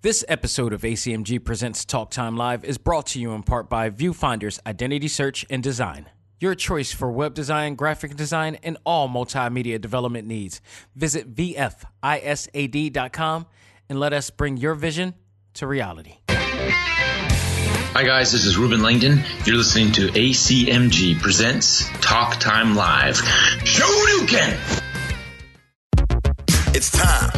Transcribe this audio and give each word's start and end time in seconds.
This 0.00 0.24
episode 0.28 0.72
of 0.72 0.82
ACMG 0.82 1.42
Presents 1.44 1.84
Talk 1.84 2.12
Time 2.12 2.36
Live 2.36 2.64
is 2.64 2.78
brought 2.78 3.06
to 3.08 3.18
you 3.18 3.32
in 3.32 3.42
part 3.42 3.68
by 3.68 3.90
Viewfinder's 3.90 4.60
Identity 4.64 5.08
Search 5.08 5.44
and 5.50 5.60
Design. 5.60 6.08
Your 6.38 6.54
choice 6.54 6.92
for 6.92 7.10
web 7.10 7.34
design, 7.34 7.74
graphic 7.74 8.14
design, 8.14 8.58
and 8.62 8.78
all 8.86 9.08
multimedia 9.08 9.80
development 9.80 10.28
needs. 10.28 10.60
Visit 10.94 11.34
VFISAD.com 11.34 11.86
and 13.88 13.98
let 13.98 14.12
us 14.12 14.30
bring 14.30 14.56
your 14.56 14.74
vision 14.76 15.14
to 15.54 15.66
reality. 15.66 16.18
Hi, 16.28 18.04
guys, 18.04 18.30
this 18.30 18.44
is 18.44 18.56
Reuben 18.56 18.82
Langdon. 18.82 19.24
You're 19.44 19.56
listening 19.56 19.90
to 19.94 20.06
ACMG 20.06 21.20
Presents 21.20 21.90
Talk 22.00 22.38
Time 22.38 22.76
Live. 22.76 23.16
Shoryuken! 23.16 24.84
It's 26.72 26.92
time. 26.92 27.37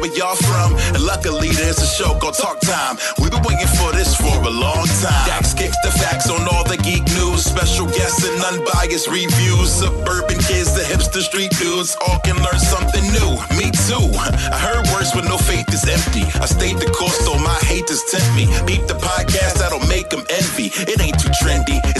where 0.00 0.12
y'all 0.16 0.34
from. 0.34 0.74
And 0.96 1.02
luckily, 1.04 1.50
there's 1.52 1.78
a 1.78 1.86
show 1.86 2.18
called 2.18 2.34
Talk 2.34 2.60
Time. 2.60 2.96
We've 3.20 3.30
been 3.30 3.44
waiting 3.44 3.68
for 3.76 3.92
this 3.92 4.16
for 4.16 4.32
a 4.32 4.50
long 4.50 4.86
time. 5.04 5.26
Dax 5.28 5.52
kicks 5.54 5.76
the 5.84 5.92
facts 5.92 6.28
on 6.30 6.40
all 6.48 6.64
the 6.64 6.76
geek 6.80 7.04
news, 7.20 7.44
special 7.44 7.86
guests 7.86 8.24
and 8.24 8.36
unbiased 8.42 9.08
reviews. 9.08 9.70
Suburban 9.70 10.40
kids, 10.48 10.72
the 10.74 10.82
hipster 10.82 11.20
street 11.20 11.52
dudes, 11.60 11.96
all 12.08 12.18
can 12.20 12.36
learn 12.40 12.58
something 12.58 13.04
new. 13.12 13.30
Me 13.60 13.68
too. 13.86 14.08
I 14.50 14.58
heard 14.58 14.88
words 14.92 15.14
when 15.14 15.26
no 15.28 15.36
faith 15.36 15.68
is 15.72 15.84
empty. 15.84 16.24
I 16.40 16.46
stayed 16.46 16.78
the 16.78 16.90
course, 16.90 17.20
so 17.20 17.36
my 17.38 17.58
haters 17.68 18.02
tempt 18.10 18.32
me. 18.34 18.48
Beat 18.66 18.88
the 18.88 18.96
podcast 18.96 19.60
that'll 19.60 19.86
make 19.86 20.08
them 20.08 20.24
envy. 20.30 20.72
It 20.88 21.00
ain't 21.00 21.20
too 21.20 21.30
trendy, 21.40 21.78
it's 21.94 21.99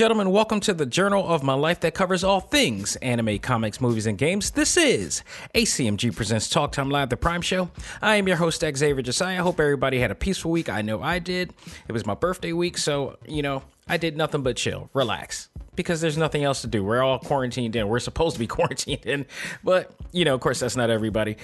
Gentlemen, 0.00 0.30
welcome 0.30 0.60
to 0.60 0.72
the 0.72 0.86
journal 0.86 1.28
of 1.28 1.42
my 1.42 1.52
life 1.52 1.80
that 1.80 1.92
covers 1.92 2.24
all 2.24 2.40
things 2.40 2.96
anime, 3.02 3.38
comics, 3.38 3.82
movies, 3.82 4.06
and 4.06 4.16
games. 4.16 4.52
This 4.52 4.78
is 4.78 5.22
ACMG 5.54 6.16
Presents 6.16 6.48
Talk 6.48 6.72
Time 6.72 6.88
Live, 6.88 7.10
the 7.10 7.18
Prime 7.18 7.42
Show. 7.42 7.68
I 8.00 8.16
am 8.16 8.26
your 8.26 8.38
host, 8.38 8.62
Xavier 8.62 9.02
Josiah. 9.02 9.42
Hope 9.42 9.60
everybody 9.60 10.00
had 10.00 10.10
a 10.10 10.14
peaceful 10.14 10.52
week. 10.52 10.70
I 10.70 10.80
know 10.80 11.02
I 11.02 11.18
did. 11.18 11.52
It 11.86 11.92
was 11.92 12.06
my 12.06 12.14
birthday 12.14 12.54
week, 12.54 12.78
so, 12.78 13.18
you 13.28 13.42
know, 13.42 13.62
I 13.88 13.98
did 13.98 14.16
nothing 14.16 14.42
but 14.42 14.56
chill, 14.56 14.88
relax, 14.94 15.50
because 15.76 16.00
there's 16.00 16.16
nothing 16.16 16.44
else 16.44 16.62
to 16.62 16.66
do. 16.66 16.82
We're 16.82 17.02
all 17.02 17.18
quarantined 17.18 17.76
in. 17.76 17.86
We're 17.86 17.98
supposed 17.98 18.36
to 18.36 18.40
be 18.40 18.46
quarantined 18.56 19.04
in, 19.04 19.26
but, 19.62 19.92
you 20.12 20.24
know, 20.24 20.34
of 20.34 20.40
course, 20.40 20.60
that's 20.60 20.76
not 20.76 20.88
everybody. 20.88 21.36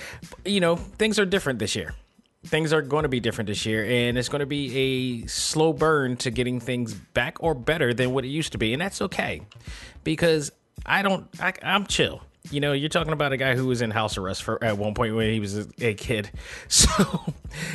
You 0.47 0.61
know, 0.61 0.77
things 0.77 1.19
are 1.19 1.27
different 1.27 1.59
this 1.59 1.77
year 1.77 1.95
things 2.47 2.73
are 2.73 2.83
going 2.83 3.03
to 3.03 3.09
be 3.09 3.21
different 3.21 3.49
this 3.49 3.67
year 3.67 3.85
and 3.85 4.17
it's 4.17 4.29
going 4.29 4.41
to 4.41 4.47
be 4.47 5.23
a 5.25 5.27
slow 5.27 5.73
burn 5.73 6.17
to 6.19 6.31
getting 6.31 6.61
things 6.61 6.95
back 6.95 7.43
or 7.43 7.55
better 7.55 7.93
than 7.93 8.13
what 8.13 8.25
it 8.25 8.29
used 8.29 8.53
to 8.53 8.59
be 8.59 8.73
and 8.73 8.81
that's 8.81 9.03
okay. 9.03 9.43
Because 10.05 10.53
i 10.85 11.03
don't 11.03 11.29
I, 11.41 11.53
i'm 11.63 11.87
chill. 11.87 12.23
You 12.53 12.61
know 12.61 12.73
you're 12.73 12.89
talking 12.89 13.13
about 13.13 13.33
a 13.33 13.37
guy 13.37 13.57
who 13.57 13.67
was 13.67 13.83
in 13.83 13.91
house 13.91 14.17
arrest 14.17 14.45
for 14.45 14.63
at 14.63 14.79
one 14.79 14.95
point 14.95 15.17
when 15.17 15.33
he 15.33 15.41
was 15.41 15.59
a, 15.59 15.67
a 15.81 15.95
kid. 15.95 16.31
So 16.69 16.89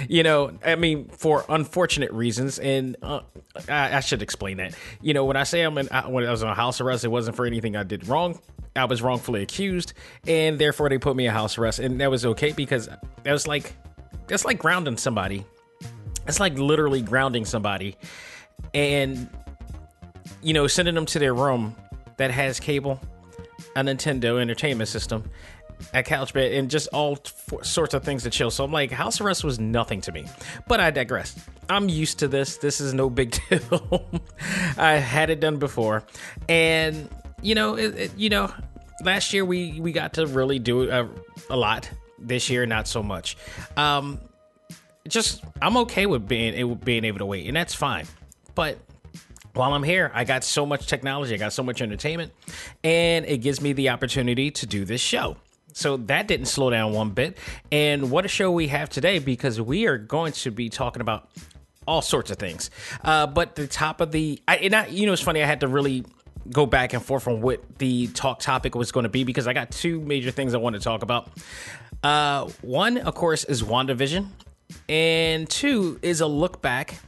you 0.07 0.23
know 0.23 0.57
i 0.63 0.75
mean 0.75 1.09
for 1.09 1.43
unfortunate 1.49 2.11
reasons 2.11 2.59
and 2.59 2.95
uh, 3.01 3.21
I, 3.67 3.97
I 3.97 3.99
should 3.99 4.21
explain 4.21 4.57
that. 4.57 4.75
You 5.01 5.13
know 5.13 5.25
when 5.25 5.35
i 5.35 5.43
say 5.43 5.61
i'm 5.61 5.77
in 5.77 5.89
uh, 5.89 6.03
when 6.03 6.25
i 6.25 6.31
was 6.31 6.43
on 6.43 6.55
house 6.55 6.79
arrest 6.79 7.03
it 7.03 7.09
wasn't 7.09 7.35
for 7.35 7.45
anything 7.45 7.75
i 7.75 7.83
did 7.83 8.07
wrong. 8.07 8.39
I 8.73 8.85
was 8.85 9.01
wrongfully 9.01 9.41
accused 9.41 9.93
and 10.25 10.57
therefore 10.57 10.87
they 10.87 10.97
put 10.97 11.17
me 11.17 11.25
in 11.27 11.33
house 11.33 11.57
arrest 11.57 11.79
and 11.79 11.99
that 11.99 12.09
was 12.09 12.25
okay 12.25 12.53
because 12.53 12.87
that 12.87 13.31
was 13.31 13.45
like 13.45 13.73
that's 14.27 14.45
like 14.45 14.59
grounding 14.59 14.97
somebody. 14.97 15.45
It's 16.27 16.39
like 16.39 16.57
literally 16.57 17.01
grounding 17.01 17.45
somebody 17.45 17.97
and 18.73 19.29
you 20.41 20.53
know 20.53 20.67
sending 20.67 20.95
them 20.95 21.05
to 21.07 21.19
their 21.19 21.33
room 21.33 21.75
that 22.17 22.31
has 22.31 22.59
cable, 22.59 22.99
a 23.75 23.81
Nintendo 23.81 24.39
entertainment 24.39 24.87
system, 24.89 25.29
a 25.93 26.03
couch 26.03 26.33
bed, 26.33 26.51
and 26.53 26.69
just 26.69 26.87
all 26.93 27.17
f- 27.25 27.65
sorts 27.65 27.93
of 27.93 28.03
things 28.03 28.23
to 28.23 28.29
chill. 28.29 28.51
So 28.51 28.63
I'm 28.63 28.71
like, 28.71 28.91
house 28.91 29.19
arrest 29.21 29.43
was 29.43 29.59
nothing 29.59 30.01
to 30.01 30.11
me. 30.11 30.25
But 30.67 30.79
I 30.79 30.91
digress. 30.91 31.35
I'm 31.69 31.89
used 31.89 32.19
to 32.19 32.27
this. 32.27 32.57
This 32.57 32.79
is 32.81 32.93
no 32.93 33.09
big 33.21 33.37
deal. 33.49 34.05
I 34.77 34.93
had 34.93 35.29
it 35.29 35.39
done 35.39 35.57
before, 35.57 36.03
and 36.47 37.09
you 37.41 37.55
know, 37.55 37.75
it, 37.75 37.97
it, 37.97 38.17
you 38.17 38.29
know, 38.29 38.53
last 39.03 39.33
year 39.33 39.45
we 39.45 39.79
we 39.79 39.91
got 39.91 40.13
to 40.13 40.27
really 40.27 40.59
do 40.59 40.89
a, 40.89 41.09
a 41.49 41.57
lot 41.57 41.89
this 42.27 42.49
year 42.49 42.65
not 42.65 42.87
so 42.87 43.03
much. 43.03 43.37
Um 43.77 44.19
just 45.07 45.43
i'm 45.61 45.77
okay 45.77 46.05
with 46.05 46.27
being 46.27 46.75
being 46.75 47.03
able 47.05 47.19
to 47.19 47.25
wait 47.25 47.47
and 47.47 47.55
that's 47.55 47.73
fine. 47.73 48.05
But 48.55 48.77
while 49.53 49.73
i'm 49.73 49.83
here 49.83 50.11
i 50.13 50.23
got 50.23 50.45
so 50.45 50.65
much 50.65 50.87
technology 50.87 51.33
i 51.33 51.37
got 51.37 51.51
so 51.51 51.61
much 51.61 51.81
entertainment 51.81 52.31
and 52.85 53.25
it 53.25 53.39
gives 53.39 53.59
me 53.59 53.73
the 53.73 53.89
opportunity 53.89 54.51
to 54.51 54.65
do 54.65 54.85
this 54.85 55.01
show. 55.01 55.37
So 55.73 55.97
that 55.97 56.27
didn't 56.27 56.47
slow 56.47 56.69
down 56.69 56.93
one 56.93 57.11
bit. 57.11 57.37
And 57.71 58.11
what 58.11 58.25
a 58.25 58.27
show 58.27 58.51
we 58.51 58.67
have 58.67 58.89
today 58.89 59.19
because 59.19 59.59
we 59.59 59.87
are 59.87 59.97
going 59.97 60.33
to 60.33 60.51
be 60.51 60.69
talking 60.69 61.01
about 61.01 61.29
all 61.87 62.01
sorts 62.01 62.29
of 62.29 62.37
things. 62.37 62.69
Uh, 63.03 63.25
but 63.25 63.55
the 63.55 63.67
top 63.67 64.01
of 64.01 64.11
the 64.11 64.41
I, 64.47 64.57
and 64.57 64.75
I, 64.75 64.87
you 64.87 65.05
know 65.05 65.13
it's 65.13 65.21
funny 65.21 65.41
i 65.41 65.45
had 65.45 65.61
to 65.61 65.67
really 65.67 66.05
go 66.49 66.65
back 66.65 66.93
and 66.93 67.03
forth 67.03 67.27
on 67.27 67.41
what 67.41 67.77
the 67.77 68.07
talk 68.07 68.39
topic 68.39 68.75
was 68.75 68.91
going 68.91 69.03
to 69.03 69.09
be 69.09 69.23
because 69.23 69.47
I 69.47 69.53
got 69.53 69.71
two 69.71 69.99
major 70.01 70.31
things 70.31 70.53
I 70.53 70.57
want 70.57 70.75
to 70.75 70.81
talk 70.81 71.03
about. 71.03 71.29
Uh, 72.03 72.49
one, 72.61 72.97
of 72.97 73.13
course, 73.15 73.43
is 73.43 73.61
WandaVision, 73.61 74.27
and 74.89 75.49
two 75.49 75.99
is 76.01 76.21
a 76.21 76.27
look 76.27 76.61
back 76.61 76.99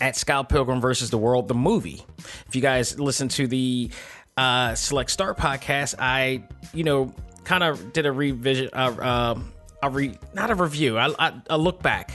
at 0.00 0.16
Scott 0.16 0.48
Pilgrim 0.48 0.80
versus 0.80 1.10
the 1.10 1.18
World, 1.18 1.48
the 1.48 1.54
movie. 1.54 2.04
If 2.48 2.56
you 2.56 2.62
guys 2.62 2.98
listen 2.98 3.28
to 3.28 3.46
the 3.46 3.90
uh, 4.36 4.74
Select 4.74 5.10
Start 5.10 5.38
podcast, 5.38 5.94
I, 5.98 6.42
you 6.72 6.84
know, 6.84 7.14
kind 7.44 7.62
of 7.62 7.92
did 7.92 8.06
a 8.06 8.12
revision, 8.12 8.70
uh, 8.72 8.94
uh, 9.00 9.38
a 9.82 9.90
re, 9.90 10.18
not 10.34 10.50
a 10.50 10.54
review, 10.54 10.98
I, 10.98 11.14
I, 11.18 11.32
a 11.48 11.58
look 11.58 11.82
back 11.82 12.12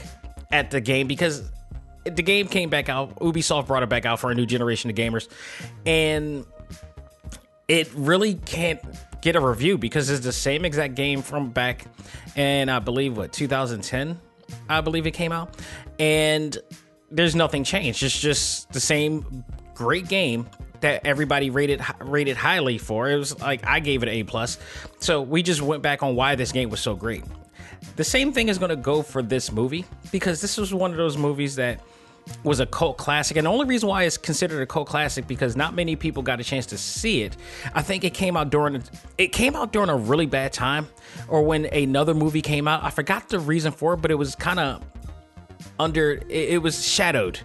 at 0.52 0.70
the 0.70 0.80
game 0.80 1.06
because 1.06 1.42
the 2.04 2.22
game 2.22 2.48
came 2.48 2.68
back 2.68 2.88
out. 2.88 3.18
Ubisoft 3.20 3.66
brought 3.68 3.82
it 3.82 3.88
back 3.88 4.04
out 4.04 4.20
for 4.20 4.30
a 4.30 4.34
new 4.34 4.46
generation 4.46 4.90
of 4.90 4.96
gamers, 4.96 5.28
and 5.86 6.44
it 7.68 7.90
really 7.94 8.34
can't 8.34 8.80
get 9.20 9.36
a 9.36 9.40
review 9.40 9.78
because 9.78 10.10
it's 10.10 10.24
the 10.24 10.32
same 10.32 10.64
exact 10.64 10.94
game 10.94 11.22
from 11.22 11.50
back 11.50 11.86
and 12.36 12.70
I 12.70 12.78
believe 12.78 13.16
what 13.16 13.32
2010 13.32 14.18
I 14.68 14.80
believe 14.80 15.06
it 15.06 15.12
came 15.12 15.32
out. 15.32 15.54
And 15.98 16.56
there's 17.10 17.34
nothing 17.34 17.64
changed. 17.64 18.02
It's 18.02 18.18
just 18.18 18.72
the 18.72 18.80
same 18.80 19.44
great 19.74 20.08
game 20.08 20.48
that 20.80 21.04
everybody 21.04 21.50
rated 21.50 21.82
rated 22.00 22.36
highly 22.36 22.78
for. 22.78 23.10
It 23.10 23.16
was 23.16 23.38
like 23.40 23.66
I 23.66 23.80
gave 23.80 24.02
it 24.02 24.08
an 24.08 24.14
A 24.14 24.22
plus. 24.22 24.58
So 24.98 25.20
we 25.20 25.42
just 25.42 25.62
went 25.62 25.82
back 25.82 26.02
on 26.02 26.14
why 26.14 26.34
this 26.34 26.52
game 26.52 26.70
was 26.70 26.80
so 26.80 26.94
great. 26.94 27.24
The 27.96 28.04
same 28.04 28.32
thing 28.32 28.48
is 28.48 28.58
going 28.58 28.70
to 28.70 28.76
go 28.76 29.02
for 29.02 29.22
this 29.22 29.50
movie 29.50 29.84
because 30.12 30.40
this 30.40 30.56
was 30.56 30.72
one 30.72 30.90
of 30.90 30.96
those 30.96 31.16
movies 31.16 31.56
that 31.56 31.80
was 32.44 32.60
a 32.60 32.66
cult 32.66 32.96
classic 32.96 33.36
and 33.36 33.46
the 33.46 33.50
only 33.50 33.66
reason 33.66 33.88
why 33.88 34.04
it's 34.04 34.16
considered 34.16 34.62
a 34.62 34.66
cult 34.66 34.88
classic 34.88 35.26
because 35.26 35.56
not 35.56 35.74
many 35.74 35.96
people 35.96 36.22
got 36.22 36.40
a 36.40 36.44
chance 36.44 36.66
to 36.66 36.78
see 36.78 37.22
it 37.22 37.36
i 37.74 37.82
think 37.82 38.04
it 38.04 38.14
came 38.14 38.36
out 38.36 38.50
during 38.50 38.82
it 39.18 39.28
came 39.28 39.54
out 39.56 39.72
during 39.72 39.88
a 39.88 39.96
really 39.96 40.26
bad 40.26 40.52
time 40.52 40.86
or 41.28 41.42
when 41.42 41.66
another 41.66 42.14
movie 42.14 42.42
came 42.42 42.66
out 42.66 42.82
i 42.82 42.90
forgot 42.90 43.28
the 43.28 43.38
reason 43.38 43.72
for 43.72 43.94
it 43.94 43.98
but 43.98 44.10
it 44.10 44.16
was 44.16 44.34
kind 44.34 44.58
of 44.58 44.82
under 45.78 46.12
it, 46.12 46.30
it 46.30 46.62
was 46.62 46.86
shadowed 46.86 47.40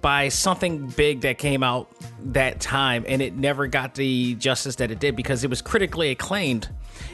by 0.00 0.28
something 0.28 0.86
big 0.90 1.22
that 1.22 1.36
came 1.36 1.62
out 1.62 1.90
that 2.32 2.60
time 2.60 3.04
and 3.08 3.20
it 3.20 3.36
never 3.36 3.66
got 3.66 3.94
the 3.94 4.34
justice 4.36 4.76
that 4.76 4.90
it 4.90 5.00
did 5.00 5.16
because 5.16 5.42
it 5.42 5.50
was 5.50 5.60
critically 5.60 6.10
acclaimed. 6.10 6.68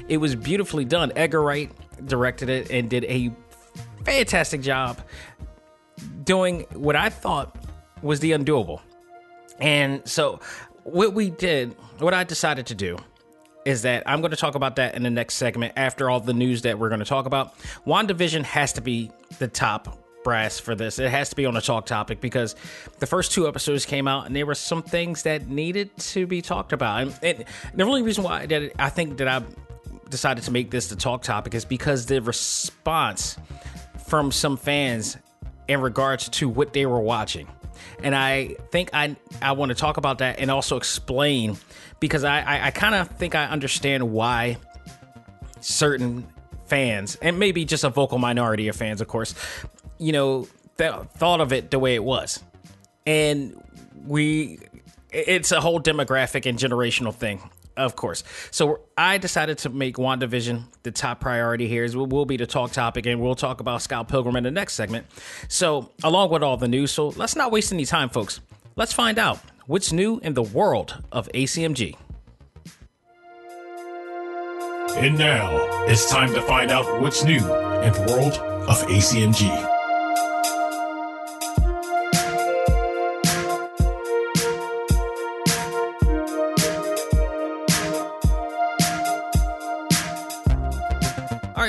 It 0.08 0.18
was 0.18 0.34
beautifully 0.34 0.84
done. 0.84 1.12
Edgar 1.16 1.42
Wright 1.42 1.70
directed 2.06 2.50
it 2.50 2.70
and 2.70 2.90
did 2.90 3.04
a 3.04 3.32
fantastic 4.04 4.60
job 4.60 5.00
doing 6.24 6.66
what 6.72 6.96
I 6.96 7.08
thought 7.08 7.56
was 8.02 8.20
the 8.20 8.32
undoable. 8.32 8.80
And 9.60 10.06
so, 10.08 10.40
what 10.84 11.14
we 11.14 11.30
did, 11.30 11.76
what 11.98 12.14
I 12.14 12.24
decided 12.24 12.66
to 12.66 12.74
do, 12.74 12.98
is 13.64 13.82
that 13.82 14.02
I'm 14.06 14.20
going 14.20 14.32
to 14.32 14.36
talk 14.36 14.54
about 14.54 14.76
that 14.76 14.94
in 14.94 15.02
the 15.02 15.10
next 15.10 15.34
segment 15.34 15.74
after 15.76 16.10
all 16.10 16.20
the 16.20 16.32
news 16.32 16.62
that 16.62 16.78
we're 16.78 16.88
going 16.88 17.00
to 17.00 17.06
talk 17.06 17.26
about. 17.26 17.56
WandaVision 17.86 18.42
has 18.44 18.72
to 18.74 18.80
be 18.80 19.10
the 19.38 19.48
top 19.48 19.98
brass 20.24 20.58
for 20.58 20.74
this. 20.74 20.98
It 20.98 21.10
has 21.10 21.30
to 21.30 21.36
be 21.36 21.46
on 21.46 21.56
a 21.56 21.60
talk 21.60 21.86
topic 21.86 22.20
because 22.20 22.54
the 22.98 23.06
first 23.06 23.32
two 23.32 23.48
episodes 23.48 23.86
came 23.86 24.08
out 24.08 24.26
and 24.26 24.34
there 24.34 24.46
were 24.46 24.54
some 24.54 24.82
things 24.82 25.24
that 25.24 25.48
needed 25.48 25.96
to 25.96 26.26
be 26.26 26.42
talked 26.42 26.72
about. 26.72 27.02
And, 27.02 27.18
and 27.22 27.44
the 27.74 27.84
only 27.84 28.02
reason 28.02 28.24
why 28.24 28.46
that 28.46 28.72
I 28.78 28.88
think 28.88 29.18
that 29.18 29.28
I 29.28 29.42
decided 30.08 30.44
to 30.44 30.50
make 30.50 30.70
this 30.70 30.88
the 30.88 30.96
talk 30.96 31.22
topic 31.22 31.54
is 31.54 31.64
because 31.64 32.06
the 32.06 32.20
response 32.20 33.36
from 34.06 34.30
some 34.30 34.56
fans 34.56 35.16
in 35.68 35.80
regards 35.80 36.28
to 36.28 36.48
what 36.48 36.72
they 36.72 36.86
were 36.86 37.00
watching. 37.00 37.48
And 38.02 38.14
I 38.14 38.56
think 38.70 38.90
I 38.92 39.16
I 39.40 39.52
want 39.52 39.70
to 39.70 39.74
talk 39.74 39.96
about 39.96 40.18
that 40.18 40.38
and 40.38 40.50
also 40.50 40.76
explain 40.76 41.56
because 42.00 42.24
I 42.24 42.40
I, 42.40 42.66
I 42.66 42.70
kind 42.70 42.94
of 42.94 43.08
think 43.08 43.34
I 43.34 43.46
understand 43.46 44.12
why 44.12 44.58
certain 45.60 46.26
fans 46.66 47.16
and 47.16 47.38
maybe 47.38 47.64
just 47.64 47.84
a 47.84 47.90
vocal 47.90 48.18
minority 48.18 48.68
of 48.68 48.76
fans, 48.76 49.00
of 49.00 49.08
course, 49.08 49.34
you 49.98 50.12
know, 50.12 50.48
th- 50.78 50.94
thought 51.16 51.40
of 51.40 51.52
it 51.52 51.70
the 51.70 51.78
way 51.78 51.94
it 51.94 52.04
was, 52.04 52.42
and 53.06 53.60
we 54.06 54.58
it's 55.10 55.52
a 55.52 55.60
whole 55.60 55.80
demographic 55.80 56.46
and 56.46 56.58
generational 56.58 57.14
thing 57.14 57.40
of 57.76 57.96
course. 57.96 58.24
So 58.50 58.80
I 58.96 59.18
decided 59.18 59.58
to 59.58 59.68
make 59.68 59.96
WandaVision 59.96 60.64
the 60.82 60.90
top 60.90 61.20
priority 61.20 61.68
here. 61.68 61.84
Is 61.84 61.96
will 61.96 62.26
be 62.26 62.36
the 62.36 62.46
talk 62.46 62.72
topic, 62.72 63.06
and 63.06 63.20
we'll 63.20 63.34
talk 63.34 63.60
about 63.60 63.82
Scott 63.82 64.08
Pilgrim 64.08 64.36
in 64.36 64.44
the 64.44 64.50
next 64.50 64.74
segment. 64.74 65.06
So 65.48 65.90
along 66.02 66.30
with 66.30 66.42
all 66.42 66.56
the 66.56 66.68
news, 66.68 66.90
so 66.90 67.08
let's 67.08 67.36
not 67.36 67.50
waste 67.50 67.72
any 67.72 67.84
time, 67.84 68.08
folks. 68.08 68.40
Let's 68.76 68.92
find 68.92 69.18
out 69.18 69.38
what's 69.66 69.92
new 69.92 70.18
in 70.20 70.34
the 70.34 70.42
world 70.42 71.02
of 71.12 71.28
ACMG. 71.32 71.96
And 74.96 75.18
now 75.18 75.84
it's 75.86 76.10
time 76.10 76.32
to 76.34 76.42
find 76.42 76.70
out 76.70 77.00
what's 77.00 77.24
new 77.24 77.38
in 77.38 77.92
the 77.92 78.06
world 78.08 78.34
of 78.68 78.86
ACMG. 78.86 79.71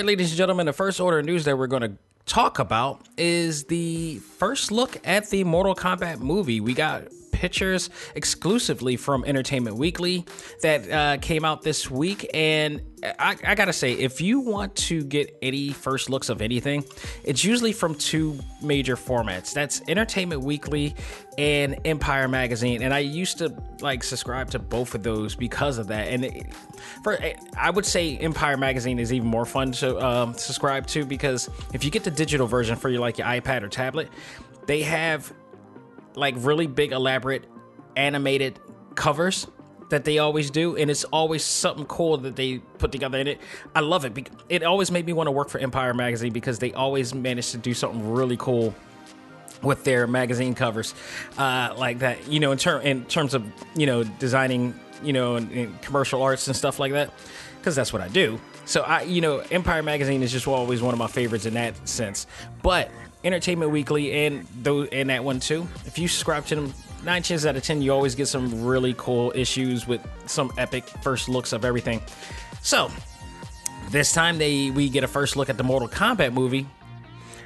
Right, 0.04 0.08
ladies 0.10 0.32
and 0.32 0.38
gentlemen, 0.38 0.66
the 0.66 0.74
first 0.74 1.00
order 1.00 1.20
of 1.20 1.26
news 1.26 1.46
that 1.46 1.58
we're 1.58 1.66
going 1.68 1.82
to 1.82 1.94
talk 2.26 2.60
about 2.60 3.00
is 3.18 3.64
the 3.66 4.20
first 4.38 4.70
look 4.70 5.00
at 5.08 5.30
the 5.30 5.46
Mortal 5.46 5.74
Kombat 5.76 6.20
movie. 6.20 6.60
We 6.60 6.74
got 6.74 7.04
pictures 7.44 7.90
exclusively 8.16 8.95
from 8.95 9.25
Entertainment 9.25 9.75
Weekly 9.75 10.24
that 10.62 10.90
uh, 10.90 11.18
came 11.18 11.44
out 11.44 11.62
this 11.62 11.92
week. 11.92 12.25
And 12.34 12.81
I, 13.19 13.36
I, 13.45 13.54
gotta 13.56 13.74
say, 13.74 13.92
if 13.92 14.22
you 14.22 14.40
want 14.40 14.74
to 14.88 15.04
get 15.04 15.38
any 15.42 15.72
first 15.72 16.10
looks 16.10 16.30
of 16.30 16.42
anything, 16.42 16.86
it's 17.25 17.44
usually 17.44 17.74
from 17.74 17.95
two 17.95 18.40
major 18.62 18.95
formats. 18.95 19.51
That's 19.54 19.81
Entertainment 19.90 20.42
Weekly 20.44 20.95
and 21.38 21.81
Empire 21.84 22.30
Magazine. 22.30 22.81
And 22.81 22.94
I 22.94 23.00
used 23.00 23.40
to 23.40 23.54
like 23.81 24.06
subscribe 24.06 24.50
to 24.51 24.60
both 24.60 24.96
of 24.96 25.04
those 25.04 25.36
because 25.36 25.78
of 25.78 25.88
that. 25.88 26.07
And 26.07 26.24
it, 26.24 26.54
for 27.04 27.19
I 27.57 27.72
would 27.72 27.86
say 27.86 28.18
Empire 28.19 28.56
Magazine 28.56 29.00
is 29.00 29.12
even 29.12 29.28
more 29.28 29.46
fun 29.46 29.74
to 29.74 30.00
um, 30.00 30.34
subscribe 30.36 30.88
to 30.88 31.04
because 31.04 31.50
if 31.74 31.84
you 31.84 31.92
get 31.92 32.06
the 32.06 32.12
digital 32.12 32.48
version 32.48 32.78
for 32.78 32.88
your 32.88 33.01
like 33.01 33.18
your 33.18 33.28
iPad 33.28 33.63
or 33.63 33.68
tablet, 33.68 34.07
they 34.66 34.81
have 34.84 35.34
like 36.15 36.36
really 36.38 36.68
big, 36.68 36.92
elaborate, 36.92 37.45
animated 37.95 38.60
covers 38.95 39.48
that 39.89 40.06
they 40.06 40.18
always 40.18 40.50
do, 40.50 40.75
and 40.75 40.89
it's 40.89 41.04
always 41.06 41.44
something 41.44 41.86
cool 41.86 42.18
that 42.18 42.36
they 42.36 42.57
put 42.80 42.92
together 42.92 43.19
in 43.19 43.27
it. 43.27 43.39
I 43.75 43.81
love 43.81 44.06
it. 44.06 44.30
It 44.50 44.63
always 44.63 44.89
made 44.89 45.06
me 45.06 45.13
want 45.13 45.27
to 45.27 45.31
work 45.31 45.50
for 45.50 45.60
Empire 45.60 45.94
Magazine 45.94 46.33
because 46.33 46.60
they 46.60 46.74
always 46.74 47.13
manage 47.13 47.51
to 47.51 47.57
do 47.57 47.74
something 47.74 48.12
really 48.12 48.38
cool 48.38 48.74
with 49.62 49.83
their 49.83 50.07
magazine 50.07 50.56
covers, 50.56 50.94
uh, 51.38 51.74
like 51.77 52.00
that. 52.00 52.27
You 52.27 52.39
know, 52.39 52.51
in, 52.51 52.57
ter- 52.57 52.81
in 52.81 53.06
terms 53.06 53.33
of 53.33 53.45
you 53.75 53.86
know 53.86 54.04
designing, 54.04 54.77
you 55.04 55.13
know, 55.13 55.45
commercial 55.81 56.21
arts 56.24 56.48
and 56.48 56.56
stuff 56.56 56.80
like 56.80 56.94
that, 56.94 57.12
because 57.60 57.75
that's 57.75 57.94
what 57.94 58.01
I 58.01 58.07
do. 58.07 58.39
So 58.65 58.81
I, 58.81 59.04
you 59.04 59.21
know, 59.21 59.39
Empire 59.51 59.83
Magazine 59.83 60.24
is 60.24 60.31
just 60.31 60.48
always 60.48 60.81
one 60.81 60.94
of 60.94 61.00
my 61.00 61.07
favorites 61.07 61.45
in 61.45 61.54
that 61.56 61.88
sense. 61.88 62.27
But 62.62 62.89
Entertainment 63.24 63.72
Weekly 63.72 64.25
and 64.25 64.46
those 64.62 64.90
and 64.92 65.10
that 65.10 65.24
one 65.24 65.40
too. 65.40 65.68
If 65.86 65.98
you 65.98 66.08
subscribe 66.08 66.46
to 66.48 66.56
them, 66.56 66.74
nine 67.04 67.24
chances 67.24 67.46
out 67.46 67.56
of 67.56 67.64
ten, 67.64 67.81
you 67.81 67.94
always 67.94 68.16
get 68.16 68.28
some 68.28 68.66
really 68.66 68.94
cool 68.98 69.31
issues 69.36 69.88
with 69.88 70.02
some 70.25 70.52
epic 70.58 70.84
first 71.02 71.30
looks 71.30 71.54
of 71.54 71.64
everything. 71.64 72.02
So 72.62 72.92
this 73.92 74.14
time 74.14 74.38
they 74.38 74.72
we 74.72 74.90
get 74.90 75.04
a 75.04 75.08
first 75.08 75.36
look 75.36 75.50
at 75.50 75.58
the 75.58 75.64
Mortal 75.64 75.88
Kombat 75.88 76.34
movie 76.34 76.68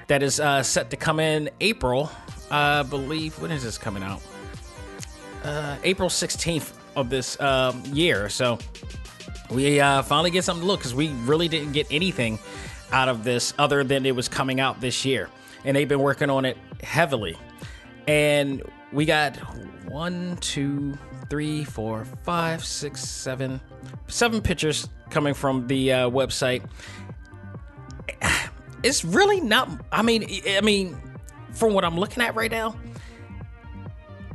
that 0.08 0.24
is 0.24 0.40
uh, 0.40 0.64
set 0.64 0.90
to 0.90 0.98
come 0.98 1.20
in 1.20 1.50
April. 1.60 2.10
I 2.50 2.84
believe 2.84 3.40
when 3.42 3.52
is 3.52 3.64
this 3.64 3.78
coming 3.78 4.04
out? 4.04 4.22
Uh, 5.44 5.78
April 5.84 6.10
sixteenth 6.10 6.78
of 6.96 7.10
this 7.10 7.40
um, 7.40 7.84
year. 7.86 8.30
So 8.30 8.58
we 9.52 9.80
uh, 9.80 10.02
finally 10.02 10.32
get 10.32 10.44
something 10.44 10.64
to 10.64 10.68
look 10.68 10.80
because 10.80 10.96
we 10.96 11.10
really 11.26 11.48
didn't 11.48 11.74
get 11.74 11.88
anything 11.92 12.40
out 12.92 13.10
of 13.10 13.24
this 13.24 13.54
other 13.60 13.84
than 13.84 14.06
it 14.06 14.16
was 14.16 14.28
coming 14.28 14.60
out 14.60 14.82
this 14.82 15.06
year 15.06 15.30
and 15.68 15.76
they've 15.76 15.88
been 15.88 16.00
working 16.00 16.30
on 16.30 16.46
it 16.46 16.58
heavily. 16.82 17.38
And 18.08 18.64
we 18.94 19.06
got 19.06 19.36
one, 19.86 20.38
two, 20.38 20.98
three, 21.30 21.66
four, 21.66 22.06
five, 22.24 22.64
six, 22.64 23.04
seven, 23.04 23.60
seven 24.08 24.42
pictures 24.42 24.88
coming 25.10 25.34
from 25.34 25.68
the 25.68 25.94
uh, 25.94 26.10
website. 26.10 26.64
It's 28.84 29.04
really 29.04 29.42
not. 29.42 29.70
I 29.92 30.04
mean, 30.04 30.30
I 30.48 30.62
mean, 30.62 30.96
from 31.52 31.74
what 31.74 31.84
I'm 31.84 31.98
looking 31.98 32.22
at 32.22 32.36
right 32.36 32.52
now, 32.52 32.78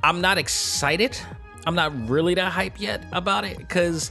I'm 0.02 0.20
not 0.20 0.36
excited. 0.36 1.16
I'm 1.64 1.76
not 1.76 2.08
really 2.08 2.34
that 2.34 2.50
hype 2.50 2.80
yet 2.80 3.04
about 3.12 3.44
it 3.44 3.56
because 3.56 4.08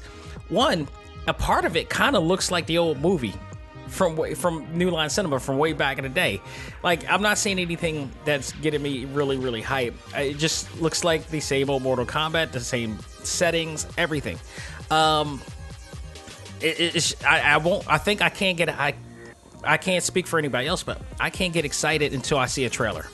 one, 0.47 0.87
a 1.27 1.33
part 1.33 1.65
of 1.65 1.75
it 1.75 1.89
kind 1.89 2.15
of 2.15 2.23
looks 2.23 2.49
like 2.49 2.65
the 2.65 2.77
old 2.77 3.01
movie 3.01 3.33
from 3.87 4.35
from 4.35 4.65
New 4.77 4.89
Line 4.89 5.09
Cinema 5.09 5.39
from 5.39 5.57
way 5.57 5.73
back 5.73 5.97
in 5.97 6.03
the 6.03 6.09
day. 6.09 6.41
Like 6.83 7.09
I'm 7.09 7.21
not 7.21 7.37
seeing 7.37 7.59
anything 7.59 8.11
that's 8.25 8.51
getting 8.53 8.81
me 8.81 9.05
really 9.05 9.37
really 9.37 9.61
hype. 9.61 9.95
It 10.15 10.37
just 10.37 10.81
looks 10.81 11.03
like 11.03 11.27
the 11.29 11.39
same 11.39 11.69
old 11.69 11.83
Mortal 11.83 12.05
Kombat, 12.05 12.51
the 12.51 12.59
same 12.59 12.99
settings, 13.23 13.87
everything. 13.97 14.39
Um, 14.89 15.41
it, 16.61 17.15
I, 17.25 17.53
I 17.53 17.57
won't. 17.57 17.87
I 17.87 17.97
think 17.97 18.21
I 18.21 18.29
can't 18.29 18.57
get 18.57 18.69
I 18.69 18.93
I 19.63 19.77
can't 19.77 20.03
speak 20.03 20.27
for 20.27 20.39
anybody 20.39 20.67
else, 20.67 20.83
but 20.83 21.01
I 21.19 21.29
can't 21.29 21.53
get 21.53 21.65
excited 21.65 22.13
until 22.13 22.37
I 22.37 22.45
see 22.45 22.65
a 22.65 22.69
trailer. 22.69 23.05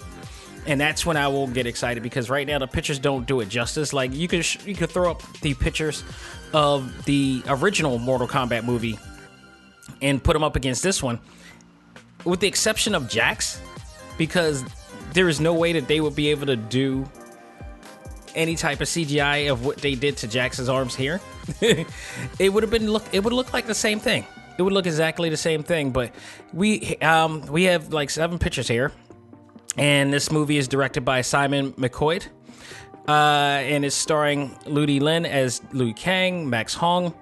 And 0.65 0.81
that's 0.81 1.05
when 1.05 1.15
I 1.15 1.29
will 1.29 1.47
get 1.47 1.65
excited 1.65 2.03
because 2.03 2.29
right 2.29 2.45
now 2.45 2.59
the 2.59 2.67
pictures 2.67 2.99
don't 2.99 3.25
do 3.25 3.39
it 3.39 3.47
justice. 3.47 3.93
Like 3.93 4.13
you 4.13 4.27
could 4.27 4.45
you 4.65 4.75
could 4.75 4.89
throw 4.89 5.11
up 5.11 5.23
the 5.41 5.53
pictures 5.53 6.03
of 6.53 7.05
the 7.05 7.41
original 7.47 7.97
Mortal 7.99 8.27
Kombat 8.27 8.65
movie 8.65 8.99
and 10.01 10.23
put 10.23 10.33
them 10.33 10.43
up 10.43 10.55
against 10.55 10.83
this 10.83 11.01
one, 11.01 11.19
with 12.25 12.39
the 12.39 12.47
exception 12.47 12.95
of 12.95 13.09
Jax, 13.09 13.61
because 14.17 14.63
there 15.13 15.29
is 15.29 15.39
no 15.39 15.53
way 15.53 15.73
that 15.73 15.87
they 15.87 16.01
would 16.01 16.15
be 16.15 16.29
able 16.29 16.45
to 16.47 16.55
do 16.55 17.09
any 18.35 18.55
type 18.55 18.81
of 18.81 18.87
CGI 18.87 19.51
of 19.51 19.65
what 19.65 19.77
they 19.77 19.95
did 19.95 20.17
to 20.17 20.27
Jax's 20.27 20.69
arms 20.69 20.95
here. 20.95 21.19
it 21.61 22.53
would 22.53 22.63
have 22.63 22.71
been 22.71 22.89
look. 22.89 23.03
It 23.11 23.23
would 23.23 23.33
look 23.33 23.53
like 23.53 23.65
the 23.65 23.75
same 23.75 23.99
thing. 23.99 24.25
It 24.57 24.61
would 24.61 24.73
look 24.73 24.85
exactly 24.85 25.29
the 25.29 25.37
same 25.37 25.63
thing. 25.63 25.91
But 25.91 26.13
we 26.53 26.97
um 26.97 27.41
we 27.47 27.63
have 27.63 27.93
like 27.93 28.09
seven 28.09 28.37
pictures 28.37 28.67
here, 28.67 28.91
and 29.77 30.13
this 30.13 30.31
movie 30.31 30.57
is 30.57 30.67
directed 30.67 31.01
by 31.01 31.21
Simon 31.21 31.73
McQuoid. 31.73 32.27
Uh, 33.07 33.63
and 33.63 33.85
it's 33.85 33.95
starring 33.95 34.53
Ludi 34.65 34.99
Lin 34.99 35.25
as 35.25 35.61
Liu 35.71 35.93
Kang, 35.93 36.49
Max 36.49 36.73
Hong, 36.73 37.13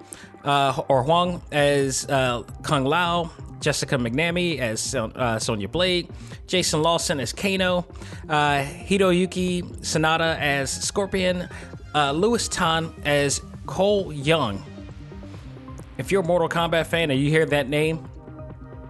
uh, 0.46 0.82
or 0.88 1.04
Huang 1.04 1.42
as 1.52 2.06
uh, 2.10 2.44
Kung 2.64 2.86
Lao, 2.86 3.32
Jessica 3.60 3.98
McNamee 3.98 4.60
as 4.60 4.96
uh, 4.96 5.40
Sonya 5.40 5.68
Blade, 5.68 6.10
Jason 6.48 6.82
Lawson 6.82 7.20
as 7.20 7.34
Kano, 7.34 7.86
uh, 8.30 8.64
Hiroyuki 8.64 9.64
Sanada 9.80 10.40
as 10.40 10.72
Scorpion, 10.72 11.50
uh, 11.94 12.12
Lewis 12.12 12.48
Tan 12.48 12.94
as 13.04 13.42
Cole 13.66 14.14
Young. 14.14 14.64
If 15.98 16.12
you're 16.12 16.22
a 16.22 16.26
Mortal 16.26 16.50
Kombat 16.50 16.88
fan 16.88 17.12
and 17.12 17.20
you 17.20 17.30
hear 17.30 17.46
that 17.48 17.68
name 17.68 18.08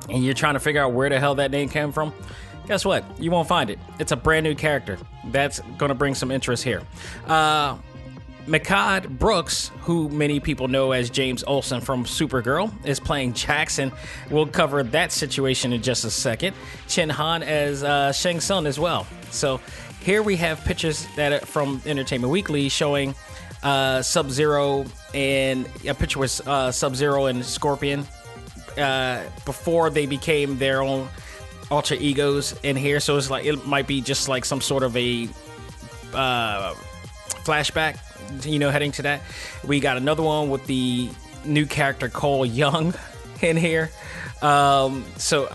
and 0.09 0.23
you're 0.23 0.33
trying 0.33 0.55
to 0.55 0.59
figure 0.59 0.83
out 0.83 0.93
where 0.93 1.09
the 1.09 1.19
hell 1.19 1.35
that 1.35 1.51
name 1.51 1.69
came 1.69 1.91
from, 1.91 2.13
Guess 2.67 2.83
what? 2.83 3.03
You 3.19 3.31
won't 3.31 3.47
find 3.47 3.69
it. 3.69 3.79
It's 3.99 4.11
a 4.11 4.15
brand 4.15 4.43
new 4.43 4.55
character. 4.55 4.97
That's 5.25 5.59
going 5.77 5.89
to 5.89 5.95
bring 5.95 6.15
some 6.15 6.31
interest 6.31 6.63
here. 6.63 6.81
Uh, 7.27 7.77
Mehcad 8.47 9.09
Brooks, 9.09 9.71
who 9.81 10.07
many 10.09 10.39
people 10.39 10.67
know 10.67 10.91
as 10.91 11.09
James 11.09 11.43
Olsen 11.43 11.81
from 11.81 12.05
Supergirl, 12.05 12.71
is 12.85 12.99
playing 12.99 13.33
Jackson. 13.33 13.91
We'll 14.29 14.47
cover 14.47 14.83
that 14.83 15.11
situation 15.11 15.73
in 15.73 15.81
just 15.81 16.05
a 16.05 16.11
second. 16.11 16.55
Chin 16.87 17.09
Han 17.09 17.41
as 17.41 17.83
uh, 17.83 18.11
Shang 18.11 18.39
Tsung 18.39 18.67
as 18.67 18.79
well. 18.79 19.07
So 19.31 19.59
here 20.01 20.21
we 20.21 20.35
have 20.35 20.63
pictures 20.63 21.07
that 21.15 21.47
from 21.47 21.81
Entertainment 21.85 22.31
Weekly 22.31 22.69
showing 22.69 23.15
uh, 23.63 24.03
Sub 24.03 24.29
Zero 24.29 24.85
and 25.15 25.67
a 25.87 25.95
picture 25.95 26.19
with 26.19 26.47
uh, 26.47 26.71
Sub 26.71 26.95
Zero 26.95 27.25
and 27.25 27.43
Scorpion 27.43 28.05
uh, 28.77 29.23
before 29.45 29.89
they 29.89 30.05
became 30.05 30.59
their 30.59 30.83
own 30.83 31.07
alter 31.71 31.95
egos 31.95 32.53
in 32.61 32.75
here. 32.75 32.99
So 32.99 33.17
it's 33.17 33.31
like 33.31 33.45
it 33.45 33.65
might 33.65 33.87
be 33.87 34.01
just 34.01 34.29
like 34.29 34.45
some 34.45 34.61
sort 34.61 34.83
of 34.83 34.95
a 34.95 35.27
uh, 36.13 36.75
flashback, 37.43 37.97
you 38.43 38.59
know, 38.59 38.69
heading 38.69 38.91
to 38.93 39.01
that. 39.03 39.21
We 39.65 39.79
got 39.79 39.97
another 39.97 40.23
one 40.23 40.49
with 40.49 40.65
the 40.67 41.09
new 41.45 41.65
character 41.65 42.09
Cole 42.09 42.45
Young 42.45 42.93
in 43.41 43.57
here. 43.57 43.91
Um, 44.41 45.05
so 45.17 45.53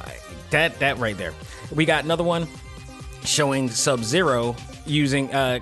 that 0.50 0.78
that 0.80 0.98
right 0.98 1.16
there. 1.16 1.34
We 1.74 1.84
got 1.84 2.04
another 2.04 2.24
one 2.24 2.48
showing 3.24 3.68
Sub 3.68 4.02
Zero 4.02 4.56
using 4.86 5.32
uh, 5.32 5.60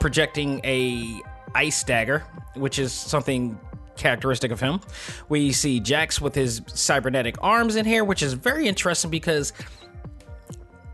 projecting 0.00 0.60
a 0.64 1.20
ice 1.54 1.82
dagger, 1.84 2.24
which 2.54 2.78
is 2.78 2.92
something 2.92 3.58
characteristic 3.96 4.50
of 4.50 4.60
him. 4.60 4.80
We 5.28 5.52
see 5.52 5.80
Jax 5.80 6.20
with 6.20 6.34
his 6.34 6.62
cybernetic 6.66 7.36
arms 7.42 7.76
in 7.76 7.84
here, 7.84 8.04
which 8.04 8.22
is 8.22 8.32
very 8.32 8.66
interesting 8.66 9.10
because 9.10 9.52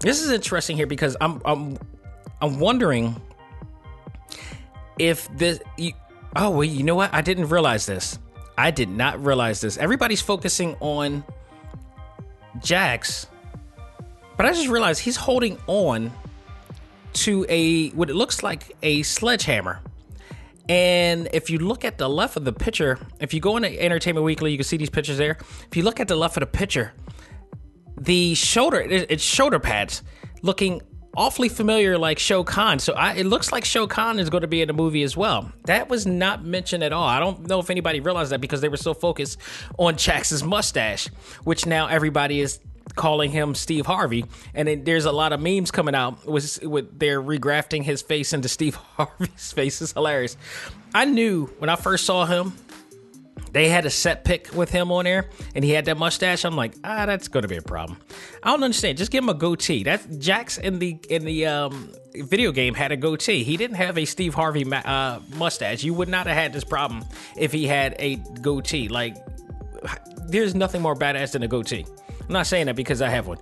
this 0.00 0.22
is 0.22 0.30
interesting 0.30 0.76
here 0.76 0.86
because 0.86 1.16
I'm 1.20 1.40
I'm 1.44 1.78
I'm 2.40 2.58
wondering 2.58 3.20
if 5.00 5.28
this 5.36 5.60
you, 5.76 5.92
oh 6.36 6.50
well 6.50 6.64
you 6.64 6.82
know 6.82 6.94
what? 6.94 7.12
I 7.12 7.22
didn't 7.22 7.48
realize 7.48 7.86
this. 7.86 8.18
I 8.56 8.70
did 8.70 8.90
not 8.90 9.24
realize 9.24 9.60
this. 9.60 9.78
Everybody's 9.78 10.20
focusing 10.20 10.76
on 10.80 11.24
Jax 12.62 13.26
but 14.40 14.46
I 14.46 14.52
just 14.54 14.68
realized 14.68 15.02
he's 15.02 15.16
holding 15.16 15.58
on 15.66 16.10
to 17.12 17.44
a 17.50 17.90
what 17.90 18.08
it 18.08 18.14
looks 18.14 18.42
like 18.42 18.74
a 18.82 19.02
sledgehammer. 19.02 19.80
And 20.66 21.28
if 21.34 21.50
you 21.50 21.58
look 21.58 21.84
at 21.84 21.98
the 21.98 22.08
left 22.08 22.38
of 22.38 22.46
the 22.46 22.52
picture, 22.54 22.98
if 23.20 23.34
you 23.34 23.40
go 23.40 23.58
into 23.58 23.68
Entertainment 23.78 24.24
Weekly, 24.24 24.50
you 24.52 24.56
can 24.56 24.64
see 24.64 24.78
these 24.78 24.88
pictures 24.88 25.18
there. 25.18 25.36
If 25.66 25.76
you 25.76 25.82
look 25.82 26.00
at 26.00 26.08
the 26.08 26.16
left 26.16 26.38
of 26.38 26.40
the 26.40 26.46
picture, 26.46 26.94
the 27.98 28.34
shoulder, 28.34 28.80
it's 28.80 29.22
shoulder 29.22 29.58
pads 29.58 30.02
looking 30.40 30.80
awfully 31.16 31.48
familiar 31.48 31.98
like 31.98 32.18
Shao 32.18 32.42
Kahn. 32.42 32.78
So 32.78 32.92
I, 32.94 33.14
it 33.14 33.26
looks 33.26 33.52
like 33.52 33.64
Shao 33.64 33.86
Kahn 33.86 34.18
is 34.18 34.30
going 34.30 34.42
to 34.42 34.48
be 34.48 34.62
in 34.62 34.68
the 34.68 34.74
movie 34.74 35.02
as 35.02 35.16
well. 35.16 35.52
That 35.64 35.88
was 35.88 36.06
not 36.06 36.44
mentioned 36.44 36.84
at 36.84 36.92
all. 36.92 37.06
I 37.06 37.18
don't 37.18 37.46
know 37.46 37.60
if 37.60 37.70
anybody 37.70 38.00
realized 38.00 38.32
that 38.32 38.40
because 38.40 38.60
they 38.60 38.68
were 38.68 38.76
so 38.76 38.94
focused 38.94 39.38
on 39.78 39.94
Jax's 39.94 40.42
mustache, 40.42 41.08
which 41.44 41.66
now 41.66 41.86
everybody 41.86 42.40
is 42.40 42.60
calling 42.96 43.30
him 43.30 43.54
Steve 43.54 43.86
Harvey, 43.86 44.24
and 44.54 44.68
it, 44.68 44.84
there's 44.84 45.04
a 45.04 45.12
lot 45.12 45.32
of 45.32 45.40
memes 45.40 45.70
coming 45.70 45.94
out 45.94 46.26
with 46.26 46.62
with 46.64 46.98
they're 46.98 47.22
regrafting 47.22 47.84
his 47.84 48.02
face 48.02 48.32
into 48.32 48.48
Steve 48.48 48.74
Harvey's 48.96 49.52
face. 49.52 49.80
It's 49.80 49.92
hilarious. 49.92 50.36
I 50.94 51.04
knew 51.04 51.46
when 51.58 51.70
I 51.70 51.76
first 51.76 52.04
saw 52.04 52.26
him, 52.26 52.54
they 53.52 53.68
had 53.68 53.86
a 53.86 53.90
set 53.90 54.24
pick 54.24 54.54
with 54.54 54.70
him 54.70 54.92
on 54.92 55.04
there, 55.04 55.28
and 55.54 55.64
he 55.64 55.70
had 55.72 55.84
that 55.86 55.96
mustache. 55.96 56.44
I'm 56.44 56.56
like, 56.56 56.74
ah, 56.84 57.06
that's 57.06 57.28
to 57.28 57.48
be 57.48 57.56
a 57.56 57.62
problem. 57.62 57.98
I 58.42 58.50
don't 58.50 58.62
understand. 58.62 58.98
Just 58.98 59.10
give 59.10 59.24
him 59.24 59.30
a 59.30 59.34
goatee. 59.34 59.84
That 59.84 60.18
Jax 60.18 60.58
in 60.58 60.78
the 60.78 60.98
in 61.08 61.24
the 61.24 61.46
um, 61.46 61.92
video 62.14 62.52
game 62.52 62.74
had 62.74 62.92
a 62.92 62.96
goatee. 62.96 63.42
He 63.42 63.56
didn't 63.56 63.76
have 63.76 63.98
a 63.98 64.04
Steve 64.04 64.34
Harvey 64.34 64.64
ma- 64.64 64.78
uh, 64.78 65.20
mustache. 65.36 65.82
You 65.82 65.94
would 65.94 66.08
not 66.08 66.26
have 66.26 66.36
had 66.36 66.52
this 66.52 66.64
problem 66.64 67.04
if 67.36 67.52
he 67.52 67.66
had 67.66 67.96
a 67.98 68.16
goatee. 68.16 68.88
Like, 68.88 69.16
there's 70.26 70.54
nothing 70.54 70.82
more 70.82 70.94
badass 70.94 71.32
than 71.32 71.42
a 71.42 71.48
goatee. 71.48 71.86
I'm 72.20 72.32
not 72.32 72.46
saying 72.46 72.66
that 72.66 72.76
because 72.76 73.02
I 73.02 73.08
have 73.08 73.26
one. 73.26 73.38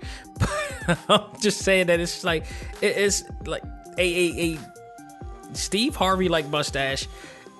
I'm 1.08 1.24
just 1.40 1.60
saying 1.60 1.88
that 1.88 2.00
it's 2.00 2.24
like 2.24 2.46
it's 2.80 3.24
like 3.46 3.62
a, 3.98 4.54
a, 4.54 4.54
a 4.54 4.58
Steve 5.54 5.96
Harvey 5.96 6.28
like 6.28 6.48
mustache 6.48 7.06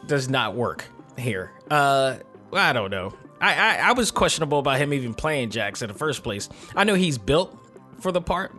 does 0.07 0.29
not 0.29 0.55
work 0.55 0.87
here. 1.19 1.53
Uh, 1.71 2.17
I 2.53 2.73
don't 2.73 2.91
know. 2.91 3.13
I, 3.41 3.55
I, 3.55 3.77
I 3.89 3.93
was 3.93 4.11
questionable 4.11 4.59
about 4.59 4.79
him 4.79 4.93
even 4.93 5.15
playing 5.15 5.51
Jax 5.51 5.83
in 5.83 5.89
the 5.89 5.95
first 5.95 6.23
place. 6.23 6.49
I 6.75 6.85
know 6.85 6.95
he's 6.95 7.19
built 7.19 7.57
for 8.01 8.11
the 8.11 8.21
part 8.21 8.53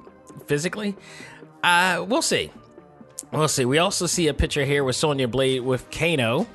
physically. 0.47 0.95
Uh, 1.63 2.05
we'll 2.07 2.21
see. 2.21 2.51
We'll 3.31 3.47
see. 3.47 3.65
We 3.65 3.77
also 3.77 4.05
see 4.05 4.27
a 4.27 4.33
picture 4.33 4.63
here 4.63 4.83
with 4.83 4.95
Sonya 4.95 5.27
Blade 5.27 5.61
with 5.61 5.91
Kano, 5.91 6.47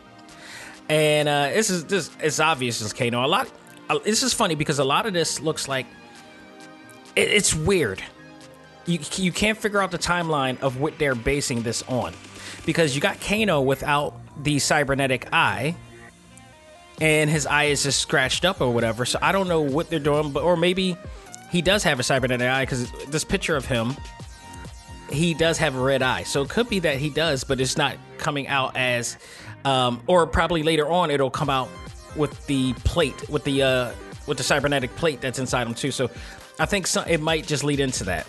and 0.88 1.28
uh, 1.28 1.48
this 1.48 1.70
is 1.70 1.84
this. 1.84 2.10
It's 2.20 2.40
obvious 2.40 2.80
it's 2.80 2.92
Kano. 2.92 3.24
A 3.24 3.28
lot. 3.28 3.50
Uh, 3.88 3.98
this 3.98 4.22
is 4.22 4.32
funny 4.32 4.54
because 4.54 4.78
a 4.78 4.84
lot 4.84 5.06
of 5.06 5.12
this 5.12 5.40
looks 5.40 5.68
like 5.68 5.86
it, 7.14 7.28
it's 7.28 7.54
weird. 7.54 8.02
You 8.86 8.98
you 9.16 9.30
can't 9.30 9.58
figure 9.58 9.82
out 9.82 9.90
the 9.90 9.98
timeline 9.98 10.60
of 10.62 10.80
what 10.80 10.98
they're 10.98 11.14
basing 11.14 11.62
this 11.62 11.82
on, 11.84 12.12
because 12.66 12.94
you 12.94 13.00
got 13.00 13.20
Kano 13.20 13.60
without 13.60 14.14
the 14.42 14.58
cybernetic 14.58 15.28
eye, 15.32 15.76
and 17.00 17.28
his 17.28 17.46
eye 17.46 17.64
is 17.64 17.82
just 17.82 18.00
scratched 18.00 18.44
up 18.44 18.60
or 18.60 18.72
whatever. 18.72 19.04
So 19.04 19.18
I 19.20 19.32
don't 19.32 19.48
know 19.48 19.60
what 19.60 19.90
they're 19.90 19.98
doing, 19.98 20.32
but 20.32 20.42
or 20.42 20.56
maybe 20.56 20.96
he 21.50 21.62
does 21.62 21.82
have 21.84 22.00
a 22.00 22.02
cybernetic 22.02 22.48
eye 22.48 22.64
because 22.64 22.90
this 23.06 23.24
picture 23.24 23.56
of 23.56 23.66
him, 23.66 23.96
he 25.10 25.34
does 25.34 25.58
have 25.58 25.76
a 25.76 25.80
red 25.80 26.02
eye. 26.02 26.22
So 26.22 26.42
it 26.42 26.48
could 26.48 26.68
be 26.68 26.80
that 26.80 26.98
he 26.98 27.10
does, 27.10 27.44
but 27.44 27.60
it's 27.60 27.76
not 27.76 27.96
coming 28.18 28.48
out 28.48 28.76
as, 28.76 29.18
um, 29.64 30.02
or 30.06 30.26
probably 30.26 30.62
later 30.62 30.88
on 30.88 31.10
it'll 31.10 31.30
come 31.30 31.50
out 31.50 31.68
with 32.16 32.46
the 32.46 32.72
plate 32.84 33.28
with 33.28 33.44
the 33.44 33.62
uh, 33.62 33.92
with 34.26 34.38
the 34.38 34.44
cybernetic 34.44 34.94
plate 34.96 35.20
that's 35.20 35.38
inside 35.38 35.66
him 35.66 35.74
too. 35.74 35.90
So 35.90 36.10
I 36.58 36.66
think 36.66 36.86
some, 36.86 37.06
it 37.08 37.20
might 37.20 37.46
just 37.46 37.64
lead 37.64 37.80
into 37.80 38.04
that. 38.04 38.26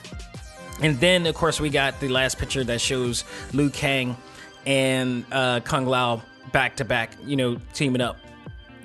And 0.82 1.00
then, 1.00 1.26
of 1.26 1.36
course, 1.36 1.62
we 1.62 1.70
got 1.70 2.00
the 2.00 2.10
last 2.10 2.38
picture 2.38 2.64
that 2.64 2.82
shows 2.82 3.24
Liu 3.54 3.70
Kang 3.70 4.18
and 4.66 5.26
uh, 5.32 5.62
Kung 5.62 5.86
Lao 5.86 6.22
back 6.52 6.76
to 6.78 6.86
back, 6.86 7.12
you 7.24 7.36
know, 7.36 7.58
teaming 7.74 8.02
up. 8.02 8.18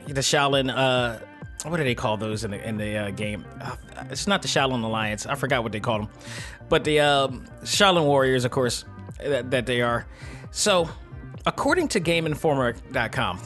The 0.06 0.20
Shaolin, 0.20 0.70
uh, 0.74 1.18
what 1.68 1.76
do 1.76 1.84
they 1.84 1.94
call 1.94 2.16
those 2.16 2.44
in 2.44 2.50
the, 2.50 2.68
in 2.68 2.76
the 2.76 2.96
uh, 2.96 3.10
game? 3.10 3.44
Uh, 3.60 3.76
it's 4.10 4.26
not 4.26 4.42
the 4.42 4.48
Shaolin 4.48 4.82
Alliance. 4.82 5.26
I 5.26 5.34
forgot 5.34 5.62
what 5.62 5.72
they 5.72 5.80
call 5.80 5.98
them. 5.98 6.08
But 6.68 6.84
the 6.84 7.00
um, 7.00 7.46
Shaolin 7.62 8.04
Warriors, 8.04 8.44
of 8.44 8.50
course, 8.50 8.84
that, 9.18 9.50
that 9.50 9.66
they 9.66 9.82
are. 9.82 10.06
So, 10.50 10.88
according 11.46 11.88
to 11.88 12.00
GameInformer.com, 12.00 13.40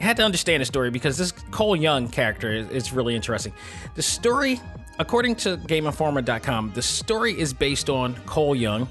I 0.00 0.04
had 0.04 0.16
to 0.16 0.22
understand 0.22 0.60
the 0.60 0.66
story 0.66 0.90
because 0.90 1.16
this 1.16 1.32
Cole 1.32 1.76
Young 1.76 2.08
character 2.08 2.52
is, 2.52 2.68
is 2.70 2.92
really 2.92 3.14
interesting. 3.14 3.52
The 3.94 4.02
story 4.02 4.60
according 4.98 5.36
to 5.36 5.56
GameInformer.com, 5.56 6.72
the 6.74 6.82
story 6.82 7.38
is 7.38 7.52
based 7.52 7.90
on 7.90 8.14
Cole 8.26 8.54
Young, 8.54 8.88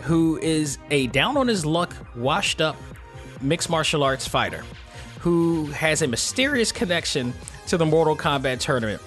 who 0.00 0.38
is 0.38 0.78
a 0.90 1.06
down 1.08 1.36
on 1.36 1.48
his 1.48 1.64
luck, 1.64 1.94
washed 2.16 2.60
up 2.60 2.76
mixed 3.40 3.70
martial 3.70 4.02
arts 4.02 4.26
fighter 4.26 4.64
who 5.28 5.66
has 5.66 6.00
a 6.00 6.06
mysterious 6.06 6.72
connection 6.72 7.34
to 7.66 7.76
the 7.76 7.84
Mortal 7.84 8.16
Kombat 8.16 8.60
tournament. 8.60 9.02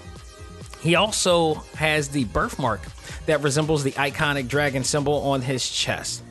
He 0.80 0.94
also 0.94 1.56
has 1.74 2.10
the 2.10 2.26
birthmark 2.26 2.80
that 3.26 3.42
resembles 3.42 3.84
the 3.84 3.94
iconic 3.94 4.48
dragon 4.48 4.84
symbol 4.84 5.16
on 5.16 5.42
his 5.42 5.68
chest. 5.68 6.22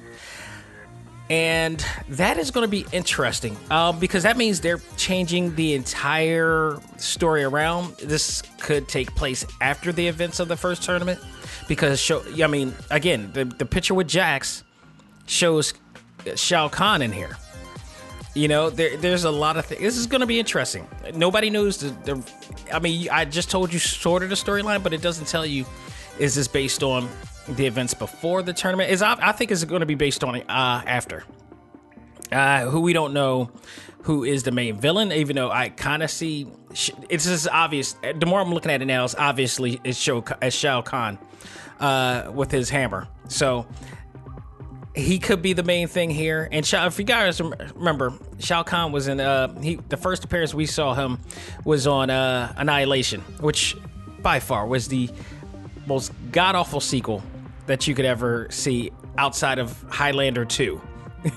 And 1.28 1.84
that 2.08 2.38
is 2.38 2.52
going 2.52 2.64
to 2.64 2.70
be 2.70 2.86
interesting 2.92 3.56
uh, 3.68 3.90
because 3.90 4.22
that 4.22 4.36
means 4.36 4.60
they're 4.60 4.80
changing 4.96 5.56
the 5.56 5.74
entire 5.74 6.78
story 6.96 7.42
around. 7.42 7.96
This 7.96 8.44
could 8.60 8.86
take 8.86 9.12
place 9.16 9.44
after 9.60 9.90
the 9.90 10.06
events 10.06 10.38
of 10.38 10.46
the 10.46 10.56
first 10.56 10.84
tournament 10.84 11.18
because, 11.66 11.98
show, 11.98 12.22
I 12.40 12.46
mean, 12.46 12.76
again, 12.92 13.32
the, 13.32 13.44
the 13.44 13.66
picture 13.66 13.94
with 13.94 14.06
Jax 14.06 14.62
shows 15.26 15.74
Shao 16.36 16.68
Kahn 16.68 17.02
in 17.02 17.10
here. 17.10 17.36
You 18.34 18.46
know, 18.48 18.70
there, 18.70 18.96
there's 18.96 19.24
a 19.24 19.30
lot 19.30 19.56
of 19.56 19.66
things. 19.66 19.80
This 19.80 19.96
is 19.96 20.06
going 20.06 20.20
to 20.20 20.26
be 20.26 20.38
interesting. 20.38 20.86
Nobody 21.14 21.50
knows 21.50 21.78
the, 21.78 21.90
the. 22.14 22.32
I 22.72 22.78
mean, 22.78 23.08
I 23.10 23.24
just 23.24 23.50
told 23.50 23.72
you 23.72 23.78
sort 23.78 24.22
of 24.22 24.28
the 24.28 24.36
storyline, 24.36 24.82
but 24.82 24.92
it 24.92 25.02
doesn't 25.02 25.26
tell 25.26 25.44
you 25.44 25.66
is 26.18 26.34
this 26.34 26.46
based 26.46 26.82
on 26.82 27.08
the 27.48 27.66
events 27.66 27.94
before 27.94 28.42
the 28.42 28.52
tournament? 28.52 28.90
Is 28.90 29.02
I, 29.02 29.32
think 29.32 29.50
it's 29.50 29.64
going 29.64 29.80
to 29.80 29.86
be 29.86 29.94
based 29.94 30.22
on 30.22 30.36
uh, 30.36 30.82
after. 30.86 31.24
Uh, 32.30 32.66
who 32.66 32.80
we 32.80 32.92
don't 32.92 33.12
know 33.12 33.50
who 34.02 34.22
is 34.22 34.44
the 34.44 34.52
main 34.52 34.78
villain, 34.78 35.10
even 35.10 35.34
though 35.34 35.50
I 35.50 35.68
kind 35.68 36.02
of 36.02 36.10
see 36.10 36.46
it's 37.08 37.24
just 37.24 37.48
obvious. 37.48 37.96
The 38.02 38.26
more 38.26 38.40
I'm 38.40 38.54
looking 38.54 38.70
at 38.70 38.80
it 38.80 38.84
now, 38.84 39.04
it's 39.04 39.16
obviously 39.16 39.80
it's 39.82 39.98
Shao, 39.98 40.22
it's 40.40 40.54
Shao 40.54 40.82
Kahn 40.82 41.18
uh, 41.80 42.30
with 42.32 42.50
his 42.50 42.70
hammer. 42.70 43.08
So 43.28 43.66
he 44.94 45.18
could 45.18 45.42
be 45.42 45.52
the 45.52 45.62
main 45.62 45.88
thing 45.88 46.10
here. 46.10 46.48
And 46.50 46.66
if 46.72 46.98
you 46.98 47.04
guys 47.04 47.40
remember, 47.40 48.12
Shao 48.38 48.62
Kahn 48.62 48.92
was 48.92 49.08
in 49.08 49.20
uh, 49.20 49.60
he 49.60 49.76
the 49.76 49.96
first 49.96 50.24
appearance 50.24 50.52
we 50.52 50.66
saw 50.66 50.94
him 50.94 51.18
was 51.64 51.86
on 51.86 52.10
uh, 52.10 52.52
Annihilation, 52.56 53.20
which 53.40 53.76
by 54.20 54.40
far 54.40 54.66
was 54.66 54.88
the 54.88 55.08
most 55.86 56.12
god 56.32 56.54
awful 56.54 56.80
sequel 56.80 57.22
that 57.66 57.86
you 57.86 57.94
could 57.94 58.04
ever 58.04 58.48
see 58.50 58.90
outside 59.16 59.58
of 59.58 59.80
Highlander 59.88 60.44
2. 60.44 60.80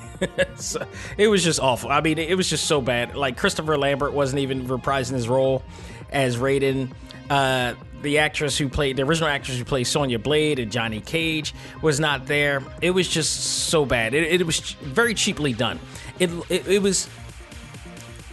so, 0.56 0.86
it 1.18 1.28
was 1.28 1.44
just 1.44 1.60
awful. 1.60 1.92
I 1.92 2.02
mean, 2.02 2.18
it 2.18 2.36
was 2.36 2.50
just 2.50 2.66
so 2.66 2.82
bad. 2.82 3.16
Like 3.16 3.38
Christopher 3.38 3.78
Lambert 3.78 4.14
wasn't 4.14 4.40
even 4.40 4.68
reprising 4.68 5.14
his 5.14 5.28
role 5.28 5.64
as 6.12 6.38
Raiden. 6.38 6.92
Uh, 7.30 7.74
the 8.04 8.20
actress 8.20 8.58
who 8.58 8.70
played 8.70 8.98
the 8.98 9.04
original 9.04 9.30
actress 9.30 9.58
who 9.58 9.66
played 9.66 9.86
Sonya 9.86 10.20
Blade 10.20 10.60
and 10.60 10.72
Johnny 10.72 11.02
Cage 11.02 11.54
was 11.82 12.00
not 12.00 12.28
there. 12.28 12.62
It 12.82 12.92
was 12.92 13.08
just 13.08 13.68
so 13.70 13.86
bad. 13.86 14.14
It, 14.14 14.42
it 14.42 14.46
was 14.46 14.60
very 14.82 15.14
cheaply 15.14 15.54
done. 15.54 15.80
It, 16.20 16.30
it 16.50 16.68
it 16.68 16.82
was. 16.82 17.10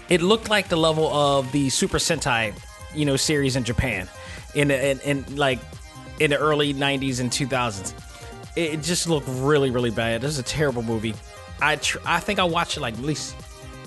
It 0.09 0.23
looked 0.23 0.50
like 0.50 0.69
the 0.69 0.77
level 0.77 1.07
of 1.07 1.50
the 1.53 1.71
Super 1.71 1.99
Sentai, 1.99 2.53
you 2.95 3.05
know, 3.05 3.17
series 3.17 3.55
in 3.55 3.65
Japan, 3.65 4.09
in 4.55 4.71
in, 4.71 5.00
in 5.00 5.37
like 5.37 5.61
in 6.19 6.31
the 6.31 6.39
early 6.39 6.75
'90s 6.75 7.21
and 7.21 7.31
2000s. 7.31 7.95
It 8.57 8.83
just 8.83 9.09
looked 9.09 9.29
really 9.29 9.71
really 9.71 9.91
bad. 9.91 10.21
This 10.21 10.33
is 10.33 10.39
a 10.39 10.43
terrible 10.43 10.83
movie. 10.83 11.15
I 11.62 11.77
tr- 11.77 11.99
I 12.05 12.21
think 12.21 12.39
I 12.39 12.45
watched 12.45 12.77
it 12.77 12.81
like 12.81 12.95
at 12.95 13.00
least 13.00 13.37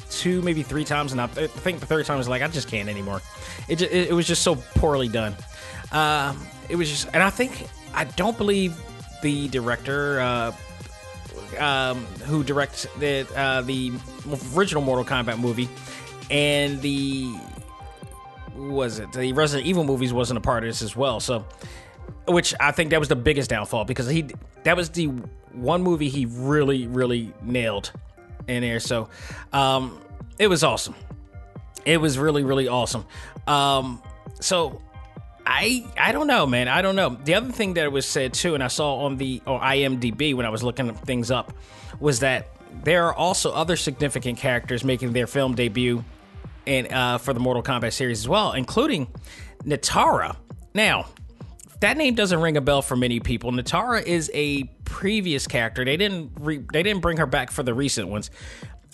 two, 0.09 0.41
maybe 0.43 0.63
three 0.63 0.85
times, 0.85 1.11
and 1.11 1.19
I, 1.19 1.27
think 1.27 1.79
the 1.79 1.85
third 1.85 2.05
time 2.05 2.17
was 2.17 2.29
like 2.29 2.41
I 2.41 2.47
just 2.47 2.69
can't 2.69 2.87
anymore. 2.87 3.21
It 3.67 3.81
it, 3.81 4.09
it 4.09 4.13
was 4.13 4.25
just 4.25 4.43
so 4.43 4.55
poorly 4.55 5.09
done. 5.09 5.35
Um, 5.93 6.45
it 6.69 6.75
was 6.75 6.89
just, 6.89 7.07
and 7.13 7.21
I 7.21 7.29
think 7.29 7.67
I 7.93 8.03
don't 8.03 8.37
believe 8.37 8.75
the 9.21 9.47
director 9.47 10.19
uh, 10.19 10.51
um, 11.59 12.05
who 12.25 12.43
directs 12.43 12.87
the 12.99 13.27
uh, 13.35 13.61
the 13.61 13.93
original 14.55 14.81
Mortal 14.81 15.05
Kombat 15.05 15.39
movie 15.39 15.69
and 16.29 16.81
the 16.81 17.33
was 18.55 18.99
it 18.99 19.11
the 19.13 19.33
Resident 19.33 19.67
Evil 19.67 19.83
movies 19.83 20.13
wasn't 20.13 20.37
a 20.37 20.41
part 20.41 20.63
of 20.63 20.69
this 20.69 20.81
as 20.81 20.95
well. 20.95 21.19
So, 21.19 21.45
which 22.27 22.53
I 22.59 22.71
think 22.71 22.89
that 22.91 22.99
was 22.99 23.09
the 23.09 23.15
biggest 23.15 23.49
downfall 23.49 23.85
because 23.85 24.07
he 24.07 24.27
that 24.63 24.75
was 24.75 24.89
the 24.89 25.07
one 25.51 25.83
movie 25.83 26.09
he 26.09 26.25
really 26.25 26.87
really 26.87 27.33
nailed 27.41 27.91
in 28.47 28.61
there. 28.61 28.79
So, 28.79 29.09
um, 29.51 29.99
it 30.39 30.47
was 30.47 30.63
awesome. 30.63 30.95
It 31.85 31.99
was 31.99 32.17
really 32.17 32.43
really 32.43 32.67
awesome. 32.67 33.05
Um, 33.47 34.01
so 34.39 34.81
I 35.55 35.85
I 35.97 36.11
don't 36.11 36.27
know, 36.27 36.47
man. 36.47 36.67
I 36.67 36.81
don't 36.81 36.95
know. 36.95 37.17
The 37.23 37.35
other 37.35 37.51
thing 37.51 37.75
that 37.75 37.91
was 37.91 38.05
said 38.07 38.33
too, 38.33 38.55
and 38.55 38.63
I 38.63 38.67
saw 38.67 39.05
on 39.05 39.17
the 39.17 39.41
or 39.45 39.59
IMDb 39.59 40.33
when 40.33 40.45
I 40.45 40.49
was 40.49 40.63
looking 40.63 40.93
things 40.95 41.29
up, 41.29 41.53
was 41.99 42.21
that 42.21 42.47
there 42.83 43.05
are 43.05 43.13
also 43.13 43.51
other 43.51 43.75
significant 43.75 44.39
characters 44.39 44.83
making 44.83 45.13
their 45.13 45.27
film 45.27 45.53
debut 45.53 46.03
and 46.65 46.91
uh, 46.91 47.17
for 47.19 47.33
the 47.33 47.39
Mortal 47.39 47.61
Kombat 47.61 47.93
series 47.93 48.21
as 48.21 48.27
well, 48.27 48.53
including 48.53 49.07
Natara. 49.63 50.35
Now, 50.73 51.05
that 51.81 51.97
name 51.97 52.15
doesn't 52.15 52.41
ring 52.41 52.57
a 52.57 52.61
bell 52.61 52.81
for 52.81 52.95
many 52.95 53.19
people. 53.19 53.51
Natara 53.51 54.01
is 54.03 54.31
a 54.33 54.63
previous 54.85 55.45
character. 55.45 55.85
They 55.85 55.97
didn't 55.97 56.31
re- 56.39 56.63
they 56.73 56.81
didn't 56.81 57.01
bring 57.01 57.17
her 57.17 57.27
back 57.27 57.51
for 57.51 57.61
the 57.61 57.75
recent 57.75 58.07
ones. 58.07 58.31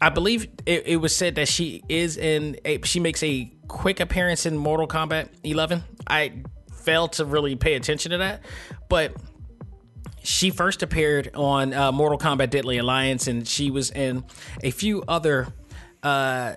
I 0.02 0.10
believe 0.10 0.50
it, 0.66 0.88
it 0.88 0.98
was 0.98 1.16
said 1.16 1.36
that 1.36 1.48
she 1.48 1.84
is 1.88 2.18
in 2.18 2.58
a 2.66 2.82
she 2.84 3.00
makes 3.00 3.24
a 3.24 3.50
quick 3.70 4.02
appearance 4.02 4.46
in 4.46 4.58
Mortal 4.58 4.88
Kombat 4.88 5.30
11. 5.46 5.84
I 6.06 6.34
failed 6.74 7.14
to 7.14 7.26
really 7.26 7.56
pay 7.56 7.76
attention 7.76 8.12
to 8.12 8.18
that, 8.18 8.42
but 8.90 9.16
she 10.22 10.50
first 10.50 10.84
appeared 10.84 11.32
on 11.36 11.74
uh, 11.74 11.94
Mortal 11.94 12.18
Kombat 12.18 12.50
Deadly 12.50 12.78
Alliance, 12.78 13.28
and 13.28 13.48
she 13.48 13.72
was 13.72 13.92
in 13.92 14.26
a 14.62 14.72
few 14.72 15.04
other 15.08 15.48
uh, 16.04 16.56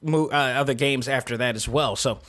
mo- 0.00 0.28
uh, 0.28 0.54
other 0.56 0.72
games 0.72 1.08
after 1.08 1.36
that 1.36 1.56
as 1.56 1.68
well. 1.68 1.96
So 1.96 2.20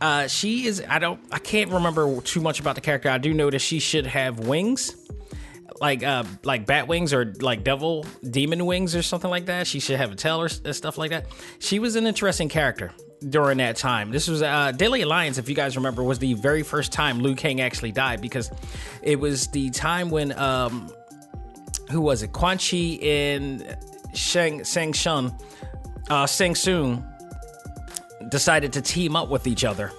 uh, 0.00 0.28
she 0.28 0.66
is. 0.66 0.82
I 0.88 0.98
don't. 0.98 1.20
I 1.30 1.38
can't 1.38 1.70
remember 1.70 2.20
too 2.22 2.40
much 2.40 2.60
about 2.60 2.74
the 2.74 2.80
character. 2.80 3.10
I 3.10 3.18
do 3.18 3.34
know 3.34 3.50
that 3.50 3.58
she 3.58 3.80
should 3.80 4.06
have 4.06 4.38
wings, 4.40 4.94
like 5.80 6.02
uh, 6.02 6.24
like 6.42 6.64
bat 6.64 6.86
wings 6.88 7.12
or 7.12 7.34
like 7.40 7.64
devil 7.64 8.06
demon 8.30 8.66
wings 8.66 8.94
or 8.94 9.02
something 9.02 9.30
like 9.30 9.46
that. 9.46 9.66
She 9.66 9.80
should 9.80 9.96
have 9.98 10.12
a 10.12 10.16
tail 10.16 10.40
or 10.40 10.48
stuff 10.48 10.96
like 10.96 11.10
that. 11.10 11.26
She 11.58 11.78
was 11.78 11.96
an 11.96 12.06
interesting 12.06 12.48
character 12.48 12.92
during 13.28 13.58
that 13.58 13.76
time. 13.76 14.10
This 14.10 14.28
was 14.28 14.42
uh, 14.42 14.72
Deadly 14.72 15.02
Alliance, 15.02 15.38
if 15.38 15.48
you 15.48 15.54
guys 15.54 15.76
remember, 15.76 16.02
was 16.02 16.18
the 16.18 16.34
very 16.34 16.62
first 16.62 16.92
time 16.92 17.20
Liu 17.20 17.34
Kang 17.34 17.60
actually 17.60 17.92
died 17.92 18.20
because 18.20 18.50
it 19.02 19.18
was 19.18 19.48
the 19.48 19.70
time 19.70 20.10
when 20.10 20.36
um, 20.38 20.90
who 21.90 22.00
was 22.00 22.22
it? 22.22 22.32
Quan 22.32 22.58
Chi 22.58 22.98
and 23.02 23.76
Shang 24.14 24.64
Sang 24.64 24.92
Shun, 24.92 25.34
uh, 26.10 26.26
Sang 26.26 26.54
Soon 26.54 27.04
decided 28.28 28.72
to 28.74 28.82
team 28.82 29.16
up 29.16 29.28
with 29.28 29.46
each 29.46 29.64
other, 29.64 29.92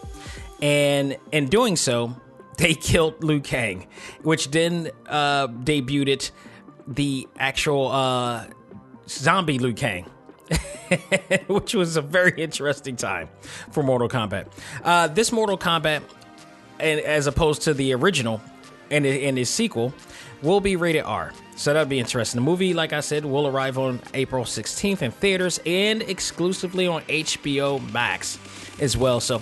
and 0.62 1.17
in 1.32 1.47
doing 1.47 1.75
so, 1.75 2.15
they 2.58 2.73
killed 2.73 3.23
Liu 3.23 3.39
Kang, 3.39 3.88
which 4.23 4.51
then 4.51 4.89
uh, 5.08 5.47
debuted 5.47 6.32
the 6.88 7.27
actual 7.38 7.89
uh, 7.89 8.45
zombie 9.08 9.60
Liu 9.60 9.73
Kang. 9.73 10.10
which 11.47 11.75
was 11.75 11.97
a 11.97 12.01
very 12.01 12.41
interesting 12.41 12.95
time 12.95 13.29
for 13.71 13.83
Mortal 13.83 14.10
Kombat. 14.10 14.47
Uh, 14.83 15.07
this 15.07 15.31
Mortal 15.31 15.57
Kombat, 15.57 16.01
and 16.79 16.99
as 17.01 17.27
opposed 17.27 17.63
to 17.63 17.73
the 17.73 17.93
original 17.93 18.41
and 18.89 19.05
and 19.05 19.38
his 19.38 19.49
sequel, 19.49 19.93
will 20.41 20.62
be 20.62 20.75
rated 20.75 21.03
R. 21.03 21.33
So 21.55 21.73
that'll 21.73 21.89
be 21.89 21.99
interesting. 21.99 22.39
The 22.39 22.45
movie, 22.45 22.73
like 22.73 22.93
I 22.93 22.99
said, 22.99 23.25
will 23.25 23.47
arrive 23.47 23.77
on 23.77 23.99
April 24.13 24.43
16th 24.43 25.01
in 25.01 25.12
theaters 25.12 25.60
and 25.65 26.03
exclusively 26.03 26.88
on 26.88 27.01
HBO 27.03 27.91
Max 27.91 28.38
as 28.79 28.95
well. 28.95 29.19
So 29.19 29.41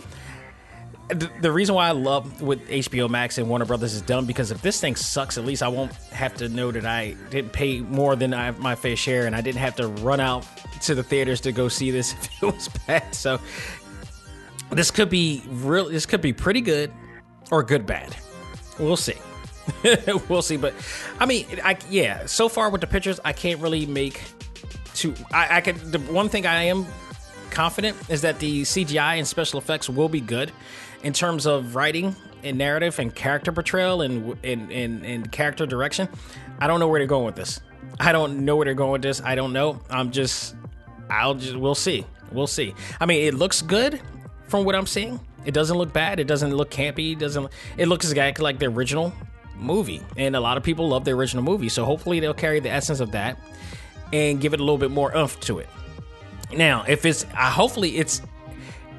the, 1.08 1.52
reason 1.52 1.76
why 1.76 1.88
I 1.88 1.92
love 1.92 2.42
what 2.42 2.60
HBO 2.66 3.10
Max 3.10 3.38
and 3.38 3.48
Warner 3.48 3.66
Brothers 3.66 3.94
has 3.94 4.02
done 4.02 4.26
because 4.26 4.52
if 4.52 4.62
this 4.62 4.80
thing 4.82 4.96
sucks, 4.96 5.38
at 5.38 5.46
least 5.46 5.62
I 5.62 5.68
won't 5.68 5.94
have 6.12 6.36
to 6.38 6.50
know 6.50 6.72
that 6.72 6.86
I 6.86 7.16
didn't 7.30 7.54
pay 7.54 7.82
more 7.82 8.16
than 8.16 8.34
I, 8.34 8.52
my 8.52 8.76
fair 8.76 8.96
share, 8.96 9.28
and 9.28 9.36
I 9.36 9.42
didn't 9.42 9.60
have 9.60 9.76
to 9.76 9.88
run 9.88 10.20
out 10.20 10.46
to 10.82 10.96
the 10.96 11.04
theaters 11.04 11.42
to 11.42 11.52
go 11.52 11.68
see 11.68 11.92
this 11.92 12.14
if 12.42 12.44
it 12.44 12.46
was 12.46 12.70
bad. 12.88 13.14
So 13.14 13.40
this 14.72 14.90
could 14.90 15.10
be 15.10 15.44
real. 15.48 15.90
This 15.90 16.06
could 16.06 16.22
be 16.22 16.34
pretty 16.34 16.62
good 16.62 16.92
or 17.52 17.62
good 17.62 17.86
bad. 17.86 18.16
We'll 18.80 18.98
see. 18.98 19.16
we'll 20.30 20.42
see. 20.42 20.58
But 20.58 20.74
I 21.20 21.26
mean, 21.26 21.46
I 21.64 21.78
yeah. 21.90 22.26
So 22.26 22.50
far 22.50 22.70
with 22.70 22.82
the 22.82 22.88
pictures, 22.88 23.20
I 23.24 23.34
can't 23.34 23.62
really 23.62 23.86
make 23.86 24.22
too. 24.96 25.14
I, 25.32 25.58
I 25.58 25.62
could. 25.62 25.76
The 25.78 26.00
one 26.12 26.30
thing 26.30 26.48
I 26.48 26.64
am 26.64 26.86
confident 27.52 27.96
is 28.10 28.22
that 28.22 28.40
the 28.40 28.64
CGI 28.64 29.18
and 29.18 29.28
special 29.28 29.60
effects 29.60 29.90
will 29.90 30.10
be 30.10 30.20
good 30.20 30.52
in 31.06 31.14
terms 31.14 31.46
of 31.46 31.76
writing 31.76 32.16
and 32.44 32.58
narrative 32.58 32.98
and 32.98 33.14
character 33.14 33.52
portrayal 33.52 34.02
and 34.02 34.38
and, 34.44 34.72
and, 34.72 35.06
and 35.06 35.32
character 35.32 35.68
direction. 35.68 36.10
I 36.60 36.66
don't 36.66 36.80
know 36.80 36.88
where 36.88 37.00
they're 37.00 37.08
going 37.08 37.26
with 37.26 37.36
this. 37.36 37.62
I 38.00 38.12
don't 38.12 38.44
know 38.44 38.56
where 38.56 38.66
they're 38.66 38.74
going 38.74 38.92
with 38.92 39.04
this. 39.04 39.22
I 39.22 39.36
don't 39.36 39.54
know. 39.54 39.80
I'm 39.90 40.12
just 40.12 40.56
I'll 41.10 41.36
just 41.36 41.56
we'll 41.56 41.76
see. 41.76 42.06
We'll 42.32 42.48
see. 42.48 42.74
I 43.00 43.06
mean, 43.06 43.22
it 43.28 43.36
looks 43.36 43.62
good 43.62 44.02
from 44.48 44.66
what 44.66 44.74
I'm 44.74 44.88
seeing. 44.88 45.20
It 45.46 45.54
doesn't 45.54 45.78
look 45.78 45.94
bad. 45.94 46.20
It 46.20 46.26
doesn't 46.26 46.56
look 46.56 46.72
campy. 46.72 47.14
It 47.14 47.20
doesn't 47.20 47.52
it 47.78 47.88
looks 47.88 48.10
exactly 48.10 48.44
like 48.44 48.58
the 48.58 48.66
original 48.66 49.14
movie. 49.56 50.02
And 50.18 50.36
a 50.36 50.40
lot 50.40 50.58
of 50.58 50.64
people 50.64 50.90
love 50.90 51.06
the 51.06 51.12
original 51.12 51.44
movie. 51.44 51.70
So 51.70 51.86
hopefully 51.86 52.20
they'll 52.20 52.34
carry 52.34 52.60
the 52.60 52.72
essence 52.72 53.00
of 53.00 53.12
that 53.12 53.40
and 54.12 54.42
give 54.42 54.56
it 54.56 54.60
a 54.60 54.64
little 54.64 54.80
bit 54.80 54.90
more 54.90 55.16
oomph 55.16 55.40
to 55.42 55.60
it. 55.60 55.70
Now, 56.52 56.84
if 56.88 57.06
it's 57.06 57.26
uh, 57.26 57.52
hopefully 57.52 57.98
it's 57.98 58.24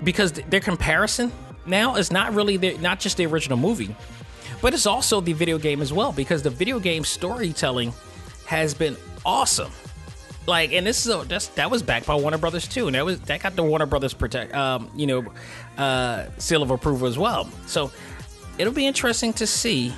because 0.05 0.31
th- 0.31 0.47
their 0.47 0.61
comparison 0.61 1.33
now 1.67 1.97
is 1.97 2.11
not 2.11 2.35
really 2.35 2.57
the, 2.57 2.77
not 2.79 3.01
just 3.01 3.17
the 3.17 3.27
original 3.27 3.59
movie, 3.59 3.95
but 4.61 4.75
it's 4.75 4.87
also 4.87 5.21
the 5.21 5.33
video 5.33 5.59
game 5.59 5.83
as 5.83 5.93
well 5.93 6.13
because 6.13 6.43
the 6.43 6.51
video 6.51 6.79
game 6.79 7.05
storytelling 7.05 7.93
has 8.47 8.75
been 8.75 8.97
awesome. 9.25 9.71
Like, 10.47 10.73
and 10.73 10.87
this 10.87 11.05
is 11.05 11.13
a, 11.13 11.25
that's, 11.27 11.49
that 11.49 11.71
was 11.71 11.83
backed 11.83 12.07
by 12.07 12.15
Warner 12.15 12.39
Brothers 12.39 12.69
too, 12.69 12.87
and 12.87 12.95
that 12.95 13.05
was 13.05 13.21
that 13.23 13.41
got 13.41 13.57
the 13.57 13.65
Warner 13.65 13.87
Brothers 13.87 14.15
protect, 14.15 14.55
um, 14.55 14.91
you 14.95 15.07
know, 15.07 15.33
uh, 15.77 16.27
seal 16.39 16.63
of 16.63 16.71
approval 16.71 17.09
as 17.09 17.19
well. 17.19 17.51
So 17.67 17.91
it'll 18.57 18.73
be 18.73 18.87
interesting 18.87 19.33
to 19.35 19.47
see 19.47 19.93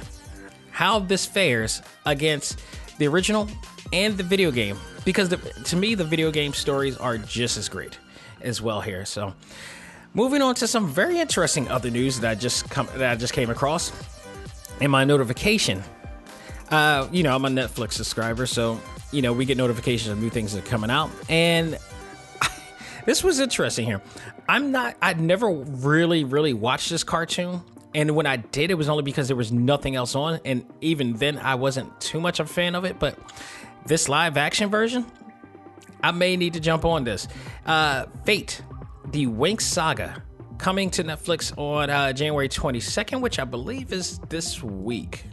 how 0.70 1.00
this 1.00 1.26
fares 1.26 1.83
against 2.07 2.61
the 2.98 3.07
original 3.09 3.48
and 3.92 4.16
the 4.16 4.22
video 4.22 4.50
game 4.50 4.78
because 5.04 5.28
the, 5.28 5.37
to 5.64 5.76
me 5.76 5.94
the 5.94 6.04
video 6.04 6.31
game 6.31 6.52
stories 6.52 6.96
are 6.96 7.18
just 7.18 7.57
as 7.57 7.68
great 7.68 7.98
as 8.40 8.62
well 8.62 8.81
here. 8.81 9.04
So 9.04 9.35
moving 10.14 10.42
on 10.42 10.55
to 10.57 10.66
some 10.66 10.88
very 10.88 11.18
interesting 11.18 11.68
other 11.68 11.90
news 11.90 12.21
that 12.21 12.31
I 12.31 12.35
just 12.35 12.68
come 12.71 12.88
that 12.97 13.11
I 13.11 13.16
just 13.16 13.33
came 13.33 13.51
across 13.51 13.92
in 14.81 14.90
my 14.90 15.05
notification. 15.05 15.83
Uh, 16.71 17.09
you 17.11 17.23
know, 17.23 17.35
I'm 17.35 17.44
a 17.44 17.49
Netflix 17.49 17.92
subscriber, 17.92 18.47
so 18.47 18.81
you 19.11 19.23
know 19.23 19.33
we 19.33 19.44
get 19.44 19.57
notifications 19.57 20.11
of 20.11 20.21
new 20.21 20.31
things 20.31 20.53
that 20.53 20.64
are 20.64 20.68
coming 20.68 20.90
out, 20.90 21.11
and 21.29 21.79
this 23.07 23.25
was 23.25 23.40
interesting 23.40 23.87
here. 23.87 24.03
I'm 24.49 24.73
not. 24.73 24.97
I'd 25.01 25.21
never 25.21 25.51
really, 25.51 26.25
really 26.25 26.53
watched 26.53 26.90
this 26.90 27.05
cartoon, 27.05 27.62
and 27.94 28.14
when 28.14 28.27
I 28.27 28.37
did, 28.37 28.71
it 28.71 28.75
was 28.75 28.88
only 28.88 29.03
because 29.03 29.29
there 29.29 29.37
was 29.37 29.53
nothing 29.53 29.97
else 29.97 30.14
on, 30.14 30.40
and 30.44 30.66
even 30.81 31.14
then, 31.14 31.38
I 31.38 31.55
wasn't 31.55 31.99
too 32.01 32.21
much 32.21 32.40
of 32.40 32.51
a 32.51 32.53
fan 32.53 32.75
of 32.75 32.85
it. 32.85 32.99
But 32.99 33.18
this 33.87 34.09
live 34.09 34.37
action 34.37 34.71
version, 34.71 35.07
I 36.03 36.11
may 36.12 36.37
need 36.37 36.55
to 36.55 36.61
jump 36.61 36.85
on 36.85 37.05
this. 37.05 37.29
Uh, 37.64 38.07
Fate, 38.25 38.62
the 39.12 39.27
Winx 39.27 39.62
Saga, 39.62 40.23
coming 40.59 40.90
to 40.90 41.05
Netflix 41.05 41.57
on 41.57 41.88
uh, 41.88 42.12
January 42.12 42.49
22nd, 42.49 43.21
which 43.21 43.38
I 43.38 43.44
believe 43.44 43.92
is 43.92 44.18
this 44.29 44.62
week. 44.62 45.25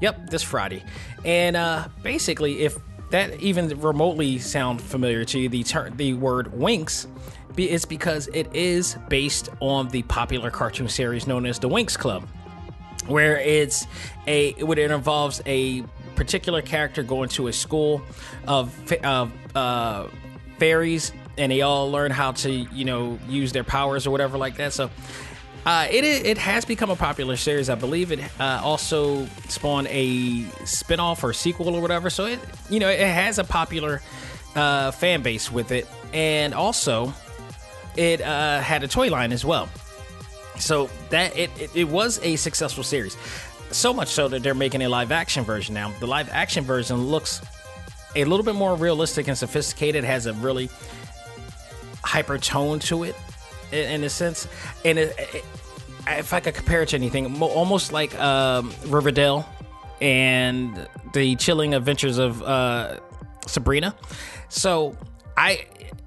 Yep, 0.00 0.30
this 0.30 0.42
Friday. 0.42 0.82
And 1.24 1.56
uh, 1.56 1.88
basically, 2.02 2.60
if 2.62 2.78
that 3.10 3.40
even 3.40 3.68
remotely 3.80 4.38
sound 4.38 4.80
familiar 4.80 5.24
to 5.26 5.38
you, 5.38 5.48
the 5.48 5.62
ter- 5.62 5.90
the 5.90 6.14
word 6.14 6.52
Winx, 6.52 7.06
be- 7.54 7.68
it's 7.68 7.84
because 7.84 8.28
it 8.28 8.54
is 8.54 8.96
based 9.08 9.48
on 9.60 9.88
the 9.88 10.02
popular 10.04 10.50
cartoon 10.50 10.88
series 10.88 11.26
known 11.26 11.44
as 11.44 11.58
the 11.58 11.68
Winx 11.68 11.98
Club, 11.98 12.26
where 13.08 13.38
it's 13.38 13.86
a 14.26 14.52
what 14.64 14.78
it 14.78 14.90
involves 14.90 15.42
a 15.46 15.82
particular 16.14 16.62
character 16.62 17.02
going 17.02 17.28
to 17.30 17.48
a 17.48 17.52
school 17.52 18.00
of 18.46 18.92
of 19.02 19.32
uh, 19.56 20.06
fairies, 20.58 21.12
and 21.40 21.50
they 21.50 21.62
all 21.62 21.90
learn 21.90 22.10
how 22.10 22.32
to 22.32 22.50
you 22.50 22.84
know 22.84 23.18
use 23.28 23.50
their 23.52 23.64
powers 23.64 24.06
or 24.06 24.10
whatever 24.10 24.38
like 24.38 24.56
that. 24.56 24.72
So. 24.72 24.90
Uh, 25.66 25.86
it 25.90 26.04
it 26.04 26.38
has 26.38 26.64
become 26.64 26.88
a 26.88 26.96
popular 26.96 27.36
series. 27.36 27.68
I 27.68 27.74
believe 27.74 28.12
it 28.12 28.20
uh, 28.40 28.62
also 28.64 29.26
spawned 29.48 29.88
a 29.90 30.44
spinoff 30.64 31.22
or 31.22 31.34
sequel 31.34 31.74
or 31.74 31.82
whatever. 31.82 32.08
So 32.08 32.24
it 32.24 32.38
you 32.70 32.80
know 32.80 32.88
it 32.88 32.98
has 32.98 33.38
a 33.38 33.44
popular 33.44 34.00
uh, 34.56 34.90
fan 34.90 35.20
base 35.20 35.52
with 35.52 35.70
it, 35.70 35.86
and 36.14 36.54
also 36.54 37.12
it 37.94 38.22
uh, 38.22 38.60
had 38.60 38.82
a 38.84 38.88
toy 38.88 39.10
line 39.10 39.32
as 39.32 39.44
well. 39.44 39.68
So 40.56 40.88
that 41.10 41.36
it, 41.36 41.50
it 41.60 41.76
it 41.76 41.88
was 41.88 42.18
a 42.22 42.36
successful 42.36 42.82
series, 42.82 43.18
so 43.70 43.92
much 43.92 44.08
so 44.08 44.28
that 44.28 44.42
they're 44.42 44.54
making 44.54 44.80
a 44.80 44.88
live 44.88 45.12
action 45.12 45.44
version 45.44 45.74
now. 45.74 45.92
The 46.00 46.06
live 46.06 46.30
action 46.32 46.64
version 46.64 46.96
looks 46.96 47.42
a 48.16 48.24
little 48.24 48.46
bit 48.46 48.54
more 48.54 48.76
realistic 48.76 49.28
and 49.28 49.36
sophisticated. 49.36 50.04
Has 50.04 50.24
a 50.24 50.32
really 50.32 50.70
hyper 52.02 52.38
tone 52.38 52.78
to 52.80 53.04
it 53.04 53.16
in, 53.72 54.04
a 54.04 54.10
sense. 54.10 54.48
And 54.84 54.98
it, 54.98 55.14
it, 55.18 55.44
if 56.06 56.32
I 56.32 56.40
could 56.40 56.54
compare 56.54 56.82
it 56.82 56.90
to 56.90 56.96
anything, 56.96 57.38
mo- 57.38 57.48
almost 57.48 57.92
like 57.92 58.18
um, 58.18 58.72
Riverdale 58.86 59.48
and 60.00 60.88
the 61.12 61.36
chilling 61.36 61.74
adventures 61.74 62.18
of 62.18 62.42
uh, 62.42 62.98
Sabrina. 63.46 63.94
So 64.48 64.96
I, 65.36 65.66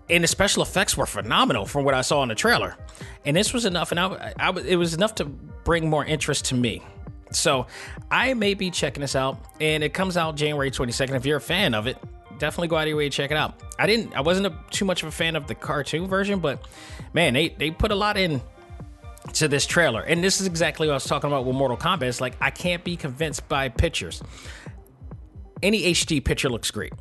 and 0.09 0.23
the 0.23 0.27
special 0.27 0.63
effects 0.63 0.97
were 0.97 1.05
phenomenal 1.05 1.65
from 1.65 1.85
what 1.85 1.93
I 1.93 2.01
saw 2.01 2.23
in 2.23 2.29
the 2.29 2.35
trailer. 2.35 2.75
And 3.25 3.37
this 3.37 3.53
was 3.53 3.65
enough, 3.65 3.91
and 3.91 3.99
I, 3.99 4.33
I, 4.39 4.49
it 4.51 4.75
was 4.75 4.93
enough 4.93 5.15
to 5.15 5.25
bring 5.25 5.89
more 5.89 6.03
interest 6.03 6.45
to 6.45 6.55
me. 6.55 6.81
So 7.31 7.67
I 8.11 8.33
may 8.33 8.53
be 8.53 8.69
checking 8.69 9.01
this 9.01 9.15
out, 9.15 9.39
and 9.59 9.83
it 9.83 9.93
comes 9.93 10.17
out 10.17 10.35
January 10.35 10.71
22nd. 10.71 11.15
If 11.15 11.25
you're 11.25 11.37
a 11.37 11.41
fan 11.41 11.73
of 11.73 11.87
it, 11.87 11.97
definitely 12.39 12.67
go 12.67 12.75
out 12.75 12.83
of 12.83 12.87
your 12.89 12.97
way 12.97 13.09
to 13.09 13.15
check 13.15 13.31
it 13.31 13.37
out. 13.37 13.59
I 13.79 13.87
didn't, 13.87 14.15
I 14.15 14.21
wasn't 14.21 14.47
a, 14.47 14.53
too 14.71 14.85
much 14.85 15.03
of 15.03 15.09
a 15.09 15.11
fan 15.11 15.35
of 15.35 15.47
the 15.47 15.55
cartoon 15.55 16.07
version, 16.07 16.39
but 16.39 16.65
man, 17.13 17.33
they 17.33 17.49
they 17.49 17.71
put 17.71 17.91
a 17.91 17.95
lot 17.95 18.17
in 18.17 18.41
to 19.33 19.47
this 19.47 19.65
trailer, 19.65 20.01
and 20.01 20.23
this 20.23 20.41
is 20.41 20.47
exactly 20.47 20.87
what 20.87 20.93
I 20.93 20.95
was 20.95 21.05
talking 21.05 21.27
about 21.29 21.45
with 21.45 21.55
Mortal 21.55 21.77
Kombat. 21.77 22.03
It's 22.03 22.21
like 22.21 22.35
I 22.41 22.49
can't 22.49 22.83
be 22.83 22.95
convinced 22.95 23.47
by 23.47 23.69
pictures. 23.69 24.21
Any 25.61 25.93
HD 25.93 26.23
picture 26.23 26.49
looks 26.49 26.71
great. 26.71 26.93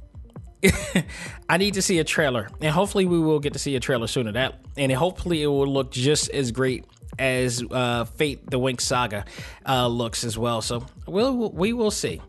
I 1.49 1.57
need 1.57 1.75
to 1.75 1.83
see 1.83 1.99
a 1.99 2.05
trailer, 2.05 2.49
and 2.61 2.71
hopefully 2.71 3.07
we 3.07 3.19
will 3.19 3.41
get 3.41 3.55
to 3.55 3.59
see 3.59 3.75
a 3.75 3.81
trailer 3.81 4.07
soon 4.07 4.29
of 4.29 4.35
that, 4.35 4.61
and 4.77 4.93
hopefully 4.93 5.43
it 5.43 5.49
will 5.49 5.67
look 5.67 5.91
just 5.91 6.31
as 6.31 6.53
great 6.53 6.85
as 7.19 7.63
uh, 7.71 8.05
Fate: 8.05 8.49
The 8.49 8.61
Winx 8.61 8.83
Saga 8.83 9.25
uh, 9.67 9.89
looks 9.89 10.25
as 10.25 10.39
well. 10.39 10.63
So 10.63 10.87
we'll 11.07 11.51
we 11.51 11.73
will 11.73 11.91
see. 11.91 12.21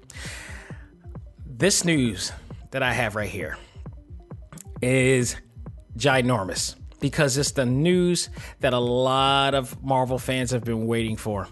This 1.45 1.85
news 1.85 2.31
that 2.73 2.81
I 2.81 2.91
have 2.91 3.15
right 3.15 3.29
here 3.29 3.55
is 4.81 5.35
ginormous 5.95 6.75
because 6.99 7.37
it's 7.37 7.51
the 7.51 7.67
news 7.67 8.29
that 8.61 8.73
a 8.73 8.79
lot 8.79 9.53
of 9.53 9.81
Marvel 9.83 10.17
fans 10.17 10.51
have 10.51 10.63
been 10.63 10.87
waiting 10.87 11.15
for. 11.15 11.47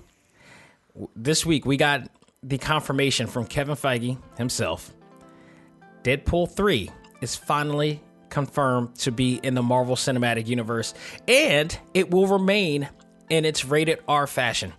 This 1.16 1.46
week 1.46 1.64
we 1.64 1.78
got 1.78 2.10
the 2.42 2.58
confirmation 2.58 3.28
from 3.28 3.46
Kevin 3.46 3.76
Feige 3.76 4.18
himself. 4.36 4.92
Deadpool 6.04 6.52
3 6.52 6.90
is 7.22 7.36
finally 7.36 8.02
confirmed 8.30 8.96
to 8.96 9.12
be 9.12 9.36
in 9.44 9.54
the 9.54 9.62
Marvel 9.62 9.96
Cinematic 9.96 10.48
Universe 10.48 10.96
and 11.28 11.78
it 11.94 12.10
will 12.10 12.26
remain 12.26 12.90
in 13.30 13.46
its 13.46 13.64
rated 13.64 14.00
R 14.08 14.26
fashion. 14.26 14.74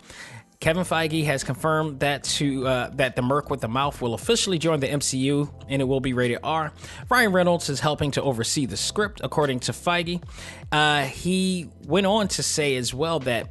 Kevin 0.62 0.84
Feige 0.84 1.24
has 1.24 1.42
confirmed 1.42 1.98
that 1.98 2.22
to 2.22 2.64
uh, 2.68 2.90
that 2.90 3.16
the 3.16 3.22
Merc 3.22 3.50
with 3.50 3.60
the 3.60 3.66
Mouth 3.66 4.00
will 4.00 4.14
officially 4.14 4.60
join 4.60 4.78
the 4.78 4.86
MCU 4.86 5.52
and 5.68 5.82
it 5.82 5.84
will 5.86 5.98
be 5.98 6.12
rated 6.12 6.38
R. 6.44 6.72
Ryan 7.10 7.32
Reynolds 7.32 7.68
is 7.68 7.80
helping 7.80 8.12
to 8.12 8.22
oversee 8.22 8.66
the 8.66 8.76
script, 8.76 9.20
according 9.24 9.58
to 9.58 9.72
Feige. 9.72 10.22
Uh, 10.70 11.02
he 11.02 11.68
went 11.88 12.06
on 12.06 12.28
to 12.28 12.44
say 12.44 12.76
as 12.76 12.94
well 12.94 13.18
that 13.18 13.50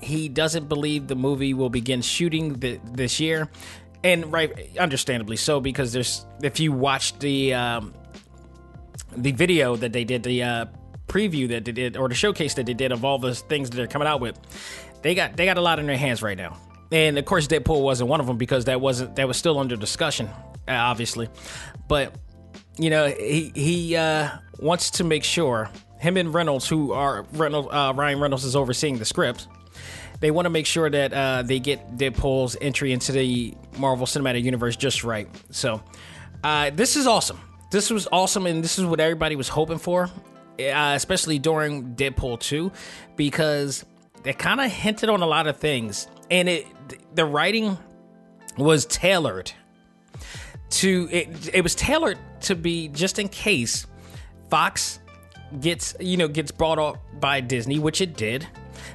he 0.00 0.28
doesn't 0.28 0.68
believe 0.68 1.08
the 1.08 1.16
movie 1.16 1.54
will 1.54 1.70
begin 1.70 2.02
shooting 2.02 2.60
th- 2.60 2.80
this 2.84 3.18
year, 3.18 3.50
and 4.04 4.32
right, 4.32 4.78
understandably 4.78 5.36
so, 5.36 5.58
because 5.58 5.92
there's 5.92 6.24
if 6.40 6.60
you 6.60 6.70
watch 6.70 7.18
the 7.18 7.52
um, 7.52 7.92
the 9.16 9.32
video 9.32 9.74
that 9.74 9.92
they 9.92 10.04
did, 10.04 10.22
the 10.22 10.40
uh, 10.44 10.66
preview 11.08 11.48
that 11.48 11.64
they 11.64 11.72
did, 11.72 11.96
or 11.96 12.08
the 12.08 12.14
showcase 12.14 12.54
that 12.54 12.66
they 12.66 12.74
did 12.74 12.92
of 12.92 13.04
all 13.04 13.18
the 13.18 13.34
things 13.34 13.70
that 13.70 13.76
they're 13.76 13.86
coming 13.86 14.08
out 14.08 14.20
with, 14.20 14.38
they 15.04 15.14
got 15.14 15.36
they 15.36 15.44
got 15.44 15.58
a 15.58 15.60
lot 15.60 15.78
in 15.78 15.86
their 15.86 15.98
hands 15.98 16.22
right 16.22 16.36
now. 16.36 16.56
And 16.90 17.18
of 17.18 17.24
course, 17.26 17.46
Deadpool 17.46 17.82
wasn't 17.82 18.08
one 18.08 18.20
of 18.20 18.26
them 18.26 18.38
because 18.38 18.64
that 18.64 18.80
wasn't 18.80 19.14
that 19.16 19.28
was 19.28 19.36
still 19.36 19.58
under 19.58 19.76
discussion, 19.76 20.26
uh, 20.66 20.72
obviously. 20.72 21.28
But 21.86 22.14
you 22.78 22.88
know, 22.90 23.08
he 23.08 23.52
he 23.54 23.96
uh, 23.96 24.30
wants 24.58 24.90
to 24.92 25.04
make 25.04 25.22
sure 25.22 25.70
him 26.00 26.16
and 26.16 26.32
Reynolds, 26.32 26.66
who 26.66 26.92
are 26.92 27.26
Reynolds, 27.32 27.68
uh, 27.70 27.92
Ryan 27.94 28.18
Reynolds 28.18 28.44
is 28.44 28.56
overseeing 28.56 28.98
the 28.98 29.04
script. 29.04 29.46
They 30.20 30.30
want 30.30 30.46
to 30.46 30.50
make 30.50 30.64
sure 30.64 30.88
that 30.88 31.12
uh, 31.12 31.42
they 31.42 31.58
get 31.60 31.98
Deadpool's 31.98 32.56
entry 32.60 32.92
into 32.92 33.12
the 33.12 33.54
Marvel 33.76 34.06
Cinematic 34.06 34.42
Universe 34.42 34.74
just 34.74 35.04
right. 35.04 35.28
So, 35.50 35.82
uh, 36.42 36.70
this 36.70 36.96
is 36.96 37.06
awesome. 37.06 37.40
This 37.70 37.90
was 37.90 38.08
awesome, 38.10 38.46
and 38.46 38.64
this 38.64 38.78
is 38.78 38.86
what 38.86 39.00
everybody 39.00 39.36
was 39.36 39.48
hoping 39.48 39.78
for, 39.78 40.04
uh, 40.04 40.92
especially 40.94 41.38
during 41.38 41.94
Deadpool 41.94 42.40
2, 42.40 42.72
because 43.16 43.84
they 44.24 44.32
kind 44.32 44.60
of 44.60 44.72
hinted 44.72 45.08
on 45.08 45.22
a 45.22 45.26
lot 45.26 45.46
of 45.46 45.58
things, 45.58 46.08
and 46.30 46.48
it 46.48 46.66
the 47.14 47.24
writing 47.24 47.78
was 48.58 48.86
tailored 48.86 49.52
to 50.70 51.08
it. 51.12 51.54
It 51.54 51.60
was 51.60 51.74
tailored 51.74 52.18
to 52.42 52.56
be 52.56 52.88
just 52.88 53.18
in 53.18 53.28
case 53.28 53.86
Fox 54.50 54.98
gets 55.60 55.94
you 56.00 56.16
know 56.16 56.26
gets 56.26 56.50
brought 56.50 56.78
up 56.78 56.98
by 57.20 57.40
Disney, 57.40 57.78
which 57.78 58.00
it 58.00 58.16
did. 58.16 58.46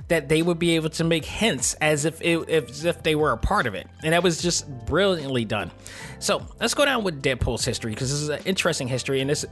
That 0.07 0.27
they 0.27 0.41
would 0.41 0.59
be 0.59 0.75
able 0.75 0.89
to 0.91 1.03
make 1.03 1.23
hints 1.23 1.75
as 1.75 2.05
if 2.05 2.19
it, 2.21 2.49
as 2.49 2.83
if 2.83 3.03
they 3.03 3.15
were 3.15 3.31
a 3.31 3.37
part 3.37 3.67
of 3.67 3.75
it, 3.75 3.87
and 4.03 4.13
that 4.13 4.23
was 4.23 4.41
just 4.41 4.67
brilliantly 4.85 5.45
done. 5.45 5.71
So 6.17 6.45
let's 6.59 6.73
go 6.73 6.85
down 6.85 7.03
with 7.03 7.21
Deadpool's 7.21 7.63
history 7.63 7.91
because 7.91 8.09
this 8.09 8.21
is 8.21 8.29
an 8.29 8.41
interesting 8.45 8.87
history, 8.87 9.21
and 9.21 9.29
this 9.29 9.45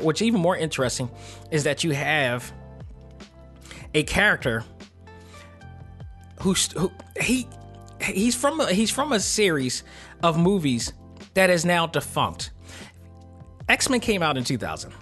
what's 0.00 0.22
even 0.22 0.40
more 0.40 0.56
interesting 0.56 1.10
is 1.52 1.64
that 1.64 1.84
you 1.84 1.92
have 1.92 2.52
a 3.94 4.02
character 4.02 4.64
who's 6.40 6.72
who 6.72 6.90
he 7.20 7.46
he's 8.02 8.34
from 8.34 8.60
a, 8.60 8.72
he's 8.72 8.90
from 8.90 9.12
a 9.12 9.20
series 9.20 9.82
of 10.22 10.38
movies 10.38 10.92
that 11.34 11.50
is 11.50 11.64
now 11.64 11.86
defunct. 11.86 12.50
X 13.68 13.88
Men 13.88 14.00
came 14.00 14.22
out 14.22 14.36
in 14.36 14.44
2000. 14.44 14.92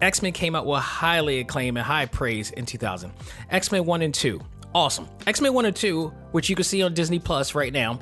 X 0.00 0.22
Men 0.22 0.32
came 0.32 0.54
out 0.54 0.66
with 0.66 0.80
highly 0.80 1.40
acclaim 1.40 1.76
and 1.76 1.86
high 1.86 2.06
praise 2.06 2.50
in 2.50 2.66
2000. 2.66 3.12
X 3.50 3.70
Men 3.70 3.84
1 3.84 4.02
and 4.02 4.14
2, 4.14 4.40
awesome. 4.74 5.08
X 5.26 5.40
Men 5.40 5.52
1 5.52 5.66
and 5.66 5.76
2, 5.76 6.08
which 6.32 6.48
you 6.48 6.56
can 6.56 6.64
see 6.64 6.82
on 6.82 6.94
Disney 6.94 7.18
Plus 7.18 7.54
right 7.54 7.72
now. 7.72 8.00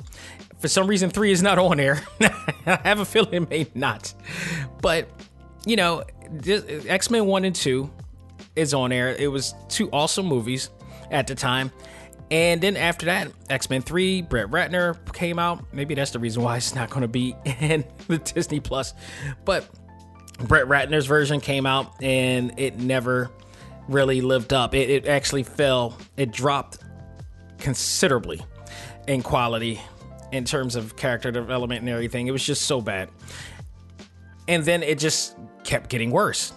For 0.59 0.67
some 0.67 0.87
reason, 0.87 1.09
3 1.09 1.31
is 1.31 1.41
not 1.41 1.57
on 1.57 1.77
there. 1.77 2.01
I 2.21 2.79
have 2.83 2.99
a 2.99 3.05
feeling 3.05 3.33
it 3.33 3.49
may 3.49 3.67
not. 3.75 4.13
But, 4.81 5.09
you 5.65 5.75
know, 5.75 6.03
X 6.45 7.09
Men 7.09 7.25
1 7.25 7.45
and 7.45 7.55
2 7.55 7.89
is 8.55 8.73
on 8.73 8.89
there. 8.89 9.15
It 9.15 9.31
was 9.31 9.53
two 9.67 9.89
awesome 9.91 10.25
movies 10.25 10.69
at 11.11 11.27
the 11.27 11.35
time. 11.35 11.71
And 12.31 12.61
then 12.61 12.77
after 12.77 13.07
that, 13.07 13.31
X 13.49 13.69
Men 13.69 13.81
3, 13.81 14.21
Brett 14.21 14.47
Ratner 14.47 14.97
came 15.13 15.39
out. 15.39 15.73
Maybe 15.73 15.95
that's 15.95 16.11
the 16.11 16.19
reason 16.19 16.43
why 16.43 16.57
it's 16.57 16.75
not 16.75 16.89
going 16.89 17.01
to 17.01 17.07
be 17.07 17.35
in 17.59 17.83
the 18.07 18.19
Disney 18.19 18.59
Plus. 18.59 18.93
But 19.45 19.67
Brett 20.39 20.65
Ratner's 20.65 21.05
version 21.05 21.39
came 21.39 21.65
out 21.65 22.01
and 22.01 22.53
it 22.57 22.77
never 22.77 23.31
really 23.87 24.21
lived 24.21 24.53
up. 24.53 24.75
It, 24.75 24.89
it 24.89 25.07
actually 25.07 25.43
fell, 25.43 25.97
it 26.17 26.31
dropped 26.31 26.79
considerably 27.57 28.41
in 29.07 29.23
quality 29.23 29.81
in 30.31 30.45
terms 30.45 30.75
of 30.75 30.95
character 30.95 31.31
development 31.31 31.81
and 31.81 31.89
everything. 31.89 32.27
It 32.27 32.31
was 32.31 32.45
just 32.45 32.63
so 32.63 32.79
bad. 32.79 33.09
And 34.47 34.63
then 34.63 34.83
it 34.83 34.99
just 34.99 35.35
kept 35.63 35.89
getting 35.89 36.11
worse. 36.11 36.53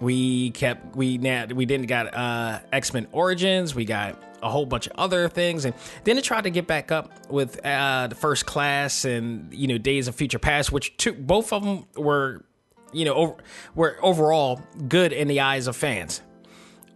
We 0.00 0.50
kept 0.52 0.96
we 0.96 1.18
now 1.18 1.46
we 1.46 1.66
didn't 1.66 1.86
got 1.86 2.14
uh 2.14 2.60
X 2.72 2.94
Men 2.94 3.06
Origins. 3.12 3.74
We 3.74 3.84
got 3.84 4.22
a 4.42 4.50
whole 4.50 4.66
bunch 4.66 4.86
of 4.86 4.92
other 4.96 5.28
things, 5.28 5.64
and 5.64 5.74
then 6.04 6.18
it 6.18 6.24
tried 6.24 6.44
to 6.44 6.50
get 6.50 6.66
back 6.66 6.90
up 6.92 7.30
with 7.30 7.64
uh 7.64 8.06
the 8.08 8.14
First 8.14 8.46
Class 8.46 9.04
and 9.04 9.52
you 9.52 9.66
know 9.66 9.78
Days 9.78 10.08
of 10.08 10.14
Future 10.14 10.38
Past, 10.38 10.72
which 10.72 10.96
two 10.96 11.12
both 11.12 11.52
of 11.52 11.64
them 11.64 11.86
were 11.96 12.44
you 12.92 13.04
know 13.04 13.14
over, 13.14 13.34
were 13.74 13.98
overall 14.02 14.60
good 14.88 15.12
in 15.12 15.28
the 15.28 15.40
eyes 15.40 15.66
of 15.66 15.76
fans. 15.76 16.22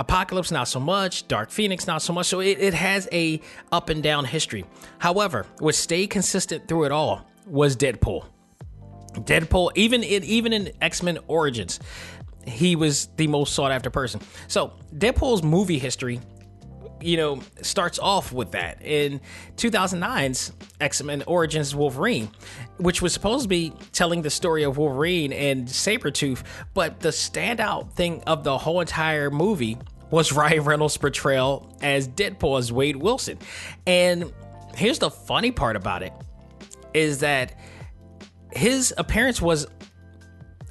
Apocalypse, 0.00 0.50
not 0.50 0.66
so 0.66 0.80
much. 0.80 1.28
Dark 1.28 1.50
Phoenix, 1.50 1.86
not 1.86 2.02
so 2.02 2.12
much. 2.12 2.26
So 2.26 2.40
it, 2.40 2.58
it 2.58 2.74
has 2.74 3.08
a 3.12 3.40
up 3.70 3.88
and 3.90 4.02
down 4.02 4.24
history. 4.24 4.64
However, 4.98 5.46
what 5.60 5.76
stayed 5.76 6.08
consistent 6.08 6.66
through 6.66 6.84
it 6.84 6.92
all 6.92 7.26
was 7.46 7.76
Deadpool. 7.76 8.26
Deadpool, 9.12 9.70
even 9.76 10.02
in 10.02 10.24
even 10.24 10.52
in 10.52 10.72
X 10.80 11.02
Men 11.02 11.18
Origins, 11.28 11.78
he 12.46 12.74
was 12.74 13.08
the 13.16 13.26
most 13.28 13.54
sought 13.54 13.70
after 13.70 13.90
person. 13.90 14.20
So 14.48 14.72
Deadpool's 14.96 15.42
movie 15.42 15.78
history, 15.78 16.20
you 17.00 17.16
know, 17.16 17.40
starts 17.62 17.98
off 17.98 18.32
with 18.32 18.52
that 18.52 18.80
in 18.82 19.20
2009's 19.56 20.52
X 20.80 21.02
Men 21.02 21.22
Origins 21.26 21.74
Wolverine, 21.74 22.30
which 22.78 23.02
was 23.02 23.12
supposed 23.12 23.42
to 23.44 23.48
be 23.48 23.72
telling 23.92 24.22
the 24.22 24.30
story 24.30 24.62
of 24.62 24.78
Wolverine 24.78 25.32
and 25.32 25.66
Sabretooth, 25.68 26.42
but 26.72 27.00
the 27.00 27.10
standout 27.10 27.92
thing 27.92 28.22
of 28.26 28.44
the 28.44 28.56
whole 28.58 28.80
entire 28.80 29.30
movie 29.30 29.78
was 30.10 30.32
Ryan 30.32 30.64
Reynolds' 30.64 30.96
portrayal 30.96 31.76
as 31.82 32.08
Deadpool 32.08 32.58
as 32.58 32.72
Wade 32.72 32.96
Wilson. 32.96 33.38
And 33.86 34.32
here's 34.74 34.98
the 34.98 35.10
funny 35.10 35.50
part 35.50 35.76
about 35.76 36.02
it 36.02 36.12
is 36.92 37.18
that 37.20 37.58
his 38.52 38.94
appearance 38.96 39.42
was 39.42 39.66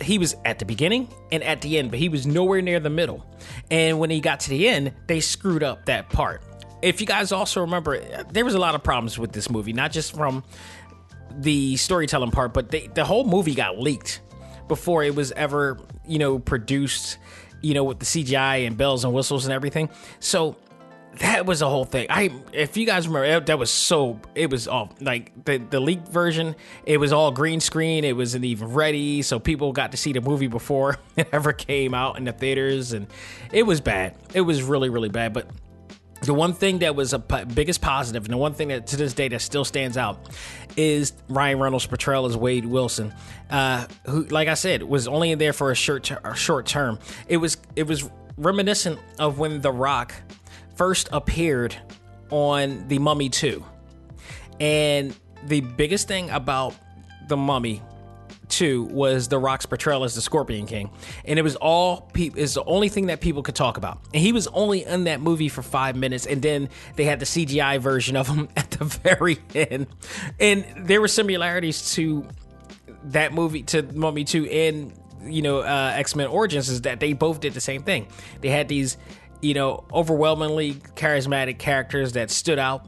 he 0.03 0.17
was 0.17 0.35
at 0.45 0.59
the 0.59 0.65
beginning 0.65 1.07
and 1.31 1.43
at 1.43 1.61
the 1.61 1.77
end, 1.77 1.91
but 1.91 1.99
he 1.99 2.09
was 2.09 2.25
nowhere 2.25 2.61
near 2.61 2.79
the 2.79 2.89
middle. 2.89 3.25
And 3.71 3.99
when 3.99 4.09
he 4.09 4.19
got 4.19 4.41
to 4.41 4.49
the 4.49 4.67
end, 4.67 4.93
they 5.07 5.19
screwed 5.19 5.63
up 5.63 5.85
that 5.85 6.09
part. 6.09 6.43
If 6.81 6.99
you 6.99 7.07
guys 7.07 7.31
also 7.31 7.61
remember, 7.61 7.99
there 8.31 8.43
was 8.43 8.55
a 8.55 8.59
lot 8.59 8.75
of 8.75 8.83
problems 8.83 9.17
with 9.17 9.31
this 9.31 9.49
movie, 9.49 9.73
not 9.73 9.91
just 9.91 10.13
from 10.13 10.43
the 11.31 11.77
storytelling 11.77 12.31
part, 12.31 12.53
but 12.53 12.69
they, 12.69 12.87
the 12.87 13.05
whole 13.05 13.25
movie 13.25 13.55
got 13.55 13.79
leaked 13.79 14.21
before 14.67 15.03
it 15.03 15.15
was 15.15 15.31
ever, 15.33 15.79
you 16.07 16.19
know, 16.19 16.39
produced, 16.39 17.17
you 17.61 17.73
know, 17.73 17.83
with 17.83 17.99
the 17.99 18.05
CGI 18.05 18.67
and 18.67 18.77
bells 18.77 19.03
and 19.03 19.13
whistles 19.13 19.45
and 19.45 19.53
everything. 19.53 19.89
So 20.19 20.55
that 21.19 21.45
was 21.45 21.61
a 21.61 21.69
whole 21.69 21.85
thing. 21.85 22.07
I 22.09 22.31
if 22.51 22.77
you 22.77 22.85
guys 22.85 23.07
remember 23.07 23.45
that 23.45 23.59
was 23.59 23.69
so 23.69 24.19
it 24.35 24.49
was 24.49 24.67
all 24.67 24.91
like 24.99 25.45
the 25.45 25.57
the 25.57 25.79
leaked 25.79 26.07
version. 26.07 26.55
It 26.85 26.97
was 26.97 27.13
all 27.13 27.31
green 27.31 27.59
screen. 27.59 28.03
It 28.03 28.15
wasn't 28.15 28.45
even 28.45 28.73
ready, 28.73 29.21
so 29.21 29.39
people 29.39 29.71
got 29.73 29.91
to 29.91 29.97
see 29.97 30.13
the 30.13 30.21
movie 30.21 30.47
before 30.47 30.97
it 31.15 31.29
ever 31.31 31.53
came 31.53 31.93
out 31.93 32.17
in 32.17 32.25
the 32.25 32.31
theaters, 32.31 32.93
and 32.93 33.07
it 33.51 33.63
was 33.63 33.81
bad. 33.81 34.15
It 34.33 34.41
was 34.41 34.63
really 34.63 34.89
really 34.89 35.09
bad. 35.09 35.33
But 35.33 35.47
the 36.23 36.33
one 36.33 36.53
thing 36.53 36.79
that 36.79 36.95
was 36.95 37.13
a 37.13 37.19
p- 37.19 37.43
biggest 37.45 37.81
positive, 37.81 38.23
and 38.23 38.33
the 38.33 38.37
one 38.37 38.53
thing 38.53 38.69
that 38.69 38.87
to 38.87 38.97
this 38.97 39.13
day 39.13 39.27
that 39.27 39.41
still 39.41 39.65
stands 39.65 39.97
out, 39.97 40.29
is 40.77 41.13
Ryan 41.29 41.59
Reynolds' 41.59 41.85
portrayal 41.85 42.25
as 42.25 42.37
Wade 42.37 42.65
Wilson, 42.65 43.13
uh, 43.49 43.85
who, 44.07 44.23
like 44.25 44.47
I 44.47 44.53
said, 44.53 44.83
was 44.83 45.07
only 45.07 45.31
in 45.31 45.39
there 45.39 45.53
for 45.53 45.69
a 45.69 45.75
short 45.75 46.05
ter- 46.05 46.21
a 46.23 46.35
short 46.35 46.65
term. 46.65 46.97
It 47.27 47.37
was 47.37 47.57
it 47.75 47.83
was 47.83 48.09
reminiscent 48.37 48.99
of 49.19 49.37
when 49.37 49.61
The 49.61 49.71
Rock 49.71 50.13
first 50.75 51.09
appeared 51.11 51.75
on 52.29 52.87
The 52.87 52.99
Mummy 52.99 53.29
2. 53.29 53.63
And 54.59 55.15
the 55.45 55.61
biggest 55.61 56.07
thing 56.07 56.29
about 56.29 56.75
The 57.27 57.37
Mummy 57.37 57.81
2 58.49 58.83
was 58.83 59.27
The 59.27 59.37
Rock's 59.37 59.65
portrayal 59.65 60.03
as 60.03 60.15
the 60.15 60.21
Scorpion 60.21 60.65
King. 60.65 60.89
And 61.25 61.39
it 61.39 61.41
was 61.41 61.55
all 61.55 62.01
people 62.13 62.39
is 62.39 62.53
the 62.53 62.63
only 62.63 62.89
thing 62.89 63.07
that 63.07 63.21
people 63.21 63.43
could 63.43 63.55
talk 63.55 63.77
about. 63.77 63.99
And 64.13 64.21
he 64.21 64.31
was 64.31 64.47
only 64.47 64.85
in 64.85 65.05
that 65.05 65.21
movie 65.21 65.49
for 65.49 65.61
5 65.61 65.95
minutes 65.95 66.25
and 66.25 66.41
then 66.41 66.69
they 66.95 67.05
had 67.05 67.19
the 67.19 67.25
CGI 67.25 67.79
version 67.79 68.15
of 68.15 68.27
him 68.27 68.49
at 68.55 68.71
the 68.71 68.85
very 68.85 69.39
end. 69.55 69.87
And 70.39 70.65
there 70.77 71.01
were 71.01 71.07
similarities 71.07 71.93
to 71.95 72.27
that 73.05 73.33
movie 73.33 73.63
to 73.63 73.83
Mummy 73.83 74.23
2 74.23 74.45
and 74.45 74.93
you 75.25 75.41
know 75.41 75.59
uh, 75.59 75.93
X-Men 75.95 76.27
Origins 76.27 76.69
is 76.69 76.81
that 76.81 76.99
they 76.99 77.13
both 77.13 77.39
did 77.39 77.53
the 77.53 77.61
same 77.61 77.83
thing. 77.83 78.07
They 78.41 78.49
had 78.49 78.67
these 78.67 78.97
you 79.43 79.53
know, 79.53 79.83
overwhelmingly 79.91 80.75
charismatic 80.95 81.59
characters 81.59 82.13
that 82.13 82.31
stood 82.31 82.57
out 82.57 82.87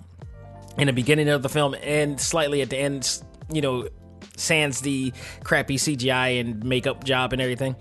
in 0.77 0.87
the 0.87 0.93
beginning 0.93 1.27
of 1.27 1.43
the 1.43 1.49
film 1.49 1.75
and 1.83 2.19
slightly 2.19 2.61
at 2.61 2.69
the 2.69 2.77
end, 2.77 3.21
you 3.51 3.61
know, 3.61 3.87
sans 4.37 4.79
the 4.81 5.13
crappy 5.43 5.75
CGI 5.75 6.39
and 6.39 6.63
makeup 6.63 7.03
job 7.03 7.33
and 7.33 7.41
everything. 7.41 7.75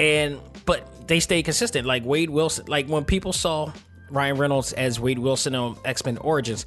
And 0.00 0.40
but 0.64 1.06
they 1.06 1.20
stayed 1.20 1.44
consistent. 1.44 1.86
Like 1.86 2.04
Wade 2.04 2.30
Wilson, 2.30 2.64
like 2.66 2.88
when 2.88 3.04
people 3.04 3.32
saw 3.32 3.72
Ryan 4.10 4.38
Reynolds 4.38 4.72
as 4.72 4.98
Wade 4.98 5.18
Wilson 5.18 5.54
on 5.54 5.76
X 5.84 6.04
Men 6.04 6.16
Origins, 6.18 6.64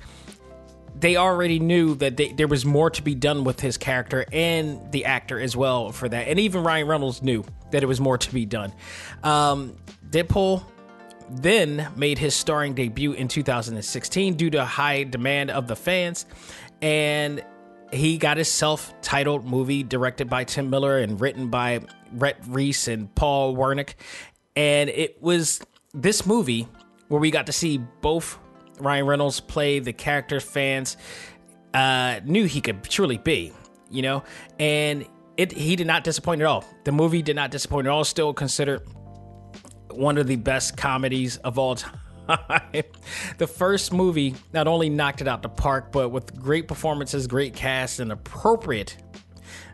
they 0.96 1.16
already 1.16 1.60
knew 1.60 1.96
that 1.96 2.18
they, 2.18 2.34
there 2.34 2.48
was 2.48 2.66
more 2.66 2.92
to 2.92 3.02
be 3.02 3.16
done 3.16 3.44
with 3.44 3.60
his 3.60 3.78
character 3.78 4.26
and 4.32 4.92
the 4.92 5.06
actor 5.06 5.40
as 5.40 5.56
well 5.56 5.92
for 5.92 6.08
that. 6.08 6.28
And 6.28 6.40
even 6.40 6.64
Ryan 6.64 6.88
Reynolds 6.88 7.24
knew 7.24 7.44
that 7.72 7.82
it 7.82 7.88
was 7.88 8.00
more 8.00 8.18
to 8.20 8.34
be 8.34 8.46
done. 8.46 8.74
Um, 9.24 9.76
Deadpool 10.10 10.64
then 11.38 11.92
made 11.96 12.18
his 12.18 12.36
starring 12.36 12.74
debut 12.74 13.14
in 13.14 13.28
2016 13.28 14.36
due 14.36 14.50
to 14.50 14.66
high 14.66 15.04
demand 15.04 15.52
of 15.52 15.68
the 15.68 15.76
fans. 15.76 16.26
And 16.82 17.44
he 17.92 18.18
got 18.18 18.38
his 18.38 18.50
self 18.50 18.94
titled 19.02 19.46
movie 19.46 19.84
directed 19.84 20.30
by 20.30 20.44
Tim 20.44 20.70
Miller 20.70 20.98
and 20.98 21.20
written 21.20 21.50
by 21.50 21.82
Rhett 22.14 22.38
Reese 22.48 22.88
and 22.88 23.14
Paul 23.16 23.56
Wernick. 23.56 23.94
And 24.56 24.90
it 24.90 25.22
was 25.22 25.62
this 25.94 26.26
movie 26.26 26.68
where 27.08 27.20
we 27.20 27.32
got 27.32 27.46
to 27.48 27.52
see 27.52 27.78
both 28.02 28.38
Ryan 28.80 29.06
Reynolds 29.06 29.40
play 29.40 29.80
the 29.80 29.94
character 29.94 30.40
fans 30.40 30.98
uh, 31.74 32.20
knew 32.26 32.46
he 32.46 32.62
could 32.62 32.84
truly 32.84 33.18
be, 33.18 33.54
you 33.90 34.02
know? 34.02 34.24
And 34.60 35.06
it 35.38 35.52
he 35.52 35.76
did 35.76 35.88
not 35.88 36.04
disappoint 36.04 36.42
at 36.42 36.48
all. 36.48 36.66
The 36.84 36.92
movie 36.92 37.22
did 37.22 37.36
not 37.36 37.52
disappoint 37.52 37.88
at 37.88 37.92
all, 37.92 38.04
still 38.04 38.34
considered 38.34 38.82
one 39.96 40.18
of 40.18 40.28
the 40.28 40.36
best 40.36 40.78
comedies 40.78 41.38
of 41.38 41.58
all 41.58 41.76
time. 42.28 42.84
the 43.38 43.48
first 43.48 43.94
movie 43.94 44.36
not 44.54 44.68
only 44.68 44.90
knocked 44.90 45.22
it 45.22 45.28
out 45.28 45.42
the 45.42 45.50
park, 45.50 45.92
but 45.92 46.10
with 46.10 46.40
great 46.40 46.68
performances, 46.68 47.28
great 47.28 47.54
cast, 47.54 48.00
and 48.00 48.12
appropriate 48.12 48.98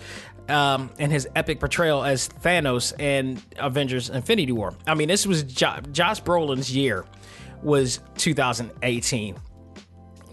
um, 0.50 0.92
and 1.00 1.12
his 1.12 1.28
epic 1.36 1.60
portrayal 1.60 2.04
as 2.04 2.30
Thanos 2.30 2.94
and 3.00 3.42
Avengers: 3.58 4.10
Infinity 4.10 4.52
War. 4.52 4.74
I 4.88 4.94
mean, 4.94 5.08
this 5.08 5.26
was 5.26 5.44
jo- 5.44 5.80
Josh 5.92 6.22
Brolin's 6.22 6.74
year 6.74 7.06
was 7.62 8.00
2018 8.18 9.38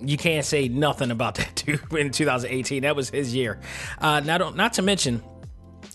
you 0.03 0.17
can't 0.17 0.45
say 0.45 0.69
nothing 0.69 1.11
about 1.11 1.35
that 1.37 1.63
dude 1.67 1.93
in 1.93 2.11
2018. 2.11 2.83
That 2.83 2.97
was 2.97 3.11
his 3.11 3.35
year. 3.35 3.61
Uh, 3.99 4.21
not 4.21 4.57
not 4.57 4.75
to 4.75 4.83
mention, 4.83 5.23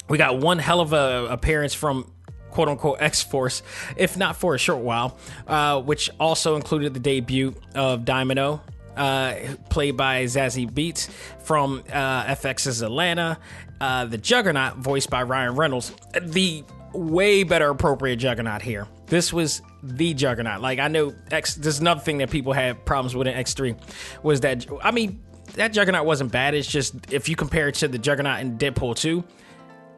we 0.10 0.18
got 0.18 0.40
one 0.40 0.60
hell 0.60 0.82
of 0.82 0.94
a 0.94 1.28
appearance 1.30 1.74
from 1.74 2.12
quote 2.56 2.70
unquote 2.70 3.02
X 3.02 3.22
Force, 3.22 3.62
if 3.98 4.16
not 4.16 4.38
for 4.38 4.56
a 4.56 4.58
short 4.58 4.82
while, 4.82 5.18
uh, 5.46 5.82
which 5.82 6.10
also 6.22 6.56
included 6.56 6.94
the 6.94 7.02
debut 7.02 7.54
of 7.76 8.06
Domino 8.06 8.62
uh, 8.96 9.36
played 9.70 9.98
by 9.98 10.24
Zazie 10.24 10.72
Beetz 10.72 11.10
from 11.44 11.84
uh, 11.92 12.24
FX's 12.26 12.82
Atlanta. 12.82 13.38
Uh, 13.82 14.06
the 14.06 14.18
Juggernaut, 14.18 14.78
voiced 14.78 15.10
by 15.10 15.22
Ryan 15.24 15.56
Reynolds. 15.56 15.94
The 16.22 16.64
way 16.94 17.44
better 17.44 17.70
appropriate 17.70 18.16
Juggernaut 18.16 18.62
here. 18.62 18.88
This 19.08 19.34
was 19.34 19.62
the 19.84 20.14
Juggernaut. 20.14 20.62
Like 20.62 20.80
I 20.80 20.88
know 20.88 21.14
X. 21.32 21.56
There's 21.56 21.80
another 21.80 22.00
thing 22.00 22.20
that 22.20 22.30
people 22.30 22.54
had 22.54 22.86
problems 22.86 23.18
with 23.18 23.28
in 23.28 23.36
X3 23.36 23.78
was 24.24 24.40
that 24.42 24.66
I 24.82 24.92
mean 24.92 25.22
that 25.56 25.74
Juggernaut 25.74 26.06
wasn't 26.06 26.32
bad. 26.32 26.54
It's 26.54 26.68
just 26.68 27.12
if 27.12 27.28
you 27.28 27.36
compare 27.36 27.68
it 27.68 27.76
to 27.76 27.90
the 27.90 27.98
Juggernaut 28.00 28.40
in 28.40 28.58
Deadpool 28.58 28.96
2, 28.96 29.24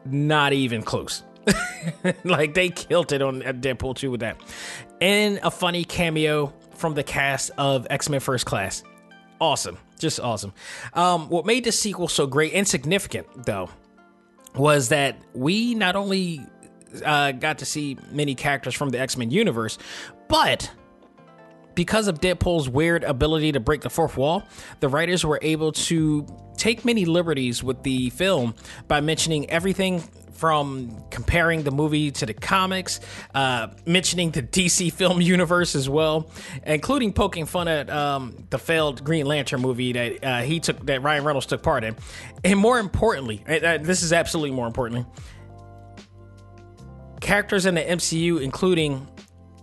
not 0.06 0.52
even 0.52 0.82
close. 0.82 1.22
like 2.24 2.54
they 2.54 2.70
killed 2.70 3.12
it 3.12 3.22
on 3.22 3.42
Deadpool 3.42 3.96
2 3.96 4.10
with 4.10 4.20
that. 4.20 4.40
And 5.00 5.40
a 5.42 5.50
funny 5.50 5.84
cameo 5.84 6.52
from 6.74 6.94
the 6.94 7.02
cast 7.02 7.50
of 7.58 7.86
X 7.90 8.08
Men 8.08 8.20
First 8.20 8.46
Class. 8.46 8.82
Awesome. 9.40 9.78
Just 9.98 10.20
awesome. 10.20 10.52
Um, 10.94 11.28
what 11.28 11.46
made 11.46 11.64
this 11.64 11.78
sequel 11.78 12.08
so 12.08 12.26
great 12.26 12.54
and 12.54 12.66
significant, 12.66 13.26
though, 13.44 13.70
was 14.54 14.88
that 14.88 15.16
we 15.34 15.74
not 15.74 15.96
only 15.96 16.40
uh, 17.04 17.32
got 17.32 17.58
to 17.58 17.64
see 17.64 17.98
many 18.10 18.34
characters 18.34 18.74
from 18.74 18.90
the 18.90 19.00
X 19.00 19.16
Men 19.16 19.30
universe, 19.30 19.78
but 20.28 20.70
because 21.74 22.08
of 22.08 22.20
Deadpool's 22.20 22.68
weird 22.68 23.04
ability 23.04 23.52
to 23.52 23.60
break 23.60 23.82
the 23.82 23.90
fourth 23.90 24.16
wall, 24.16 24.42
the 24.80 24.88
writers 24.88 25.24
were 25.24 25.38
able 25.42 25.70
to 25.70 26.26
take 26.56 26.84
many 26.84 27.04
liberties 27.04 27.62
with 27.62 27.84
the 27.84 28.10
film 28.10 28.54
by 28.88 29.00
mentioning 29.00 29.48
everything 29.48 30.02
from 30.38 31.04
comparing 31.10 31.64
the 31.64 31.70
movie 31.72 32.12
to 32.12 32.24
the 32.24 32.32
comics, 32.32 33.00
uh, 33.34 33.66
mentioning 33.86 34.30
the 34.30 34.42
DC 34.42 34.92
film 34.92 35.20
universe 35.20 35.74
as 35.74 35.88
well, 35.88 36.30
including 36.64 37.12
poking 37.12 37.44
fun 37.44 37.66
at 37.66 37.90
um, 37.90 38.46
the 38.50 38.58
failed 38.58 39.02
Green 39.02 39.26
Lantern 39.26 39.60
movie 39.60 39.92
that 39.92 40.24
uh, 40.24 40.40
he 40.42 40.60
took, 40.60 40.86
that 40.86 41.02
Ryan 41.02 41.24
Reynolds 41.24 41.46
took 41.46 41.62
part 41.62 41.82
in, 41.82 41.96
and 42.44 42.56
more 42.56 42.78
importantly, 42.78 43.42
uh, 43.48 43.78
this 43.78 44.04
is 44.04 44.12
absolutely 44.12 44.52
more 44.52 44.68
importantly, 44.68 45.04
characters 47.20 47.66
in 47.66 47.74
the 47.74 47.82
MCU, 47.82 48.40
including 48.40 49.08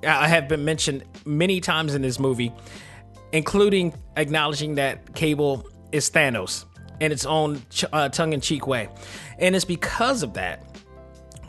I 0.05 0.27
have 0.27 0.49
been 0.49 0.65
mentioned 0.65 1.05
many 1.25 1.61
times 1.61 1.95
in 1.95 2.01
this 2.01 2.19
movie, 2.19 2.51
including 3.31 3.93
acknowledging 4.17 4.75
that 4.75 5.15
Cable 5.15 5.65
is 5.93 6.11
Thanos 6.11 6.65
in 6.99 7.11
its 7.11 7.25
own 7.25 7.61
ch- 7.69 7.85
uh, 7.91 8.09
tongue-in-cheek 8.09 8.67
way, 8.67 8.89
and 9.39 9.55
it's 9.55 9.65
because 9.65 10.23
of 10.23 10.33
that 10.33 10.63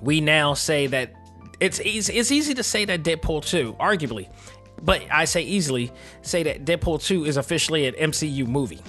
we 0.01 0.21
now 0.21 0.55
say 0.55 0.87
that 0.87 1.13
it's 1.61 1.81
easy. 1.81 2.15
It's 2.15 2.31
easy 2.31 2.55
to 2.55 2.63
say 2.63 2.85
that 2.85 3.03
Deadpool 3.03 3.45
two, 3.45 3.75
arguably, 3.75 4.29
but 4.83 5.03
I 5.11 5.25
say 5.25 5.43
easily 5.43 5.93
say 6.23 6.43
that 6.43 6.65
Deadpool 6.65 7.03
two 7.03 7.25
is 7.25 7.37
officially 7.37 7.87
an 7.87 7.95
MCU 7.95 8.47
movie, 8.47 8.81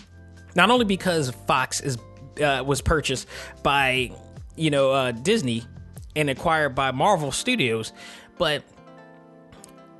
not 0.55 0.69
only 0.69 0.85
because 0.85 1.31
Fox 1.47 1.81
is 1.81 1.97
uh, 2.43 2.63
was 2.65 2.81
purchased 2.81 3.27
by 3.63 4.11
you 4.55 4.69
know 4.69 4.91
uh, 4.91 5.11
Disney 5.11 5.63
and 6.15 6.29
acquired 6.29 6.75
by 6.75 6.91
Marvel 6.91 7.31
Studios, 7.31 7.93
but 8.37 8.63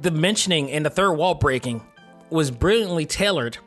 the 0.02 0.12
mentioning 0.12 0.70
and 0.72 0.86
the 0.86 0.90
third 0.90 1.14
wall 1.14 1.36
breaking 1.36 1.82
was 2.30 2.52
brilliantly 2.52 3.06
tailored 3.06 3.58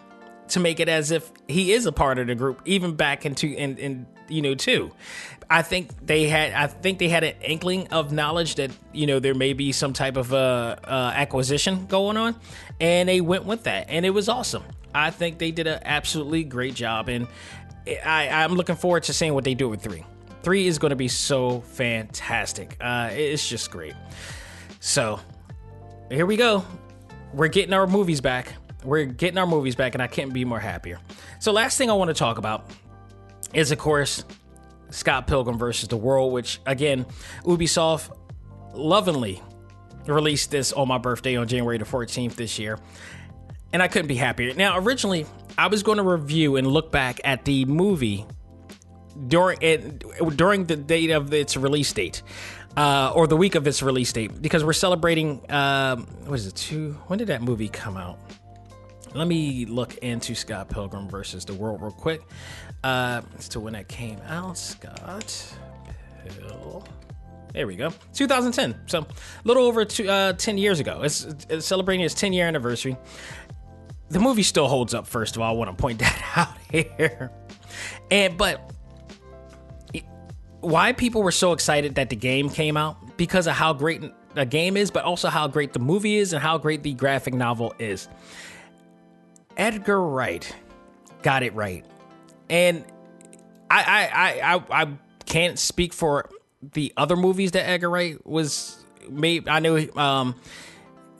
to 0.50 0.60
make 0.60 0.80
it 0.80 0.88
as 0.88 1.10
if 1.10 1.30
he 1.48 1.72
is 1.72 1.86
a 1.86 1.92
part 1.92 2.18
of 2.18 2.26
the 2.26 2.34
group, 2.34 2.60
even 2.64 2.94
back 2.94 3.26
into 3.26 3.46
in, 3.46 3.76
in 3.78 4.06
you 4.28 4.42
know 4.42 4.54
too. 4.54 4.92
I 5.48 5.62
think 5.62 6.06
they 6.06 6.28
had 6.28 6.52
I 6.52 6.68
think 6.68 6.98
they 6.98 7.08
had 7.08 7.24
an 7.24 7.34
inkling 7.42 7.88
of 7.88 8.12
knowledge 8.12 8.54
that 8.56 8.70
you 8.92 9.06
know 9.06 9.18
there 9.18 9.34
may 9.34 9.52
be 9.52 9.72
some 9.72 9.92
type 9.92 10.16
of 10.16 10.32
uh, 10.32 10.76
uh, 10.84 11.12
acquisition 11.14 11.86
going 11.86 12.16
on, 12.16 12.36
and 12.80 13.08
they 13.08 13.20
went 13.20 13.44
with 13.44 13.64
that, 13.64 13.86
and 13.88 14.06
it 14.06 14.10
was 14.10 14.28
awesome. 14.28 14.62
I 14.94 15.10
think 15.10 15.38
they 15.38 15.50
did 15.50 15.66
an 15.66 15.80
absolutely 15.84 16.44
great 16.44 16.74
job, 16.74 17.08
and 17.08 17.26
I, 18.04 18.28
I'm 18.28 18.54
looking 18.54 18.76
forward 18.76 19.04
to 19.04 19.12
seeing 19.12 19.34
what 19.34 19.44
they 19.44 19.54
do 19.54 19.68
with 19.68 19.82
three. 19.82 20.04
Three 20.42 20.66
is 20.66 20.78
going 20.78 20.90
to 20.90 20.96
be 20.96 21.08
so 21.08 21.60
fantastic. 21.60 22.76
Uh, 22.80 23.10
it's 23.12 23.46
just 23.46 23.70
great. 23.70 23.94
So 24.80 25.20
here 26.10 26.26
we 26.26 26.36
go. 26.36 26.64
We're 27.34 27.48
getting 27.48 27.74
our 27.74 27.86
movies 27.86 28.20
back. 28.20 28.54
We're 28.84 29.04
getting 29.04 29.38
our 29.38 29.46
movies 29.46 29.74
back, 29.74 29.94
and 29.94 30.02
I 30.02 30.06
can't 30.06 30.32
be 30.32 30.44
more 30.44 30.58
happier. 30.58 31.00
So, 31.38 31.52
last 31.52 31.76
thing 31.76 31.90
I 31.90 31.94
want 31.94 32.08
to 32.08 32.14
talk 32.14 32.38
about 32.38 32.70
is, 33.52 33.70
of 33.72 33.78
course, 33.78 34.24
Scott 34.90 35.26
Pilgrim 35.26 35.58
versus 35.58 35.88
the 35.88 35.96
World, 35.96 36.32
which 36.32 36.60
again, 36.66 37.06
Ubisoft 37.44 38.16
lovingly 38.74 39.42
released 40.06 40.50
this 40.50 40.72
on 40.72 40.88
my 40.88 40.98
birthday 40.98 41.36
on 41.36 41.46
January 41.46 41.78
the 41.78 41.84
14th 41.84 42.34
this 42.34 42.58
year. 42.58 42.78
And 43.72 43.82
I 43.82 43.88
couldn't 43.88 44.08
be 44.08 44.16
happier. 44.16 44.54
Now, 44.54 44.78
originally, 44.78 45.26
I 45.56 45.68
was 45.68 45.82
going 45.82 45.98
to 45.98 46.02
review 46.02 46.56
and 46.56 46.66
look 46.66 46.90
back 46.90 47.20
at 47.24 47.44
the 47.44 47.64
movie 47.66 48.26
during 49.28 49.58
it, 49.60 50.36
during 50.36 50.64
the 50.64 50.76
date 50.76 51.10
of 51.10 51.32
its 51.32 51.56
release 51.56 51.92
date 51.92 52.22
uh, 52.76 53.12
or 53.14 53.26
the 53.26 53.36
week 53.36 53.54
of 53.54 53.66
its 53.66 53.82
release 53.82 54.12
date 54.12 54.40
because 54.40 54.64
we're 54.64 54.72
celebrating. 54.72 55.40
Um, 55.50 56.06
what 56.24 56.38
is 56.38 56.46
it? 56.46 56.56
Two? 56.56 56.92
When 57.06 57.18
did 57.18 57.28
that 57.28 57.42
movie 57.42 57.68
come 57.68 57.96
out? 57.96 58.18
Let 59.14 59.26
me 59.26 59.66
look 59.66 59.98
into 59.98 60.34
Scott 60.34 60.68
Pilgrim 60.68 61.08
versus 61.08 61.44
the 61.44 61.54
World 61.54 61.82
real 61.82 61.90
quick. 61.90 62.22
Uh, 62.84 63.22
as 63.38 63.48
to 63.50 63.60
when 63.60 63.72
that 63.72 63.88
came 63.88 64.20
out, 64.26 64.56
Scott. 64.56 65.54
There 67.52 67.66
we 67.66 67.74
go. 67.74 67.92
2010. 68.14 68.82
So 68.86 69.00
a 69.00 69.06
little 69.44 69.64
over 69.64 69.84
two, 69.84 70.08
uh, 70.08 70.34
10 70.34 70.58
years 70.58 70.78
ago. 70.78 71.02
It's, 71.02 71.26
it's 71.48 71.66
celebrating 71.66 72.04
its 72.04 72.14
10 72.14 72.32
year 72.32 72.46
anniversary. 72.46 72.96
The 74.10 74.20
movie 74.20 74.44
still 74.44 74.68
holds 74.68 74.94
up. 74.94 75.06
First 75.06 75.36
of 75.36 75.42
all, 75.42 75.50
I 75.50 75.56
want 75.56 75.76
to 75.76 75.80
point 75.80 75.98
that 76.00 76.22
out 76.36 76.56
here. 76.70 77.32
And 78.10 78.38
but 78.38 78.72
why 80.60 80.92
people 80.92 81.22
were 81.22 81.32
so 81.32 81.52
excited 81.52 81.96
that 81.96 82.10
the 82.10 82.16
game 82.16 82.50
came 82.50 82.76
out 82.76 83.16
because 83.16 83.46
of 83.46 83.54
how 83.54 83.72
great 83.72 84.02
the 84.34 84.46
game 84.46 84.76
is, 84.76 84.90
but 84.90 85.04
also 85.04 85.28
how 85.28 85.48
great 85.48 85.72
the 85.72 85.78
movie 85.78 86.16
is 86.16 86.32
and 86.32 86.42
how 86.42 86.58
great 86.58 86.82
the 86.82 86.94
graphic 86.94 87.34
novel 87.34 87.74
is. 87.78 88.08
Edgar 89.60 90.02
Wright 90.02 90.56
got 91.20 91.42
it 91.42 91.54
right, 91.54 91.84
and 92.48 92.82
I 93.70 94.08
I 94.10 94.54
I 94.54 94.82
I, 94.82 94.88
can't 95.26 95.58
speak 95.58 95.92
for 95.92 96.30
the 96.72 96.94
other 96.96 97.14
movies 97.14 97.52
that 97.52 97.68
Edgar 97.68 97.90
Wright 97.90 98.26
was 98.26 98.82
made. 99.10 99.48
I 99.48 99.58
know 99.58 99.86
um, 99.96 100.34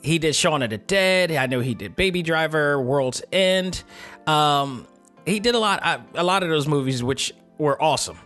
he 0.01 0.17
did 0.17 0.35
Shaun 0.35 0.63
of 0.63 0.71
the 0.71 0.79
Dead. 0.79 1.31
I 1.31 1.45
know 1.45 1.59
he 1.59 1.75
did 1.75 1.95
Baby 1.95 2.23
Driver, 2.23 2.81
World's 2.81 3.21
End. 3.31 3.83
Um, 4.25 4.87
he 5.27 5.39
did 5.39 5.53
a 5.53 5.59
lot 5.59 5.79
a 6.15 6.23
lot 6.23 6.41
of 6.41 6.49
those 6.49 6.67
movies 6.67 7.03
which 7.03 7.31
were 7.59 7.79
awesome. 7.81 8.17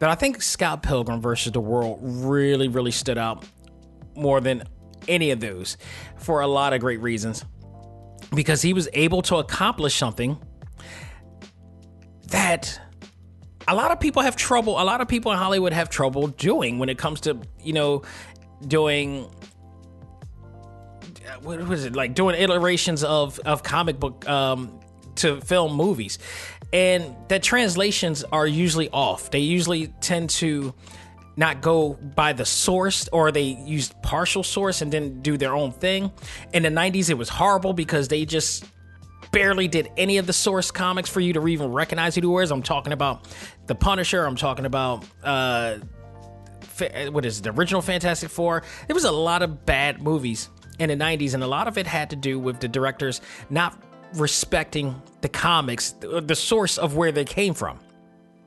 But 0.00 0.10
I 0.10 0.16
think 0.16 0.42
Scott 0.42 0.82
Pilgrim 0.82 1.20
versus 1.20 1.52
the 1.52 1.60
World 1.60 2.00
really, 2.02 2.66
really 2.66 2.90
stood 2.90 3.16
out 3.16 3.44
more 4.16 4.40
than 4.40 4.64
any 5.06 5.30
of 5.30 5.38
those 5.38 5.76
for 6.16 6.40
a 6.40 6.48
lot 6.48 6.72
of 6.72 6.80
great 6.80 7.00
reasons. 7.00 7.44
Because 8.36 8.62
he 8.62 8.72
was 8.72 8.88
able 8.92 9.22
to 9.22 9.36
accomplish 9.36 9.96
something 9.96 10.38
that 12.28 12.80
a 13.66 13.74
lot 13.74 13.90
of 13.90 13.98
people 13.98 14.22
have 14.22 14.36
trouble, 14.36 14.80
a 14.80 14.84
lot 14.84 15.00
of 15.00 15.08
people 15.08 15.32
in 15.32 15.38
Hollywood 15.38 15.72
have 15.72 15.90
trouble 15.90 16.28
doing 16.28 16.78
when 16.78 16.88
it 16.88 16.98
comes 16.98 17.20
to, 17.22 17.40
you 17.60 17.72
know, 17.72 18.02
doing 18.66 19.28
what 21.42 21.60
was 21.66 21.84
it 21.84 21.94
like 21.94 22.14
doing 22.14 22.34
iterations 22.34 23.04
of 23.04 23.38
of 23.40 23.62
comic 23.62 24.00
book 24.00 24.26
um 24.28 24.80
to 25.16 25.40
film 25.40 25.74
movies 25.74 26.18
and 26.72 27.14
the 27.28 27.38
translations 27.38 28.24
are 28.24 28.46
usually 28.46 28.90
off. 28.90 29.30
They 29.30 29.38
usually 29.38 29.88
tend 30.00 30.30
to 30.30 30.74
not 31.36 31.60
go 31.60 31.94
by 31.94 32.32
the 32.32 32.44
source 32.44 33.08
or 33.12 33.30
they 33.30 33.42
used 33.42 34.00
partial 34.02 34.42
source 34.42 34.82
and 34.82 34.90
didn't 34.90 35.22
do 35.22 35.36
their 35.36 35.54
own 35.54 35.72
thing. 35.72 36.10
In 36.52 36.62
the 36.62 36.70
90s, 36.70 37.10
it 37.10 37.14
was 37.14 37.28
horrible 37.28 37.72
because 37.72 38.08
they 38.08 38.24
just 38.24 38.64
barely 39.32 39.68
did 39.68 39.90
any 39.96 40.18
of 40.18 40.26
the 40.26 40.32
source 40.32 40.70
comics 40.70 41.10
for 41.10 41.20
you 41.20 41.34
to 41.34 41.46
even 41.48 41.72
recognize 41.72 42.14
who 42.14 42.22
it 42.22 42.26
was. 42.26 42.50
I'm 42.50 42.62
talking 42.62 42.92
about 42.92 43.28
The 43.66 43.74
Punisher, 43.74 44.24
I'm 44.24 44.36
talking 44.36 44.64
about 44.64 45.04
uh 45.22 45.78
what 47.10 47.24
is 47.24 47.38
it, 47.38 47.44
the 47.44 47.52
original 47.52 47.80
Fantastic 47.80 48.28
Four. 48.28 48.62
There 48.86 48.94
was 48.94 49.04
a 49.04 49.12
lot 49.12 49.42
of 49.42 49.64
bad 49.64 50.02
movies 50.02 50.50
in 50.78 50.90
the 50.90 50.96
90s, 50.96 51.32
and 51.32 51.42
a 51.42 51.46
lot 51.46 51.68
of 51.68 51.78
it 51.78 51.86
had 51.86 52.10
to 52.10 52.16
do 52.16 52.38
with 52.38 52.60
the 52.60 52.68
directors 52.68 53.20
not 53.48 53.80
respecting 54.14 55.00
the 55.20 55.28
comics, 55.28 55.92
the 56.00 56.34
source 56.34 56.78
of 56.78 56.96
where 56.96 57.12
they 57.12 57.24
came 57.24 57.54
from. 57.54 57.78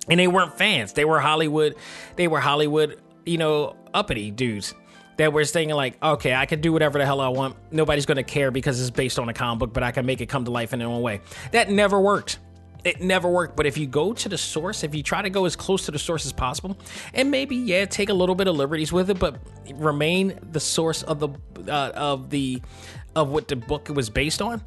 And 0.09 0.19
they 0.19 0.27
weren't 0.27 0.57
fans. 0.57 0.93
They 0.93 1.05
were 1.05 1.19
Hollywood, 1.19 1.75
they 2.15 2.27
were 2.27 2.39
Hollywood, 2.39 2.99
you 3.25 3.37
know, 3.37 3.75
uppity 3.93 4.31
dudes 4.31 4.73
that 5.17 5.33
were 5.33 5.43
saying 5.43 5.69
like, 5.69 6.01
okay, 6.01 6.33
I 6.33 6.45
can 6.45 6.61
do 6.61 6.71
whatever 6.71 6.97
the 6.97 7.05
hell 7.05 7.19
I 7.19 7.27
want. 7.27 7.57
Nobody's 7.71 8.05
going 8.05 8.17
to 8.17 8.23
care 8.23 8.51
because 8.51 8.79
it's 8.79 8.89
based 8.89 9.19
on 9.19 9.27
a 9.27 9.33
comic 9.33 9.59
book, 9.59 9.73
but 9.73 9.83
I 9.83 9.91
can 9.91 10.05
make 10.05 10.21
it 10.21 10.27
come 10.27 10.45
to 10.45 10.51
life 10.51 10.71
in 10.71 10.79
their 10.79 10.87
own 10.87 11.01
way. 11.01 11.19
That 11.51 11.69
never 11.69 11.99
worked. 11.99 12.39
It 12.85 13.01
never 13.01 13.29
worked. 13.29 13.57
But 13.57 13.65
if 13.65 13.77
you 13.77 13.85
go 13.85 14.13
to 14.13 14.29
the 14.29 14.37
source, 14.37 14.85
if 14.85 14.95
you 14.95 15.03
try 15.03 15.21
to 15.21 15.29
go 15.29 15.43
as 15.43 15.57
close 15.57 15.85
to 15.85 15.91
the 15.91 15.99
source 15.99 16.25
as 16.25 16.31
possible, 16.31 16.77
and 17.13 17.29
maybe 17.29 17.57
yeah, 17.57 17.83
take 17.83 18.07
a 18.07 18.13
little 18.13 18.35
bit 18.35 18.47
of 18.47 18.55
liberties 18.55 18.93
with 18.93 19.09
it, 19.09 19.19
but 19.19 19.41
remain 19.73 20.39
the 20.53 20.61
source 20.61 21.03
of 21.03 21.19
the 21.19 21.27
uh, 21.67 21.91
of 21.93 22.29
the 22.29 22.61
of 23.17 23.27
what 23.29 23.49
the 23.49 23.57
book 23.57 23.89
was 23.89 24.09
based 24.09 24.41
on, 24.41 24.63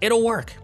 it'll 0.00 0.24
work. 0.24 0.54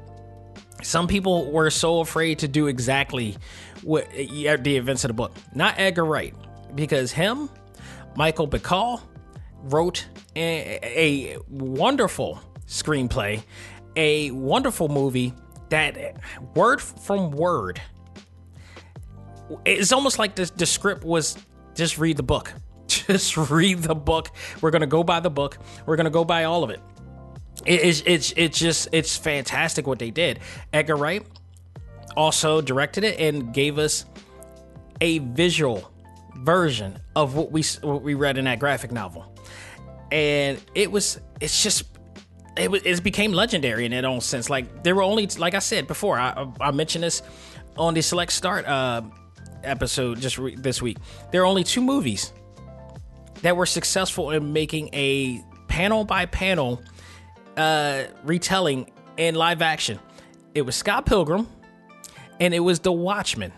some 0.82 1.06
people 1.06 1.50
were 1.50 1.70
so 1.70 2.00
afraid 2.00 2.38
to 2.38 2.48
do 2.48 2.66
exactly 2.66 3.36
what 3.82 4.10
the 4.12 4.76
events 4.76 5.04
of 5.04 5.08
the 5.08 5.14
book. 5.14 5.32
Not 5.54 5.74
Edgar 5.78 6.04
Wright, 6.04 6.34
because 6.74 7.12
him, 7.12 7.48
Michael 8.16 8.48
Bacall, 8.48 9.00
wrote 9.62 10.06
a, 10.36 10.78
a 10.82 11.38
wonderful 11.48 12.40
screenplay, 12.66 13.42
a 13.96 14.30
wonderful 14.30 14.88
movie 14.88 15.34
that 15.70 16.16
word 16.54 16.80
from 16.80 17.30
word. 17.30 17.80
It's 19.64 19.92
almost 19.92 20.18
like 20.18 20.34
the, 20.36 20.50
the 20.56 20.66
script 20.66 21.04
was 21.04 21.36
just 21.74 21.98
read 21.98 22.16
the 22.16 22.22
book. 22.22 22.52
Just 22.88 23.36
read 23.36 23.78
the 23.78 23.94
book. 23.94 24.30
We're 24.60 24.72
gonna 24.72 24.86
go 24.86 25.04
by 25.04 25.20
the 25.20 25.30
book. 25.30 25.58
We're 25.86 25.94
gonna 25.94 26.10
go 26.10 26.24
by 26.24 26.44
all 26.44 26.64
of 26.64 26.70
it. 26.70 26.80
It's 27.64 28.02
it's 28.04 28.32
it's 28.36 28.58
just 28.58 28.88
it's 28.90 29.16
fantastic 29.16 29.86
what 29.86 30.00
they 30.00 30.10
did. 30.10 30.40
Edgar 30.72 30.96
Wright 30.96 31.24
also 32.16 32.60
directed 32.60 33.04
it 33.04 33.18
and 33.18 33.52
gave 33.52 33.78
us 33.78 34.04
a 35.00 35.18
visual 35.18 35.90
version 36.36 36.98
of 37.16 37.34
what 37.34 37.52
we 37.52 37.62
what 37.82 38.02
we 38.02 38.14
read 38.14 38.38
in 38.38 38.44
that 38.44 38.58
graphic 38.58 38.92
novel, 38.92 39.34
and 40.10 40.60
it 40.74 40.90
was 40.90 41.20
it's 41.40 41.62
just 41.62 41.84
it 42.56 42.70
was 42.70 42.82
it 42.84 43.02
became 43.02 43.32
legendary 43.32 43.86
in 43.86 43.92
its 43.92 44.06
own 44.06 44.20
sense. 44.20 44.50
Like 44.50 44.82
there 44.82 44.94
were 44.94 45.02
only 45.02 45.26
like 45.38 45.54
I 45.54 45.58
said 45.60 45.86
before, 45.86 46.18
I 46.18 46.46
I 46.60 46.70
mentioned 46.70 47.04
this 47.04 47.22
on 47.76 47.94
the 47.94 48.02
Select 48.02 48.32
Start 48.32 48.66
uh, 48.66 49.02
episode 49.62 50.20
just 50.20 50.38
re- 50.38 50.56
this 50.56 50.82
week. 50.82 50.98
There 51.30 51.42
are 51.42 51.46
only 51.46 51.64
two 51.64 51.80
movies 51.80 52.32
that 53.42 53.56
were 53.56 53.66
successful 53.66 54.30
in 54.30 54.52
making 54.52 54.90
a 54.92 55.42
panel 55.68 56.04
by 56.04 56.26
panel 56.26 56.82
uh, 57.56 58.04
retelling 58.24 58.90
in 59.16 59.34
live 59.34 59.62
action. 59.62 59.98
It 60.54 60.62
was 60.62 60.76
Scott 60.76 61.06
Pilgrim 61.06 61.46
and 62.40 62.54
it 62.54 62.60
was 62.60 62.80
The 62.80 62.92
Watchmen. 62.92 63.52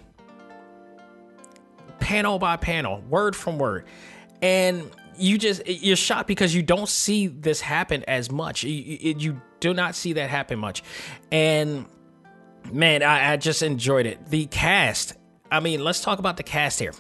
Panel 2.01 2.39
by 2.39 2.57
panel, 2.57 3.01
word 3.09 3.35
from 3.37 3.59
word. 3.59 3.87
And 4.43 4.91
you 5.17 5.39
just 5.39 5.67
you're 5.67 5.97
shocked 5.97 6.27
because 6.27 6.55
you 6.55 6.63
don't 6.63 6.89
see 6.89 7.29
this 7.29 7.61
happen 7.61 8.05
as 8.09 8.31
much. 8.31 8.65
You, 8.65 9.15
you 9.17 9.41
do 9.61 9.73
not 9.73 9.95
see 9.95 10.15
that 10.15 10.29
happen 10.29 10.59
much. 10.59 10.83
And 11.31 11.87
man, 12.73 13.05
I, 13.05 13.33
I 13.33 13.37
just 13.37 13.63
enjoyed 13.63 14.07
it. 14.07 14.27
The 14.27 14.47
cast. 14.47 15.15
I 15.51 15.61
mean, 15.61 15.85
let's 15.85 16.01
talk 16.01 16.19
about 16.19 16.37
the 16.37 16.43
cast 16.43 16.81
here. 16.81 16.93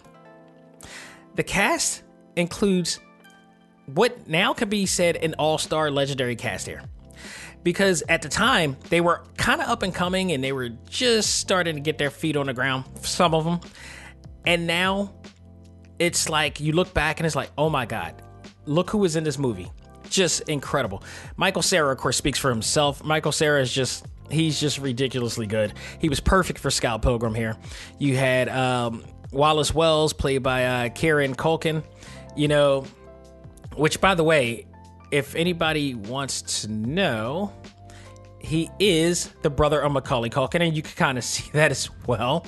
The 1.34 1.42
cast 1.42 2.02
includes 2.36 3.00
what 3.86 4.28
now 4.28 4.52
could 4.52 4.70
be 4.70 4.86
said 4.86 5.16
an 5.16 5.34
all-star 5.38 5.90
legendary 5.90 6.36
cast 6.36 6.66
here 6.66 6.82
because 7.62 8.02
at 8.08 8.22
the 8.22 8.28
time 8.28 8.76
they 8.90 9.00
were 9.00 9.22
kind 9.36 9.60
of 9.60 9.68
up 9.68 9.82
and 9.82 9.94
coming 9.94 10.32
and 10.32 10.42
they 10.42 10.52
were 10.52 10.70
just 10.88 11.36
starting 11.36 11.74
to 11.74 11.80
get 11.80 11.98
their 11.98 12.10
feet 12.10 12.36
on 12.36 12.46
the 12.46 12.54
ground 12.54 12.84
some 13.02 13.34
of 13.34 13.44
them 13.44 13.60
and 14.46 14.66
now 14.66 15.12
it's 15.98 16.28
like 16.28 16.60
you 16.60 16.72
look 16.72 16.92
back 16.94 17.20
and 17.20 17.26
it's 17.26 17.36
like 17.36 17.50
oh 17.56 17.70
my 17.70 17.86
god 17.86 18.22
look 18.66 18.90
who 18.90 18.98
was 18.98 19.16
in 19.16 19.24
this 19.24 19.38
movie. 19.38 19.70
Just 20.08 20.48
incredible. 20.48 21.02
Michael 21.36 21.62
cera 21.62 21.90
of 21.90 21.98
course 21.98 22.16
speaks 22.16 22.38
for 22.38 22.50
himself. 22.50 23.02
Michael 23.02 23.32
cera 23.32 23.60
is 23.60 23.72
just 23.72 24.06
he's 24.30 24.60
just 24.60 24.78
ridiculously 24.78 25.46
good. 25.46 25.72
He 25.98 26.08
was 26.08 26.20
perfect 26.20 26.58
for 26.58 26.70
Scott 26.70 27.02
pilgrim 27.02 27.34
here. 27.34 27.56
You 27.98 28.16
had 28.16 28.48
um, 28.48 29.04
wallace 29.30 29.74
wells 29.74 30.12
played 30.12 30.42
by 30.42 30.64
uh, 30.64 30.88
kieran 30.90 31.34
culkin 31.34 31.82
you 32.34 32.48
know 32.48 32.84
which 33.76 34.00
by 34.00 34.14
the 34.14 34.24
way 34.24 34.66
if 35.12 35.36
anybody 35.36 35.94
wants 35.94 36.62
to 36.62 36.68
know, 36.68 37.52
he 38.40 38.70
is 38.80 39.30
the 39.42 39.50
brother 39.50 39.80
of 39.80 39.92
Macaulay 39.92 40.30
Culkin, 40.30 40.62
and 40.62 40.74
you 40.74 40.82
can 40.82 40.96
kind 40.96 41.18
of 41.18 41.24
see 41.32 41.48
that 41.52 41.70
as 41.70 41.88
well. 42.06 42.44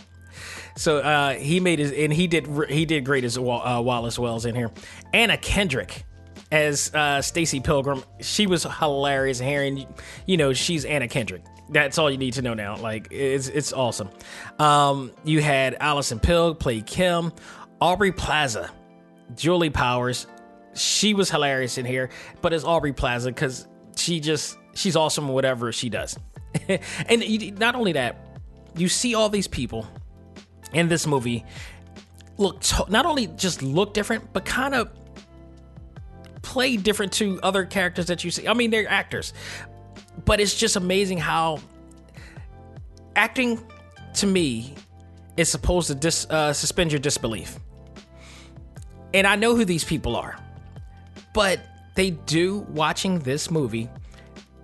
So 0.77 0.99
uh, 0.99 1.35
he 1.35 1.61
made 1.61 1.79
his, 1.79 1.93
and 1.93 2.13
he 2.13 2.27
did 2.27 2.49
he 2.69 2.85
did 2.85 3.05
great 3.05 3.23
as 3.23 3.39
uh, 3.39 3.41
Wallace 3.41 4.19
Wells 4.19 4.45
in 4.45 4.57
here. 4.57 4.73
Anna 5.13 5.37
Kendrick 5.37 6.05
as 6.51 6.93
uh, 6.95 7.23
Stacy 7.23 7.61
Pilgrim, 7.61 8.03
she 8.21 8.47
was 8.47 8.65
hilarious 8.65 9.41
and 9.41 9.87
you 10.27 10.37
know 10.37 10.53
she's 10.53 10.85
Anna 10.85 11.07
Kendrick. 11.07 11.43
That's 11.71 11.97
all 11.97 12.11
you 12.11 12.19
need 12.19 12.35
to 12.35 12.43
know 12.43 12.55
now. 12.55 12.77
Like 12.77 13.09
it's 13.13 13.47
it's 13.47 13.73
awesome. 13.73 14.11
Um, 14.59 15.13
you 15.23 15.41
had 15.41 15.77
Allison 15.79 16.19
Pill 16.19 16.57
play 16.57 16.81
Kim, 16.81 17.33
Aubrey 17.81 18.13
Plaza, 18.13 18.71
Julie 19.37 19.71
Powers, 19.71 20.27
she 20.75 21.15
was 21.15 21.31
hilarious 21.31 21.79
in 21.79 21.85
here, 21.85 22.11
but 22.43 22.53
it's 22.53 22.65
Aubrey 22.65 22.93
Plaza 22.93 23.31
because 23.31 23.67
she 23.97 24.21
just 24.21 24.59
she's 24.75 24.97
awesome 24.97 25.29
whatever 25.29 25.73
she 25.73 25.89
does. 25.89 26.19
and 26.69 27.23
you, 27.23 27.53
not 27.53 27.75
only 27.75 27.93
that, 27.93 28.17
you 28.77 28.89
see 28.89 29.15
all 29.15 29.29
these 29.29 29.49
people 29.49 29.87
in 30.73 30.89
this 30.89 31.07
movie 31.07 31.45
look 32.39 32.61
to, 32.61 32.85
not 32.89 33.07
only 33.07 33.27
just 33.29 33.63
look 33.63 33.95
different, 33.95 34.33
but 34.33 34.45
kind 34.45 34.75
of 34.75 34.91
play 36.43 36.77
different 36.77 37.13
to 37.13 37.41
other 37.43 37.65
characters 37.65 38.07
that 38.07 38.25
you 38.25 38.31
see. 38.31 38.47
I 38.47 38.55
mean, 38.55 38.71
they're 38.71 38.89
actors, 38.89 39.33
but 40.25 40.41
it's 40.41 40.55
just 40.55 40.77
amazing 40.77 41.19
how 41.19 41.61
acting 43.17 43.65
to 44.15 44.27
me 44.27 44.75
is 45.37 45.49
supposed 45.49 45.89
to 45.89 45.95
dis, 45.95 46.27
uh, 46.31 46.53
suspend 46.53 46.93
your 46.93 47.01
disbelief. 47.01 47.59
And 49.13 49.27
I 49.27 49.37
know 49.37 49.55
who 49.55 49.65
these 49.65 49.85
people 49.85 50.17
are. 50.17 50.37
But 51.35 51.61
they 51.95 52.13
do 52.13 52.61
watching 52.71 53.19
this 53.19 53.51
movie 53.51 53.91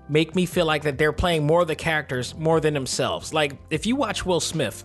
make 0.09 0.35
me 0.35 0.47
feel 0.47 0.67
like 0.67 0.83
that 0.85 0.97
they're 0.97 1.13
playing 1.13 1.47
more 1.47 1.63
of 1.63 1.69
the 1.69 1.77
characters 1.77 2.35
more 2.37 2.61
than 2.61 2.73
themselves. 2.73 3.35
Like 3.35 3.59
if 3.69 3.85
you 3.85 3.97
watch 3.97 4.25
Will 4.25 4.41
Smith 4.41 4.85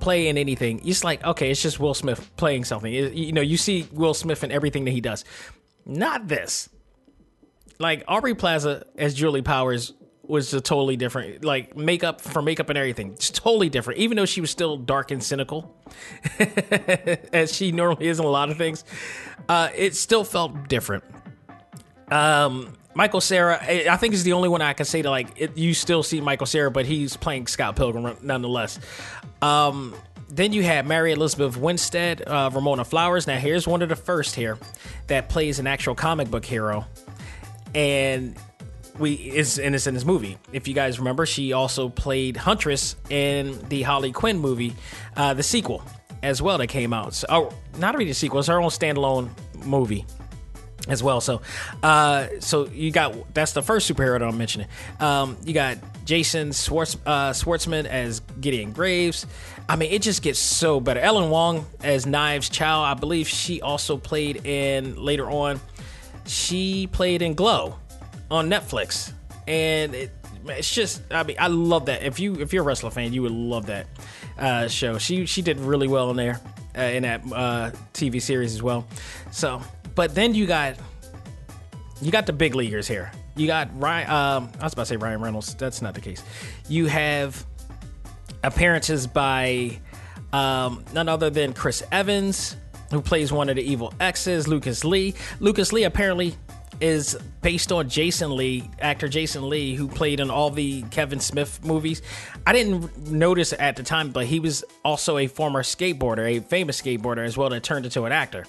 play 0.00 0.28
in 0.28 0.38
anything, 0.38 0.80
it's 0.86 1.04
like 1.04 1.22
okay, 1.24 1.50
it's 1.50 1.60
just 1.60 1.78
Will 1.78 1.94
Smith 1.94 2.30
playing 2.36 2.64
something. 2.64 2.92
You 2.92 3.32
know, 3.32 3.42
you 3.42 3.58
see 3.58 3.86
Will 3.92 4.14
Smith 4.14 4.42
in 4.42 4.50
everything 4.50 4.86
that 4.86 4.92
he 4.92 5.00
does. 5.00 5.24
Not 5.84 6.28
this. 6.28 6.68
Like 7.78 8.04
Aubrey 8.08 8.34
Plaza 8.34 8.86
as 8.96 9.14
Julie 9.14 9.42
Powers 9.42 9.92
was 10.28 10.52
a 10.54 10.60
totally 10.60 10.96
different 10.96 11.44
like 11.44 11.76
makeup 11.76 12.20
for 12.20 12.42
makeup 12.42 12.68
and 12.68 12.78
everything 12.78 13.14
just 13.16 13.34
totally 13.34 13.68
different 13.68 13.98
even 13.98 14.16
though 14.16 14.26
she 14.26 14.40
was 14.40 14.50
still 14.50 14.76
dark 14.76 15.10
and 15.10 15.22
cynical 15.22 15.74
as 17.32 17.54
she 17.54 17.72
normally 17.72 18.06
is 18.06 18.18
in 18.18 18.24
a 18.24 18.28
lot 18.28 18.50
of 18.50 18.56
things 18.56 18.84
uh, 19.48 19.68
it 19.74 19.94
still 19.94 20.24
felt 20.24 20.68
different 20.68 21.04
um, 22.10 22.74
michael 22.94 23.20
cera 23.20 23.58
i 23.62 23.96
think 23.96 24.14
is 24.14 24.24
the 24.24 24.32
only 24.32 24.48
one 24.48 24.60
i 24.60 24.72
can 24.72 24.86
say 24.86 25.02
to 25.02 25.10
like 25.10 25.28
it, 25.36 25.56
you 25.56 25.72
still 25.74 26.02
see 26.02 26.20
michael 26.20 26.46
cera 26.46 26.70
but 26.70 26.86
he's 26.86 27.16
playing 27.16 27.46
scott 27.46 27.76
pilgrim 27.76 28.16
nonetheless 28.22 28.78
um, 29.40 29.94
then 30.30 30.52
you 30.52 30.62
have 30.62 30.86
Mary 30.86 31.12
Elizabeth 31.12 31.56
Winstead, 31.56 32.22
uh, 32.26 32.50
Ramona 32.52 32.84
Flowers. 32.84 33.26
Now, 33.26 33.38
here's 33.38 33.66
one 33.66 33.82
of 33.82 33.88
the 33.88 33.96
first 33.96 34.34
here 34.34 34.58
that 35.06 35.28
plays 35.28 35.58
an 35.58 35.66
actual 35.66 35.94
comic 35.94 36.30
book 36.30 36.44
hero. 36.44 36.86
And 37.74 38.36
we 38.98 39.12
is 39.14 39.58
and 39.58 39.74
it's 39.74 39.86
in 39.86 39.94
this 39.94 40.04
movie. 40.04 40.38
If 40.52 40.68
you 40.68 40.74
guys 40.74 40.98
remember, 40.98 41.26
she 41.26 41.52
also 41.52 41.88
played 41.88 42.36
Huntress 42.36 42.96
in 43.10 43.58
the 43.68 43.82
Harley 43.82 44.12
Quinn 44.12 44.38
movie, 44.38 44.74
uh, 45.16 45.34
the 45.34 45.42
sequel 45.42 45.82
as 46.22 46.42
well 46.42 46.58
that 46.58 46.66
came 46.66 46.92
out. 46.92 47.14
So, 47.14 47.26
oh, 47.28 47.54
not 47.78 47.96
really 47.96 48.10
a 48.10 48.14
sequel; 48.14 48.40
it's 48.40 48.48
her 48.48 48.60
own 48.60 48.70
standalone 48.70 49.30
movie 49.64 50.04
as 50.88 51.02
well. 51.02 51.20
So, 51.20 51.42
uh, 51.82 52.28
so 52.40 52.66
you 52.68 52.90
got 52.90 53.34
that's 53.34 53.52
the 53.52 53.62
first 53.62 53.90
superhero 53.90 54.18
that 54.18 54.26
I'm 54.26 54.38
mentioning. 54.38 54.68
Um, 55.00 55.36
you 55.44 55.54
got 55.54 55.78
Jason 56.04 56.48
uh, 56.48 56.52
Schwartzman 56.52 57.86
as 57.86 58.20
Gideon 58.40 58.72
Graves. 58.72 59.26
I 59.68 59.76
mean, 59.76 59.92
it 59.92 60.02
just 60.02 60.22
gets 60.22 60.38
so 60.38 60.80
better. 60.80 61.00
Ellen 61.00 61.30
Wong 61.30 61.66
as 61.82 62.06
Knives 62.06 62.48
Chow. 62.48 62.82
I 62.82 62.94
believe 62.94 63.28
she 63.28 63.60
also 63.60 63.96
played 63.96 64.46
in 64.46 64.96
later 64.96 65.30
on. 65.30 65.60
She 66.26 66.86
played 66.86 67.22
in 67.22 67.34
Glow 67.34 67.78
on 68.30 68.48
Netflix, 68.50 69.12
and 69.46 69.94
it, 69.94 70.10
it's 70.46 70.72
just 70.72 71.02
I 71.10 71.22
mean 71.22 71.36
I 71.38 71.48
love 71.48 71.86
that. 71.86 72.02
If 72.02 72.18
you 72.20 72.34
if 72.40 72.52
you're 72.52 72.62
a 72.62 72.66
wrestler 72.66 72.90
fan, 72.90 73.12
you 73.12 73.22
would 73.22 73.32
love 73.32 73.66
that 73.66 73.86
uh, 74.38 74.68
show. 74.68 74.98
She 74.98 75.26
she 75.26 75.42
did 75.42 75.58
really 75.60 75.88
well 75.88 76.10
in 76.10 76.16
there 76.16 76.40
uh, 76.76 76.82
in 76.82 77.02
that 77.02 77.22
uh, 77.32 77.70
TV 77.92 78.20
series 78.20 78.54
as 78.54 78.62
well. 78.62 78.86
So, 79.30 79.62
but 79.94 80.14
then 80.14 80.34
you 80.34 80.46
got 80.46 80.76
you 82.00 82.10
got 82.10 82.26
the 82.26 82.32
big 82.32 82.54
leaguers 82.54 82.86
here. 82.86 83.10
You 83.36 83.46
got 83.46 83.68
Ryan. 83.80 84.10
Um, 84.10 84.50
I 84.60 84.64
was 84.64 84.72
about 84.72 84.82
to 84.82 84.86
say 84.86 84.96
Ryan 84.96 85.20
Reynolds. 85.20 85.54
That's 85.54 85.82
not 85.82 85.94
the 85.94 86.00
case. 86.00 86.22
You 86.68 86.86
have 86.86 87.44
appearances 88.42 89.06
by 89.06 89.78
um, 90.32 90.84
none 90.92 91.08
other 91.08 91.30
than 91.30 91.52
Chris 91.52 91.82
Evans, 91.90 92.56
who 92.90 93.00
plays 93.00 93.32
one 93.32 93.48
of 93.48 93.56
the 93.56 93.62
evil 93.62 93.92
exes. 94.00 94.48
Lucas 94.48 94.84
Lee. 94.84 95.14
Lucas 95.40 95.72
Lee 95.72 95.84
apparently 95.84 96.34
is 96.80 97.16
based 97.42 97.72
on 97.72 97.88
Jason 97.88 98.36
Lee, 98.36 98.70
actor 98.80 99.08
Jason 99.08 99.48
Lee, 99.48 99.74
who 99.74 99.88
played 99.88 100.20
in 100.20 100.30
all 100.30 100.50
the 100.50 100.82
Kevin 100.90 101.20
Smith 101.20 101.64
movies. 101.64 102.02
I 102.46 102.52
didn't 102.52 103.10
notice 103.10 103.52
at 103.52 103.76
the 103.76 103.82
time, 103.82 104.10
but 104.10 104.26
he 104.26 104.40
was 104.40 104.64
also 104.84 105.18
a 105.18 105.26
former 105.26 105.62
skateboarder, 105.62 106.38
a 106.38 106.40
famous 106.40 106.80
skateboarder 106.80 107.24
as 107.24 107.36
well, 107.36 107.50
that 107.50 107.62
turned 107.62 107.84
into 107.84 108.04
an 108.04 108.12
actor. 108.12 108.46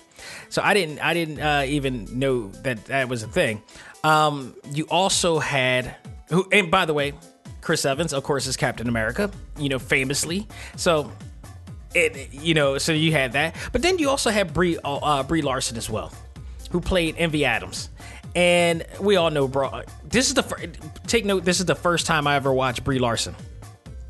So 0.49 0.61
I 0.61 0.73
didn't, 0.73 0.99
I 0.99 1.13
didn't 1.13 1.39
uh, 1.39 1.63
even 1.67 2.19
know 2.19 2.49
that 2.63 2.86
that 2.86 3.09
was 3.09 3.23
a 3.23 3.27
thing. 3.27 3.61
Um, 4.03 4.55
you 4.71 4.86
also 4.89 5.39
had 5.39 5.95
who, 6.30 6.47
and 6.51 6.69
by 6.69 6.86
the 6.86 6.93
way, 6.93 7.13
Chris 7.61 7.86
Evans, 7.86 8.13
of 8.13 8.23
course, 8.23 8.47
is 8.47 8.55
Captain 8.55 8.88
America, 8.88 9.30
you 9.57 9.69
know, 9.69 9.80
famously. 9.80 10.47
So, 10.75 11.11
it, 11.93 12.34
you 12.34 12.53
know, 12.53 12.77
so 12.77 12.93
you 12.93 13.11
had 13.11 13.34
that. 13.34 13.55
But 13.71 13.82
then 13.82 13.97
you 13.97 14.09
also 14.09 14.30
had 14.30 14.53
Brie, 14.53 14.77
uh, 14.77 14.95
uh, 14.97 15.23
Brie 15.23 15.41
Larson 15.41 15.75
as 15.75 15.89
well, 15.89 16.13
who 16.71 16.80
played 16.80 17.15
Envy 17.17 17.45
Adams. 17.45 17.89
And 18.36 18.86
we 18.99 19.15
all 19.15 19.32
know, 19.32 19.47
bro, 19.47 19.82
this 20.07 20.27
is 20.27 20.34
the, 20.36 20.43
fir- 20.43 20.67
take 21.07 21.25
note, 21.25 21.45
this 21.45 21.59
is 21.59 21.65
the 21.65 21.75
first 21.75 22.05
time 22.05 22.27
I 22.27 22.36
ever 22.36 22.53
watched 22.53 22.84
Brie 22.84 22.99
Larson. 22.99 23.36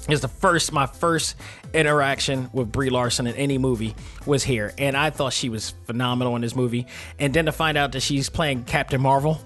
It's 0.07 0.21
the 0.21 0.27
first, 0.27 0.71
my 0.71 0.87
first 0.87 1.35
interaction 1.73 2.49
with 2.51 2.71
Brie 2.71 2.89
Larson 2.89 3.27
in 3.27 3.35
any 3.35 3.57
movie 3.57 3.95
was 4.25 4.43
here. 4.43 4.73
And 4.77 4.97
I 4.97 5.09
thought 5.11 5.33
she 5.33 5.49
was 5.49 5.71
phenomenal 5.85 6.35
in 6.35 6.41
this 6.41 6.55
movie. 6.55 6.87
And 7.19 7.33
then 7.33 7.45
to 7.45 7.51
find 7.51 7.77
out 7.77 7.91
that 7.91 8.01
she's 8.01 8.29
playing 8.29 8.63
Captain 8.63 8.99
Marvel, 8.99 9.39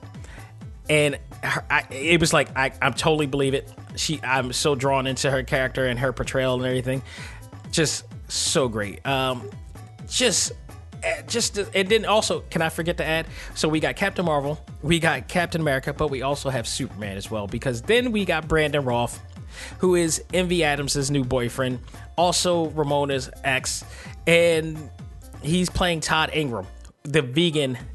and 0.90 1.18
her, 1.44 1.66
I, 1.70 1.84
it 1.92 2.20
was 2.20 2.34
like 2.34 2.56
I, 2.58 2.72
I 2.82 2.90
totally 2.92 3.26
believe 3.26 3.54
it. 3.54 3.72
She, 3.96 4.22
I'm 4.24 4.54
so 4.54 4.76
drawn 4.76 5.08
into 5.08 5.30
her 5.32 5.44
character 5.44 5.86
and 5.86 6.00
her 6.00 6.14
portrayal 6.14 6.56
and 6.56 6.66
everything. 6.66 7.02
Just 7.72 8.06
so 8.30 8.68
great. 8.68 9.06
Um, 9.06 9.50
just, 10.08 10.52
just, 11.28 11.58
and 11.58 11.90
then 11.90 12.06
also, 12.06 12.42
can 12.50 12.62
I 12.62 12.70
forget 12.70 12.98
to 12.98 13.06
add? 13.06 13.26
So 13.56 13.68
we 13.68 13.80
got 13.80 13.96
Captain 13.96 14.26
Marvel, 14.26 14.64
we 14.82 15.00
got 15.00 15.28
Captain 15.28 15.62
America, 15.62 15.94
but 15.94 16.10
we 16.10 16.22
also 16.22 16.50
have 16.50 16.68
Superman 16.68 17.18
as 17.18 17.30
well 17.30 17.48
because 17.48 17.82
then 17.82 18.12
we 18.12 18.26
got 18.26 18.48
Brandon 18.48 18.84
Routh, 18.84 19.22
who 19.80 19.96
is 19.96 20.24
Envy 20.34 20.64
Adams' 20.64 21.12
new 21.12 21.24
boyfriend, 21.24 21.80
also 22.18 22.70
Ramona's 22.70 23.30
ex, 23.44 23.84
and 24.28 24.90
he's 25.42 25.70
playing 25.70 26.02
Todd 26.02 26.32
Ingram, 26.34 26.68
the 27.04 27.22
vegan. 27.22 27.78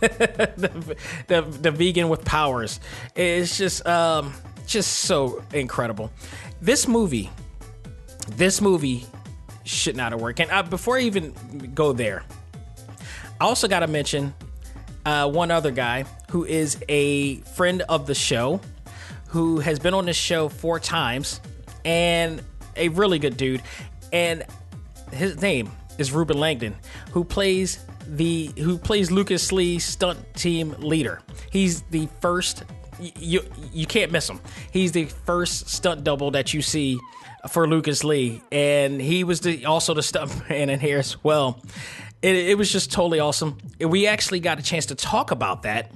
the, 0.00 0.96
the 1.28 1.42
the 1.42 1.70
vegan 1.70 2.10
with 2.10 2.24
powers. 2.26 2.78
It's 3.14 3.56
just 3.56 3.86
um 3.86 4.34
just 4.66 4.92
so 5.00 5.42
incredible. 5.52 6.10
This 6.60 6.86
movie, 6.88 7.30
this 8.32 8.60
movie 8.60 9.06
should 9.64 9.96
not 9.96 10.12
have 10.12 10.20
worked. 10.20 10.40
And 10.40 10.50
uh, 10.50 10.62
before 10.62 10.98
I 10.98 11.02
even 11.02 11.32
go 11.74 11.92
there, 11.92 12.22
I 12.22 12.43
also 13.44 13.68
got 13.68 13.80
to 13.80 13.86
mention 13.86 14.34
uh, 15.06 15.28
one 15.28 15.50
other 15.50 15.70
guy 15.70 16.04
who 16.30 16.44
is 16.44 16.82
a 16.88 17.36
friend 17.56 17.82
of 17.82 18.06
the 18.06 18.14
show, 18.14 18.60
who 19.28 19.58
has 19.60 19.78
been 19.78 19.94
on 19.94 20.06
this 20.06 20.16
show 20.16 20.48
four 20.48 20.80
times, 20.80 21.40
and 21.84 22.42
a 22.76 22.88
really 22.88 23.18
good 23.18 23.36
dude. 23.36 23.62
And 24.12 24.44
his 25.12 25.40
name 25.40 25.70
is 25.98 26.12
Reuben 26.12 26.38
Langdon, 26.38 26.74
who 27.12 27.24
plays 27.24 27.84
the 28.06 28.52
who 28.56 28.78
plays 28.78 29.10
Lucas 29.10 29.52
Lee 29.52 29.78
stunt 29.78 30.18
team 30.34 30.74
leader. 30.78 31.20
He's 31.50 31.82
the 31.82 32.08
first 32.20 32.64
you 33.00 33.42
you 33.72 33.86
can't 33.86 34.12
miss 34.12 34.28
him. 34.28 34.40
He's 34.72 34.92
the 34.92 35.06
first 35.06 35.68
stunt 35.68 36.04
double 36.04 36.30
that 36.32 36.54
you 36.54 36.62
see 36.62 36.98
for 37.48 37.68
Lucas 37.68 38.04
Lee, 38.04 38.42
and 38.50 39.00
he 39.00 39.24
was 39.24 39.40
the 39.40 39.66
also 39.66 39.94
the 39.94 40.02
stunt 40.02 40.48
man 40.48 40.70
in 40.70 40.80
here 40.80 40.98
as 40.98 41.22
well. 41.22 41.60
It, 42.24 42.36
it 42.36 42.56
was 42.56 42.72
just 42.72 42.90
totally 42.90 43.20
awesome. 43.20 43.58
We 43.78 44.06
actually 44.06 44.40
got 44.40 44.58
a 44.58 44.62
chance 44.62 44.86
to 44.86 44.94
talk 44.94 45.30
about 45.30 45.64
that 45.64 45.92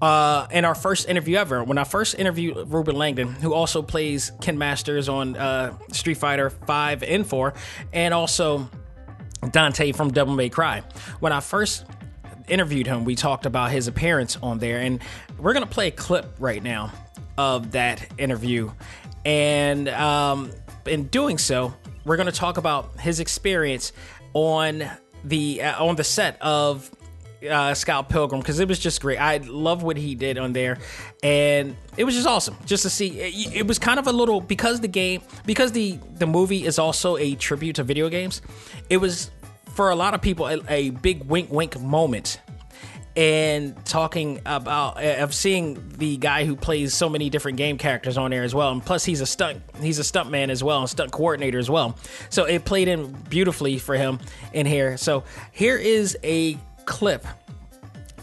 uh, 0.00 0.48
in 0.50 0.64
our 0.64 0.74
first 0.74 1.08
interview 1.08 1.36
ever. 1.36 1.62
When 1.62 1.78
I 1.78 1.84
first 1.84 2.16
interviewed 2.18 2.56
Reuben 2.66 2.96
Langdon, 2.96 3.28
who 3.28 3.54
also 3.54 3.80
plays 3.80 4.32
Ken 4.40 4.58
Masters 4.58 5.08
on 5.08 5.36
uh, 5.36 5.78
Street 5.92 6.16
Fighter 6.16 6.50
Five 6.50 7.04
and 7.04 7.24
Four, 7.24 7.54
and 7.92 8.12
also 8.12 8.68
Dante 9.52 9.92
from 9.92 10.10
Devil 10.10 10.34
May 10.34 10.48
Cry. 10.48 10.82
When 11.20 11.32
I 11.32 11.38
first 11.38 11.86
interviewed 12.48 12.88
him, 12.88 13.04
we 13.04 13.14
talked 13.14 13.46
about 13.46 13.70
his 13.70 13.86
appearance 13.86 14.36
on 14.42 14.58
there, 14.58 14.78
and 14.78 15.00
we're 15.38 15.52
gonna 15.52 15.66
play 15.66 15.86
a 15.86 15.92
clip 15.92 16.34
right 16.40 16.60
now 16.60 16.92
of 17.38 17.70
that 17.70 18.04
interview. 18.18 18.72
And 19.24 19.88
um, 19.90 20.50
in 20.86 21.04
doing 21.04 21.38
so, 21.38 21.72
we're 22.04 22.16
gonna 22.16 22.32
talk 22.32 22.56
about 22.56 22.98
his 22.98 23.20
experience 23.20 23.92
on 24.34 24.90
the 25.24 25.62
uh, 25.62 25.84
on 25.84 25.96
the 25.96 26.04
set 26.04 26.40
of 26.40 26.90
uh, 27.48 27.74
Scott 27.74 28.08
Pilgrim 28.08 28.40
because 28.40 28.60
it 28.60 28.68
was 28.68 28.78
just 28.78 29.00
great. 29.00 29.18
I 29.18 29.38
love 29.38 29.82
what 29.82 29.96
he 29.96 30.14
did 30.14 30.38
on 30.38 30.52
there, 30.52 30.78
and 31.22 31.76
it 31.96 32.04
was 32.04 32.14
just 32.14 32.26
awesome 32.26 32.56
just 32.64 32.82
to 32.84 32.90
see. 32.90 33.20
It, 33.20 33.56
it 33.56 33.66
was 33.66 33.78
kind 33.78 33.98
of 33.98 34.06
a 34.06 34.12
little 34.12 34.40
because 34.40 34.80
the 34.80 34.88
game 34.88 35.22
because 35.46 35.72
the 35.72 35.98
the 36.14 36.26
movie 36.26 36.64
is 36.64 36.78
also 36.78 37.16
a 37.16 37.34
tribute 37.34 37.76
to 37.76 37.82
video 37.82 38.08
games. 38.08 38.42
It 38.88 38.98
was 38.98 39.30
for 39.74 39.90
a 39.90 39.96
lot 39.96 40.14
of 40.14 40.22
people 40.22 40.46
a, 40.46 40.60
a 40.68 40.90
big 40.90 41.24
wink 41.24 41.50
wink 41.50 41.80
moment. 41.80 42.40
And 43.14 43.84
talking 43.84 44.40
about 44.46 44.96
uh, 44.96 45.16
of 45.18 45.34
seeing 45.34 45.82
the 45.98 46.16
guy 46.16 46.46
who 46.46 46.56
plays 46.56 46.94
so 46.94 47.10
many 47.10 47.28
different 47.28 47.58
game 47.58 47.76
characters 47.76 48.16
on 48.16 48.30
there 48.30 48.42
as 48.42 48.54
well, 48.54 48.72
and 48.72 48.82
plus 48.82 49.04
he's 49.04 49.20
a 49.20 49.26
stunt 49.26 49.60
he's 49.82 49.98
a 49.98 50.04
stunt 50.04 50.30
man 50.30 50.48
as 50.48 50.64
well, 50.64 50.80
and 50.80 50.88
stunt 50.88 51.12
coordinator 51.12 51.58
as 51.58 51.68
well. 51.68 51.98
So 52.30 52.44
it 52.44 52.64
played 52.64 52.88
in 52.88 53.12
beautifully 53.28 53.78
for 53.78 53.96
him 53.96 54.18
in 54.54 54.64
here. 54.64 54.96
So 54.96 55.24
here 55.50 55.76
is 55.76 56.16
a 56.22 56.56
clip 56.86 57.26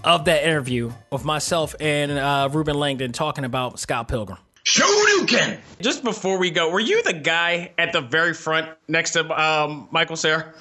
of 0.03 0.25
that 0.25 0.43
interview 0.43 0.91
of 1.11 1.25
myself 1.25 1.75
and 1.79 2.11
uh, 2.11 2.49
Reuben 2.51 2.75
Langdon 2.77 3.11
talking 3.11 3.45
about 3.45 3.79
Scott 3.79 4.07
Pilgrim. 4.07 4.39
Shoryuken! 4.65 5.59
Just 5.81 6.03
before 6.03 6.37
we 6.37 6.51
go, 6.51 6.69
were 6.69 6.79
you 6.79 7.01
the 7.03 7.13
guy 7.13 7.73
at 7.77 7.93
the 7.93 8.01
very 8.01 8.33
front 8.33 8.69
next 8.87 9.11
to 9.11 9.41
um, 9.41 9.87
Michael 9.91 10.15
Cera 10.15 10.53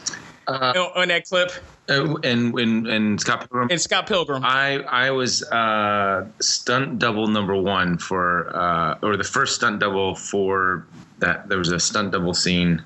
uh, 0.48 0.90
on 0.96 1.08
that 1.08 1.26
clip? 1.26 1.50
Uh, 1.88 2.16
and 2.24 2.58
and 2.58 2.86
and 2.86 3.20
Scott 3.20 3.40
Pilgrim. 3.40 3.68
And 3.70 3.80
Scott 3.80 4.06
Pilgrim. 4.06 4.42
I 4.44 4.78
I 4.88 5.10
was 5.10 5.42
uh, 5.44 6.26
stunt 6.40 6.98
double 6.98 7.28
number 7.28 7.54
one 7.54 7.98
for 7.98 8.54
uh, 8.56 8.98
or 9.02 9.16
the 9.16 9.24
first 9.24 9.56
stunt 9.56 9.80
double 9.80 10.14
for 10.14 10.86
that. 11.18 11.48
There 11.48 11.58
was 11.58 11.70
a 11.70 11.80
stunt 11.80 12.12
double 12.12 12.34
scene. 12.34 12.82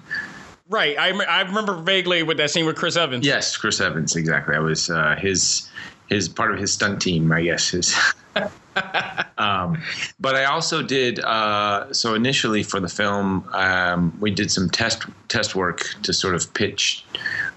Right. 0.69 0.99
I, 0.99 1.11
I 1.11 1.43
remember 1.43 1.75
vaguely 1.75 2.23
with 2.23 2.39
that 2.39 2.51
scene 2.51 2.65
with 2.65 2.77
Chris 2.77 2.97
Evans. 2.97 3.27
Yes, 3.27 3.57
Chris 3.59 3.81
Evans. 3.81 4.17
Exactly. 4.17 4.55
I 4.55 4.59
was 4.59 4.89
uh, 4.89 5.17
his 5.17 5.69
his 6.09 6.29
part 6.29 6.53
of 6.53 6.59
his 6.59 6.73
stunt 6.73 7.01
team. 7.03 7.31
I 7.31 7.43
guess 7.43 7.69
his. 7.69 7.95
um, 9.39 9.83
but 10.19 10.35
I 10.35 10.45
also 10.45 10.83
did 10.83 11.21
uh, 11.21 11.93
so 11.93 12.15
initially 12.15 12.63
for 12.63 12.81
the 12.81 12.89
film. 12.89 13.49
Um, 13.53 14.17
we 14.21 14.31
did 14.31 14.51
some 14.51 14.71
test 14.71 15.05
test 15.29 15.55
work 15.55 15.95
to 16.05 16.13
sort 16.13 16.35
of 16.35 16.53
pitch. 16.55 17.05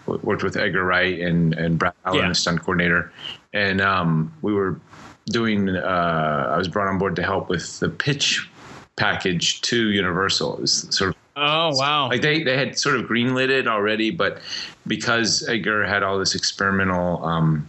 Worked 0.08 0.44
with 0.44 0.56
Edgar 0.58 0.84
Wright 0.84 1.20
and 1.20 1.54
and 1.56 1.80
Brad 1.80 1.94
Allan, 2.06 2.20
Yeah. 2.22 2.30
the 2.30 2.36
stunt 2.36 2.62
coordinator, 2.62 3.12
and 3.54 3.82
um, 3.82 4.32
we 4.42 4.54
were 4.54 4.80
doing. 5.28 5.70
Uh, 5.70 6.52
I 6.54 6.58
was 6.58 6.68
brought 6.68 6.88
on 6.88 6.98
board 7.00 7.16
to 7.16 7.24
help 7.24 7.50
with 7.50 7.80
the 7.80 7.90
pitch 7.90 8.48
package 8.98 9.62
to 9.62 9.90
Universal. 9.90 10.56
It 10.58 10.62
was 10.62 10.88
sort 10.96 11.10
of 11.10 11.16
Oh 11.38 11.72
wow. 11.76 12.08
like 12.08 12.22
they, 12.22 12.44
they 12.44 12.56
had 12.56 12.78
sort 12.80 12.96
of 12.96 13.08
greenlit 13.08 13.50
it 13.50 13.68
already, 13.68 14.10
but 14.10 14.40
because 14.88 15.46
Edgar 15.50 15.84
had 15.86 16.02
all 16.02 16.18
this 16.18 16.34
experimental 16.34 17.26
um, 17.26 17.68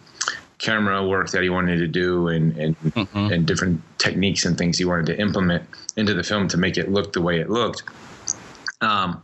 camera 0.59 1.05
work 1.05 1.31
that 1.31 1.43
he 1.43 1.49
wanted 1.49 1.79
to 1.79 1.89
do 1.89 2.29
and 2.29 2.57
and, 2.59 2.77
and 3.15 3.45
different 3.47 3.83
techniques 3.99 4.45
and 4.45 4.57
things 4.57 4.79
he 4.79 4.85
wanted 4.85 5.07
to 5.07 5.19
implement 5.21 5.65
into 5.97 6.15
the 6.15 6.23
film 6.23 6.47
to 6.49 6.57
make 6.57 6.77
it 6.77 6.91
look 6.93 7.13
the 7.13 7.21
way 7.23 7.41
it 7.41 7.51
looked. 7.51 7.83
Um, 8.83 9.21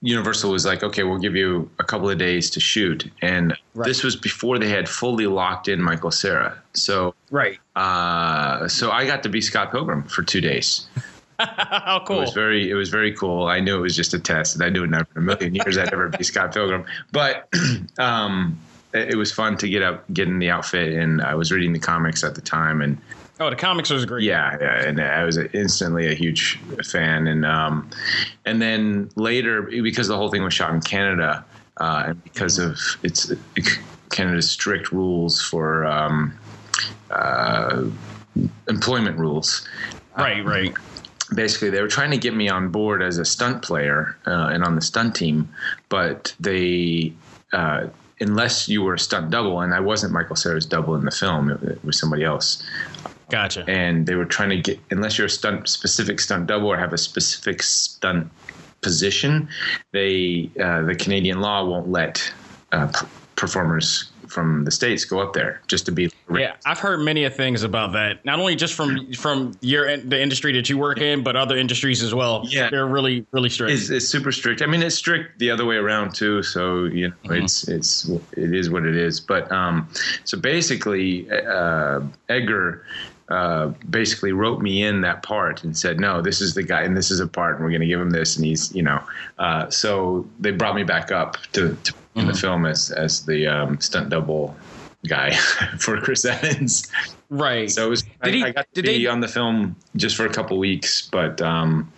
Universal 0.00 0.50
was 0.50 0.64
like, 0.64 0.82
okay, 0.82 1.04
we'll 1.04 1.18
give 1.18 1.36
you 1.36 1.70
a 1.78 1.84
couple 1.84 2.10
of 2.10 2.18
days 2.18 2.50
to 2.50 2.60
shoot, 2.60 3.08
and 3.22 3.56
this 3.74 4.02
was 4.02 4.16
before 4.16 4.58
they 4.58 4.68
had 4.68 4.88
fully 4.88 5.26
locked 5.26 5.68
in 5.68 5.80
Michael 5.80 6.10
Cera. 6.10 6.60
So, 6.74 7.14
right. 7.30 7.58
uh, 7.76 8.66
so 8.66 8.90
I 8.90 9.06
got 9.06 9.22
to 9.22 9.28
be 9.28 9.40
Scott 9.40 9.70
Pilgrim 9.70 10.02
for 10.04 10.22
two 10.22 10.40
days. 10.40 10.88
How 11.38 11.98
It 12.02 12.06
cool. 12.06 12.20
was 12.20 12.32
very, 12.32 12.68
it 12.68 12.74
was 12.74 12.88
very 12.88 13.12
cool. 13.12 13.46
I 13.46 13.60
knew 13.60 13.76
it 13.76 13.80
was 13.80 13.96
just 13.96 14.12
a 14.14 14.18
test, 14.18 14.54
and 14.54 14.64
I 14.64 14.70
knew 14.70 14.86
never 14.86 15.06
in 15.14 15.22
a 15.22 15.24
million 15.24 15.54
years 15.54 15.78
I'd 15.78 15.92
ever 15.92 16.08
be 16.08 16.24
Scott 16.24 16.52
Pilgrim. 16.52 16.84
But 17.12 17.48
um, 17.98 18.58
it, 18.92 19.10
it 19.10 19.16
was 19.16 19.32
fun 19.32 19.56
to 19.58 19.68
get 19.68 19.82
up, 19.82 20.04
get 20.12 20.28
in 20.28 20.40
the 20.40 20.50
outfit, 20.50 20.94
and 20.94 21.22
I 21.22 21.34
was 21.34 21.52
reading 21.52 21.72
the 21.72 21.78
comics 21.78 22.24
at 22.24 22.34
the 22.34 22.40
time, 22.40 22.80
and 22.82 22.98
oh, 23.46 23.50
the 23.50 23.56
comics 23.56 23.90
was 23.90 24.04
great. 24.04 24.24
yeah, 24.24 24.56
yeah, 24.60 24.82
and 24.84 25.00
I 25.00 25.24
was 25.24 25.36
instantly 25.36 26.08
a 26.08 26.14
huge 26.14 26.60
fan, 26.84 27.26
and 27.26 27.44
um, 27.44 27.90
and 28.44 28.60
then 28.60 29.10
later 29.16 29.62
because 29.62 30.08
the 30.08 30.16
whole 30.16 30.30
thing 30.30 30.42
was 30.42 30.54
shot 30.54 30.72
in 30.72 30.80
Canada, 30.80 31.44
uh, 31.78 32.04
and 32.06 32.22
because 32.22 32.58
of 32.58 32.78
its 33.02 33.32
Canada's 34.10 34.50
strict 34.50 34.92
rules 34.92 35.40
for 35.40 35.84
um, 35.86 36.38
uh, 37.10 37.84
employment 38.68 39.18
rules 39.18 39.66
Right. 40.16 40.44
Right. 40.44 40.74
basically 41.34 41.70
they 41.70 41.80
were 41.80 41.88
trying 41.88 42.10
to 42.10 42.18
get 42.18 42.34
me 42.34 42.48
on 42.48 42.68
board 42.68 43.02
as 43.02 43.18
a 43.18 43.24
stunt 43.24 43.62
player 43.62 44.16
uh, 44.26 44.50
and 44.52 44.62
on 44.62 44.74
the 44.74 44.82
stunt 44.82 45.14
team, 45.14 45.48
but 45.88 46.34
they 46.38 47.12
uh, 47.52 47.88
unless 48.20 48.68
you 48.68 48.82
were 48.82 48.94
a 48.94 48.98
stunt 48.98 49.30
double, 49.30 49.60
and 49.60 49.74
I 49.74 49.80
wasn't 49.80 50.12
Michael 50.12 50.36
Cera's 50.36 50.66
double 50.66 50.94
in 50.94 51.04
the 51.04 51.10
film, 51.10 51.50
it, 51.50 51.62
it 51.62 51.84
was 51.84 51.98
somebody 51.98 52.24
else, 52.24 52.62
Gotcha. 53.32 53.64
and 53.66 54.06
they 54.06 54.14
were 54.14 54.26
trying 54.26 54.50
to 54.50 54.58
get 54.58 54.78
unless 54.90 55.16
you're 55.16 55.26
a 55.26 55.30
stunt 55.30 55.66
specific 55.66 56.20
stunt 56.20 56.46
double 56.46 56.68
or 56.68 56.76
have 56.76 56.92
a 56.92 56.98
specific 56.98 57.62
stunt 57.62 58.30
position, 58.82 59.48
they 59.92 60.50
uh, 60.62 60.82
the 60.82 60.94
Canadian 60.94 61.40
law 61.40 61.64
won't 61.64 61.88
let 61.88 62.32
uh, 62.72 62.88
p- 62.88 63.06
performers 63.36 64.10
from 64.28 64.64
the 64.64 64.70
states 64.70 65.04
go 65.04 65.20
up 65.20 65.32
there 65.34 65.60
just 65.66 65.84
to 65.86 65.92
be. 65.92 66.10
Yeah, 66.34 66.54
I've 66.64 66.78
heard 66.78 67.00
many 67.00 67.24
of 67.24 67.34
things 67.36 67.62
about 67.64 67.92
that. 67.92 68.24
Not 68.24 68.38
only 68.38 68.54
just 68.56 68.72
from 68.74 69.12
from 69.12 69.52
your 69.60 69.96
the 69.98 70.20
industry 70.20 70.52
that 70.54 70.68
you 70.70 70.78
work 70.78 70.98
in, 70.98 71.22
but 71.22 71.36
other 71.36 71.56
industries 71.56 72.02
as 72.02 72.14
well. 72.14 72.42
Yeah. 72.48 72.68
they're 72.70 72.86
really 72.86 73.26
really 73.32 73.50
strict. 73.50 73.72
It's, 73.72 73.88
it's 73.90 74.08
super 74.08 74.32
strict. 74.32 74.62
I 74.62 74.66
mean, 74.66 74.82
it's 74.82 74.94
strict 74.94 75.38
the 75.38 75.50
other 75.50 75.64
way 75.66 75.76
around 75.76 76.14
too. 76.14 76.42
So 76.42 76.84
you 76.84 77.08
know, 77.08 77.14
Mm-hmm. 77.24 77.44
it's 77.44 77.68
it's 77.68 78.08
it 78.32 78.54
is 78.54 78.68
what 78.70 78.84
it 78.86 78.96
is. 78.96 79.20
But 79.20 79.50
um, 79.52 79.88
so 80.24 80.38
basically, 80.38 81.30
uh, 81.30 82.00
Edgar. 82.28 82.84
Uh, 83.32 83.68
basically 83.88 84.32
wrote 84.32 84.60
me 84.60 84.82
in 84.84 85.00
that 85.00 85.22
part 85.22 85.64
and 85.64 85.74
said, 85.76 85.98
"No, 85.98 86.20
this 86.20 86.40
is 86.42 86.52
the 86.54 86.62
guy, 86.62 86.82
and 86.82 86.94
this 86.96 87.10
is 87.10 87.18
a 87.20 87.26
part, 87.26 87.54
and 87.56 87.64
we're 87.64 87.70
going 87.70 87.80
to 87.80 87.86
give 87.86 88.00
him 88.00 88.10
this." 88.10 88.36
And 88.36 88.44
he's, 88.44 88.74
you 88.74 88.82
know, 88.82 89.00
uh, 89.38 89.70
so 89.70 90.26
they 90.38 90.50
brought 90.50 90.74
me 90.74 90.82
back 90.84 91.10
up 91.10 91.36
to, 91.54 91.74
to 91.84 91.94
in 92.14 92.22
Mm-hmm. 92.22 92.26
the 92.28 92.34
film 92.34 92.66
as 92.66 92.90
as 92.90 93.24
the 93.24 93.46
um, 93.46 93.80
stunt 93.80 94.10
double 94.10 94.54
guy 95.08 95.30
for 95.78 95.98
Chris 95.98 96.24
Evans. 96.26 96.92
right. 97.30 97.70
So 97.70 97.86
it 97.86 97.90
was. 97.90 98.04
I, 98.20 98.30
he- 98.30 98.44
I 98.44 98.50
got 98.52 98.66
to 98.74 98.82
did 98.82 98.84
be 98.92 98.98
they- 99.04 99.06
on 99.06 99.20
the 99.20 99.28
film 99.28 99.76
just 99.96 100.14
for 100.16 100.26
a 100.26 100.32
couple 100.32 100.58
weeks, 100.58 101.08
but 101.10 101.40
um, 101.40 101.90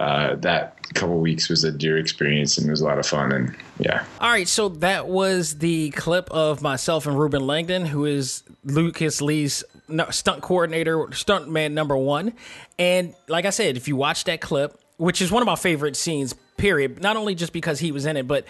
uh, 0.00 0.34
that 0.36 0.76
couple 0.94 1.20
weeks 1.20 1.48
was 1.48 1.62
a 1.62 1.70
dear 1.70 1.98
experience 1.98 2.58
and 2.58 2.66
it 2.66 2.70
was 2.70 2.80
a 2.80 2.84
lot 2.84 2.98
of 2.98 3.06
fun. 3.06 3.30
And 3.30 3.54
yeah, 3.78 4.04
All 4.20 4.28
right, 4.28 4.48
so 4.48 4.68
that 4.68 5.06
was 5.06 5.58
the 5.58 5.90
clip 5.90 6.28
of 6.32 6.62
myself 6.62 7.06
and 7.06 7.16
Reuben 7.16 7.46
Langdon, 7.46 7.86
who 7.86 8.06
is 8.06 8.42
Lucas 8.64 9.22
Lee's 9.22 9.62
no- 9.90 10.10
stunt 10.10 10.42
coordinator, 10.42 11.08
stunt 11.12 11.50
man 11.50 11.74
number 11.74 11.96
one. 11.96 12.32
And 12.78 13.14
like 13.28 13.44
I 13.44 13.50
said, 13.50 13.76
if 13.76 13.88
you 13.88 13.96
watch 13.96 14.24
that 14.24 14.40
clip, 14.40 14.78
which 14.96 15.22
is 15.22 15.30
one 15.30 15.42
of 15.42 15.46
my 15.46 15.56
favorite 15.56 15.96
scenes, 15.96 16.34
period, 16.56 17.02
not 17.02 17.16
only 17.16 17.34
just 17.34 17.52
because 17.52 17.80
he 17.80 17.92
was 17.92 18.06
in 18.06 18.16
it, 18.16 18.28
but 18.28 18.44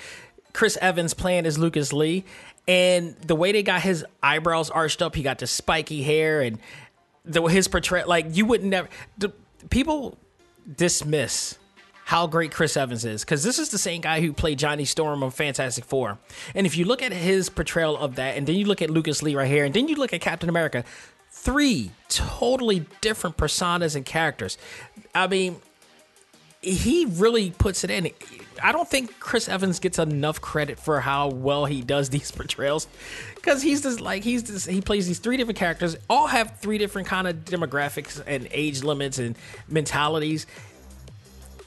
Chris 0.53 0.77
Evans 0.81 1.15
playing 1.15 1.47
as 1.47 1.59
Lucas 1.59 1.93
Lee, 1.93 2.25
and 2.67 3.17
the 3.19 3.37
way 3.37 3.53
they 3.53 3.63
got 3.63 3.83
his 3.83 4.05
eyebrows 4.23 4.71
arched 4.71 5.03
up, 5.03 5.15
he 5.15 5.23
got 5.23 5.39
the 5.39 5.47
spiky 5.47 6.03
hair 6.03 6.41
and 6.41 6.59
the 7.25 7.43
his 7.43 7.69
portrayal. 7.69 8.09
Like 8.09 8.37
you 8.37 8.47
would 8.47 8.65
never, 8.65 8.89
the, 9.19 9.33
people 9.71 10.19
dismiss 10.77 11.59
how 12.05 12.27
great 12.27 12.51
Chris 12.51 12.77
Evans 12.77 13.05
is 13.05 13.25
because 13.25 13.45
this 13.45 13.61
is 13.61 13.69
the 13.69 13.79
same 13.79 14.01
guy 14.01 14.21
who 14.21 14.33
played 14.33 14.59
Johnny 14.59 14.85
Storm 14.85 15.23
on 15.23 15.31
Fantastic 15.31 15.85
Four. 15.85 16.19
And 16.57 16.67
if 16.67 16.77
you 16.77 16.85
look 16.85 17.03
at 17.03 17.13
his 17.13 17.49
portrayal 17.49 17.97
of 17.97 18.17
that, 18.17 18.37
and 18.37 18.47
then 18.47 18.57
you 18.57 18.65
look 18.65 18.83
at 18.83 18.91
Lucas 18.91 19.23
Lee 19.23 19.37
right 19.37 19.47
here, 19.47 19.65
and 19.65 19.73
then 19.73 19.87
you 19.87 19.95
look 19.95 20.13
at 20.13 20.21
Captain 20.21 20.49
America, 20.49 20.85
three 21.41 21.91
totally 22.09 22.85
different 23.01 23.37
personas 23.37 23.97
and 23.97 24.05
characters. 24.05 24.59
I 25.15 25.27
mean, 25.27 25.57
he 26.61 27.07
really 27.07 27.51
puts 27.51 27.83
it 27.83 27.91
in. 27.91 28.11
I 28.63 28.73
don't 28.73 28.87
think 28.89 29.19
Chris 29.21 29.49
Evans 29.49 29.79
gets 29.79 29.99
enough 29.99 30.43
credit 30.43 30.79
for 30.79 31.01
how 31.01 31.29
well 31.29 31.65
he 31.65 31.81
does 31.81 32.11
these 32.11 32.31
portrayals 32.31 32.87
because 33.37 33.63
he's 33.63 33.83
just 33.83 34.01
like 34.03 34.23
he's 34.23 34.45
this 34.45 34.67
he 34.67 34.83
plays 34.83 35.07
these 35.07 35.19
three 35.19 35.39
different 35.39 35.59
characters 35.59 35.97
all 36.11 36.27
have 36.27 36.59
three 36.59 36.77
different 36.77 37.09
kind 37.09 37.27
of 37.27 37.37
demographics 37.47 38.23
and 38.27 38.47
age 38.51 38.83
limits 38.83 39.19
and 39.19 39.37
mentalities 39.67 40.47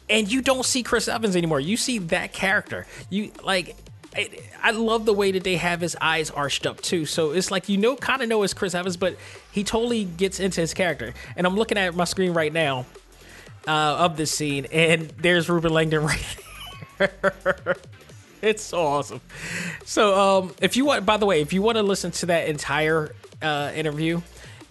and 0.08 0.32
you 0.32 0.42
don't 0.42 0.66
see 0.66 0.84
Chris 0.84 1.08
Evans 1.08 1.36
anymore 1.36 1.60
you 1.60 1.78
see 1.78 1.98
that 1.98 2.32
character 2.32 2.86
you 3.10 3.32
like 3.44 3.76
I, 4.16 4.30
I 4.62 4.72
love 4.72 5.06
the 5.06 5.14
way 5.14 5.32
that 5.32 5.44
they 5.44 5.56
have 5.58 5.82
his 5.82 5.96
eyes 6.00 6.30
arched 6.30 6.66
up 6.66 6.82
too 6.82 7.06
so 7.06 7.32
it's 7.32 7.52
like 7.52 7.70
you 7.70 7.78
know 7.78 7.96
kind 7.96 8.22
of 8.22 8.30
know 8.30 8.44
it's 8.44 8.54
Chris 8.54 8.76
Evans 8.76 8.98
but 8.98 9.18
he 9.52 9.64
totally 9.64 10.04
gets 10.06 10.40
into 10.40 10.62
his 10.62 10.74
character 10.74 11.14
and 11.36 11.48
I'm 11.48 11.56
looking 11.56 11.78
at 11.78 11.96
my 11.96 12.06
screen 12.06 12.34
right 12.34 12.54
now 12.54 12.86
uh, 13.68 13.72
of 13.72 14.18
this 14.18 14.32
scene, 14.32 14.66
and 14.72 15.10
there's 15.20 15.50
Reuben 15.50 15.74
Langdon 15.74 16.04
right 16.06 16.38
there. 16.98 17.76
it's 18.42 18.64
so 18.64 18.86
awesome. 18.86 19.22
So, 19.86 20.20
um, 20.20 20.56
if 20.62 20.76
you 20.76 20.86
want, 20.86 21.06
by 21.06 21.18
the 21.18 21.26
way, 21.26 21.42
if 21.42 21.54
you 21.54 21.62
want 21.62 21.78
to 21.78 21.84
listen 21.84 22.12
to 22.12 22.26
that 22.28 22.48
entire 22.48 23.14
uh, 23.42 23.72
interview, 23.76 24.22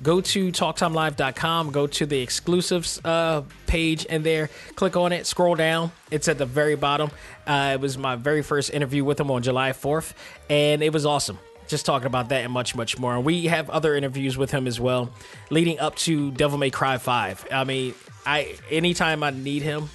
go 0.03 0.20
to 0.20 0.50
talktimelive.com, 0.50 1.70
go 1.70 1.86
to 1.86 2.07
the 2.07 2.20
exclusives 2.20 3.00
uh, 3.05 3.42
page, 3.66 4.05
in 4.07 4.22
there, 4.22 4.50
click 4.74 4.96
on 4.96 5.12
it, 5.12 5.26
scroll 5.26 5.55
down. 5.55 5.92
It's 6.11 6.28
at 6.28 6.38
the 6.38 6.46
very 6.46 6.74
bottom. 6.74 7.11
Uh, 7.46 7.72
it 7.74 7.80
was 7.80 7.96
my 7.96 8.16
very 8.16 8.42
first 8.42 8.70
interview 8.70 9.05
with 9.05 9.20
him 9.20 9.30
on 9.30 9.42
July 9.42 9.70
4th, 9.70 10.12
and 10.50 10.82
it 10.82 10.92
was 10.92 11.07
awesome. 11.07 11.38
Just 11.68 11.86
talking 11.86 12.07
about 12.07 12.28
that 12.30 12.44
and 12.44 12.53
much 12.53 12.74
much 12.74 12.98
more. 12.98 13.14
And 13.14 13.24
we 13.24 13.46
have 13.46 13.70
other 13.70 13.94
interviews 13.94 14.36
with 14.36 14.50
him 14.50 14.66
as 14.66 14.78
well 14.80 15.12
leading 15.50 15.78
up 15.78 15.94
to 15.96 16.30
devil 16.32 16.59
may 16.59 16.70
cry 16.70 16.98
5 16.98 17.46
i 17.50 17.64
mean 17.64 17.94
i 18.26 18.57
anytime 18.70 19.22
i 19.22 19.30
need 19.30 19.62
him 19.62 19.88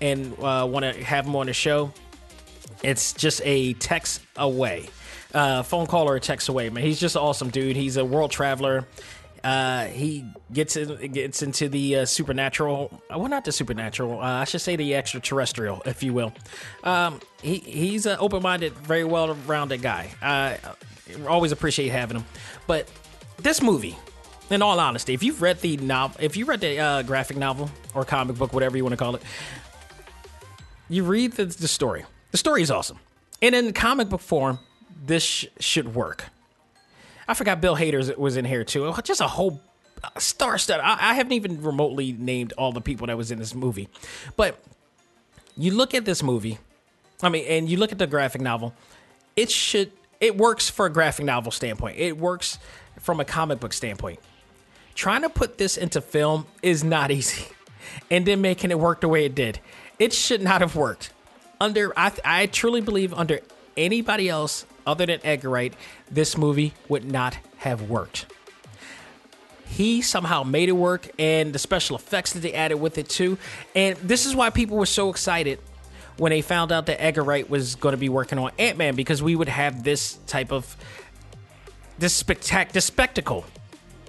and 0.00 0.34
uh, 0.40 0.66
want 0.68 0.84
to 0.84 1.04
have 1.04 1.24
him 1.26 1.36
on 1.36 1.46
the 1.46 1.52
show 1.52 1.92
it's 2.82 3.12
just 3.12 3.40
a 3.44 3.74
text 3.74 4.22
away. 4.36 4.88
Uh, 5.32 5.62
phone 5.62 5.86
call 5.86 6.08
or 6.08 6.16
a 6.16 6.20
text 6.20 6.48
away 6.48 6.68
man. 6.68 6.84
He's 6.84 7.00
just 7.00 7.16
an 7.16 7.22
awesome 7.22 7.48
dude. 7.48 7.76
He's 7.76 7.96
a 7.96 8.04
world 8.04 8.30
traveler 8.30 8.86
uh, 9.44 9.86
he 9.86 10.24
gets 10.52 10.76
in, 10.76 11.12
gets 11.12 11.42
into 11.42 11.68
the 11.68 11.96
uh, 11.98 12.04
supernatural. 12.04 13.00
uh, 13.12 13.18
Well, 13.18 13.28
not 13.28 13.44
the 13.44 13.52
supernatural. 13.52 14.20
Uh, 14.20 14.24
I 14.40 14.44
should 14.44 14.60
say 14.60 14.76
the 14.76 14.94
extraterrestrial, 14.94 15.82
if 15.84 16.02
you 16.02 16.12
will. 16.12 16.32
Um, 16.84 17.20
he 17.42 17.56
he's 17.58 18.06
an 18.06 18.16
open-minded, 18.20 18.72
very 18.74 19.04
well-rounded 19.04 19.82
guy. 19.82 20.10
I 20.22 20.58
always 21.26 21.52
appreciate 21.52 21.88
having 21.88 22.18
him. 22.18 22.24
But 22.66 22.88
this 23.38 23.60
movie, 23.60 23.96
in 24.50 24.62
all 24.62 24.78
honesty, 24.78 25.14
if 25.14 25.22
you've 25.22 25.42
read 25.42 25.60
the 25.60 25.76
novel, 25.78 26.16
if 26.20 26.36
you 26.36 26.44
read 26.44 26.60
the 26.60 26.78
uh, 26.78 27.02
graphic 27.02 27.36
novel 27.36 27.70
or 27.94 28.04
comic 28.04 28.36
book, 28.36 28.52
whatever 28.52 28.76
you 28.76 28.84
want 28.84 28.92
to 28.92 28.96
call 28.96 29.16
it, 29.16 29.22
you 30.88 31.04
read 31.04 31.32
the, 31.32 31.46
the 31.46 31.68
story. 31.68 32.04
The 32.30 32.38
story 32.38 32.62
is 32.62 32.70
awesome, 32.70 32.98
and 33.42 33.54
in 33.54 33.72
comic 33.72 34.08
book 34.08 34.20
form, 34.20 34.58
this 35.04 35.22
sh- 35.24 35.46
should 35.58 35.94
work. 35.94 36.26
I 37.28 37.34
forgot 37.34 37.60
Bill 37.60 37.76
Hader 37.76 38.16
was 38.16 38.36
in 38.36 38.44
here 38.44 38.64
too. 38.64 38.92
Just 39.04 39.20
a 39.20 39.28
whole 39.28 39.60
uh, 40.02 40.08
star 40.18 40.58
stud. 40.58 40.80
I, 40.80 41.10
I 41.10 41.14
haven't 41.14 41.32
even 41.32 41.62
remotely 41.62 42.12
named 42.12 42.52
all 42.58 42.72
the 42.72 42.80
people 42.80 43.06
that 43.06 43.16
was 43.16 43.30
in 43.30 43.38
this 43.38 43.54
movie, 43.54 43.88
but 44.36 44.62
you 45.56 45.72
look 45.72 45.94
at 45.94 46.04
this 46.04 46.22
movie. 46.22 46.58
I 47.22 47.28
mean, 47.28 47.44
and 47.46 47.68
you 47.68 47.76
look 47.76 47.92
at 47.92 47.98
the 47.98 48.06
graphic 48.06 48.40
novel. 48.40 48.74
It 49.36 49.50
should. 49.50 49.92
It 50.20 50.36
works 50.36 50.68
for 50.68 50.86
a 50.86 50.90
graphic 50.90 51.24
novel 51.24 51.52
standpoint. 51.52 51.98
It 51.98 52.18
works 52.18 52.58
from 53.00 53.20
a 53.20 53.24
comic 53.24 53.60
book 53.60 53.72
standpoint. 53.72 54.20
Trying 54.94 55.22
to 55.22 55.28
put 55.28 55.58
this 55.58 55.76
into 55.76 56.00
film 56.00 56.46
is 56.62 56.84
not 56.84 57.10
easy, 57.18 57.46
and 58.10 58.26
then 58.26 58.40
making 58.40 58.70
it 58.70 58.78
work 58.78 59.00
the 59.00 59.08
way 59.08 59.24
it 59.24 59.34
did, 59.34 59.60
it 59.98 60.12
should 60.12 60.42
not 60.42 60.60
have 60.60 60.76
worked. 60.76 61.12
Under, 61.60 61.96
I, 61.96 62.12
I 62.24 62.46
truly 62.46 62.80
believe 62.80 63.14
under 63.14 63.38
anybody 63.76 64.28
else 64.28 64.66
other 64.86 65.06
than 65.06 65.20
Edgar 65.24 65.50
Wright, 65.50 65.74
this 66.10 66.36
movie 66.36 66.74
would 66.88 67.04
not 67.04 67.38
have 67.58 67.88
worked. 67.88 68.26
He 69.66 70.02
somehow 70.02 70.42
made 70.42 70.68
it 70.68 70.72
work, 70.72 71.08
and 71.18 71.52
the 71.52 71.58
special 71.58 71.96
effects 71.96 72.34
that 72.34 72.40
they 72.40 72.52
added 72.52 72.76
with 72.76 72.98
it 72.98 73.08
too. 73.08 73.38
And 73.74 73.96
this 73.96 74.26
is 74.26 74.34
why 74.36 74.50
people 74.50 74.76
were 74.76 74.86
so 74.86 75.08
excited 75.08 75.58
when 76.18 76.30
they 76.30 76.42
found 76.42 76.72
out 76.72 76.86
that 76.86 77.02
Edgar 77.02 77.22
Wright 77.22 77.48
was 77.48 77.74
going 77.76 77.94
to 77.94 77.98
be 77.98 78.08
working 78.08 78.38
on 78.38 78.52
Ant 78.58 78.76
Man 78.76 78.94
because 78.94 79.22
we 79.22 79.34
would 79.34 79.48
have 79.48 79.82
this 79.82 80.18
type 80.26 80.52
of 80.52 80.76
this 81.98 82.22
spectac 82.22 82.72
this 82.72 82.84
spectacle 82.84 83.44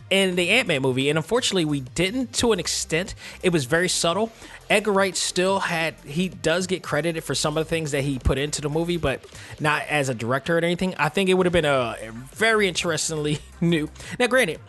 in 0.09 0.35
the 0.35 0.49
Ant 0.49 0.67
Man 0.67 0.81
movie, 0.81 1.09
and 1.09 1.17
unfortunately, 1.17 1.65
we 1.65 1.79
didn't 1.79 2.33
to 2.33 2.51
an 2.51 2.59
extent. 2.59 3.15
It 3.41 3.51
was 3.51 3.65
very 3.65 3.89
subtle. 3.89 4.31
Edgar 4.69 4.91
Wright 4.91 5.15
still 5.15 5.59
had, 5.59 5.95
he 6.05 6.29
does 6.29 6.67
get 6.67 6.83
credited 6.83 7.23
for 7.23 7.35
some 7.35 7.57
of 7.57 7.65
the 7.65 7.69
things 7.69 7.91
that 7.91 8.03
he 8.03 8.19
put 8.19 8.37
into 8.37 8.61
the 8.61 8.69
movie, 8.69 8.97
but 8.97 9.25
not 9.59 9.83
as 9.89 10.09
a 10.09 10.13
director 10.13 10.57
or 10.57 10.63
anything. 10.63 10.95
I 10.97 11.09
think 11.09 11.29
it 11.29 11.33
would 11.33 11.45
have 11.45 11.53
been 11.53 11.65
a 11.65 11.97
very 12.31 12.67
interestingly 12.67 13.39
new. 13.61 13.89
Now, 14.19 14.27
granted, 14.27 14.59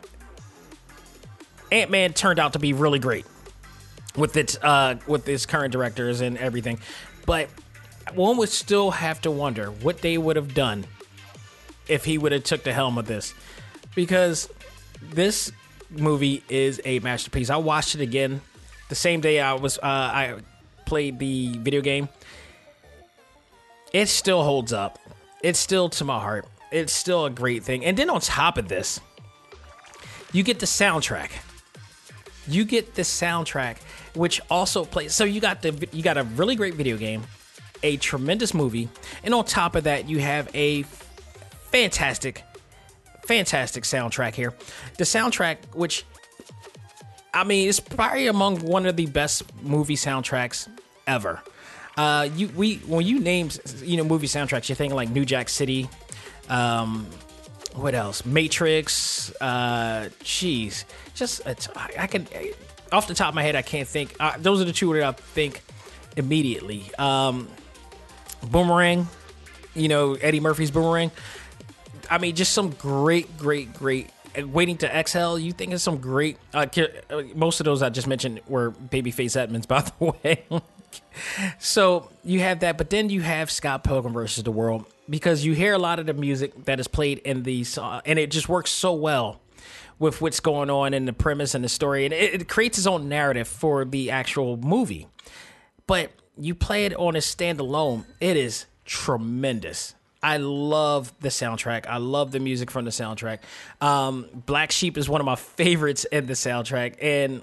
Ant 1.71 1.91
Man 1.91 2.13
turned 2.13 2.39
out 2.39 2.53
to 2.55 2.59
be 2.59 2.73
really 2.73 2.99
great 2.99 3.27
with 4.17 4.37
its 4.37 4.57
uh 4.63 4.95
with 5.09 5.29
its 5.29 5.45
current 5.45 5.73
directors 5.73 6.21
and 6.21 6.39
everything, 6.39 6.79
but 7.27 7.49
one 8.15 8.37
would 8.37 8.49
still 8.49 8.93
have 8.93 9.21
to 9.23 9.31
wonder 9.31 9.71
what 9.71 9.99
they 10.03 10.17
would 10.19 10.37
have 10.37 10.55
done 10.55 10.87
if 11.89 12.05
he 12.05 12.17
would 12.17 12.33
have 12.33 12.45
took 12.45 12.63
the 12.63 12.73
helm 12.73 12.97
of 12.97 13.07
this, 13.07 13.35
because 13.95 14.49
this 15.01 15.53
movie 15.91 16.43
is 16.49 16.81
a 16.85 16.99
masterpiece. 17.01 17.51
I 17.51 17.57
watched 17.57 17.95
it 17.95 18.01
again 18.01 18.41
the 18.89 18.95
same 18.95 19.21
day 19.21 19.41
I 19.41 19.55
was 19.55 19.79
uh, 19.79 19.83
I 19.83 20.37
played 20.87 21.19
the 21.19 21.59
video 21.59 21.81
game. 21.81 22.09
It 23.93 24.09
still 24.09 24.43
holds 24.43 24.73
up. 24.73 24.99
It's 25.43 25.59
still 25.59 25.89
to 25.91 26.05
my 26.05 26.21
heart. 26.21 26.47
It's 26.71 26.93
still 26.93 27.27
a 27.27 27.31
great 27.31 27.63
thing. 27.63 27.85
And 27.85 27.97
then 27.97 28.11
on 28.11 28.21
top 28.21 28.59
of 28.59 28.69
this, 28.69 29.01
you 30.33 30.43
get 30.43 30.59
the 30.59 30.67
soundtrack. 30.67 31.31
You 32.47 32.65
get 32.65 32.95
the 32.95 33.03
soundtrack, 33.03 33.79
which 34.15 34.41
also 34.51 34.85
plays. 34.85 35.15
So 35.15 35.25
you 35.25 35.41
got 35.41 35.63
the 35.63 35.89
you 35.93 36.03
got 36.03 36.17
a 36.19 36.25
really 36.25 36.57
great 36.57 36.75
video 36.75 36.97
game, 36.97 37.23
a 37.83 37.97
tremendous 37.97 38.53
movie, 38.53 38.89
and 39.23 39.33
on 39.35 39.45
top 39.45 39.77
of 39.77 39.85
that, 39.85 40.09
you 40.09 40.19
have 40.19 40.51
a 40.55 40.83
fantastic 41.71 42.43
fantastic 43.27 43.85
soundtrack 43.85 44.35
here. 44.35 44.55
The 44.99 45.05
soundtrack, 45.05 45.57
which 45.75 46.05
I 47.33 47.45
mean, 47.45 47.69
it's 47.69 47.81
probably 47.81 48.29
among 48.29 48.61
one 48.61 48.87
of 48.87 48.97
the 48.97 49.07
best 49.07 49.43
movie 49.63 49.97
soundtracks 49.97 50.69
ever. 51.07 51.43
Uh, 51.97 52.29
you 52.35 52.49
we 52.49 52.77
when 52.87 53.07
you 53.07 53.21
name 53.21 53.51
you 53.83 53.97
know 53.97 54.05
movie 54.05 54.27
soundtracks, 54.27 54.69
you're 54.69 54.77
thinking 54.77 54.97
like 54.97 55.11
New 55.11 55.25
Jack 55.25 55.49
City, 55.49 55.89
um, 56.49 57.07
what 57.75 57.95
else? 57.95 58.25
Matrix. 58.25 59.33
Uh, 59.41 60.09
jeez, 60.21 60.85
just 61.15 61.41
it's, 61.47 61.69
I 61.77 62.07
can 62.07 62.27
off 62.93 63.09
the 63.09 63.15
top 63.15 63.31
of 63.31 63.35
my 63.35 63.43
head, 63.43 63.57
I 63.57 63.63
can't 63.63 63.89
think. 63.89 64.15
Uh, 64.21 64.35
those 64.39 64.61
are 64.61 64.65
the 64.65 64.73
two 64.73 64.93
that 64.95 65.03
I 65.03 65.13
think 65.13 65.63
immediately. 66.17 66.85
Um, 66.99 67.49
Boomerang, 68.43 69.09
you 69.75 69.89
know 69.89 70.15
Eddie 70.15 70.41
Murphy's 70.41 70.71
Boomerang. 70.71 71.11
I 72.11 72.19
mean, 72.19 72.35
just 72.35 72.53
some 72.53 72.71
great, 72.71 73.37
great, 73.37 73.75
great. 73.75 74.11
Waiting 74.37 74.77
to 74.79 74.93
exhale. 74.93 75.39
You 75.39 75.53
think 75.53 75.73
of 75.73 75.81
some 75.81 75.99
great. 75.99 76.39
Uh, 76.53 76.67
uh, 77.09 77.23
most 77.35 77.61
of 77.61 77.65
those 77.65 77.83
I 77.83 77.89
just 77.91 78.09
mentioned 78.09 78.41
were 78.49 78.73
Babyface 78.73 79.37
Edmonds, 79.37 79.67
by 79.69 79.83
the 79.83 80.05
way. 80.05 80.45
so 81.59 82.11
you 82.25 82.41
have 82.41 82.61
that, 82.61 82.77
but 82.79 82.91
then 82.91 83.11
you 83.11 83.23
have 83.23 83.51
Scott 83.51 83.85
Pilgrim 83.85 84.13
versus 84.13 84.43
the 84.43 84.51
World 84.51 84.87
because 85.09 85.45
you 85.45 85.53
hear 85.53 85.75
a 85.75 85.79
lot 85.79 85.99
of 85.99 86.07
the 86.07 86.15
music 86.15 86.65
that 86.65 86.81
is 86.81 86.89
played 86.89 87.19
in 87.19 87.43
these, 87.43 87.79
uh, 87.79 88.01
and 88.05 88.19
it 88.19 88.31
just 88.31 88.49
works 88.49 88.71
so 88.71 88.93
well 88.95 89.41
with 89.99 90.21
what's 90.21 90.41
going 90.41 90.71
on 90.71 90.93
in 90.95 91.05
the 91.05 91.13
premise 91.13 91.55
and 91.55 91.63
the 91.65 91.69
story, 91.69 92.05
and 92.05 92.13
it, 92.13 92.43
it 92.43 92.49
creates 92.49 92.79
its 92.79 92.87
own 92.87 93.09
narrative 93.09 93.47
for 93.47 93.85
the 93.85 94.11
actual 94.11 94.57
movie. 94.57 95.07
But 95.87 96.11
you 96.37 96.55
play 96.55 96.85
it 96.85 96.95
on 96.95 97.15
a 97.15 97.21
standalone, 97.21 98.05
it 98.21 98.37
is 98.37 98.67
tremendous. 98.85 99.95
I 100.25 100.39
love 100.39 101.13
the 101.21 101.29
soundtrack. 101.29 101.87
I 101.87 101.99
love 101.99 102.33
the 102.33 102.41
music 102.41 102.71
from 102.71 102.87
the 102.87 102.91
soundtrack. 102.91 103.41
Um, 103.83 104.27
Black 104.47 104.71
Sheep 104.71 104.97
is 104.97 105.07
one 105.07 105.21
of 105.21 105.27
my 105.27 105.37
favorites 105.37 106.07
in 106.07 106.25
the 106.25 106.33
soundtrack, 106.33 106.95
and 107.03 107.43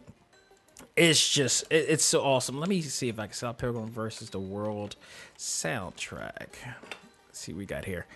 it's 0.95 1.31
just 1.31 1.63
it, 1.69 1.85
it's 1.89 2.03
so 2.03 2.23
awesome. 2.23 2.59
Let 2.59 2.69
me 2.69 2.81
see 2.81 3.07
if 3.07 3.19
I 3.19 3.27
can 3.27 3.33
Scott 3.33 3.59
Pilgrim 3.59 3.91
versus 3.91 4.31
the 4.31 4.39
World 4.39 4.95
soundtrack. 5.37 6.47
Let's 7.27 7.39
see 7.39 7.53
what 7.53 7.59
we 7.59 7.65
got 7.67 7.85
here. 7.85 8.07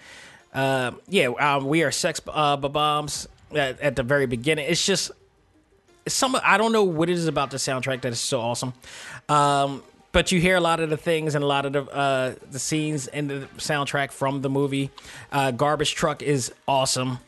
Um, 0.52 1.00
yeah, 1.10 1.28
um, 1.28 1.68
we 1.68 1.84
are 1.84 1.92
sex 1.92 2.20
uh, 2.28 2.58
bombs 2.58 3.28
at, 3.54 3.80
at 3.80 3.96
the 3.96 4.02
very 4.02 4.26
beginning. 4.26 4.66
It's 4.68 4.84
just 4.84 5.12
some. 6.08 6.36
I 6.44 6.58
don't 6.58 6.72
know 6.72 6.86
what 6.86 7.08
it 7.08 7.14
is 7.14 7.28
about 7.28 7.52
the 7.52 7.58
soundtrack 7.58 8.02
that 8.02 8.14
is 8.14 8.20
so 8.20 8.42
awesome. 8.42 8.74
Um, 9.30 9.84
but 10.16 10.32
you 10.32 10.40
hear 10.40 10.56
a 10.56 10.62
lot 10.62 10.80
of 10.80 10.90
the 10.90 10.96
things 10.96 11.36
and 11.36 11.44
a 11.44 11.48
lot 11.48 11.66
of 11.66 11.74
the 11.74 11.84
uh, 11.94 12.36
the 12.50 12.58
scenes 12.58 13.08
in 13.08 13.28
the 13.28 13.50
soundtrack 13.58 14.12
from 14.14 14.42
the 14.42 14.50
movie. 14.50 14.90
Uh, 15.30 15.52
Garbage 15.52 15.94
Truck 15.94 16.22
is 16.22 16.54
awesome. 16.70 17.20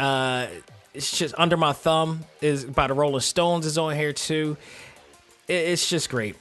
Uh, 0.00 0.48
it's 0.92 1.16
just 1.16 1.36
under 1.38 1.56
my 1.56 1.72
thumb 1.72 2.24
is 2.40 2.64
by 2.64 2.88
the 2.88 2.94
Rolling 2.94 3.20
Stones 3.20 3.64
is 3.64 3.78
on 3.78 3.94
here 3.94 4.12
too. 4.12 4.56
It, 5.46 5.68
it's 5.68 5.88
just 5.88 6.10
great. 6.10 6.34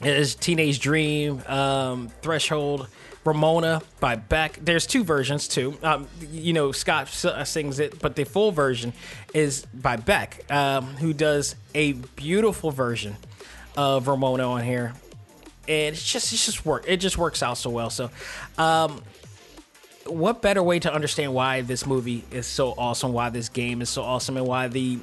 It's 0.00 0.36
Teenage 0.36 0.78
Dream, 0.78 1.42
um, 1.48 2.10
Threshold, 2.22 2.86
Ramona 3.24 3.82
by 3.98 4.14
Beck. 4.14 4.60
There's 4.62 4.86
two 4.86 5.02
versions 5.02 5.48
too. 5.48 5.76
Um, 5.82 6.06
you 6.20 6.52
know, 6.52 6.70
Scott 6.70 7.24
uh, 7.24 7.42
sings 7.42 7.80
it, 7.80 8.00
but 8.00 8.14
the 8.14 8.22
full 8.22 8.52
version 8.52 8.92
is 9.34 9.66
by 9.74 9.96
Beck, 9.96 10.48
um, 10.52 10.84
who 10.84 11.12
does 11.12 11.56
a 11.74 11.94
beautiful 11.94 12.70
version 12.70 13.16
of 13.76 14.08
Ramona 14.08 14.48
on 14.48 14.62
here. 14.64 14.92
And 15.68 15.94
it's 15.94 16.04
just 16.10 16.32
it's 16.32 16.44
just 16.46 16.64
work. 16.66 16.84
It 16.88 16.96
just 16.98 17.16
works 17.18 17.42
out 17.42 17.58
so 17.58 17.70
well. 17.70 17.90
So, 17.90 18.10
um, 18.58 19.02
what 20.06 20.42
better 20.42 20.62
way 20.62 20.78
to 20.80 20.92
understand 20.92 21.32
why 21.34 21.60
this 21.60 21.86
movie 21.86 22.24
is 22.32 22.46
so 22.46 22.72
awesome, 22.76 23.12
why 23.12 23.30
this 23.30 23.48
game 23.48 23.80
is 23.82 23.88
so 23.90 24.02
awesome, 24.02 24.36
and 24.36 24.46
why 24.46 24.68
the 24.68 24.98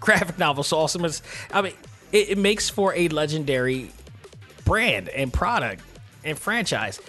graphic 0.00 0.38
novel 0.38 0.62
is 0.62 0.68
so 0.68 0.78
awesome? 0.78 1.04
Is 1.04 1.20
I 1.52 1.60
mean, 1.62 1.74
it, 2.12 2.30
it 2.30 2.38
makes 2.38 2.70
for 2.70 2.94
a 2.94 3.08
legendary 3.08 3.90
brand 4.64 5.08
and 5.10 5.32
product 5.32 5.82
and 6.24 6.38
franchise. 6.38 7.00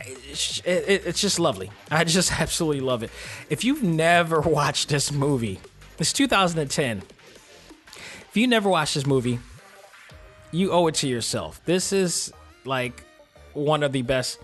It- 0.00 1.02
it's 1.06 1.20
just 1.20 1.38
lovely. 1.38 1.70
I 1.90 2.04
just 2.04 2.32
absolutely 2.40 2.80
love 2.80 3.02
it. 3.02 3.10
If 3.50 3.64
you've 3.64 3.82
never 3.82 4.40
watched 4.58 4.88
this 4.90 5.10
movie, 5.12 5.60
it's 5.98 6.12
2010. 6.12 7.02
If 8.28 8.36
you 8.36 8.46
never 8.46 8.68
watched 8.68 8.94
this 8.94 9.06
movie, 9.06 9.38
you 10.52 10.72
owe 10.72 10.86
it 10.86 10.94
to 10.96 11.08
yourself. 11.08 11.60
This 11.64 11.92
is 11.92 12.32
like 12.64 13.04
one 13.54 13.82
of 13.82 13.92
the 13.92 14.02
best 14.02 14.38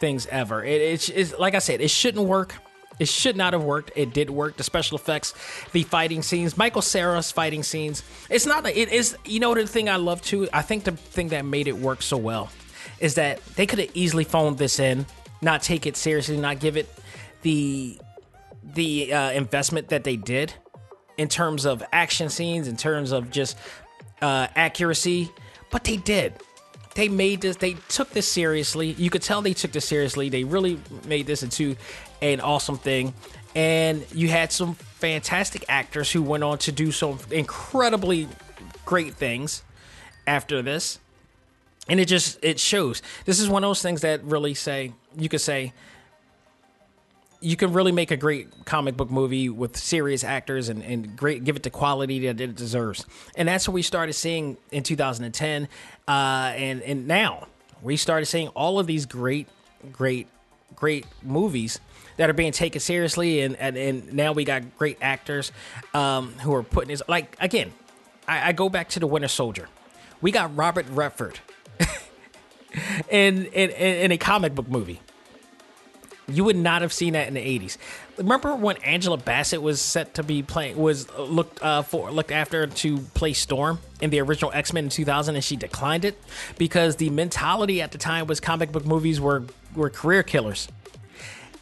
things 0.00 0.26
ever. 0.26 0.64
It, 0.64 0.80
it's, 0.80 1.08
it's 1.08 1.38
like 1.38 1.54
I 1.54 1.58
said, 1.58 1.80
it 1.80 1.90
shouldn't 1.90 2.26
work. 2.26 2.54
It 2.98 3.08
should 3.08 3.36
not 3.36 3.52
have 3.52 3.62
worked. 3.62 3.92
It 3.94 4.12
did 4.12 4.28
work. 4.28 4.56
The 4.56 4.64
special 4.64 4.98
effects, 4.98 5.32
the 5.72 5.84
fighting 5.84 6.22
scenes, 6.22 6.56
Michael 6.56 6.82
Cera's 6.82 7.30
fighting 7.30 7.62
scenes. 7.62 8.02
It's 8.28 8.44
not. 8.44 8.66
It 8.66 8.88
is. 8.88 9.16
You 9.24 9.38
know 9.38 9.54
the 9.54 9.66
thing 9.68 9.88
I 9.88 9.96
love 9.96 10.20
too. 10.20 10.48
I 10.52 10.62
think 10.62 10.82
the 10.84 10.92
thing 10.92 11.28
that 11.28 11.44
made 11.44 11.68
it 11.68 11.76
work 11.76 12.02
so 12.02 12.16
well 12.16 12.50
is 12.98 13.14
that 13.14 13.44
they 13.54 13.66
could 13.66 13.78
have 13.78 13.90
easily 13.94 14.24
phoned 14.24 14.58
this 14.58 14.80
in, 14.80 15.06
not 15.40 15.62
take 15.62 15.86
it 15.86 15.96
seriously, 15.96 16.36
not 16.36 16.58
give 16.58 16.76
it 16.76 16.88
the 17.42 18.00
the 18.64 19.12
uh, 19.12 19.30
investment 19.30 19.90
that 19.90 20.02
they 20.02 20.16
did 20.16 20.52
in 21.16 21.28
terms 21.28 21.66
of 21.66 21.84
action 21.92 22.28
scenes, 22.28 22.66
in 22.66 22.76
terms 22.76 23.12
of 23.12 23.30
just 23.30 23.56
uh, 24.20 24.48
accuracy, 24.56 25.30
but 25.70 25.84
they 25.84 25.96
did. 25.96 26.34
They 26.94 27.08
made 27.08 27.42
this. 27.42 27.56
They 27.56 27.74
took 27.88 28.10
this 28.10 28.26
seriously. 28.26 28.92
You 28.92 29.10
could 29.10 29.22
tell 29.22 29.40
they 29.42 29.54
took 29.54 29.72
this 29.72 29.84
seriously. 29.84 30.28
They 30.28 30.44
really 30.44 30.80
made 31.06 31.26
this 31.26 31.42
into 31.42 31.76
an 32.20 32.40
awesome 32.40 32.76
thing, 32.76 33.14
and 33.54 34.04
you 34.12 34.28
had 34.28 34.50
some 34.50 34.74
fantastic 34.74 35.64
actors 35.68 36.10
who 36.10 36.22
went 36.22 36.42
on 36.42 36.58
to 36.58 36.72
do 36.72 36.90
some 36.90 37.18
incredibly 37.30 38.26
great 38.84 39.14
things 39.14 39.62
after 40.26 40.60
this 40.60 40.98
and 41.88 41.98
it 41.98 42.06
just 42.06 42.38
it 42.42 42.60
shows 42.60 43.02
this 43.24 43.40
is 43.40 43.48
one 43.48 43.64
of 43.64 43.68
those 43.68 43.82
things 43.82 44.02
that 44.02 44.22
really 44.24 44.54
say 44.54 44.92
you 45.16 45.28
could 45.28 45.40
say 45.40 45.72
you 47.40 47.56
can 47.56 47.72
really 47.72 47.92
make 47.92 48.10
a 48.10 48.16
great 48.16 48.64
comic 48.64 48.96
book 48.96 49.10
movie 49.10 49.48
with 49.48 49.76
serious 49.76 50.24
actors 50.24 50.68
and, 50.68 50.82
and 50.82 51.16
great 51.16 51.44
give 51.44 51.56
it 51.56 51.62
the 51.62 51.70
quality 51.70 52.26
that 52.26 52.40
it 52.40 52.56
deserves 52.56 53.06
and 53.36 53.48
that's 53.48 53.68
what 53.68 53.74
we 53.74 53.82
started 53.82 54.12
seeing 54.12 54.56
in 54.70 54.82
2010 54.82 55.68
uh, 56.06 56.10
and 56.10 56.82
and 56.82 57.06
now 57.06 57.46
we 57.82 57.96
started 57.96 58.26
seeing 58.26 58.48
all 58.48 58.78
of 58.78 58.86
these 58.86 59.06
great 59.06 59.48
great 59.92 60.26
great 60.74 61.06
movies 61.22 61.80
that 62.16 62.28
are 62.28 62.34
being 62.34 62.52
taken 62.52 62.80
seriously 62.80 63.40
and 63.40 63.56
and, 63.56 63.76
and 63.76 64.12
now 64.12 64.32
we 64.32 64.44
got 64.44 64.76
great 64.76 64.98
actors 65.00 65.52
um, 65.94 66.32
who 66.40 66.54
are 66.54 66.62
putting 66.62 66.88
this 66.88 67.02
like 67.08 67.36
again 67.40 67.72
I, 68.26 68.48
I 68.48 68.52
go 68.52 68.68
back 68.68 68.88
to 68.90 69.00
the 69.00 69.06
winter 69.06 69.28
soldier 69.28 69.68
we 70.20 70.32
got 70.32 70.56
robert 70.56 70.86
redford 70.90 71.38
in, 73.08 73.46
in 73.46 73.70
in 73.70 74.12
a 74.12 74.18
comic 74.18 74.54
book 74.54 74.68
movie. 74.68 75.00
You 76.28 76.44
would 76.44 76.56
not 76.56 76.82
have 76.82 76.92
seen 76.92 77.14
that 77.14 77.26
in 77.28 77.34
the 77.34 77.40
'80s. 77.40 77.78
Remember 78.18 78.54
when 78.54 78.76
Angela 78.78 79.16
Bassett 79.16 79.62
was 79.62 79.80
set 79.80 80.14
to 80.14 80.22
be 80.22 80.42
playing 80.42 80.76
was 80.76 81.10
looked 81.16 81.62
uh, 81.62 81.82
for 81.82 82.10
looked 82.10 82.32
after 82.32 82.66
to 82.66 82.98
play 83.14 83.32
Storm 83.32 83.78
in 84.00 84.10
the 84.10 84.20
original 84.20 84.50
X 84.52 84.72
Men 84.72 84.84
in 84.84 84.90
2000, 84.90 85.34
and 85.34 85.44
she 85.44 85.56
declined 85.56 86.04
it 86.04 86.20
because 86.58 86.96
the 86.96 87.10
mentality 87.10 87.80
at 87.80 87.92
the 87.92 87.98
time 87.98 88.26
was 88.26 88.40
comic 88.40 88.72
book 88.72 88.84
movies 88.84 89.20
were 89.20 89.44
were 89.74 89.90
career 89.90 90.22
killers. 90.22 90.68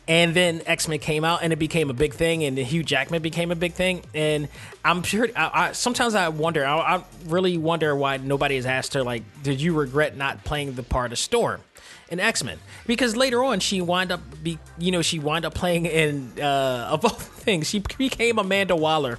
And 0.09 0.35
then 0.35 0.63
X 0.67 0.87
Men 0.87 1.01
came 1.01 1.25
out, 1.25 1.43
and 1.43 1.53
it 1.53 1.59
became 1.59 1.91
a 1.91 1.95
big 1.95 2.15
thing, 2.15 2.45
and 2.45 2.57
Hugh 2.57 2.85
Jackman 2.85 3.23
became 3.23 3.51
a 3.51 3.57
big 3.57 3.73
thing. 3.73 4.03
And 4.15 4.49
I'm 4.85 5.03
sure. 5.03 5.29
I, 5.35 5.51
I, 5.53 5.73
sometimes 5.73 6.15
I 6.15 6.29
wonder. 6.29 6.65
I, 6.65 6.97
I 6.97 7.05
really 7.27 7.59
wonder 7.59 7.95
why 7.95 8.17
nobody 8.19 8.55
has 8.55 8.67
asked 8.67 8.95
her, 8.95 9.03
like, 9.03 9.25
did 9.43 9.61
you 9.61 9.75
regret 9.75 10.17
not 10.17 10.45
playing 10.45 10.75
the 10.75 10.85
part 10.85 11.11
of 11.11 11.19
Storm 11.19 11.61
in 12.09 12.21
X 12.21 12.45
Men? 12.45 12.59
Because 12.87 13.17
later 13.17 13.43
on, 13.43 13.61
she 13.61 13.81
wound 13.81 14.13
up, 14.13 14.21
be, 14.43 14.59
you 14.79 14.93
know, 14.93 15.03
she 15.03 15.19
wound 15.19 15.45
up 15.45 15.55
playing 15.55 15.87
in 15.87 16.33
uh, 16.41 16.89
of 16.91 17.05
all 17.05 17.11
things, 17.11 17.69
she 17.69 17.83
became 17.99 18.39
Amanda 18.39 18.77
Waller 18.77 19.19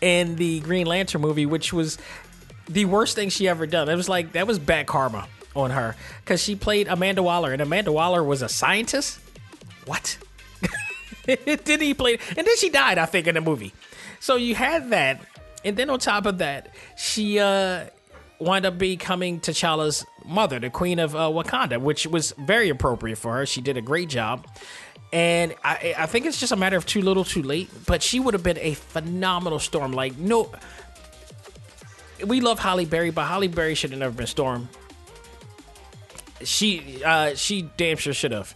in 0.00 0.36
the 0.36 0.60
Green 0.60 0.86
Lantern 0.86 1.20
movie, 1.20 1.46
which 1.46 1.72
was 1.72 1.98
the 2.68 2.84
worst 2.84 3.14
thing 3.14 3.28
she 3.28 3.48
ever 3.48 3.66
done. 3.66 3.88
It 3.88 3.96
was 3.96 4.08
like 4.08 4.32
that 4.32 4.46
was 4.46 4.58
bad 4.58 4.86
karma 4.86 5.28
on 5.56 5.70
her 5.70 5.96
because 6.24 6.42
she 6.42 6.54
played 6.54 6.88
Amanda 6.88 7.22
Waller, 7.22 7.52
and 7.52 7.62
Amanda 7.62 7.92
Waller 7.92 8.22
was 8.22 8.42
a 8.42 8.48
scientist. 8.48 9.20
What? 9.86 10.18
Did 11.26 11.80
he 11.80 11.94
play? 11.94 12.18
And 12.36 12.46
then 12.46 12.56
she 12.56 12.68
died, 12.68 12.98
I 12.98 13.06
think, 13.06 13.26
in 13.26 13.34
the 13.34 13.40
movie. 13.40 13.72
So 14.20 14.36
you 14.36 14.54
had 14.54 14.90
that, 14.90 15.20
and 15.64 15.76
then 15.76 15.90
on 15.90 15.98
top 15.98 16.26
of 16.26 16.38
that, 16.38 16.74
she 16.96 17.38
uh 17.38 17.86
wound 18.38 18.66
up 18.66 18.78
becoming 18.78 19.40
T'Challa's 19.40 20.06
mother, 20.24 20.58
the 20.58 20.70
Queen 20.70 20.98
of 20.98 21.14
uh, 21.14 21.28
Wakanda, 21.28 21.80
which 21.80 22.06
was 22.06 22.32
very 22.38 22.68
appropriate 22.68 23.16
for 23.16 23.34
her. 23.34 23.46
She 23.46 23.60
did 23.60 23.76
a 23.76 23.82
great 23.82 24.08
job. 24.08 24.46
And 25.12 25.54
I, 25.64 25.94
I 25.98 26.06
think 26.06 26.26
it's 26.26 26.38
just 26.38 26.52
a 26.52 26.56
matter 26.56 26.76
of 26.76 26.84
too 26.84 27.00
little, 27.00 27.24
too 27.24 27.42
late. 27.42 27.70
But 27.86 28.02
she 28.02 28.20
would 28.20 28.34
have 28.34 28.42
been 28.42 28.58
a 28.58 28.74
phenomenal 28.74 29.58
Storm. 29.58 29.92
Like 29.92 30.18
no, 30.18 30.50
we 32.26 32.40
love 32.40 32.58
Halle 32.58 32.84
Berry, 32.84 33.10
but 33.10 33.24
Halle 33.24 33.48
Berry 33.48 33.74
should 33.74 33.90
have 33.90 34.00
never 34.00 34.14
been 34.14 34.26
Storm. 34.26 34.68
She, 36.44 37.02
uh, 37.04 37.34
she 37.34 37.62
damn 37.76 37.96
sure 37.96 38.12
should 38.12 38.32
have. 38.32 38.54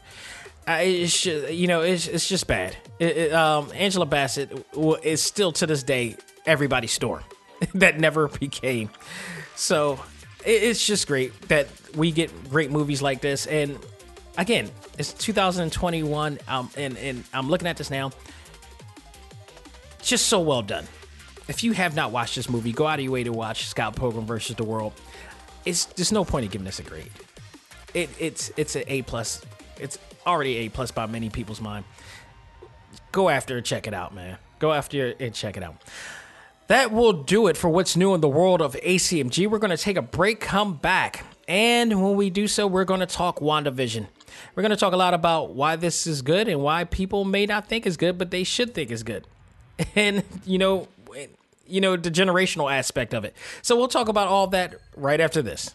Uh, 0.68 0.74
you 0.74 1.66
know, 1.66 1.80
it's, 1.80 2.07
it's 2.07 2.28
just 2.28 2.47
bad. 2.47 2.76
It, 3.01 3.16
it, 3.16 3.33
um, 3.33 3.70
Angela 3.74 4.07
Bassett 4.07 4.66
is 5.03 5.20
still 5.22 5.51
to 5.53 5.66
this 5.66 5.83
day 5.83 6.16
everybody's 6.47 6.93
Storm. 6.93 7.24
that 7.74 7.99
never 7.99 8.28
became. 8.41 8.91
So 9.62 10.00
it's 10.44 10.84
just 10.84 11.06
great 11.06 11.40
that 11.42 11.68
we 11.94 12.10
get 12.10 12.50
great 12.50 12.72
movies 12.72 13.00
like 13.00 13.20
this, 13.20 13.46
and 13.46 13.78
again, 14.36 14.68
it's 14.98 15.12
2021, 15.12 16.40
um, 16.48 16.68
and 16.76 16.98
and 16.98 17.22
I'm 17.32 17.48
looking 17.48 17.68
at 17.68 17.76
this 17.76 17.88
now. 17.88 18.10
Just 20.02 20.26
so 20.26 20.40
well 20.40 20.62
done. 20.62 20.84
If 21.46 21.62
you 21.62 21.70
have 21.74 21.94
not 21.94 22.10
watched 22.10 22.34
this 22.34 22.50
movie, 22.50 22.72
go 22.72 22.88
out 22.88 22.98
of 22.98 23.04
your 23.04 23.12
way 23.12 23.22
to 23.22 23.32
watch 23.32 23.66
Scott 23.66 23.94
Pilgrim 23.94 24.26
versus 24.26 24.56
the 24.56 24.64
World. 24.64 24.94
It's 25.64 25.84
there's 25.84 26.10
no 26.10 26.24
point 26.24 26.46
in 26.46 26.50
giving 26.50 26.64
this 26.64 26.80
a 26.80 26.82
grade. 26.82 27.12
It 27.94 28.10
it's 28.18 28.50
it's 28.56 28.74
an 28.74 28.82
A 28.88 29.02
plus. 29.02 29.42
It's 29.78 29.96
already 30.26 30.56
A 30.56 30.70
plus 30.70 30.90
by 30.90 31.06
many 31.06 31.30
people's 31.30 31.60
mind. 31.60 31.84
Go 33.12 33.28
after 33.28 33.58
and 33.58 33.64
check 33.64 33.86
it 33.86 33.94
out, 33.94 34.12
man. 34.12 34.38
Go 34.58 34.72
after 34.72 35.06
it 35.06 35.20
and 35.20 35.32
check 35.32 35.56
it 35.56 35.62
out. 35.62 35.76
That 36.73 36.91
will 36.91 37.12
do 37.12 37.49
it 37.49 37.59
for 37.59 37.68
what's 37.68 37.99
new 37.99 38.14
in 38.14 38.23
the 38.23 38.31
world 38.31 38.62
of 38.62 38.73
ACMG. 38.77 39.47
We're 39.47 39.59
going 39.59 39.73
to 39.73 39.77
take 39.77 39.99
a 39.99 40.01
break, 40.01 40.41
come 40.41 40.73
back, 40.73 41.23
and 41.47 42.03
when 42.03 42.16
we 42.16 42.31
do 42.31 42.49
so, 42.49 42.66
we're 42.66 42.87
going 42.87 43.01
to 43.01 43.07
talk 43.07 43.41
WandaVision. 43.41 44.07
We're 44.55 44.62
going 44.62 44.70
to 44.70 44.77
talk 44.79 44.95
a 44.95 44.97
lot 44.97 45.12
about 45.12 45.51
why 45.51 45.77
this 45.77 46.07
is 46.07 46.23
good 46.23 46.49
and 46.49 46.62
why 46.62 46.85
people 46.85 47.27
may 47.27 47.45
not 47.45 47.68
think 47.68 47.87
is 47.87 47.99
good, 47.99 48.16
but 48.16 48.31
they 48.31 48.43
should 48.43 48.73
think 48.73 48.91
is 48.91 49.03
good. 49.03 49.27
And, 49.95 50.25
you 50.47 50.57
know, 50.57 50.89
you 51.66 51.83
know, 51.83 51.95
the 51.97 52.11
generational 52.11 52.73
aspect 52.73 53.12
of 53.12 53.27
it. 53.27 53.37
So 53.61 53.77
we'll 53.77 53.89
talk 53.89 54.09
about 54.09 54.29
all 54.29 54.47
that 54.47 54.77
right 54.97 55.20
after 55.20 55.43
this. 55.43 55.75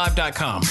TalkTimeLive.com. 0.00 0.62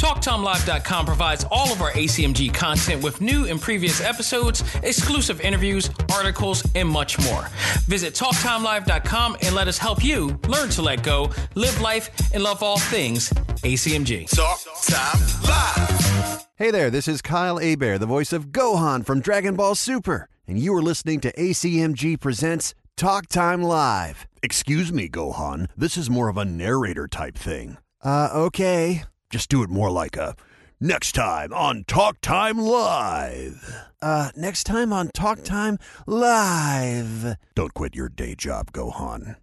TalkTimeLive.com 0.00 1.04
provides 1.04 1.44
all 1.50 1.70
of 1.70 1.82
our 1.82 1.92
ACMG 1.92 2.54
content 2.54 3.02
with 3.02 3.20
new 3.20 3.44
and 3.46 3.60
previous 3.60 4.00
episodes, 4.00 4.64
exclusive 4.82 5.42
interviews, 5.42 5.90
articles, 6.14 6.66
and 6.74 6.88
much 6.88 7.18
more. 7.26 7.48
Visit 7.86 8.14
TalkTimeLive.com 8.14 9.36
and 9.42 9.54
let 9.54 9.68
us 9.68 9.76
help 9.76 10.02
you 10.02 10.38
learn 10.48 10.70
to 10.70 10.82
let 10.82 11.02
go, 11.02 11.30
live 11.54 11.78
life, 11.82 12.10
and 12.32 12.42
love 12.42 12.62
all 12.62 12.78
things 12.78 13.28
ACMG. 13.62 14.30
Talk 14.34 14.60
Time 14.86 15.20
Live. 15.46 16.46
Hey 16.56 16.70
there, 16.70 16.90
this 16.90 17.08
is 17.08 17.20
Kyle 17.20 17.58
Hebert, 17.58 18.00
the 18.00 18.06
voice 18.06 18.32
of 18.32 18.46
Gohan 18.46 19.04
from 19.04 19.20
Dragon 19.20 19.56
Ball 19.56 19.74
Super, 19.74 20.28
and 20.46 20.58
you 20.58 20.74
are 20.74 20.82
listening 20.82 21.20
to 21.20 21.32
ACMG 21.34 22.18
Presents 22.18 22.74
Talk 22.96 23.26
Time 23.28 23.62
Live. 23.62 24.26
Excuse 24.42 24.90
me, 24.90 25.10
Gohan, 25.10 25.68
this 25.76 25.98
is 25.98 26.08
more 26.08 26.28
of 26.28 26.38
a 26.38 26.46
narrator 26.46 27.06
type 27.06 27.36
thing. 27.36 27.76
Uh, 28.02 28.30
okay. 28.32 29.04
Just 29.28 29.48
do 29.48 29.62
it 29.62 29.70
more 29.70 29.90
like 29.90 30.16
a 30.16 30.34
next 30.80 31.12
time 31.12 31.52
on 31.52 31.84
Talk 31.86 32.20
Time 32.20 32.58
Live. 32.58 33.74
Uh, 34.02 34.30
next 34.34 34.64
time 34.64 34.92
on 34.92 35.08
Talk 35.08 35.42
Time 35.42 35.78
Live. 36.06 37.36
Don't 37.54 37.74
quit 37.74 37.94
your 37.94 38.08
day 38.08 38.34
job, 38.34 38.72
Gohan. 38.72 39.36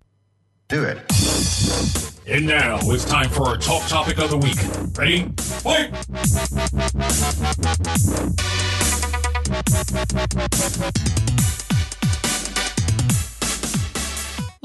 Do 0.68 0.84
it. 0.84 0.98
And 2.28 2.46
now 2.46 2.80
it's 2.82 3.06
time 3.06 3.30
for 3.30 3.48
our 3.48 3.58
talk 3.58 3.88
topic 3.88 4.18
of 4.18 4.30
the 4.30 4.38
week. 4.38 4.58
Ready? 4.98 5.32
Fight! 10.84 11.14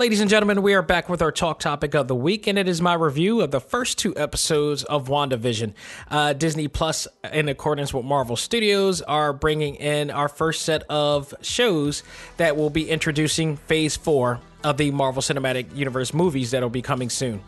Ladies 0.02 0.20
and 0.20 0.28
gentlemen, 0.28 0.62
we 0.62 0.74
are 0.74 0.82
back 0.82 1.08
with 1.08 1.22
our 1.22 1.30
talk 1.30 1.60
topic 1.60 1.94
of 1.94 2.08
the 2.08 2.14
week, 2.16 2.48
and 2.48 2.58
it 2.58 2.66
is 2.66 2.82
my 2.82 2.92
review 2.92 3.40
of 3.40 3.52
the 3.52 3.60
first 3.60 3.98
two 3.98 4.12
episodes 4.16 4.82
of 4.82 5.06
WandaVision. 5.06 5.74
Uh, 6.10 6.32
Disney 6.32 6.66
Plus, 6.66 7.06
in 7.32 7.48
accordance 7.48 7.94
with 7.94 8.04
Marvel 8.04 8.34
Studios, 8.34 9.00
are 9.00 9.32
bringing 9.32 9.76
in 9.76 10.10
our 10.10 10.28
first 10.28 10.62
set 10.62 10.82
of 10.90 11.32
shows 11.40 12.02
that 12.36 12.56
will 12.56 12.68
be 12.68 12.90
introducing 12.90 13.56
Phase 13.56 13.94
4 13.94 14.40
of 14.64 14.76
the 14.76 14.90
Marvel 14.90 15.22
Cinematic 15.22 15.72
Universe 15.76 16.12
movies 16.12 16.50
that 16.50 16.62
will 16.62 16.68
be 16.68 16.82
coming 16.82 17.08
soon. 17.08 17.40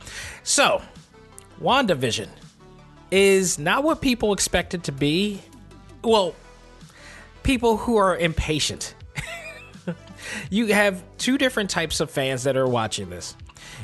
So, 0.45 0.81
WandaVision 1.61 2.29
is 3.11 3.59
not 3.59 3.83
what 3.83 4.01
people 4.01 4.33
expect 4.33 4.75
it 4.75 4.85
to 4.85 4.93
be. 4.93 5.43
Well, 6.05 6.37
people 7.43 7.79
who 7.79 7.97
are 7.97 8.17
impatient 8.17 8.95
you 10.51 10.67
have 10.69 11.03
two 11.19 11.39
different 11.39 11.71
types 11.71 12.01
of 12.01 12.11
fans 12.11 12.45
that 12.45 12.57
are 12.57 12.69
watching 12.69 13.11
this. 13.11 13.37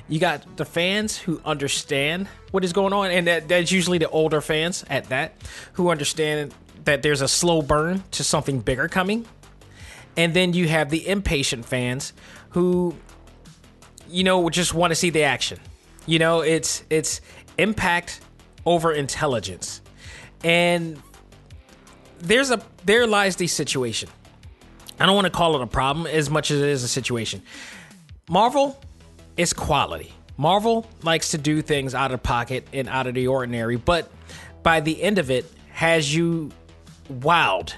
You 0.08 0.18
got 0.18 0.56
the 0.56 0.64
fans 0.64 1.16
who 1.16 1.40
understand 1.44 2.28
what 2.50 2.64
is 2.64 2.72
going 2.72 2.92
on, 2.92 3.10
and 3.10 3.26
that, 3.26 3.48
that's 3.48 3.72
usually 3.72 3.98
the 3.98 4.08
older 4.08 4.40
fans 4.40 4.84
at 4.90 5.08
that, 5.08 5.34
who 5.74 5.90
understand 5.90 6.54
that 6.84 7.02
there's 7.02 7.20
a 7.20 7.28
slow 7.28 7.62
burn 7.62 8.02
to 8.12 8.24
something 8.24 8.60
bigger 8.60 8.88
coming. 8.88 9.26
And 10.16 10.34
then 10.34 10.52
you 10.52 10.68
have 10.68 10.90
the 10.90 11.06
impatient 11.06 11.64
fans 11.64 12.12
who, 12.50 12.94
you 14.08 14.24
know, 14.24 14.50
just 14.50 14.74
want 14.74 14.90
to 14.90 14.94
see 14.94 15.10
the 15.10 15.22
action. 15.22 15.60
You 16.06 16.18
know, 16.18 16.40
it's 16.40 16.82
it's 16.90 17.20
impact 17.58 18.20
over 18.66 18.92
intelligence. 18.92 19.80
And 20.42 21.00
there's 22.18 22.50
a 22.50 22.60
there 22.84 23.06
lies 23.06 23.36
the 23.36 23.46
situation. 23.46 24.08
I 25.00 25.06
don't 25.06 25.14
want 25.14 25.26
to 25.26 25.30
call 25.30 25.56
it 25.56 25.62
a 25.62 25.66
problem 25.66 26.06
as 26.06 26.28
much 26.30 26.50
as 26.50 26.60
it 26.60 26.68
is 26.68 26.82
a 26.82 26.88
situation. 26.88 27.42
Marvel 28.28 28.78
is 29.36 29.52
quality. 29.52 30.12
Marvel 30.36 30.86
likes 31.02 31.30
to 31.30 31.38
do 31.38 31.62
things 31.62 31.94
out 31.94 32.12
of 32.12 32.22
pocket 32.22 32.66
and 32.72 32.88
out 32.88 33.06
of 33.06 33.14
the 33.14 33.26
ordinary, 33.26 33.76
but 33.76 34.10
by 34.62 34.80
the 34.80 35.02
end 35.02 35.18
of 35.18 35.30
it, 35.30 35.50
has 35.72 36.14
you 36.14 36.50
wowed. 37.10 37.72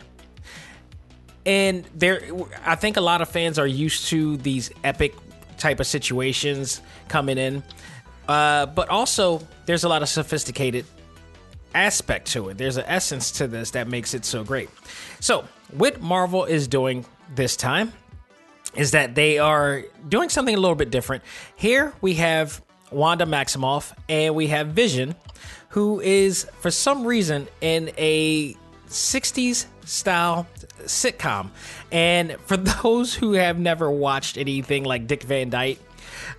And 1.46 1.84
there, 1.94 2.22
I 2.64 2.74
think 2.74 2.96
a 2.96 3.00
lot 3.00 3.20
of 3.20 3.28
fans 3.28 3.58
are 3.58 3.66
used 3.66 4.06
to 4.08 4.36
these 4.38 4.70
epic 4.84 5.14
type 5.58 5.80
of 5.80 5.86
situations 5.86 6.80
coming 7.08 7.38
in, 7.38 7.62
uh, 8.28 8.66
but 8.66 8.88
also 8.88 9.46
there's 9.66 9.84
a 9.84 9.88
lot 9.88 10.02
of 10.02 10.08
sophisticated 10.08 10.84
aspect 11.74 12.28
to 12.32 12.48
it. 12.48 12.58
There's 12.58 12.76
an 12.76 12.84
essence 12.86 13.32
to 13.32 13.48
this 13.48 13.72
that 13.72 13.88
makes 13.88 14.14
it 14.14 14.24
so 14.24 14.44
great. 14.44 14.68
So, 15.20 15.48
what 15.72 16.00
Marvel 16.00 16.44
is 16.44 16.68
doing 16.68 17.04
this 17.34 17.56
time 17.56 17.92
is 18.74 18.92
that 18.92 19.14
they 19.14 19.38
are 19.38 19.84
doing 20.08 20.28
something 20.28 20.54
a 20.54 20.58
little 20.58 20.76
bit 20.76 20.90
different. 20.90 21.22
Here 21.56 21.92
we 22.00 22.14
have 22.14 22.62
Wanda 22.90 23.26
Maximoff 23.26 23.92
and 24.08 24.34
we 24.34 24.48
have 24.48 24.68
Vision, 24.68 25.14
who 25.70 26.00
is 26.00 26.46
for 26.60 26.70
some 26.70 27.06
reason 27.06 27.48
in 27.60 27.90
a 27.98 28.56
60s 28.88 29.66
style 29.84 30.46
sitcom. 30.84 31.50
And 31.90 32.36
for 32.46 32.56
those 32.82 33.14
who 33.14 33.32
have 33.32 33.58
never 33.58 33.90
watched 33.90 34.36
anything 34.36 34.84
like 34.84 35.06
Dick 35.06 35.22
Van 35.22 35.50
Dyke, 35.50 35.78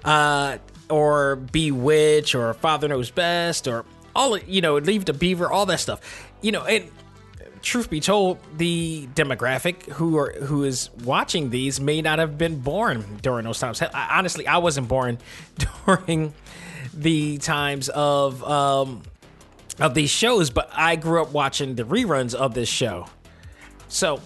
uh, 0.04 0.58
or 0.90 1.38
Bewitch, 1.38 2.36
or 2.36 2.54
Father 2.54 2.88
Knows 2.88 3.10
Best, 3.10 3.68
or 3.68 3.86
all 4.16 4.38
you 4.38 4.62
know, 4.62 4.78
Leave 4.78 5.06
the 5.06 5.14
Beaver, 5.14 5.52
all 5.52 5.66
that 5.66 5.80
stuff, 5.80 6.32
you 6.42 6.52
know, 6.52 6.64
and 6.64 6.90
truth 7.64 7.90
be 7.90 8.00
told, 8.00 8.38
the 8.58 9.08
demographic 9.16 9.84
who 9.94 10.18
are 10.18 10.34
who 10.34 10.64
is 10.64 10.90
watching 11.04 11.50
these 11.50 11.80
may 11.80 12.02
not 12.02 12.20
have 12.20 12.38
been 12.38 12.60
born 12.60 13.18
during 13.22 13.46
those 13.46 13.60
times. 13.60 13.82
I, 13.82 14.18
honestly, 14.18 14.46
I 14.46 14.58
wasn't 14.58 14.88
born 14.88 15.18
during 15.86 16.34
the 16.94 17.40
times 17.40 17.90
of 17.90 18.44
um, 18.44 19.02
of 19.80 19.96
these 19.96 20.12
shows, 20.12 20.50
but 20.52 20.70
I 20.74 20.98
grew 20.98 21.22
up 21.22 21.32
watching 21.32 21.76
the 21.76 21.84
reruns 21.84 22.36
of 22.36 22.54
this 22.54 22.70
show. 22.70 23.08
So 23.88 24.22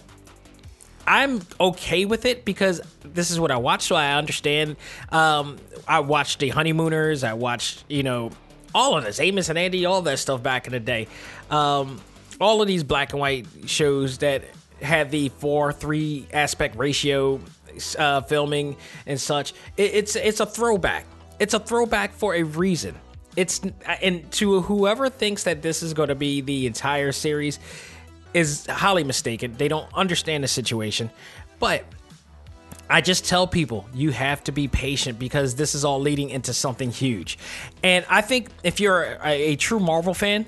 I'm 1.06 1.42
okay 1.60 2.06
with 2.06 2.26
it 2.26 2.44
because 2.44 2.82
this 3.04 3.32
is 3.32 3.40
what 3.40 3.52
I 3.52 3.58
watch, 3.58 3.84
so 3.84 3.96
I 3.96 4.14
understand. 4.14 4.76
Um, 5.10 5.58
I 5.88 6.02
watched 6.02 6.40
the 6.40 6.50
Honeymooners. 6.50 7.24
I 7.24 7.34
watched, 7.34 7.86
you 7.88 8.04
know, 8.04 8.32
all 8.76 8.98
of 8.98 9.06
this, 9.06 9.20
Amos 9.20 9.50
and 9.50 9.58
Andy, 9.58 9.86
all 9.86 10.02
that 10.02 10.20
stuff 10.20 10.44
back 10.44 10.68
in 10.68 10.74
the 10.74 10.80
day. 10.80 11.08
Um, 11.50 12.02
all 12.40 12.62
of 12.62 12.68
these 12.68 12.84
black 12.84 13.14
and 13.14 13.20
white 13.20 13.46
shows 13.66 14.20
that 14.20 14.44
have 14.82 15.12
the 15.12 15.30
four 15.30 15.74
three 15.74 16.28
aspect 16.34 16.76
ratio 16.76 17.40
uh, 17.98 18.22
filming 18.22 18.76
and 19.06 19.20
such. 19.20 19.54
It, 19.76 19.94
it's 19.94 20.16
it's 20.16 20.40
a 20.40 20.46
throwback. 20.46 21.06
It's 21.40 21.54
a 21.54 21.60
throwback 21.60 22.14
for 22.14 22.36
a 22.36 22.44
reason. 22.44 22.96
It's 23.36 23.62
and 24.02 24.30
to 24.34 24.62
whoever 24.62 25.10
thinks 25.10 25.44
that 25.44 25.62
this 25.62 25.84
is 25.84 25.94
going 25.94 26.10
to 26.10 26.16
be 26.16 26.42
the 26.42 26.68
entire 26.68 27.12
series 27.12 27.60
is 28.34 28.66
highly 28.66 29.04
mistaken. 29.04 29.56
They 29.58 29.68
don't 29.68 29.88
understand 29.94 30.44
the 30.44 30.48
situation, 30.48 31.10
but. 31.60 31.86
I 32.90 33.02
just 33.02 33.26
tell 33.26 33.48
people 33.48 33.86
you 33.94 34.12
have 34.12 34.46
to 34.46 34.54
be 34.54 34.70
patient 34.70 35.20
because 35.20 35.56
this 35.56 35.76
is 35.76 35.84
all 35.84 36.00
leading 36.00 36.30
into 36.30 36.54
something 36.54 36.90
huge. 36.90 37.38
And 37.84 38.06
I 38.10 38.22
think 38.22 38.48
if 38.64 38.80
you're 38.80 39.18
a, 39.22 39.52
a 39.52 39.56
true 39.58 39.82
Marvel 39.82 40.14
fan, 40.14 40.46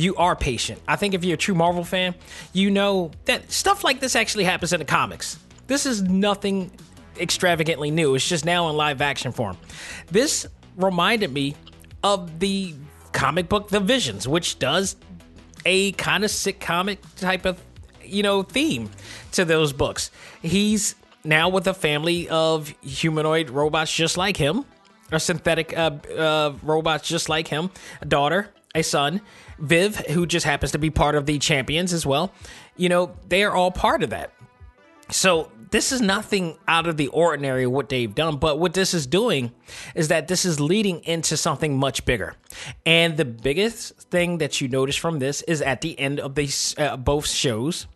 you 0.00 0.16
are 0.16 0.36
patient. 0.36 0.80
I 0.86 0.96
think 0.96 1.14
if 1.14 1.24
you're 1.24 1.34
a 1.34 1.38
true 1.38 1.54
Marvel 1.54 1.84
fan, 1.84 2.14
you 2.52 2.70
know 2.70 3.10
that 3.24 3.50
stuff 3.50 3.84
like 3.84 4.00
this 4.00 4.16
actually 4.16 4.44
happens 4.44 4.72
in 4.72 4.78
the 4.78 4.84
comics. 4.84 5.38
This 5.66 5.86
is 5.86 6.02
nothing 6.02 6.70
extravagantly 7.18 7.90
new. 7.90 8.14
It's 8.14 8.28
just 8.28 8.44
now 8.44 8.68
in 8.68 8.76
live 8.76 9.00
action 9.00 9.32
form. 9.32 9.56
This 10.10 10.46
reminded 10.76 11.32
me 11.32 11.56
of 12.02 12.38
the 12.38 12.74
comic 13.12 13.48
book 13.48 13.68
The 13.68 13.80
Visions, 13.80 14.28
which 14.28 14.58
does 14.58 14.96
a 15.64 15.92
kind 15.92 16.24
of 16.24 16.30
sick 16.30 16.60
comic 16.60 17.00
type 17.16 17.44
of 17.44 17.60
you 18.04 18.22
know 18.22 18.42
theme 18.42 18.90
to 19.32 19.44
those 19.44 19.72
books. 19.72 20.10
He's 20.42 20.94
now 21.24 21.48
with 21.48 21.66
a 21.66 21.74
family 21.74 22.28
of 22.28 22.68
humanoid 22.82 23.50
robots 23.50 23.92
just 23.92 24.16
like 24.16 24.36
him, 24.36 24.64
or 25.10 25.18
synthetic 25.18 25.76
uh, 25.76 25.90
uh, 26.16 26.52
robots 26.62 27.08
just 27.08 27.28
like 27.28 27.48
him, 27.48 27.70
a 28.00 28.04
daughter, 28.04 28.50
a 28.76 28.82
son, 28.82 29.20
Viv, 29.58 29.96
who 29.96 30.26
just 30.26 30.46
happens 30.46 30.72
to 30.72 30.78
be 30.78 30.90
part 30.90 31.14
of 31.14 31.26
the 31.26 31.38
champions 31.38 31.92
as 31.92 32.06
well. 32.06 32.32
You 32.76 32.88
know, 32.88 33.16
they 33.28 33.42
are 33.42 33.54
all 33.54 33.70
part 33.70 34.02
of 34.02 34.10
that. 34.10 34.32
So 35.10 35.50
this 35.70 35.92
is 35.92 36.00
nothing 36.00 36.58
out 36.68 36.86
of 36.86 36.96
the 36.96 37.08
ordinary 37.08 37.66
what 37.66 37.88
they've 37.88 38.14
done, 38.14 38.36
but 38.36 38.58
what 38.58 38.74
this 38.74 38.94
is 38.94 39.06
doing 39.06 39.52
is 39.94 40.08
that 40.08 40.28
this 40.28 40.44
is 40.44 40.60
leading 40.60 41.00
into 41.00 41.36
something 41.36 41.76
much 41.76 42.04
bigger. 42.04 42.34
And 42.84 43.16
the 43.16 43.24
biggest 43.24 43.96
thing 44.10 44.38
that 44.38 44.60
you 44.60 44.68
notice 44.68 44.96
from 44.96 45.18
this 45.18 45.42
is 45.42 45.62
at 45.62 45.80
the 45.80 45.98
end 45.98 46.20
of 46.20 46.34
these 46.34 46.74
uh, 46.78 46.96
both 46.96 47.28
shows, 47.28 47.86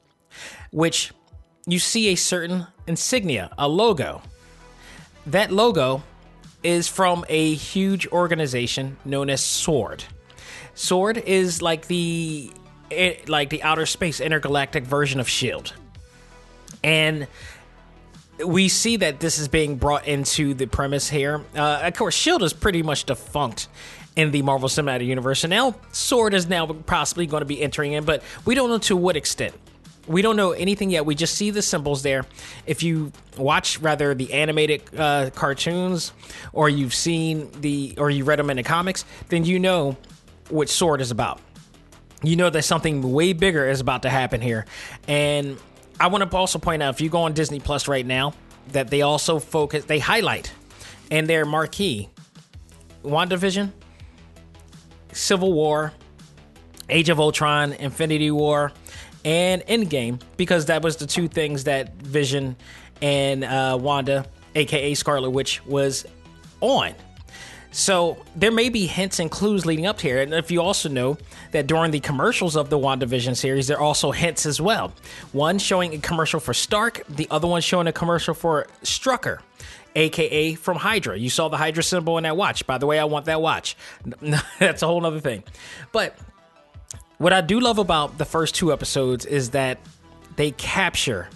which 0.70 1.12
you 1.66 1.78
see 1.78 2.09
a 2.09 2.16
certain 2.16 2.66
insignia, 2.87 3.51
a 3.59 3.68
logo. 3.68 4.22
That 5.26 5.53
logo 5.53 6.03
is 6.62 6.89
from 6.89 7.24
a 7.28 7.55
huge 7.55 8.07
organization 8.09 8.97
known 9.05 9.31
as 9.31 9.43
Sword. 9.43 10.05
Sword 10.81 11.18
is 11.18 11.61
like 11.61 11.89
the 11.89 12.51
it, 12.89 13.28
like 13.28 13.51
the 13.51 13.62
outer 13.62 13.85
space 13.85 14.18
intergalactic 14.18 14.85
version 14.85 15.20
of 15.20 15.28
Shield. 15.28 15.74
And 16.83 17.28
we 18.45 18.68
see 18.68 18.97
that 18.97 19.20
this 19.20 19.39
is 19.39 19.47
being 19.47 19.76
brought 19.76 20.09
into 20.09 20.55
the 20.55 20.66
premise 20.66 21.07
here. 21.11 21.45
Uh, 21.55 21.81
of 21.83 21.95
course, 21.95 22.14
Shield 22.14 22.43
is 22.43 22.55
pretty 22.55 22.83
much 22.83 23.05
defunct 23.05 23.68
in 24.16 24.31
the 24.31 24.41
Marvel 24.41 24.70
Cinematic 24.70 25.05
Universe, 25.05 25.45
and 25.45 25.51
now 25.51 25.74
Sword 25.93 26.33
is 26.33 26.49
now 26.49 26.66
possibly 26.66 27.26
going 27.26 27.43
to 27.43 27.47
be 27.47 27.61
entering 27.61 27.93
in, 27.93 28.05
but 28.05 28.22
we 28.47 28.55
don't 28.55 28.70
know 28.70 28.78
to 28.78 28.97
what 28.97 29.16
extent. 29.16 29.55
We 30.09 30.22
don't 30.22 30.37
know 30.37 30.53
anything 30.53 30.89
yet. 30.89 31.05
We 31.05 31.14
just 31.14 31.35
see 31.35 31.51
the 31.51 31.61
symbols 31.61 32.03
there. 32.03 32.24
If 32.66 32.83
you 32.83 33.12
watch 33.37 33.78
rather 33.81 34.14
the 34.14 34.33
animated 34.33 34.83
uh, 34.97 35.28
cartoons, 35.35 36.14
or 36.55 36.70
you've 36.70 36.95
seen 36.95 37.51
the, 37.61 37.95
or 37.99 38.11
you 38.11 38.24
read 38.24 38.39
them 38.39 38.49
in 38.49 38.57
the 38.57 38.62
comics, 38.62 39.05
then 39.28 39.45
you 39.45 39.59
know 39.59 39.99
what 40.51 40.69
Sword 40.69 41.01
is 41.01 41.11
about. 41.11 41.41
You 42.23 42.37
know 42.37 42.51
that 42.51 42.63
something 42.63 43.13
way 43.13 43.33
bigger 43.33 43.69
is 43.69 43.81
about 43.81 44.03
to 44.03 44.11
happen 44.11 44.41
here, 44.41 44.67
and 45.09 45.59
I 45.99 46.09
want 46.09 46.29
to 46.29 46.37
also 46.37 46.59
point 46.59 46.83
out 46.83 46.95
if 46.95 47.01
you 47.01 47.09
go 47.09 47.23
on 47.23 47.35
Disney 47.35 47.61
Plus 47.61 47.89
right 47.89 48.05
now, 48.05 48.35
that 48.73 48.89
they 48.89 49.03
also 49.03 49.39
focus, 49.39 49.85
they 49.85 49.99
highlight 49.99 50.53
in 51.11 51.27
their 51.27 51.45
marquee 51.45 52.09
WandaVision, 53.03 53.73
Civil 55.13 55.53
War, 55.53 55.93
Age 56.89 57.09
of 57.09 57.21
Ultron, 57.21 57.73
Infinity 57.75 58.31
War, 58.31 58.73
and 59.25 59.63
Endgame 59.63 60.21
because 60.37 60.67
that 60.67 60.83
was 60.83 60.97
the 60.97 61.07
two 61.07 61.29
things 61.29 61.65
that 61.65 61.95
Vision 61.97 62.57
and 63.03 63.45
uh, 63.45 63.79
Wanda, 63.81 64.27
aka 64.55 64.95
Scarlet 64.95 65.31
Witch, 65.31 65.65
was 65.67 66.07
on. 66.61 66.95
So 67.73 68.18
there 68.35 68.51
may 68.51 68.68
be 68.68 68.87
hints 68.87 69.21
and 69.21 69.31
clues 69.31 69.64
leading 69.64 69.87
up 69.87 69.99
to 69.99 70.03
here. 70.03 70.21
And 70.21 70.35
if 70.35 70.51
you 70.51 70.61
also 70.61 70.89
know 70.89 71.18
that 71.53 71.66
during 71.66 71.93
the 71.93 72.01
commercials 72.01 72.57
of 72.57 72.68
the 72.68 72.79
WandaVision 72.79 73.37
series, 73.37 73.68
there 73.68 73.79
are 73.79 73.83
also 73.83 74.11
hints 74.11 74.45
as 74.45 74.61
well. 74.61 74.93
One 75.33 75.59
showing 75.59 75.95
a 75.95 75.99
commercial 75.99 76.41
for 76.41 76.53
Stark, 76.53 77.03
the 77.09 77.29
other 77.31 77.47
one 77.47 77.62
showing 77.62 77.87
a 77.87 77.93
commercial 77.93 78.35
for 78.35 78.66
Strucker, 78.83 79.39
aka 79.95 80.55
from 80.55 80.79
Hydra. 80.79 81.16
You 81.16 81.31
saw 81.31 81.49
the 81.49 81.57
Hydra 81.57 81.83
symbol 81.85 82.18
in 82.18 82.25
that 82.25 82.37
watch. 82.37 82.66
By 82.66 82.79
the 82.79 82.87
way, 82.87 82.99
I 82.99 83.05
want 83.05 83.27
that 83.27 83.41
watch. 83.41 83.77
That's 84.59 84.83
a 84.83 84.87
whole 84.87 85.05
other 85.07 85.21
thing. 85.21 85.45
But 85.93 86.18
what 87.18 87.33
I 87.33 87.41
do 87.41 87.61
love 87.61 87.79
about 87.79 88.18
the 88.18 88.25
first 88.25 88.57
two 88.57 88.73
episodes 88.73 89.27
is 89.27 89.51
that 89.51 89.79
they 90.35 90.51
capture, 90.53 91.29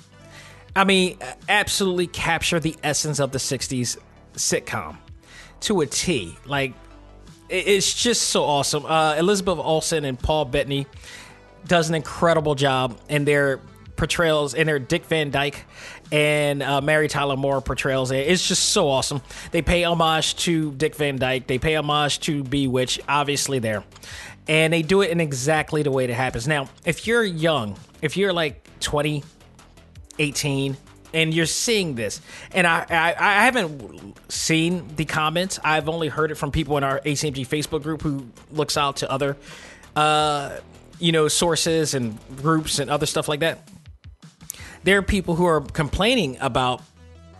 I 0.74 0.82
mean, 0.82 1.18
absolutely 1.48 2.08
capture 2.08 2.58
the 2.58 2.74
essence 2.82 3.20
of 3.20 3.30
the 3.30 3.38
60s 3.38 3.98
sitcom 4.34 4.96
to 5.64 5.80
a 5.80 5.86
T. 5.86 6.36
Like 6.46 6.74
it's 7.48 7.92
just 7.94 8.22
so 8.22 8.44
awesome. 8.44 8.86
Uh, 8.86 9.16
Elizabeth 9.16 9.58
Olsen 9.58 10.04
and 10.04 10.18
Paul 10.18 10.46
Bettany 10.46 10.86
does 11.66 11.88
an 11.88 11.94
incredible 11.94 12.54
job 12.54 12.98
in 13.08 13.24
their 13.24 13.60
portrayals 13.96 14.54
in 14.54 14.66
their 14.66 14.78
Dick 14.78 15.04
Van 15.06 15.30
Dyke 15.30 15.64
and 16.10 16.62
uh, 16.62 16.80
Mary 16.80 17.08
Tyler 17.08 17.36
Moore 17.36 17.60
portrayals. 17.60 18.10
It's 18.10 18.46
just 18.46 18.70
so 18.70 18.88
awesome. 18.88 19.22
They 19.50 19.62
pay 19.62 19.84
homage 19.84 20.36
to 20.36 20.72
Dick 20.72 20.96
Van 20.96 21.16
Dyke. 21.16 21.46
They 21.46 21.58
pay 21.58 21.76
homage 21.76 22.20
to 22.20 22.42
Bewitch, 22.44 23.00
obviously 23.08 23.58
there, 23.58 23.84
and 24.48 24.72
they 24.72 24.82
do 24.82 25.02
it 25.02 25.10
in 25.10 25.20
exactly 25.20 25.82
the 25.82 25.90
way 25.90 26.06
that 26.06 26.14
happens. 26.14 26.48
Now, 26.48 26.68
if 26.84 27.06
you're 27.06 27.24
young, 27.24 27.76
if 28.02 28.16
you're 28.16 28.32
like 28.32 28.68
20, 28.80 29.22
18, 30.18 30.76
and 31.14 31.32
you're 31.32 31.46
seeing 31.46 31.94
this. 31.94 32.20
And 32.52 32.66
I, 32.66 32.84
I, 32.90 33.14
I 33.16 33.44
haven't 33.44 34.16
seen 34.30 34.94
the 34.96 35.04
comments. 35.04 35.58
I've 35.64 35.88
only 35.88 36.08
heard 36.08 36.30
it 36.30 36.34
from 36.34 36.50
people 36.50 36.76
in 36.76 36.84
our 36.84 37.00
ACMG 37.00 37.46
Facebook 37.46 37.82
group 37.82 38.02
who 38.02 38.26
looks 38.50 38.76
out 38.76 38.96
to 38.96 39.10
other, 39.10 39.36
uh, 39.96 40.58
you 40.98 41.12
know, 41.12 41.28
sources 41.28 41.94
and 41.94 42.18
groups 42.36 42.80
and 42.80 42.90
other 42.90 43.06
stuff 43.06 43.28
like 43.28 43.40
that. 43.40 43.66
There 44.82 44.98
are 44.98 45.02
people 45.02 45.36
who 45.36 45.46
are 45.46 45.62
complaining 45.62 46.36
about 46.40 46.82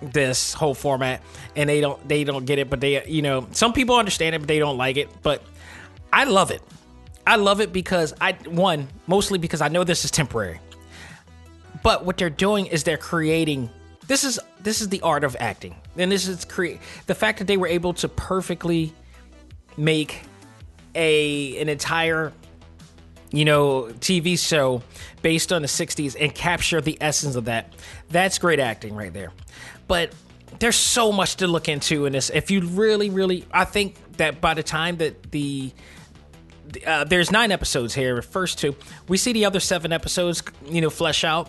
this 0.01 0.53
whole 0.53 0.75
format 0.75 1.23
and 1.57 1.69
they 1.69 1.81
don't 1.81 2.07
they 2.07 2.25
don't 2.25 2.45
get 2.45 2.59
it 2.59 2.69
but 2.69 2.79
they 2.81 3.07
you 3.07 3.23
know 3.23 3.47
some 3.53 3.73
people 3.73 3.97
understand 3.97 4.35
it 4.35 4.39
but 4.39 4.49
they 4.49 4.59
don't 4.59 4.77
like 4.77 4.99
it 4.99 5.09
but 5.23 5.43
i 6.13 6.25
love 6.25 6.51
it 6.51 6.61
i 7.27 7.37
love 7.37 7.63
it 7.63 7.73
because 7.73 8.13
i 8.21 8.33
one 8.49 8.87
mostly 9.07 9.39
because 9.39 9.63
i 9.63 9.69
know 9.69 9.83
this 9.83 10.05
is 10.05 10.11
temporary 10.11 10.61
but 11.85 12.05
what 12.05 12.17
they're 12.17 12.31
doing 12.31 12.67
is 12.67 12.83
they're 12.83 12.97
creating 12.97 13.71
this 14.07 14.25
is 14.25 14.41
this 14.61 14.81
is 14.81 14.89
the 14.89 15.01
art 15.03 15.25
of 15.25 15.37
acting. 15.39 15.77
And 15.97 16.11
this 16.11 16.27
is 16.27 16.45
create 16.45 16.81
the 17.07 17.15
fact 17.15 17.39
that 17.39 17.47
they 17.47 17.57
were 17.57 17.67
able 17.67 17.95
to 17.95 18.09
perfectly 18.09 18.93
make 19.77 20.23
a 20.95 21.59
an 21.61 21.69
entire 21.69 22.33
you 23.31 23.45
know 23.45 23.85
TV 24.01 24.39
show 24.39 24.83
based 25.23 25.53
on 25.53 25.63
the 25.63 25.69
60s 25.69 26.17
and 26.19 26.35
capture 26.35 26.81
the 26.81 26.99
essence 27.01 27.37
of 27.37 27.47
that. 27.47 27.73
That's 28.11 28.39
great 28.39 28.61
acting 28.61 28.95
right 28.95 29.13
there. 29.13 29.33
But 29.87 30.13
there's 30.59 30.77
so 30.77 31.13
much 31.13 31.37
to 31.37 31.47
look 31.47 31.69
into 31.69 32.07
in 32.07 32.13
this. 32.13 32.31
If 32.31 32.51
you 32.51 32.61
really 32.63 33.11
really 33.11 33.47
I 33.53 33.65
think 33.65 33.97
that 34.17 34.41
by 34.41 34.55
the 34.55 34.63
time 34.63 34.97
that 34.99 35.31
the 35.31 35.73
uh, 36.87 37.05
there's 37.05 37.31
nine 37.31 37.53
episodes 37.53 37.95
here. 37.95 38.21
First 38.21 38.59
two, 38.59 38.75
we 39.07 39.17
see 39.17 39.33
the 39.33 39.45
other 39.45 39.61
seven 39.61 39.93
episodes, 39.93 40.43
you 40.67 40.81
know, 40.81 40.91
flesh 40.91 41.23
out 41.23 41.49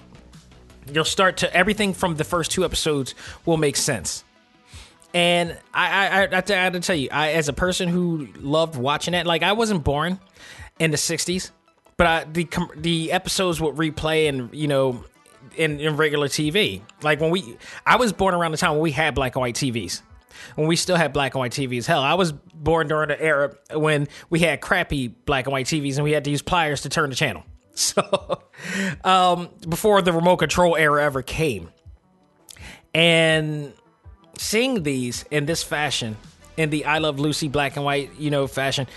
you'll 0.92 1.06
start 1.06 1.38
to 1.38 1.54
everything 1.56 1.94
from 1.94 2.16
the 2.16 2.24
first 2.24 2.52
two 2.52 2.66
episodes 2.66 3.16
will 3.46 3.58
make 3.58 3.76
sense. 3.76 4.24
And 5.14 5.58
I, 5.74 5.88
I, 5.88 6.24
I, 6.24 6.26
I 6.26 6.64
have 6.64 6.74
to 6.74 6.80
tell 6.82 6.96
you, 6.96 7.10
I, 7.12 7.32
as 7.32 7.48
a 7.48 7.54
person 7.54 7.88
who 7.88 8.28
loved 8.38 8.76
watching 8.76 9.14
it, 9.14 9.26
like 9.26 9.44
I 9.44 9.54
wasn't 9.54 9.84
born 9.84 10.20
in 10.78 10.92
the 10.92 10.98
'60s, 10.98 11.52
but 11.96 12.08
I, 12.08 12.24
the 12.26 12.48
the 12.76 13.12
episodes 13.12 13.62
would 13.62 13.76
replay 13.76 14.28
and 14.28 14.54
you 14.54 14.68
know 14.68 15.04
in, 15.56 15.80
in 15.80 15.96
regular 15.96 16.28
TV. 16.28 16.82
Like 17.02 17.22
when 17.22 17.32
we, 17.32 17.58
I 17.86 17.96
was 17.96 18.12
born 18.12 18.34
around 18.34 18.52
the 18.52 18.58
time 18.58 18.72
when 18.72 18.82
we 18.82 18.92
had 18.92 19.16
black 19.16 19.36
and 19.36 19.42
white 19.42 19.56
TVs 19.56 20.02
when 20.56 20.68
we 20.68 20.76
still 20.76 20.96
had 20.96 21.14
black 21.14 21.34
and 21.34 21.40
white 21.40 21.52
TVs. 21.52 21.86
Hell, 21.86 22.02
I 22.02 22.14
was 22.14 22.32
born 22.32 22.88
during 22.88 23.10
the 23.10 23.22
era 23.22 23.56
when 23.74 24.08
we 24.30 24.40
had 24.40 24.62
crappy 24.62 25.08
black 25.08 25.46
and 25.46 25.54
white 25.54 25.66
TVs 25.66 25.96
and 25.96 26.04
we 26.04 26.12
had 26.12 26.24
to 26.26 26.30
use 26.30 26.42
pliers 26.42 26.82
to 26.82 26.90
turn 26.90 27.10
the 27.10 27.16
channel. 27.16 27.44
So, 27.78 28.42
um, 29.04 29.50
before 29.68 30.02
the 30.02 30.14
remote 30.14 30.38
control 30.38 30.78
era 30.78 31.04
ever 31.04 31.22
came. 31.22 31.70
And 32.94 33.74
seeing 34.38 34.84
these 34.84 35.26
in 35.30 35.46
this 35.46 35.62
fashion, 35.62 36.16
in 36.56 36.70
the 36.70 36.86
I 36.86 37.00
Love 37.00 37.20
Lucy 37.20 37.50
black 37.50 37.76
and 37.76 37.84
white, 37.84 38.12
you 38.18 38.30
know, 38.30 38.48
fashion, 38.48 38.88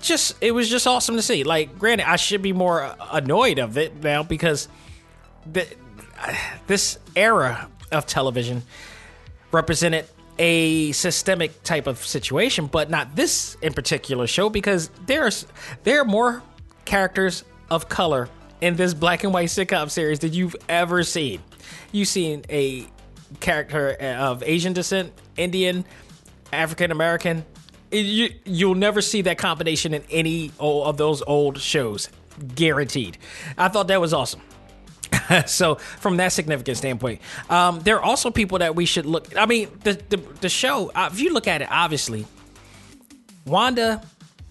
just 0.00 0.34
it 0.40 0.50
was 0.50 0.68
just 0.68 0.84
awesome 0.84 1.14
to 1.14 1.22
see. 1.22 1.44
Like, 1.44 1.78
granted, 1.78 2.10
I 2.10 2.16
should 2.16 2.42
be 2.42 2.52
more 2.52 2.96
annoyed 3.12 3.60
of 3.60 3.78
it 3.78 4.02
now 4.02 4.24
because 4.24 4.66
the, 5.50 5.66
this 6.66 6.98
era 7.14 7.70
of 7.92 8.06
television 8.06 8.62
represented 9.52 10.06
a 10.38 10.90
systemic 10.90 11.62
type 11.62 11.86
of 11.86 12.04
situation, 12.04 12.66
but 12.66 12.90
not 12.90 13.14
this 13.14 13.56
in 13.62 13.72
particular 13.72 14.26
show 14.26 14.50
because 14.50 14.90
there's 15.06 15.46
there 15.84 16.00
are 16.00 16.04
more 16.04 16.42
characters 16.84 17.44
of 17.70 17.88
color 17.88 18.28
in 18.60 18.76
this 18.76 18.94
black 18.94 19.24
and 19.24 19.32
white 19.32 19.48
sitcom 19.48 19.90
series 19.90 20.20
that 20.20 20.30
you've 20.30 20.56
ever 20.68 21.02
seen. 21.02 21.42
You've 21.92 22.08
seen 22.08 22.44
a 22.48 22.86
character 23.40 23.90
of 23.92 24.42
Asian 24.42 24.72
descent, 24.72 25.12
Indian, 25.36 25.84
African 26.52 26.90
American. 26.90 27.44
You, 27.90 28.30
you'll 28.44 28.74
never 28.74 29.00
see 29.00 29.22
that 29.22 29.38
combination 29.38 29.94
in 29.94 30.02
any 30.10 30.50
of 30.58 30.96
those 30.96 31.22
old 31.22 31.60
shows 31.60 32.08
guaranteed. 32.54 33.18
I 33.56 33.68
thought 33.68 33.88
that 33.88 34.00
was 34.00 34.12
awesome. 34.12 34.40
so 35.46 35.76
from 35.76 36.16
that 36.16 36.32
significant 36.32 36.76
standpoint, 36.76 37.20
um, 37.48 37.80
there 37.80 37.96
are 37.96 38.02
also 38.02 38.30
people 38.30 38.58
that 38.58 38.74
we 38.74 38.84
should 38.86 39.06
look. 39.06 39.36
I 39.36 39.46
mean, 39.46 39.68
the 39.82 40.00
the, 40.08 40.16
the 40.16 40.48
show. 40.48 40.90
Uh, 40.94 41.10
if 41.12 41.20
you 41.20 41.32
look 41.32 41.46
at 41.46 41.62
it, 41.62 41.68
obviously, 41.70 42.26
Wanda. 43.46 44.02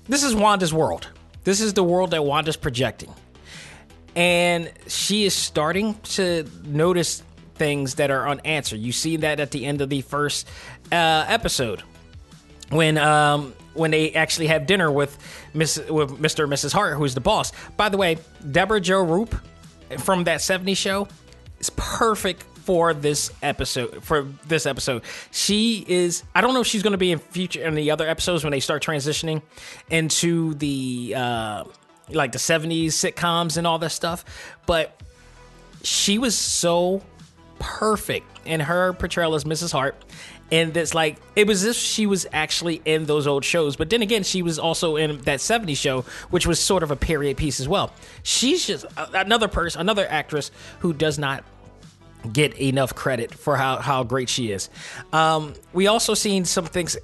This 0.05 0.23
is 0.23 0.35
Wanda's 0.35 0.73
world. 0.73 1.07
This 1.43 1.61
is 1.61 1.73
the 1.73 1.83
world 1.83 2.11
that 2.11 2.23
Wanda's 2.23 2.57
projecting, 2.57 3.13
and 4.15 4.71
she 4.87 5.25
is 5.25 5.33
starting 5.33 5.95
to 6.03 6.47
notice 6.63 7.23
things 7.55 7.95
that 7.95 8.11
are 8.11 8.27
unanswered. 8.27 8.79
You 8.79 8.91
see 8.91 9.17
that 9.17 9.39
at 9.39 9.51
the 9.51 9.65
end 9.65 9.81
of 9.81 9.89
the 9.89 10.01
first 10.01 10.47
uh, 10.91 11.25
episode 11.27 11.83
when 12.69 12.97
um, 12.97 13.53
when 13.73 13.91
they 13.91 14.13
actually 14.13 14.47
have 14.47 14.65
dinner 14.65 14.91
with 14.91 15.17
Miss 15.53 15.77
with 15.77 16.11
Mr. 16.19 16.43
and 16.43 16.53
Mrs. 16.53 16.73
Hart, 16.73 16.97
who's 16.97 17.13
the 17.13 17.21
boss. 17.21 17.51
By 17.77 17.89
the 17.89 17.97
way, 17.97 18.17
Debra 18.49 18.81
Jo 18.81 19.01
Rupp 19.01 19.35
from 19.99 20.23
that 20.25 20.39
70s 20.39 20.77
show 20.77 21.07
is 21.59 21.69
perfect 21.71 22.45
for 22.65 22.93
this 22.93 23.31
episode 23.41 24.03
for 24.03 24.27
this 24.47 24.65
episode. 24.65 25.03
She 25.31 25.85
is 25.87 26.23
i 26.33 26.41
don't 26.41 26.53
know 26.53 26.61
if 26.61 26.67
she's 26.67 26.83
going 26.83 26.91
to 26.91 26.97
be 26.97 27.11
in 27.11 27.19
future 27.19 27.61
in 27.61 27.75
the 27.75 27.91
other 27.91 28.07
episodes 28.07 28.43
when 28.43 28.51
they 28.51 28.59
start 28.59 28.83
transitioning 28.83 29.41
into 29.89 30.53
the 30.55 31.13
uh 31.15 31.63
like 32.09 32.31
the 32.31 32.37
70s 32.37 32.87
sitcoms 32.87 33.57
and 33.57 33.65
all 33.65 33.79
that 33.79 33.91
stuff 33.91 34.25
but 34.65 34.99
she 35.83 36.17
was 36.17 36.37
so 36.37 37.01
perfect 37.59 38.25
in 38.45 38.59
her 38.59 38.91
portrayal 38.93 39.35
as 39.35 39.45
mrs 39.45 39.71
hart 39.71 39.95
and 40.53 40.77
it's 40.77 40.93
like 40.93 41.17
it 41.35 41.47
was 41.47 41.63
as 41.63 41.75
if 41.75 41.81
she 41.81 42.05
was 42.05 42.27
actually 42.31 42.79
in 42.85 43.05
those 43.05 43.25
old 43.25 43.43
shows 43.43 43.75
but 43.75 43.89
then 43.89 44.01
again 44.01 44.23
she 44.23 44.41
was 44.41 44.59
also 44.59 44.95
in 44.97 45.17
that 45.21 45.39
70s 45.39 45.77
show 45.77 46.01
which 46.29 46.45
was 46.45 46.59
sort 46.59 46.83
of 46.83 46.91
a 46.91 46.95
period 46.95 47.37
piece 47.37 47.59
as 47.59 47.67
well. 47.67 47.91
She's 48.21 48.67
just 48.67 48.85
another 49.13 49.47
person 49.47 49.81
another 49.81 50.05
actress 50.07 50.51
who 50.79 50.93
does 50.93 51.17
not 51.17 51.43
get 52.31 52.59
enough 52.59 52.95
credit 52.95 53.33
for 53.33 53.57
how, 53.57 53.77
how 53.77 54.03
great 54.03 54.29
she 54.29 54.51
is. 54.51 54.69
Um, 55.11 55.53
we 55.73 55.87
also 55.87 56.13
seen 56.13 56.45
some 56.45 56.65
things 56.65 56.97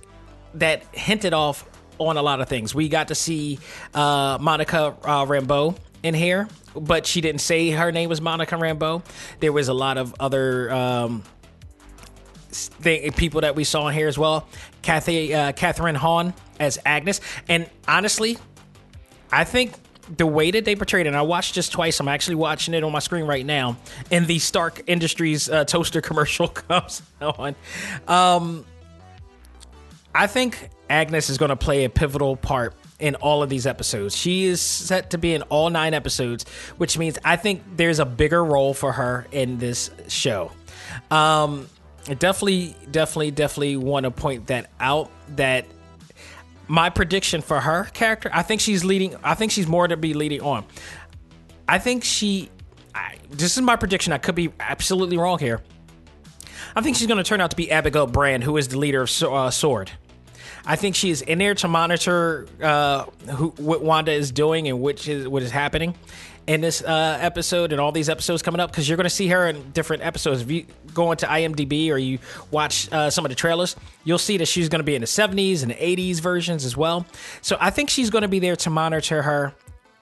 that 0.55 0.83
hinted 0.95 1.33
off 1.33 1.65
on 1.97 2.17
a 2.17 2.21
lot 2.21 2.39
of 2.39 2.47
things. 2.47 2.73
We 2.73 2.87
got 2.89 3.09
to 3.09 3.15
see 3.15 3.59
uh, 3.93 4.37
monica 4.39 4.95
uh, 5.03 5.25
rambeau 5.25 5.77
in 6.01 6.13
here 6.13 6.47
but 6.75 7.05
she 7.05 7.21
didn't 7.21 7.41
say 7.41 7.71
her 7.71 7.91
name 7.91 8.09
was 8.09 8.21
monica 8.21 8.55
rambeau. 8.55 9.03
There 9.39 9.53
was 9.53 9.67
a 9.67 9.73
lot 9.73 9.97
of 9.97 10.13
other 10.19 10.71
um, 10.71 11.23
people 13.15 13.41
that 13.41 13.55
we 13.55 13.63
saw 13.63 13.87
in 13.87 13.93
here 13.93 14.07
as 14.07 14.17
well. 14.17 14.47
Kathy, 14.81 15.33
uh, 15.33 15.51
Kathryn 15.51 15.95
Hahn 15.95 16.33
as 16.59 16.79
Agnes, 16.85 17.21
and 17.47 17.69
honestly, 17.87 18.37
I 19.31 19.43
think 19.43 19.73
the 20.17 20.25
way 20.25 20.51
that 20.51 20.65
they 20.65 20.75
portrayed 20.75 21.05
it, 21.05 21.09
and 21.09 21.17
I 21.17 21.21
watched 21.21 21.53
just 21.53 21.71
twice. 21.71 21.99
I'm 21.99 22.07
actually 22.07 22.35
watching 22.35 22.73
it 22.73 22.83
on 22.83 22.91
my 22.91 22.99
screen 22.99 23.25
right 23.25 23.45
now, 23.45 23.77
and 24.11 24.27
the 24.27 24.39
Stark 24.39 24.83
Industries 24.87 25.49
uh, 25.49 25.65
toaster 25.65 26.01
commercial 26.09 26.47
comes 26.47 27.01
on. 27.21 27.55
Um, 28.07 28.65
I 30.13 30.27
think 30.27 30.69
Agnes 30.89 31.29
is 31.29 31.37
going 31.37 31.49
to 31.49 31.55
play 31.55 31.85
a 31.85 31.89
pivotal 31.89 32.35
part 32.35 32.73
in 32.99 33.15
all 33.15 33.43
of 33.43 33.49
these 33.49 33.65
episodes. 33.67 34.15
She 34.15 34.45
is 34.45 34.61
set 34.61 35.11
to 35.11 35.17
be 35.17 35.33
in 35.33 35.43
all 35.43 35.69
nine 35.69 35.93
episodes, 35.93 36.47
which 36.77 36.97
means 36.97 37.17
I 37.23 37.35
think 37.35 37.63
there's 37.75 37.99
a 37.99 38.05
bigger 38.05 38.43
role 38.43 38.73
for 38.73 38.91
her 38.91 39.27
in 39.31 39.59
this 39.59 39.91
show. 40.07 40.51
Um, 41.11 41.69
definitely, 42.05 42.75
definitely, 42.91 43.31
definitely 43.31 43.77
want 43.77 44.05
to 44.05 44.11
point 44.11 44.47
that 44.47 44.69
out. 44.79 45.11
That 45.35 45.65
my 46.69 46.89
prediction 46.89 47.41
for 47.41 47.59
her 47.59 47.85
character, 47.85 48.29
I 48.31 48.43
think 48.43 48.61
she's 48.61 48.85
leading. 48.85 49.15
I 49.23 49.33
think 49.33 49.51
she's 49.51 49.67
more 49.67 49.87
to 49.87 49.97
be 49.97 50.13
leading 50.13 50.41
on. 50.41 50.63
I 51.67 51.79
think 51.79 52.03
she. 52.03 52.49
I, 52.95 53.17
this 53.29 53.57
is 53.57 53.61
my 53.61 53.75
prediction. 53.75 54.13
I 54.13 54.19
could 54.19 54.35
be 54.35 54.51
absolutely 54.59 55.17
wrong 55.17 55.39
here. 55.39 55.61
I 56.75 56.81
think 56.81 56.95
she's 56.95 57.07
going 57.07 57.17
to 57.17 57.23
turn 57.23 57.41
out 57.41 57.49
to 57.49 57.55
be 57.57 57.71
Abigail 57.71 58.05
Brand, 58.05 58.43
who 58.43 58.55
is 58.55 58.67
the 58.67 58.77
leader 58.77 59.01
of 59.01 59.23
uh, 59.23 59.49
Sword. 59.49 59.91
I 60.65 60.75
think 60.75 60.95
she 60.95 61.09
is 61.09 61.23
in 61.23 61.39
there 61.39 61.55
to 61.55 61.67
monitor 61.67 62.47
uh, 62.61 63.05
who, 63.31 63.49
what 63.57 63.81
Wanda 63.81 64.11
is 64.11 64.31
doing 64.31 64.67
and 64.67 64.79
which 64.79 65.07
is 65.07 65.27
what 65.27 65.41
is 65.41 65.51
happening 65.51 65.95
in 66.49 66.61
this 66.61 66.81
uh, 66.81 67.17
episode 67.21 67.71
and 67.71 67.79
all 67.79 67.91
these 67.91 68.09
episodes 68.09 68.41
coming 68.41 68.59
up 68.59 68.71
because 68.71 68.89
you're 68.89 68.97
going 68.97 69.03
to 69.03 69.09
see 69.09 69.27
her 69.27 69.47
in 69.47 69.69
different 69.69 70.03
episodes. 70.03 70.41
If 70.41 70.49
you 70.49 70.65
go 70.95 71.11
into 71.11 71.27
IMDb 71.27 71.91
or 71.91 71.97
you 71.99 72.17
watch 72.49 72.91
uh, 72.91 73.11
some 73.11 73.23
of 73.23 73.29
the 73.29 73.35
trailers, 73.35 73.75
you'll 74.03 74.17
see 74.17 74.37
that 74.37 74.47
she's 74.47 74.67
going 74.67 74.79
to 74.79 74.83
be 74.83 74.95
in 74.95 75.01
the 75.01 75.07
70s 75.07 75.61
and 75.61 75.69
the 75.69 75.75
80s 75.75 76.19
versions 76.19 76.65
as 76.65 76.75
well. 76.75 77.05
So 77.43 77.55
I 77.59 77.69
think 77.69 77.91
she's 77.91 78.09
going 78.09 78.23
to 78.23 78.27
be 78.27 78.39
there 78.39 78.55
to 78.55 78.71
monitor 78.71 79.21
her 79.21 79.53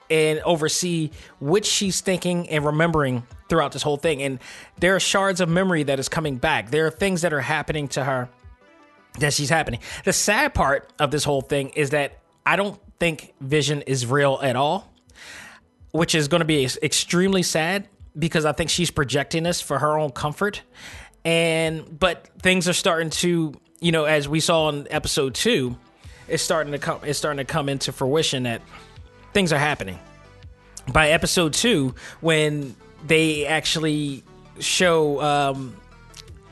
and 0.10 0.40
oversee 0.40 1.12
which 1.42 1.66
she's 1.66 2.00
thinking 2.00 2.48
and 2.48 2.66
remembering 2.66 3.28
throughout 3.50 3.74
this 3.74 3.82
whole 3.82 3.98
thing. 3.98 4.24
And 4.24 4.40
there 4.80 4.96
are 4.96 5.02
shards 5.02 5.42
of 5.42 5.50
memory 5.50 5.84
that 5.84 6.00
is 6.00 6.08
coming 6.08 6.38
back. 6.38 6.72
There 6.72 6.88
are 6.88 6.92
things 6.92 7.24
that 7.24 7.34
are 7.34 7.42
happening 7.42 7.90
to 7.90 8.06
her 8.06 8.30
that 9.20 9.34
she's 9.34 9.50
happening. 9.50 9.82
The 10.06 10.14
sad 10.14 10.54
part 10.54 10.94
of 10.98 11.12
this 11.12 11.26
whole 11.26 11.42
thing 11.42 11.72
is 11.72 11.90
that 11.90 12.20
I 12.46 12.56
don't 12.56 12.80
think 13.02 13.34
Vision 13.42 13.82
is 13.82 14.06
real 14.06 14.40
at 14.42 14.56
all, 14.56 14.90
which 15.92 16.16
is 16.16 16.28
going 16.28 16.40
to 16.40 16.46
be 16.46 16.68
extremely 16.82 17.44
sad 17.44 17.88
because 18.18 18.46
I 18.46 18.52
think 18.52 18.70
she's 18.70 18.92
projecting 18.92 19.44
this 19.44 19.62
for 19.62 19.80
her 19.80 19.98
own 19.98 20.12
comfort. 20.12 20.62
And 21.24 22.00
but 22.00 22.30
things 22.42 22.68
are 22.68 22.74
starting 22.74 23.10
to, 23.10 23.54
you 23.80 23.92
know, 23.92 24.06
as 24.06 24.28
we 24.28 24.40
saw 24.40 24.70
in 24.70 24.88
episode 24.90 25.36
2, 25.36 25.76
it's 26.28 26.44
starting 26.44 26.72
to 26.74 26.80
come 26.80 27.02
it's 27.04 27.18
starting 27.18 27.38
to 27.38 27.52
come 27.52 27.70
into 27.70 27.92
fruition 27.92 28.44
that 28.44 28.62
things 29.34 29.52
are 29.54 29.60
happening. 29.60 30.00
By 30.92 31.10
episode 31.10 31.54
2 31.54 31.94
when 32.22 32.76
they 33.06 33.46
actually 33.46 34.24
show 34.60 35.22
um 35.22 35.76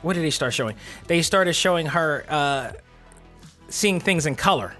what 0.02 0.14
did 0.14 0.22
they 0.22 0.30
start 0.30 0.54
showing? 0.54 0.76
They 1.08 1.22
started 1.22 1.54
showing 1.54 1.86
her 1.86 2.24
uh, 2.28 2.72
seeing 3.68 3.98
things 3.98 4.26
in 4.26 4.36
color, 4.36 4.74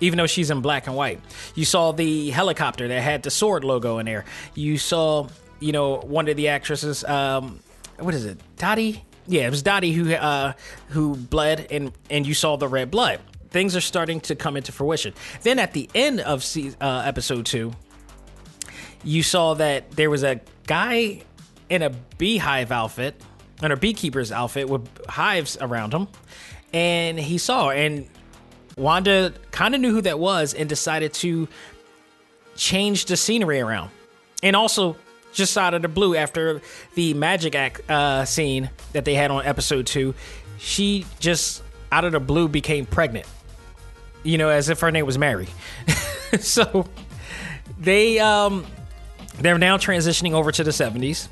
even 0.00 0.16
though 0.16 0.26
she's 0.26 0.50
in 0.50 0.60
black 0.60 0.86
and 0.86 0.96
white. 0.96 1.20
You 1.54 1.64
saw 1.64 1.92
the 1.92 2.30
helicopter 2.30 2.88
that 2.88 3.00
had 3.00 3.22
the 3.22 3.30
sword 3.30 3.64
logo 3.64 3.98
in 3.98 4.06
there. 4.06 4.24
You 4.54 4.78
saw, 4.78 5.28
you 5.60 5.72
know, 5.72 5.96
one 5.96 6.28
of 6.28 6.36
the 6.36 6.48
actresses. 6.48 7.04
Um, 7.04 7.60
what 7.98 8.14
is 8.14 8.24
it, 8.24 8.40
Dottie? 8.56 9.04
Yeah, 9.26 9.46
it 9.46 9.50
was 9.50 9.62
Dottie 9.62 9.92
who 9.92 10.12
uh, 10.12 10.54
who 10.88 11.16
bled, 11.16 11.66
and 11.70 11.92
and 12.08 12.26
you 12.26 12.34
saw 12.34 12.56
the 12.56 12.68
red 12.68 12.90
blood. 12.90 13.20
Things 13.50 13.74
are 13.76 13.80
starting 13.80 14.20
to 14.22 14.34
come 14.34 14.56
into 14.56 14.72
fruition. 14.72 15.12
Then 15.42 15.58
at 15.58 15.72
the 15.72 15.90
end 15.94 16.20
of 16.20 16.44
uh, 16.80 17.02
episode 17.04 17.46
two, 17.46 17.72
you 19.02 19.22
saw 19.22 19.54
that 19.54 19.90
there 19.92 20.08
was 20.08 20.22
a 20.22 20.40
guy 20.66 21.22
in 21.68 21.82
a 21.82 21.90
beehive 21.90 22.70
outfit 22.70 23.20
in 23.62 23.72
a 23.72 23.76
beekeeper's 23.76 24.32
outfit 24.32 24.68
with 24.68 24.88
hives 25.06 25.56
around 25.60 25.92
him, 25.92 26.08
and 26.72 27.18
he 27.18 27.38
saw. 27.38 27.70
And 27.70 28.06
Wanda 28.80 29.34
kind 29.50 29.74
of 29.74 29.80
knew 29.80 29.92
who 29.92 30.00
that 30.02 30.18
was 30.18 30.54
and 30.54 30.68
decided 30.68 31.12
to 31.14 31.48
change 32.56 33.04
the 33.04 33.16
scenery 33.16 33.60
around. 33.60 33.90
And 34.42 34.56
also, 34.56 34.96
just 35.32 35.56
out 35.56 35.74
of 35.74 35.82
the 35.82 35.88
blue, 35.88 36.16
after 36.16 36.60
the 36.94 37.14
magic 37.14 37.54
act 37.54 37.88
uh, 37.90 38.24
scene 38.24 38.70
that 38.92 39.04
they 39.04 39.14
had 39.14 39.30
on 39.30 39.44
episode 39.44 39.86
two, 39.86 40.14
she 40.58 41.06
just 41.20 41.62
out 41.92 42.04
of 42.04 42.12
the 42.12 42.20
blue 42.20 42.48
became 42.48 42.86
pregnant. 42.86 43.26
You 44.22 44.38
know, 44.38 44.48
as 44.48 44.68
if 44.68 44.80
her 44.80 44.90
name 44.90 45.06
was 45.06 45.18
Mary. 45.18 45.48
so 46.40 46.86
they 47.78 48.18
um 48.18 48.66
they're 49.38 49.58
now 49.58 49.76
transitioning 49.76 50.32
over 50.32 50.52
to 50.52 50.62
the 50.62 50.70
70s 50.70 51.28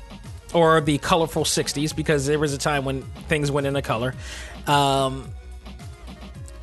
or 0.53 0.81
the 0.81 0.97
colorful 0.97 1.43
60s 1.43 1.95
because 1.95 2.25
there 2.25 2.39
was 2.39 2.53
a 2.53 2.57
time 2.57 2.85
when 2.85 3.03
things 3.27 3.51
went 3.51 3.67
into 3.67 3.83
color 3.83 4.15
um, 4.65 5.29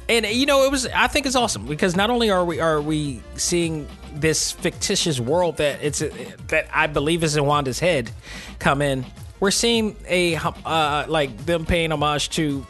and 0.08 0.26
you 0.26 0.46
know 0.46 0.64
it 0.64 0.70
was 0.70 0.86
i 0.88 1.06
think 1.06 1.26
it's 1.26 1.36
awesome 1.36 1.66
because 1.66 1.96
not 1.96 2.10
only 2.10 2.30
are 2.30 2.44
we 2.44 2.60
are 2.60 2.80
we 2.80 3.20
seeing 3.36 3.86
this 4.14 4.52
fictitious 4.52 5.20
world 5.20 5.56
that 5.56 5.82
it's 5.82 6.00
that 6.48 6.66
i 6.72 6.86
believe 6.86 7.22
is 7.22 7.36
in 7.36 7.44
wanda's 7.44 7.78
head 7.78 8.10
come 8.58 8.80
in 8.80 9.04
we're 9.40 9.50
seeing 9.50 9.96
a 10.08 10.36
uh, 10.36 11.04
like 11.08 11.36
them 11.44 11.66
paying 11.66 11.92
homage 11.92 12.30
to 12.30 12.64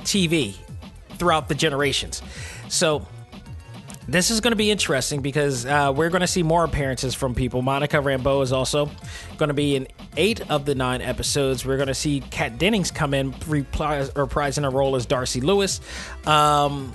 tv 0.00 0.54
throughout 1.18 1.48
the 1.48 1.54
generations. 1.54 2.22
So 2.68 3.06
this 4.08 4.30
is 4.30 4.40
going 4.40 4.52
to 4.52 4.56
be 4.56 4.70
interesting 4.70 5.20
because 5.20 5.66
uh, 5.66 5.92
we're 5.94 6.08
going 6.08 6.22
to 6.22 6.26
see 6.26 6.42
more 6.42 6.64
appearances 6.64 7.14
from 7.14 7.34
people. 7.34 7.60
Monica 7.60 7.98
Rambeau 7.98 8.42
is 8.42 8.52
also 8.52 8.90
going 9.36 9.48
to 9.48 9.54
be 9.54 9.76
in 9.76 9.86
eight 10.16 10.50
of 10.50 10.64
the 10.64 10.74
nine 10.74 11.02
episodes. 11.02 11.66
We're 11.66 11.76
going 11.76 11.88
to 11.88 11.94
see 11.94 12.20
Kat 12.20 12.56
Dennings 12.58 12.90
come 12.90 13.12
in, 13.12 13.32
reprising 13.32 14.66
a 14.66 14.70
role 14.70 14.96
as 14.96 15.04
Darcy 15.04 15.42
Lewis. 15.42 15.82
Um, 16.26 16.94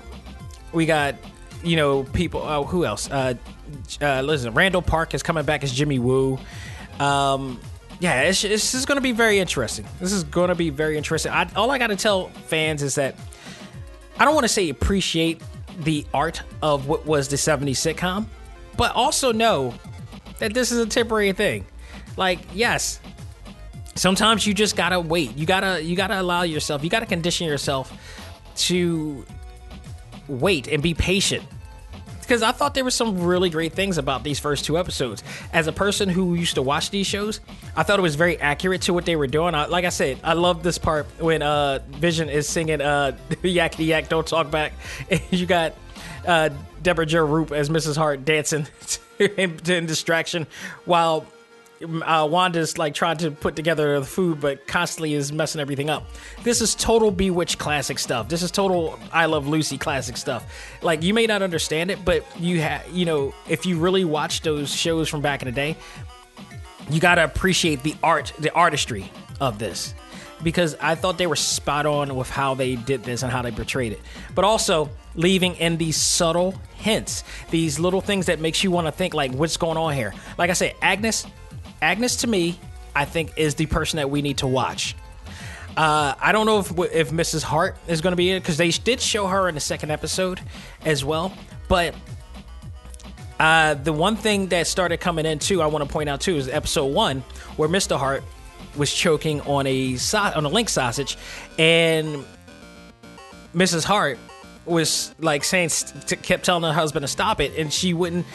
we 0.73 0.87
got, 0.87 1.13
you 1.63 1.75
know, 1.75 2.03
people. 2.03 2.41
Uh, 2.41 2.63
who 2.63 2.83
else? 2.83 3.09
Uh, 3.11 3.35
uh, 4.01 4.21
listen, 4.21 4.51
Randall 4.55 4.81
Park 4.81 5.13
is 5.13 5.21
coming 5.21 5.45
back 5.45 5.63
as 5.63 5.71
Jimmy 5.71 5.99
Woo. 5.99 6.39
Um, 6.99 7.59
yeah, 7.99 8.23
it's 8.23 8.41
just 8.41 8.87
going 8.87 8.97
to 8.97 9.01
be 9.01 9.11
very 9.11 9.37
interesting. 9.37 9.85
This 9.99 10.11
is 10.11 10.23
going 10.23 10.49
to 10.49 10.55
be 10.55 10.71
very 10.71 10.97
interesting. 10.97 11.31
I, 11.31 11.47
all 11.55 11.69
I 11.69 11.77
got 11.77 11.87
to 11.87 11.95
tell 11.95 12.29
fans 12.47 12.81
is 12.81 12.95
that 12.95 13.15
I 14.17 14.25
don't 14.25 14.33
want 14.33 14.45
to 14.45 14.49
say 14.49 14.69
appreciate 14.69 15.41
the 15.79 16.05
art 16.13 16.41
of 16.61 16.87
what 16.87 17.05
was 17.05 17.27
the 17.27 17.35
70s 17.35 17.95
sitcom, 17.95 18.25
but 18.77 18.93
also 18.95 19.31
know 19.31 19.73
that 20.39 20.53
this 20.53 20.71
is 20.71 20.79
a 20.79 20.85
temporary 20.85 21.31
thing. 21.31 21.65
Like, 22.17 22.39
yes, 22.53 22.99
sometimes 23.95 24.45
you 24.45 24.53
just 24.53 24.75
gotta 24.75 24.99
wait. 24.99 25.35
You 25.37 25.45
gotta 25.45 25.81
you 25.83 25.95
gotta 25.95 26.19
allow 26.19 26.43
yourself. 26.43 26.83
You 26.83 26.89
gotta 26.89 27.05
condition 27.05 27.47
yourself 27.47 27.91
to 28.55 29.25
wait 30.27 30.67
and 30.67 30.81
be 30.81 30.93
patient. 30.93 31.43
Because 32.23 32.41
I 32.41 32.51
thought 32.51 32.73
there 32.73 32.83
were 32.83 32.91
some 32.91 33.21
really 33.23 33.49
great 33.49 33.73
things 33.73 33.97
about 33.97 34.23
these 34.23 34.39
first 34.39 34.65
two 34.65 34.77
episodes. 34.77 35.23
As 35.51 35.67
a 35.67 35.71
person 35.71 36.09
who 36.09 36.35
used 36.35 36.55
to 36.55 36.61
watch 36.61 36.89
these 36.89 37.07
shows, 37.07 37.39
I 37.75 37.83
thought 37.83 37.99
it 37.99 38.03
was 38.03 38.15
very 38.15 38.39
accurate 38.39 38.83
to 38.83 38.93
what 38.93 39.05
they 39.05 39.15
were 39.15 39.27
doing. 39.27 39.55
I, 39.55 39.65
like 39.65 39.85
I 39.85 39.89
said, 39.89 40.19
I 40.23 40.33
love 40.33 40.63
this 40.63 40.77
part 40.77 41.05
when 41.19 41.41
uh, 41.41 41.79
Vision 41.89 42.29
is 42.29 42.47
singing 42.47 42.81
uh, 42.81 43.17
"Yakety 43.29 43.87
Yak, 43.87 44.09
Don't 44.09 44.27
Talk 44.27 44.51
Back." 44.51 44.73
And 45.09 45.21
you 45.31 45.45
got 45.45 45.73
uh, 46.25 46.49
Debra 46.81 47.05
Jo 47.05 47.25
Rupp 47.25 47.51
as 47.51 47.69
Mrs. 47.69 47.97
Hart 47.97 48.25
dancing 48.25 48.67
in, 49.19 49.59
in 49.67 49.85
distraction 49.85 50.47
while 50.85 51.25
uh, 51.83 52.27
Wanda's 52.29 52.77
like 52.77 52.93
trying 52.93 53.17
to 53.17 53.31
put 53.31 53.55
together 53.55 53.99
the 53.99 54.05
food, 54.05 54.39
but 54.39 54.67
constantly 54.67 55.13
is 55.13 55.31
messing 55.31 55.61
everything 55.61 55.89
up. 55.89 56.07
This 56.43 56.61
is 56.61 56.75
total 56.75 57.11
Bewitched 57.11 57.57
classic 57.57 57.99
stuff. 57.99 58.29
This 58.29 58.41
is 58.41 58.51
total 58.51 58.99
I 59.11 59.25
Love 59.25 59.47
Lucy 59.47 59.77
classic 59.77 60.17
stuff. 60.17 60.45
Like 60.81 61.03
you 61.03 61.13
may 61.13 61.27
not 61.27 61.41
understand 61.41 61.91
it, 61.91 62.03
but 62.03 62.25
you 62.39 62.61
have 62.61 62.87
you 62.91 63.05
know 63.05 63.33
if 63.47 63.65
you 63.65 63.79
really 63.79 64.05
watch 64.05 64.41
those 64.41 64.73
shows 64.73 65.09
from 65.09 65.21
back 65.21 65.41
in 65.41 65.47
the 65.47 65.51
day, 65.51 65.77
you 66.89 66.99
gotta 66.99 67.23
appreciate 67.23 67.83
the 67.83 67.95
art, 68.03 68.33
the 68.39 68.51
artistry 68.53 69.11
of 69.39 69.59
this. 69.59 69.93
Because 70.41 70.75
I 70.81 70.95
thought 70.95 71.17
they 71.17 71.27
were 71.27 71.37
spot 71.37 71.85
on 71.85 72.15
with 72.17 72.29
how 72.29 72.53
they 72.53 72.75
did 72.75 73.05
this 73.05 73.23
and 73.23 73.31
how 73.31 73.41
they 73.41 73.51
portrayed 73.51 73.93
it, 73.93 74.01
but 74.35 74.43
also 74.43 74.89
leaving 75.15 75.55
in 75.55 75.77
these 75.77 75.95
subtle 75.95 76.53
hints, 76.75 77.23
these 77.49 77.79
little 77.79 78.01
things 78.01 78.25
that 78.25 78.41
makes 78.41 78.61
you 78.61 78.69
want 78.69 78.87
to 78.87 78.91
think 78.91 79.13
like, 79.13 79.31
what's 79.31 79.55
going 79.55 79.77
on 79.77 79.93
here? 79.93 80.13
Like 80.37 80.49
I 80.49 80.53
said, 80.53 80.75
Agnes 80.81 81.25
Agnes, 81.83 82.15
to 82.17 82.27
me, 82.27 82.57
I 82.95 83.03
think 83.05 83.33
is 83.35 83.55
the 83.55 83.65
person 83.65 83.97
that 83.97 84.09
we 84.09 84.21
need 84.21 84.37
to 84.37 84.47
watch. 84.47 84.95
Uh, 85.75 86.13
I 86.19 86.31
don't 86.31 86.45
know 86.45 86.59
if 86.59 86.71
if 86.93 87.11
Mrs. 87.11 87.43
Hart 87.43 87.75
is 87.87 87.99
going 87.99 88.13
to 88.13 88.15
be 88.17 88.29
in 88.29 88.41
because 88.41 88.57
they 88.57 88.69
did 88.69 89.01
show 89.01 89.27
her 89.27 89.49
in 89.49 89.55
the 89.55 89.61
second 89.61 89.91
episode 89.91 90.39
as 90.85 91.03
well. 91.03 91.33
But 91.67 91.93
uh, 93.39 93.73
the 93.73 93.91
one 93.91 94.15
thing 94.15 94.47
that 94.47 94.67
started 94.67 94.97
coming 94.97 95.25
in 95.25 95.39
too, 95.39 95.61
I 95.61 95.65
want 95.65 95.85
to 95.85 95.91
point 95.91 96.09
out 96.09 96.21
too, 96.21 96.37
is 96.37 96.47
episode 96.47 96.85
one 96.85 97.21
where 97.57 97.67
Mr. 97.67 97.97
Hart 97.97 98.23
was 98.77 98.93
choking 98.93 99.41
on 99.41 99.67
a 99.67 99.95
so- 99.97 100.19
on 100.19 100.45
a 100.45 100.49
link 100.49 100.69
sausage, 100.69 101.17
and 101.59 102.23
Mrs. 103.53 103.83
Hart 103.83 104.19
was 104.65 105.13
like 105.19 105.43
saying 105.43 105.69
kept 106.21 106.45
telling 106.45 106.63
her 106.63 106.71
husband 106.71 107.03
to 107.03 107.07
stop 107.07 107.41
it, 107.41 107.57
and 107.57 107.73
she 107.73 107.93
wouldn't. 107.93 108.25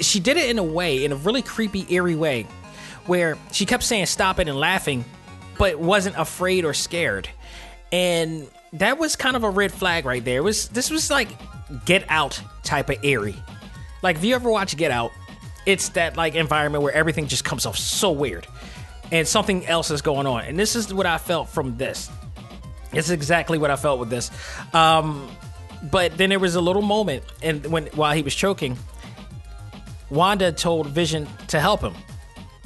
She 0.00 0.20
did 0.20 0.36
it 0.36 0.48
in 0.50 0.58
a 0.58 0.64
way, 0.64 1.04
in 1.04 1.12
a 1.12 1.16
really 1.16 1.42
creepy, 1.42 1.86
eerie 1.92 2.14
way, 2.14 2.46
where 3.06 3.38
she 3.52 3.66
kept 3.66 3.82
saying 3.82 4.06
stop 4.06 4.38
it 4.38 4.48
and 4.48 4.58
laughing, 4.58 5.04
but 5.58 5.78
wasn't 5.78 6.16
afraid 6.16 6.64
or 6.64 6.74
scared. 6.74 7.28
And 7.92 8.48
that 8.74 8.98
was 8.98 9.16
kind 9.16 9.36
of 9.36 9.44
a 9.44 9.50
red 9.50 9.72
flag 9.72 10.04
right 10.04 10.24
there. 10.24 10.38
It 10.38 10.44
was 10.44 10.68
this 10.68 10.90
was 10.90 11.10
like 11.10 11.28
get 11.84 12.04
out 12.08 12.40
type 12.62 12.90
of 12.90 13.04
eerie. 13.04 13.36
Like 14.02 14.16
if 14.16 14.24
you 14.24 14.34
ever 14.34 14.50
watch 14.50 14.76
Get 14.76 14.90
Out, 14.90 15.10
it's 15.64 15.90
that 15.90 16.16
like 16.16 16.34
environment 16.34 16.82
where 16.82 16.92
everything 16.92 17.26
just 17.26 17.44
comes 17.44 17.66
off 17.66 17.76
so 17.76 18.12
weird. 18.12 18.46
And 19.12 19.26
something 19.26 19.66
else 19.66 19.90
is 19.90 20.02
going 20.02 20.26
on. 20.26 20.44
And 20.44 20.58
this 20.58 20.74
is 20.74 20.92
what 20.92 21.06
I 21.06 21.18
felt 21.18 21.48
from 21.48 21.76
this. 21.76 22.10
It's 22.92 23.10
exactly 23.10 23.58
what 23.58 23.70
I 23.70 23.76
felt 23.76 24.00
with 24.00 24.10
this. 24.10 24.30
Um, 24.72 25.30
but 25.90 26.16
then 26.16 26.30
there 26.30 26.38
was 26.38 26.54
a 26.54 26.60
little 26.60 26.82
moment 26.82 27.24
and 27.42 27.64
when 27.66 27.86
while 27.86 28.14
he 28.14 28.22
was 28.22 28.34
choking, 28.34 28.76
Wanda 30.10 30.52
told 30.52 30.88
Vision 30.88 31.28
to 31.48 31.60
help 31.60 31.80
him 31.80 31.94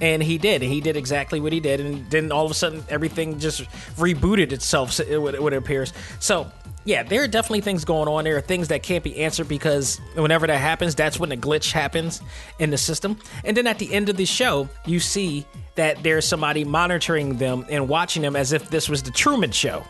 and 0.01 0.23
he 0.23 0.39
did. 0.39 0.63
He 0.63 0.81
did 0.81 0.97
exactly 0.97 1.41
what 1.41 1.53
he 1.53 1.61
did, 1.61 1.81
and 1.81 2.11
then 2.11 2.33
all 2.33 2.45
of 2.45 2.51
a 2.51 2.55
sudden 2.55 2.85
everything 2.89 3.39
just 3.39 3.63
rebooted 3.97 4.53
itself. 4.53 4.99
What 4.99 5.35
it 5.35 5.57
appears. 5.57 5.93
So 6.19 6.51
yeah, 6.85 7.03
there 7.03 7.23
are 7.23 7.29
definitely 7.29 7.61
things 7.61 7.85
going 7.85 8.09
on. 8.09 8.25
There 8.25 8.37
are 8.37 8.41
things 8.41 8.69
that 8.69 8.83
can't 8.83 9.05
be 9.05 9.19
answered 9.19 9.49
because 9.49 10.01
whenever 10.15 10.47
that 10.47 10.57
happens, 10.57 10.95
that's 10.95 11.21
when 11.21 11.29
the 11.29 11.37
glitch 11.37 11.73
happens 11.73 12.23
in 12.59 12.71
the 12.71 12.79
system. 12.79 13.19
And 13.45 13.57
then 13.57 13.67
at 13.67 13.79
the 13.79 13.93
end 13.93 14.09
of 14.09 14.17
the 14.17 14.25
show, 14.25 14.69
you 14.87 14.99
see 14.99 15.47
that 15.75 16.03
there's 16.03 16.25
somebody 16.25 16.65
monitoring 16.65 17.37
them 17.37 17.67
and 17.69 17.89
watching 17.89 18.23
them 18.23 18.35
as 18.35 18.53
if 18.53 18.71
this 18.71 18.89
was 18.89 19.03
the 19.03 19.11
Truman 19.11 19.53
Show. 19.53 19.85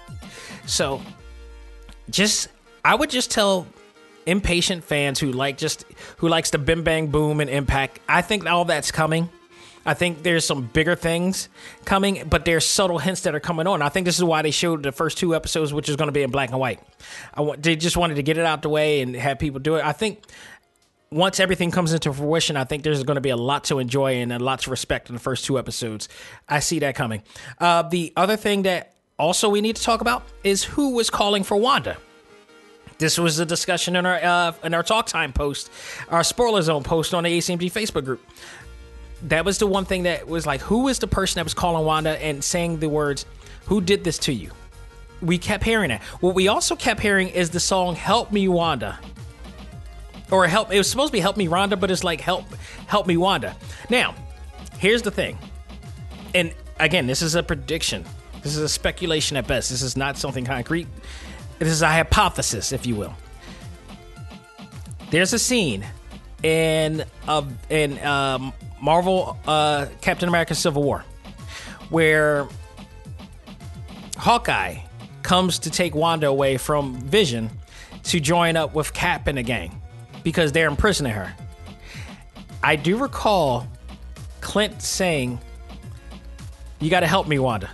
So 0.67 1.01
just 2.11 2.49
I 2.85 2.95
would 2.97 3.11
just 3.11 3.31
tell 3.31 3.67
impatient 4.27 4.85
fans 4.85 5.19
who 5.19 5.33
like 5.33 5.59
just 5.59 5.85
who 6.19 6.29
likes 6.29 6.51
the 6.51 6.59
bim 6.59 6.83
bang 6.83 7.07
boom 7.07 7.41
and 7.41 7.49
impact. 7.49 8.01
I 8.09 8.23
think 8.23 8.47
all 8.47 8.65
that's 8.65 8.91
coming. 8.91 9.29
I 9.87 9.95
think 9.95 10.23
there's 10.23 10.45
some 10.45 10.67
bigger 10.67 10.95
things 10.95 11.49
coming, 11.85 12.29
but 12.29 12.45
there's 12.45 12.67
subtle 12.67 12.99
hints 12.99 13.23
that 13.23 13.35
are 13.35 13.41
coming 13.41 13.67
on. 13.67 13.81
I 13.81 13.89
think 13.89 14.05
this 14.05 14.19
is 14.19 14.25
why 14.25 14.43
they 14.43 14.51
showed 14.51 14.83
the 14.83 14.93
first 14.93 15.17
two 15.17 15.35
episodes, 15.35 15.73
which 15.73 15.89
is 15.89 15.97
going 15.97 16.09
to 16.09 16.13
be 16.13 16.23
in 16.23 16.31
black 16.31 16.51
and 16.51 16.59
white. 16.59 16.81
They 17.59 17.77
just 17.77 17.97
wanted 17.97 18.17
to 18.17 18.23
get 18.23 18.37
it 18.37 18.45
out 18.45 18.63
the 18.63 18.69
way 18.69 19.01
and 19.01 19.15
have 19.17 19.39
people 19.39 19.59
do 19.59 19.77
it. 19.77 19.85
I 19.85 19.93
think 19.93 20.23
once 21.11 21.41
everything 21.41 21.71
comes 21.71 21.93
into 21.93 22.13
fruition, 22.13 22.57
I 22.57 22.65
think 22.65 22.83
there's 22.83 23.03
going 23.05 23.17
to 23.17 23.23
be 23.23 23.31
a 23.31 23.37
lot 23.37 23.65
to 23.65 23.79
enjoy 23.79 24.17
and 24.17 24.33
a 24.33 24.39
lot 24.39 24.61
to 24.61 24.71
respect 24.71 25.09
in 25.09 25.15
the 25.15 25.21
first 25.21 25.45
two 25.45 25.59
episodes. 25.59 26.09
I 26.49 26.61
see 26.61 26.79
that 26.81 26.95
coming. 26.95 27.23
Uh, 27.59 27.83
the 27.83 28.13
other 28.17 28.37
thing 28.37 28.63
that 28.63 28.95
also 29.19 29.49
we 29.49 29.61
need 29.61 29.77
to 29.77 29.83
talk 29.83 30.03
about 30.03 30.25
is 30.45 30.63
who 30.63 30.91
was 30.91 31.09
calling 31.11 31.43
for 31.43 31.57
Wanda. 31.57 31.97
This 32.99 33.19
was 33.19 33.39
a 33.39 33.47
discussion 33.47 33.97
in 33.97 34.05
our 34.05 34.23
uh, 34.23 34.53
in 34.63 34.75
our 34.75 34.83
talk 34.83 35.07
time 35.07 35.33
post, 35.33 35.71
our 36.11 36.23
spoiler 36.23 36.61
zone 36.61 36.83
post 36.83 37.15
on 37.15 37.25
the 37.25 37.39
ACMG 37.39 37.73
Facebook 37.73 38.05
group 38.05 38.21
that 39.25 39.45
was 39.45 39.59
the 39.59 39.67
one 39.67 39.85
thing 39.85 40.05
that 40.05 40.27
was 40.27 40.47
like, 40.47 40.61
who 40.61 40.89
is 40.89 40.99
the 40.99 41.07
person 41.07 41.39
that 41.39 41.45
was 41.45 41.55
calling 41.55 41.85
Wanda 41.85 42.23
and 42.23 42.43
saying 42.43 42.81
the 42.81 42.89
words, 42.89 43.27
"Who 43.67 43.81
did 43.81 44.05
this 44.05 44.19
to 44.19 44.33
you?" 44.33 44.51
We 45.21 45.37
kept 45.37 45.65
hearing 45.65 45.91
that. 45.91 46.03
What 46.21 46.35
we 46.35 46.49
also 46.49 46.75
kept 46.77 47.01
hearing 47.01 47.29
is 47.29 47.51
the 47.51 47.61
song 47.61 47.95
"Help 47.95 48.33
Me, 48.33 48.49
Wanda," 48.49 48.99
or 50.31 50.47
"Help." 50.47 50.73
It 50.73 50.79
was 50.79 50.91
supposed 50.91 51.09
to 51.09 51.13
be 51.13 51.21
"Help 51.21 51.37
Me, 51.37 51.49
Wanda," 51.49 51.77
but 51.77 51.91
it's 51.91 52.05
like 52.05 52.21
"Help, 52.21 52.47
Help 52.87 53.07
Me, 53.07 53.17
Wanda." 53.17 53.55
Now, 53.91 54.15
here's 54.79 55.03
the 55.03 55.11
thing, 55.11 55.39
and 56.35 56.55
again, 56.79 57.07
this 57.07 57.21
is 57.21 57.35
a 57.35 57.43
prediction. 57.43 58.05
This 58.43 58.57
is 58.57 58.63
a 58.63 58.69
speculation 58.69 59.37
at 59.37 59.47
best. 59.47 59.69
This 59.69 59.83
is 59.83 59.99
not 59.99 60.17
something 60.17 60.47
concrete. 60.47 60.89
This 61.59 61.69
is 61.69 61.83
a 61.83 61.89
hypothesis, 61.89 62.73
if 62.73 62.87
you 62.87 62.97
will. 62.97 63.15
There's 65.11 65.35
a 65.35 65.39
scene 65.39 65.85
in 66.43 67.05
uh, 67.29 67.45
in 67.69 67.99
um, 68.05 68.53
Marvel 68.81 69.39
uh, 69.47 69.87
Captain 70.01 70.29
America 70.29 70.55
Civil 70.55 70.83
War, 70.83 71.05
where 71.91 72.49
Hawkeye 74.17 74.79
comes 75.23 75.61
to 75.61 75.71
take 75.71 75.95
Wanda 75.95 76.29
away 76.29 76.57
from 76.57 76.95
Vision 76.97 77.51
to 78.05 78.21
join 78.21 78.57
up 78.57 78.75
with 78.75 78.93
Cap 78.93 79.27
and 79.27 79.39
the 79.39 79.43
gang 79.43 79.81
because 80.23 80.53
they're 80.53 80.69
imprisoning 80.69 81.13
her. 81.13 81.35
I 82.63 82.77
do 82.77 82.97
recall 82.97 83.67
Clint 84.41 84.83
saying, 84.83 85.39
You 86.81 86.91
got 86.91 87.01
to 87.01 87.07
help 87.07 87.29
me, 87.29 87.39
Wanda. 87.39 87.71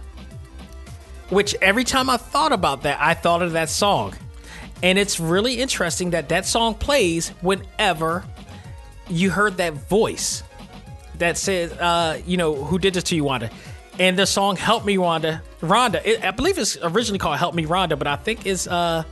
Which 1.31 1.57
every 1.61 1.85
time 1.85 2.09
I 2.09 2.17
thought 2.17 2.53
about 2.53 2.83
that, 2.83 2.99
I 3.01 3.15
thought 3.15 3.43
of 3.43 3.53
that 3.53 3.69
song. 3.69 4.15
And 4.83 4.99
it's 4.99 5.19
really 5.19 5.59
interesting 5.59 6.11
that 6.11 6.29
that 6.29 6.47
song 6.47 6.75
plays 6.75 7.31
whenever 7.41 8.25
you 9.09 9.31
heard 9.31 9.59
that 9.59 9.75
voice 9.75 10.43
that 11.19 11.37
said, 11.39 11.73
uh, 11.79 12.19
you 12.27 12.37
know, 12.37 12.55
who 12.55 12.79
did 12.79 12.95
this 12.95 13.05
to 13.05 13.17
you, 13.17 13.25
Wanda? 13.25 13.51
And 13.99 14.19
the 14.19 14.27
song 14.27 14.57
"Help 14.57 14.85
Me, 14.85 14.99
Wanda," 14.99 15.43
Rhonda. 15.61 16.03
It, 16.05 16.23
I 16.23 16.31
believe 16.31 16.59
it's 16.59 16.77
originally 16.83 17.19
called 17.19 17.39
"Help 17.39 17.55
Me, 17.55 17.65
Rhonda," 17.65 17.99
but 17.99 18.07
I 18.07 18.17
think 18.17 18.45
it's 18.45 18.67
uh, 18.67 19.05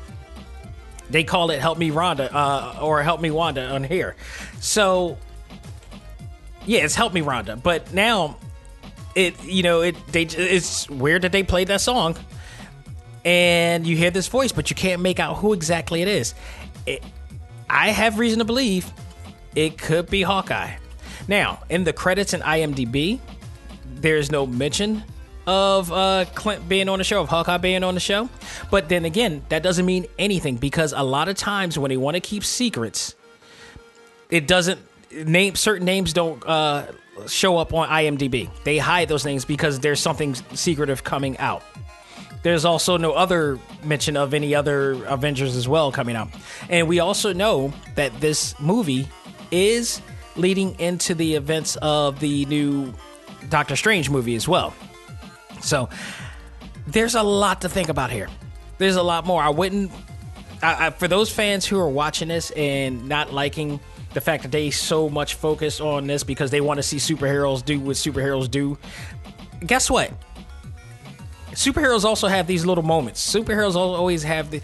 they 1.09 1.25
call 1.25 1.51
it 1.51 1.61
"Help 1.61 1.79
Me, 1.79 1.91
Rhonda" 1.91 2.29
uh, 2.33 2.81
or 2.83 3.03
"Help 3.03 3.21
Me, 3.21 3.31
Wanda" 3.31 3.67
on 3.71 3.83
here. 3.83 4.15
So, 4.61 5.17
yeah, 6.67 6.85
it's 6.85 6.95
"Help 6.95 7.15
Me, 7.15 7.23
Rhonda." 7.23 7.63
But 7.63 7.95
now, 7.95 8.37
it 9.15 9.43
you 9.43 9.63
know 9.63 9.81
it 9.81 9.97
they 10.09 10.25
it's 10.25 10.91
weird 10.91 11.23
that 11.23 11.33
they 11.33 11.43
played 11.43 11.69
that 11.69 11.81
song, 11.81 12.17
and 13.25 13.87
you 13.87 13.97
hear 13.97 14.11
this 14.11 14.29
voice, 14.29 14.53
but 14.53 14.69
you 14.69 14.77
can't 14.77 15.01
make 15.01 15.19
out 15.19 15.39
who 15.39 15.55
exactly 15.55 16.03
it 16.03 16.09
is. 16.09 16.35
It, 16.85 17.03
I 17.71 17.89
have 17.89 18.19
reason 18.19 18.41
to 18.41 18.45
believe 18.45 18.93
it 19.55 19.79
could 19.79 20.11
be 20.11 20.23
Hawkeye. 20.23 20.77
Now, 21.29 21.63
in 21.71 21.85
the 21.85 21.93
credits 21.93 22.35
in 22.35 22.41
IMDb, 22.41 23.21
there's 23.85 24.31
no 24.31 24.47
mention 24.47 25.05
of 25.47 25.93
uh, 25.93 26.25
Clint 26.35 26.69
being 26.69 26.89
on 26.89 26.99
the 26.99 27.05
show, 27.05 27.21
of 27.21 27.29
Hawkeye 27.29 27.59
being 27.59 27.85
on 27.85 27.95
the 27.95 28.01
show. 28.01 28.29
But 28.71 28.89
then 28.89 29.05
again, 29.05 29.45
that 29.49 29.63
doesn't 29.63 29.85
mean 29.85 30.07
anything 30.19 30.57
because 30.57 30.93
a 30.93 31.03
lot 31.03 31.29
of 31.29 31.37
times 31.37 31.79
when 31.79 31.91
they 31.91 31.97
want 31.97 32.15
to 32.15 32.21
keep 32.21 32.45
secrets, 32.45 33.15
it 34.31 34.47
doesn't 34.47 34.81
name 35.13 35.55
certain 35.55 35.85
names 35.85 36.13
don't 36.13 36.43
uh, 36.47 36.87
show 37.27 37.59
up 37.59 37.73
on 37.73 37.89
IMDb. 37.89 38.51
They 38.65 38.79
hide 38.79 39.09
those 39.09 39.25
names 39.25 39.45
because 39.45 39.81
there's 39.81 40.01
something 40.01 40.35
secretive 40.55 41.05
coming 41.05 41.39
out. 41.39 41.63
There's 42.43 42.67
also 42.67 42.99
no 42.99 43.13
other 43.13 43.59
mention 43.85 44.19
of 44.19 44.35
any 44.35 44.55
other 44.55 45.03
Avengers 45.05 45.57
as 45.57 45.67
well 45.67 45.91
coming 45.91 46.15
out. 46.15 46.29
And 46.69 46.89
we 46.89 47.01
also 47.01 47.33
know 47.33 47.73
that 47.95 48.21
this 48.21 48.59
movie 48.61 49.09
is 49.51 50.01
leading 50.37 50.79
into 50.79 51.15
the 51.15 51.35
events 51.35 51.77
of 51.77 52.21
the 52.21 52.45
new 52.47 52.93
Doctor 53.49 53.77
Strange 53.77 54.11
movie 54.11 54.35
as 54.35 54.49
well. 54.49 54.75
So 55.61 55.89
there's 56.87 57.15
a 57.15 57.23
lot 57.23 57.63
to 57.63 57.69
think 57.69 57.89
about 57.89 58.11
here. 58.11 58.29
There's 58.79 58.97
a 58.97 59.03
lot 59.03 59.27
more. 59.27 59.43
I 59.43 59.51
wouldn't. 59.51 59.91
I, 60.63 60.87
I, 60.87 60.91
for 60.91 61.09
those 61.09 61.31
fans 61.31 61.65
who 61.67 61.79
are 61.79 61.89
watching 61.89 62.29
this 62.29 62.51
and 62.53 63.09
not 63.09 63.33
liking 63.33 63.81
the 64.13 64.21
fact 64.21 64.45
that 64.45 64.53
they 64.53 64.71
so 64.71 65.09
much 65.09 65.35
focus 65.35 65.81
on 65.81 66.07
this 66.07 66.25
because 66.25 66.51
they 66.51 66.61
want 66.61 66.79
to 66.79 66.83
see 66.83 66.97
superheroes 66.97 67.65
do 67.65 67.81
what 67.81 67.97
superheroes 67.97 68.51
do. 68.51 68.79
Guess 69.65 69.91
what? 69.91 70.13
Superheroes 71.53 72.05
also 72.05 72.27
have 72.29 72.47
these 72.47 72.67
little 72.67 72.85
moments. 72.85 73.33
Superheroes 73.33 73.75
always 73.75 74.23
have 74.23 74.51
the. 74.51 74.61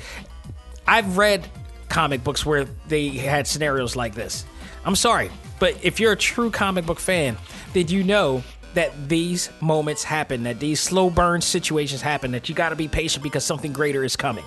I've 0.86 1.19
read 1.19 1.48
comic 1.89 2.24
books 2.24 2.44
where 2.44 2.65
they 2.89 3.09
had 3.11 3.47
scenarios 3.47 3.97
like 3.97 4.15
this. 4.15 4.44
I'm 4.85 4.97
sorry, 4.97 5.31
but 5.59 5.77
if 5.85 6.01
you're 6.01 6.12
a 6.12 6.16
true 6.16 6.51
comic 6.51 6.86
book 6.86 7.01
fan, 7.01 7.36
did 7.73 7.90
you 7.90 8.02
know 8.02 8.43
that 8.74 9.09
these 9.09 9.51
moments 9.61 10.05
happen, 10.05 10.44
that 10.44 10.61
these 10.61 10.81
slow 10.81 11.11
burn 11.11 11.40
situations 11.40 12.01
happen, 12.01 12.32
that 12.32 12.48
you 12.48 12.55
got 12.55 12.70
to 12.70 12.77
be 12.77 12.89
patient 12.89 13.23
because 13.23 13.44
something 13.44 13.73
greater 13.73 14.05
is 14.05 14.16
coming. 14.16 14.44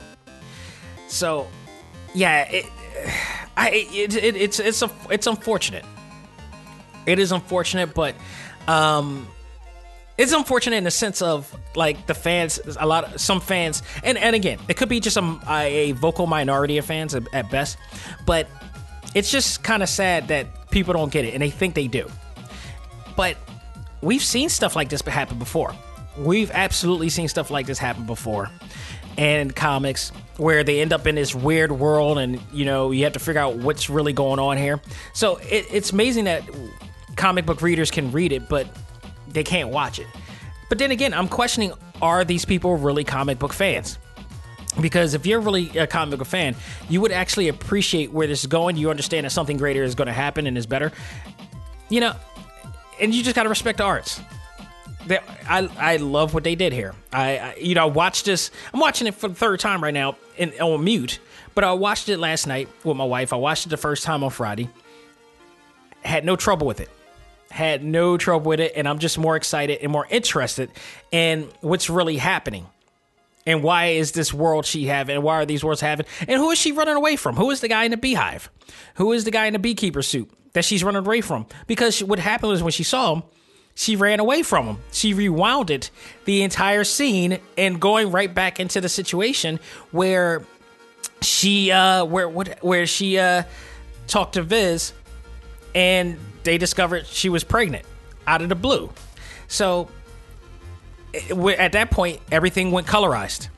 So, 1.07 1.47
yeah, 2.13 2.43
it, 2.49 2.65
I, 3.57 3.69
it, 3.69 4.15
it, 4.15 4.35
it's 4.35 4.59
it's 4.59 4.81
a, 4.81 4.89
it's 5.11 5.27
unfortunate. 5.27 5.85
It 7.05 7.19
is 7.19 7.31
unfortunate, 7.31 7.93
but 7.93 8.15
um, 8.67 9.27
it's 10.17 10.31
unfortunate 10.31 10.77
in 10.77 10.85
the 10.85 10.91
sense 10.91 11.21
of 11.21 11.55
like 11.75 12.07
the 12.07 12.15
fans, 12.15 12.59
a 12.79 12.87
lot, 12.87 13.03
of, 13.03 13.21
some 13.21 13.39
fans, 13.39 13.83
and 14.03 14.17
and 14.17 14.35
again, 14.35 14.57
it 14.69 14.77
could 14.77 14.89
be 14.89 14.99
just 14.99 15.17
a, 15.17 15.39
a 15.49 15.91
vocal 15.91 16.25
minority 16.25 16.79
of 16.79 16.85
fans 16.85 17.13
at, 17.13 17.23
at 17.31 17.51
best, 17.51 17.77
but 18.25 18.47
it's 19.13 19.31
just 19.31 19.63
kind 19.63 19.83
of 19.83 19.89
sad 19.89 20.27
that 20.29 20.69
people 20.71 20.93
don't 20.93 21.11
get 21.11 21.25
it 21.25 21.33
and 21.33 21.41
they 21.41 21.49
think 21.49 21.75
they 21.75 21.87
do. 21.87 22.09
But 23.15 23.37
we've 24.01 24.23
seen 24.23 24.49
stuff 24.49 24.75
like 24.75 24.89
this 24.89 25.01
happen 25.01 25.39
before. 25.39 25.73
We've 26.17 26.51
absolutely 26.51 27.09
seen 27.09 27.27
stuff 27.27 27.49
like 27.49 27.65
this 27.65 27.79
happen 27.79 28.05
before 28.05 28.49
and 29.17 29.55
comics 29.55 30.11
where 30.37 30.63
they 30.63 30.81
end 30.81 30.93
up 30.93 31.05
in 31.05 31.15
this 31.15 31.35
weird 31.35 31.71
world 31.71 32.17
and 32.17 32.39
you 32.51 32.65
know 32.65 32.91
you 32.91 33.03
have 33.03 33.13
to 33.13 33.19
figure 33.19 33.41
out 33.41 33.55
what's 33.55 33.89
really 33.89 34.13
going 34.13 34.39
on 34.39 34.57
here 34.57 34.81
so 35.13 35.37
it, 35.37 35.65
it's 35.71 35.91
amazing 35.91 36.23
that 36.25 36.43
comic 37.15 37.45
book 37.45 37.61
readers 37.61 37.91
can 37.91 38.11
read 38.11 38.31
it 38.31 38.49
but 38.49 38.67
they 39.27 39.43
can't 39.43 39.69
watch 39.69 39.99
it 39.99 40.07
but 40.69 40.79
then 40.79 40.89
again 40.89 41.13
i'm 41.13 41.27
questioning 41.27 41.71
are 42.01 42.25
these 42.25 42.43
people 42.43 42.75
really 42.75 43.03
comic 43.03 43.37
book 43.37 43.53
fans 43.53 43.99
because 44.81 45.13
if 45.13 45.25
you're 45.25 45.39
really 45.39 45.69
a 45.77 45.87
comic 45.87 46.17
book 46.17 46.27
fan 46.27 46.55
you 46.89 46.99
would 47.01 47.11
actually 47.11 47.47
appreciate 47.47 48.11
where 48.11 48.27
this 48.27 48.41
is 48.41 48.47
going 48.47 48.75
you 48.75 48.89
understand 48.89 49.25
that 49.25 49.29
something 49.29 49.57
greater 49.57 49.83
is 49.83 49.95
going 49.95 50.07
to 50.07 50.13
happen 50.13 50.47
and 50.47 50.57
is 50.57 50.65
better 50.65 50.91
you 51.89 51.99
know 51.99 52.15
and 52.99 53.13
you 53.13 53.23
just 53.23 53.35
got 53.35 53.43
to 53.43 53.49
respect 53.49 53.77
the 53.77 53.83
arts 53.83 54.21
they, 55.05 55.19
I 55.47 55.69
I 55.77 55.97
love 55.97 56.33
what 56.33 56.43
they 56.43 56.55
did 56.55 56.73
here. 56.73 56.95
I, 57.11 57.37
I, 57.37 57.55
you 57.55 57.75
know 57.75 57.83
I 57.83 57.89
watched 57.89 58.25
this. 58.25 58.51
I'm 58.73 58.79
watching 58.79 59.07
it 59.07 59.15
for 59.15 59.27
the 59.27 59.35
third 59.35 59.59
time 59.59 59.83
right 59.83 59.93
now 59.93 60.15
in 60.37 60.53
on 60.61 60.83
mute. 60.83 61.19
But 61.55 61.63
I 61.63 61.73
watched 61.73 62.09
it 62.09 62.17
last 62.17 62.47
night 62.47 62.67
with 62.83 62.97
my 62.97 63.03
wife. 63.03 63.31
I 63.31 63.35
watched 63.35 63.65
it 63.65 63.69
the 63.69 63.77
first 63.77 64.03
time 64.03 64.23
on 64.23 64.31
Friday. 64.31 64.69
Had 66.03 66.25
no 66.25 66.35
trouble 66.35 66.65
with 66.65 66.79
it. 66.79 66.89
Had 67.51 67.83
no 67.83 68.17
trouble 68.17 68.49
with 68.49 68.59
it, 68.59 68.73
and 68.75 68.87
I'm 68.87 68.97
just 68.97 69.17
more 69.17 69.35
excited 69.35 69.79
and 69.81 69.91
more 69.91 70.07
interested 70.09 70.71
in 71.11 71.49
what's 71.61 71.89
really 71.89 72.17
happening. 72.17 72.65
And 73.45 73.61
why 73.61 73.87
is 73.87 74.13
this 74.13 74.33
world 74.33 74.65
she 74.65 74.85
having? 74.85 75.15
And 75.15 75.23
why 75.23 75.35
are 75.35 75.45
these 75.45 75.63
worlds 75.63 75.81
having? 75.81 76.05
And 76.21 76.37
who 76.37 76.51
is 76.51 76.57
she 76.57 76.71
running 76.71 76.95
away 76.95 77.15
from? 77.15 77.35
Who 77.35 77.51
is 77.51 77.61
the 77.61 77.67
guy 77.67 77.83
in 77.83 77.91
the 77.91 77.97
beehive? 77.97 78.49
Who 78.95 79.11
is 79.11 79.25
the 79.25 79.31
guy 79.31 79.47
in 79.47 79.53
the 79.53 79.59
beekeeper 79.59 80.01
suit 80.01 80.31
that 80.53 80.63
she's 80.63 80.83
running 80.83 81.05
away 81.05 81.21
from? 81.21 81.45
Because 81.67 82.01
what 82.01 82.19
happened 82.19 82.51
was 82.51 82.63
when 82.63 82.71
she 82.71 82.83
saw 82.83 83.15
him, 83.15 83.23
she 83.75 83.95
ran 83.95 84.19
away 84.19 84.43
from 84.43 84.67
him. 84.67 84.77
She 84.91 85.13
rewounded 85.13 85.89
the 86.25 86.43
entire 86.43 86.83
scene 86.83 87.39
and 87.57 87.81
going 87.81 88.11
right 88.11 88.33
back 88.33 88.59
into 88.59 88.79
the 88.79 88.89
situation 88.89 89.59
where 89.91 90.45
she 91.21 91.71
uh 91.71 92.05
where 92.05 92.27
what 92.29 92.63
where 92.63 92.85
she 92.85 93.17
uh 93.17 93.43
talked 94.07 94.33
to 94.33 94.43
Viz 94.43 94.93
and 95.73 96.17
they 96.43 96.57
discovered 96.57 97.07
she 97.07 97.29
was 97.29 97.43
pregnant 97.43 97.85
out 98.27 98.41
of 98.41 98.49
the 98.49 98.55
blue. 98.55 98.91
So 99.47 99.89
at 101.13 101.73
that 101.73 101.91
point 101.91 102.19
everything 102.31 102.71
went 102.71 102.87
colorized. 102.87 103.49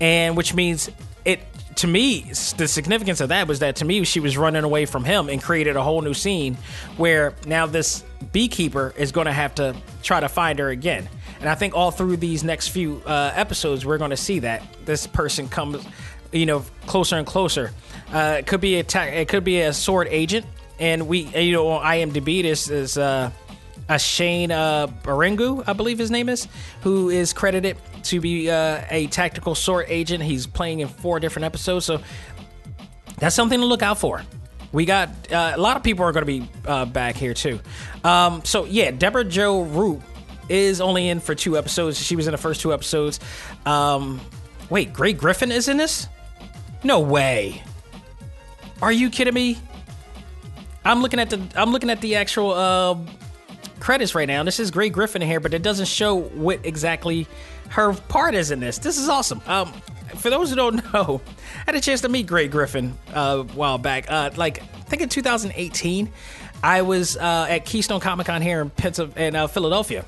And 0.00 0.36
which 0.36 0.54
means 0.54 0.90
it 1.24 1.40
to 1.76 1.86
me, 1.86 2.22
the 2.56 2.66
significance 2.66 3.20
of 3.20 3.28
that 3.28 3.46
was 3.46 3.58
that 3.58 3.76
to 3.76 3.84
me, 3.84 4.04
she 4.04 4.20
was 4.20 4.36
running 4.36 4.64
away 4.64 4.86
from 4.86 5.04
him 5.04 5.28
and 5.28 5.42
created 5.42 5.76
a 5.76 5.82
whole 5.82 6.00
new 6.00 6.14
scene 6.14 6.56
where 6.96 7.34
now 7.46 7.66
this 7.66 8.02
beekeeper 8.32 8.94
is 8.96 9.12
going 9.12 9.26
to 9.26 9.32
have 9.32 9.54
to 9.56 9.76
try 10.02 10.20
to 10.20 10.28
find 10.28 10.58
her 10.58 10.70
again. 10.70 11.08
And 11.40 11.48
I 11.50 11.54
think 11.54 11.74
all 11.74 11.90
through 11.90 12.16
these 12.16 12.42
next 12.42 12.68
few 12.68 13.02
uh, 13.04 13.32
episodes, 13.34 13.84
we're 13.84 13.98
going 13.98 14.10
to 14.10 14.16
see 14.16 14.38
that 14.40 14.62
this 14.86 15.06
person 15.06 15.48
comes, 15.48 15.84
you 16.32 16.46
know, 16.46 16.64
closer 16.86 17.16
and 17.16 17.26
closer. 17.26 17.72
Uh, 18.10 18.36
it 18.38 18.46
could 18.46 18.62
be 18.62 18.78
a 18.78 18.82
ta- 18.82 19.02
it 19.02 19.28
could 19.28 19.44
be 19.44 19.60
a 19.60 19.72
sword 19.72 20.08
agent, 20.10 20.46
and 20.78 21.06
we, 21.06 21.26
you 21.36 21.52
know, 21.52 21.68
on 21.68 21.84
IMDb, 21.84 22.42
this 22.42 22.70
is 22.70 22.96
uh, 22.96 23.30
a 23.88 23.98
Shane 23.98 24.50
uh, 24.50 24.88
Barengu, 25.02 25.62
I 25.66 25.72
believe 25.72 25.98
his 25.98 26.10
name 26.10 26.28
is, 26.28 26.48
who 26.82 27.08
is 27.08 27.32
credited 27.32 27.76
to 28.04 28.20
be 28.20 28.50
uh, 28.50 28.82
a 28.90 29.06
tactical 29.08 29.54
sword 29.54 29.86
agent. 29.88 30.22
He's 30.22 30.46
playing 30.46 30.80
in 30.80 30.88
four 30.88 31.20
different 31.20 31.44
episodes, 31.44 31.84
so 31.84 32.00
that's 33.18 33.34
something 33.34 33.60
to 33.60 33.66
look 33.66 33.82
out 33.82 33.98
for. 33.98 34.22
We 34.72 34.84
got 34.84 35.10
uh, 35.32 35.52
a 35.54 35.60
lot 35.60 35.76
of 35.76 35.82
people 35.82 36.04
are 36.04 36.12
going 36.12 36.26
to 36.26 36.40
be 36.40 36.50
uh, 36.66 36.84
back 36.84 37.16
here 37.16 37.34
too. 37.34 37.60
Um, 38.04 38.44
so 38.44 38.64
yeah, 38.64 38.90
Debra 38.90 39.24
Jo 39.24 39.62
Rupp 39.62 40.02
is 40.48 40.80
only 40.80 41.08
in 41.08 41.20
for 41.20 41.34
two 41.34 41.56
episodes. 41.56 41.98
She 41.98 42.16
was 42.16 42.26
in 42.26 42.32
the 42.32 42.38
first 42.38 42.60
two 42.60 42.72
episodes. 42.72 43.20
Um, 43.64 44.20
wait, 44.68 44.92
Grey 44.92 45.12
Griffin 45.12 45.50
is 45.50 45.68
in 45.68 45.76
this? 45.76 46.08
No 46.84 47.00
way. 47.00 47.62
Are 48.82 48.92
you 48.92 49.08
kidding 49.08 49.34
me? 49.34 49.58
I'm 50.84 51.02
looking 51.02 51.18
at 51.18 51.30
the 51.30 51.40
I'm 51.56 51.72
looking 51.72 51.90
at 51.90 52.00
the 52.00 52.16
actual 52.16 52.52
uh, 52.52 52.96
credits 53.80 54.14
right 54.14 54.28
now. 54.28 54.42
This 54.42 54.60
is 54.60 54.70
Grey 54.70 54.90
Griffin 54.90 55.22
here, 55.22 55.40
but 55.40 55.54
it 55.54 55.62
doesn't 55.62 55.86
show 55.86 56.20
what 56.20 56.64
exactly 56.64 57.26
her 57.70 57.92
part 57.92 58.34
is 58.34 58.50
in 58.50 58.60
this. 58.60 58.78
This 58.78 58.98
is 58.98 59.08
awesome. 59.08 59.40
Um, 59.46 59.72
for 60.16 60.30
those 60.30 60.50
who 60.50 60.56
don't 60.56 60.76
know, 60.92 61.20
I 61.60 61.62
had 61.66 61.74
a 61.74 61.80
chance 61.80 62.00
to 62.02 62.08
meet 62.08 62.26
Grey 62.26 62.48
Griffin 62.48 62.96
uh, 63.14 63.44
a 63.48 63.52
while 63.52 63.78
back. 63.78 64.06
Uh, 64.08 64.30
like 64.36 64.62
I 64.62 64.88
think 64.88 65.02
in 65.02 65.08
2018, 65.08 66.10
I 66.62 66.82
was 66.82 67.16
uh, 67.16 67.46
at 67.48 67.64
Keystone 67.64 68.00
Comic 68.00 68.26
Con 68.26 68.42
here 68.42 68.60
in, 68.60 68.70
Pennsylvania, 68.70 69.28
in 69.28 69.36
uh, 69.36 69.46
Philadelphia. 69.46 70.04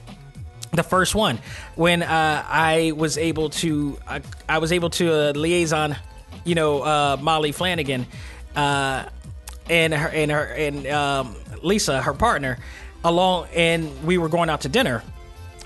The 0.73 0.82
first 0.82 1.15
one 1.15 1.39
when 1.77 2.03
uh, 2.03 2.45
I 2.47 2.93
was 2.95 3.16
able 3.16 3.49
to, 3.51 3.99
uh, 4.07 4.20
I 4.49 4.59
was 4.59 4.70
able 4.70 4.90
to 4.90 5.32
liaison, 5.32 5.97
you 6.45 6.55
know, 6.55 7.16
Maile 7.16 7.53
Flanagan, 7.53 8.07
and 8.55 9.95
her 9.95 10.09
and 10.09 10.31
her 10.31 10.45
and 10.45 10.86
um, 10.89 11.36
Lisa, 11.62 12.03
her 12.03 12.12
partner, 12.15 12.59
along, 13.04 13.48
and 13.54 14.04
we 14.04 14.18
were 14.18 14.28
going 14.28 14.50
out 14.50 14.62
to 14.62 14.68
dinner, 14.68 15.02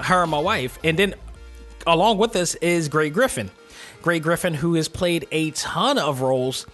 her 0.00 0.22
and 0.22 0.30
my 0.30 0.38
wife, 0.38 0.78
and 0.84 0.98
then 0.98 1.14
along 1.86 2.18
with 2.18 2.36
us 2.36 2.54
is 2.56 2.88
Grey 2.88 3.10
Griffin. 3.10 3.50
Grey 4.02 4.20
Griffin, 4.20 4.54
who 4.54 4.74
has 4.74 4.88
played 4.88 5.26
a 5.30 5.52
ton 5.52 5.98
of 5.98 6.20
roles, 6.20 6.66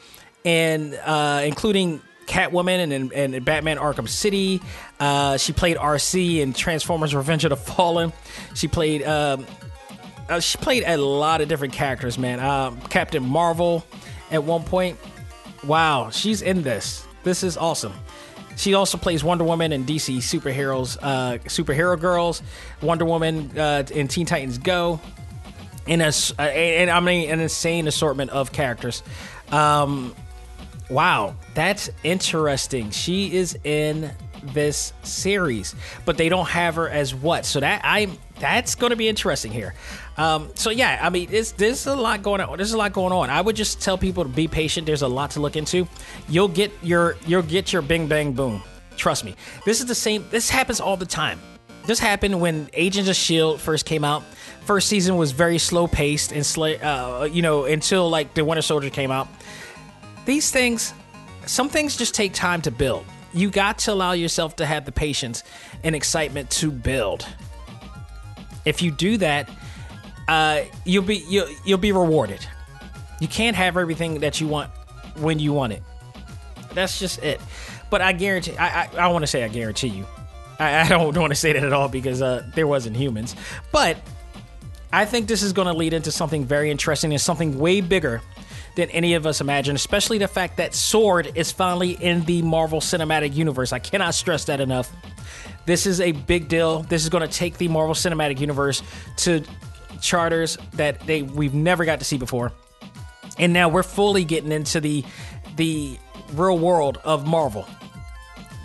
and 0.44 0.94
uh, 0.94 1.42
including 1.44 2.00
Catwoman 2.26 2.92
and, 2.92 3.12
and, 3.12 3.44
Batman 3.44 3.78
Arkham 3.78 4.08
City. 4.08 4.60
Uh, 5.00 5.36
she 5.36 5.52
played 5.52 5.76
Arcee 5.76 6.40
in 6.40 6.52
Transformers: 6.52 7.14
Revenge 7.14 7.44
of 7.44 7.50
the 7.50 7.56
Fallen. 7.56 8.12
She 8.54 8.68
played 8.68 9.02
um, 9.02 9.46
uh, 10.28 10.40
she 10.40 10.58
played 10.58 10.84
a 10.86 10.96
lot 10.96 11.40
of 11.40 11.48
different 11.48 11.74
characters, 11.74 12.18
man. 12.18 12.40
Um, 12.40 12.80
Captain 12.82 13.24
Marvel 13.24 13.84
at 14.30 14.44
one 14.44 14.62
point. 14.64 14.98
Wow, 15.64 16.10
she's 16.10 16.42
in 16.42 16.62
this. 16.62 17.06
This 17.24 17.42
is 17.42 17.56
awesome. 17.56 17.92
She 18.58 18.74
also 18.74 18.98
plays 18.98 19.22
Wonder 19.22 19.44
Woman 19.44 19.72
in 19.72 19.84
DC 19.84 20.16
superheroes, 20.16 20.98
uh, 21.00 21.38
superhero 21.44 21.98
girls, 21.98 22.42
Wonder 22.82 23.04
Woman 23.04 23.56
uh, 23.56 23.84
in 23.90 24.08
Teen 24.08 24.26
Titans 24.26 24.58
Go, 24.58 25.00
in 25.86 26.00
a, 26.00 26.08
uh, 26.08 26.42
and 26.42 26.90
I 26.90 26.98
mean 26.98 27.30
an 27.30 27.38
insane 27.38 27.86
assortment 27.86 28.32
of 28.32 28.50
characters. 28.50 29.04
Um, 29.52 30.12
wow, 30.90 31.36
that's 31.54 31.88
interesting. 32.02 32.90
She 32.90 33.32
is 33.32 33.56
in 33.62 34.10
this 34.42 34.92
series, 35.04 35.76
but 36.04 36.16
they 36.16 36.28
don't 36.28 36.48
have 36.48 36.74
her 36.74 36.88
as 36.88 37.14
what? 37.14 37.46
So 37.46 37.60
that 37.60 37.82
I 37.84 38.08
that's 38.40 38.74
going 38.74 38.90
to 38.90 38.96
be 38.96 39.08
interesting 39.08 39.52
here. 39.52 39.74
Um, 40.16 40.50
so 40.54 40.70
yeah, 40.70 40.98
I 41.02 41.10
mean, 41.10 41.28
there's 41.30 41.86
a 41.86 41.94
lot 41.96 42.22
going 42.22 42.40
on. 42.40 42.56
There's 42.56 42.72
a 42.72 42.78
lot 42.78 42.92
going 42.92 43.12
on. 43.12 43.30
I 43.30 43.40
would 43.40 43.56
just 43.56 43.80
tell 43.80 43.96
people 43.98 44.24
to 44.24 44.28
be 44.30 44.48
patient. 44.48 44.86
There's 44.86 45.02
a 45.02 45.08
lot 45.08 45.30
to 45.32 45.40
look 45.40 45.56
into. 45.56 45.86
You'll 46.28 46.48
get 46.48 46.72
your 46.82 47.16
you'll 47.26 47.42
get 47.42 47.72
your 47.72 47.82
bing 47.82 48.06
bang 48.08 48.32
boom. 48.32 48.62
Trust 48.96 49.24
me. 49.24 49.36
This 49.64 49.80
is 49.80 49.86
the 49.86 49.94
same. 49.94 50.24
This 50.30 50.50
happens 50.50 50.80
all 50.80 50.96
the 50.96 51.06
time. 51.06 51.38
This 51.86 51.98
happened 52.00 52.40
when 52.40 52.68
Agents 52.74 53.08
of 53.08 53.16
Shield 53.16 53.60
first 53.60 53.86
came 53.86 54.04
out. 54.04 54.22
First 54.64 54.88
season 54.88 55.16
was 55.16 55.32
very 55.32 55.56
slow 55.58 55.86
paced 55.88 56.32
and 56.32 56.44
sl- 56.44 56.82
uh, 56.82 57.28
you 57.30 57.40
know 57.40 57.64
until 57.64 58.10
like 58.10 58.34
the 58.34 58.44
Winter 58.44 58.62
Soldier 58.62 58.90
came 58.90 59.10
out. 59.10 59.28
These 60.26 60.50
things, 60.50 60.92
some 61.46 61.68
things 61.70 61.96
just 61.96 62.14
take 62.14 62.34
time 62.34 62.60
to 62.62 62.70
build. 62.70 63.04
you 63.32 63.50
got 63.50 63.78
to 63.78 63.92
allow 63.92 64.12
yourself 64.12 64.56
to 64.56 64.66
have 64.66 64.84
the 64.84 64.92
patience 64.92 65.42
and 65.84 65.94
excitement 65.94 66.50
to 66.50 66.70
build. 66.70 67.26
If 68.64 68.82
you 68.82 68.90
do 68.90 69.16
that, 69.18 69.48
uh, 70.26 70.62
you'll 70.84 71.04
be 71.04 71.24
you'll, 71.28 71.48
you'll 71.64 71.78
be 71.78 71.92
rewarded. 71.92 72.46
You 73.20 73.28
can't 73.28 73.56
have 73.56 73.76
everything 73.76 74.20
that 74.20 74.40
you 74.40 74.48
want 74.48 74.70
when 75.16 75.38
you 75.38 75.52
want 75.52 75.72
it. 75.72 75.82
That's 76.74 76.98
just 76.98 77.22
it. 77.22 77.40
But 77.90 78.02
I 78.02 78.12
guarantee, 78.12 78.56
I 78.56 78.82
I, 78.82 78.90
I 78.98 79.08
want 79.08 79.22
to 79.22 79.26
say 79.26 79.44
I 79.44 79.48
guarantee 79.48 79.88
you. 79.88 80.06
I, 80.58 80.80
I 80.80 80.88
don't 80.88 81.14
want 81.16 81.30
to 81.32 81.38
say 81.38 81.52
that 81.52 81.64
at 81.64 81.72
all 81.72 81.88
because 81.88 82.20
uh, 82.20 82.44
there 82.54 82.66
wasn't 82.66 82.96
humans. 82.96 83.34
But 83.72 83.96
I 84.92 85.04
think 85.04 85.28
this 85.28 85.42
is 85.42 85.52
going 85.52 85.66
to 85.66 85.74
lead 85.74 85.92
into 85.92 86.10
something 86.10 86.44
very 86.44 86.70
interesting 86.70 87.12
and 87.12 87.20
something 87.20 87.58
way 87.58 87.80
bigger 87.80 88.22
than 88.74 88.90
any 88.90 89.14
of 89.14 89.26
us 89.26 89.40
imagine, 89.40 89.74
especially 89.76 90.18
the 90.18 90.28
fact 90.28 90.56
that 90.58 90.74
Sword 90.74 91.32
is 91.34 91.50
finally 91.50 91.92
in 91.92 92.24
the 92.24 92.42
Marvel 92.42 92.80
Cinematic 92.80 93.34
Universe. 93.34 93.72
I 93.72 93.80
cannot 93.80 94.14
stress 94.14 94.44
that 94.46 94.60
enough. 94.60 94.90
This 95.68 95.84
is 95.84 96.00
a 96.00 96.12
big 96.12 96.48
deal. 96.48 96.80
This 96.84 97.02
is 97.02 97.10
going 97.10 97.28
to 97.28 97.32
take 97.32 97.58
the 97.58 97.68
Marvel 97.68 97.94
Cinematic 97.94 98.40
Universe 98.40 98.82
to 99.18 99.44
charters 100.00 100.56
that 100.72 100.98
they 101.00 101.20
we've 101.20 101.52
never 101.52 101.84
got 101.84 101.98
to 101.98 102.06
see 102.06 102.16
before. 102.16 102.52
And 103.38 103.52
now 103.52 103.68
we're 103.68 103.82
fully 103.82 104.24
getting 104.24 104.50
into 104.50 104.80
the 104.80 105.04
the 105.56 105.98
real 106.32 106.58
world 106.58 106.98
of 107.04 107.26
Marvel. 107.26 107.68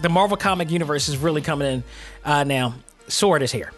The 0.02 0.08
Marvel 0.08 0.38
comic 0.38 0.72
universe 0.72 1.10
is 1.10 1.18
really 1.18 1.42
coming 1.42 1.68
in 1.68 1.84
uh, 2.24 2.46
now. 2.46 2.76
Sword 3.10 3.42
is 3.42 3.52
here. 3.52 3.74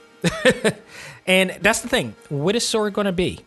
and 1.25 1.57
that's 1.61 1.81
the 1.81 1.89
thing. 1.89 2.13
What 2.29 2.55
is 2.55 2.67
Sword 2.67 2.93
going 2.93 3.05
to 3.05 3.11
be? 3.11 3.39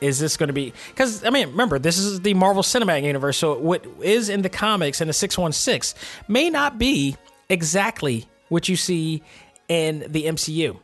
Is 0.00 0.18
this 0.18 0.38
going 0.38 0.46
to 0.46 0.54
be 0.54 0.72
because 0.88 1.26
I 1.26 1.28
mean, 1.28 1.48
remember 1.48 1.78
this 1.78 1.98
is 1.98 2.22
the 2.22 2.32
Marvel 2.32 2.62
Cinematic 2.62 3.02
Universe, 3.02 3.36
so 3.36 3.58
what 3.58 3.84
is 4.00 4.30
in 4.30 4.40
the 4.40 4.48
comics 4.48 5.02
in 5.02 5.08
the 5.08 5.12
six 5.12 5.36
one 5.36 5.52
six 5.52 5.94
may 6.26 6.48
not 6.48 6.78
be 6.78 7.18
exactly 7.50 8.26
what 8.48 8.68
you 8.68 8.76
see 8.76 9.22
in 9.68 10.04
the 10.08 10.24
MCU. 10.24 10.78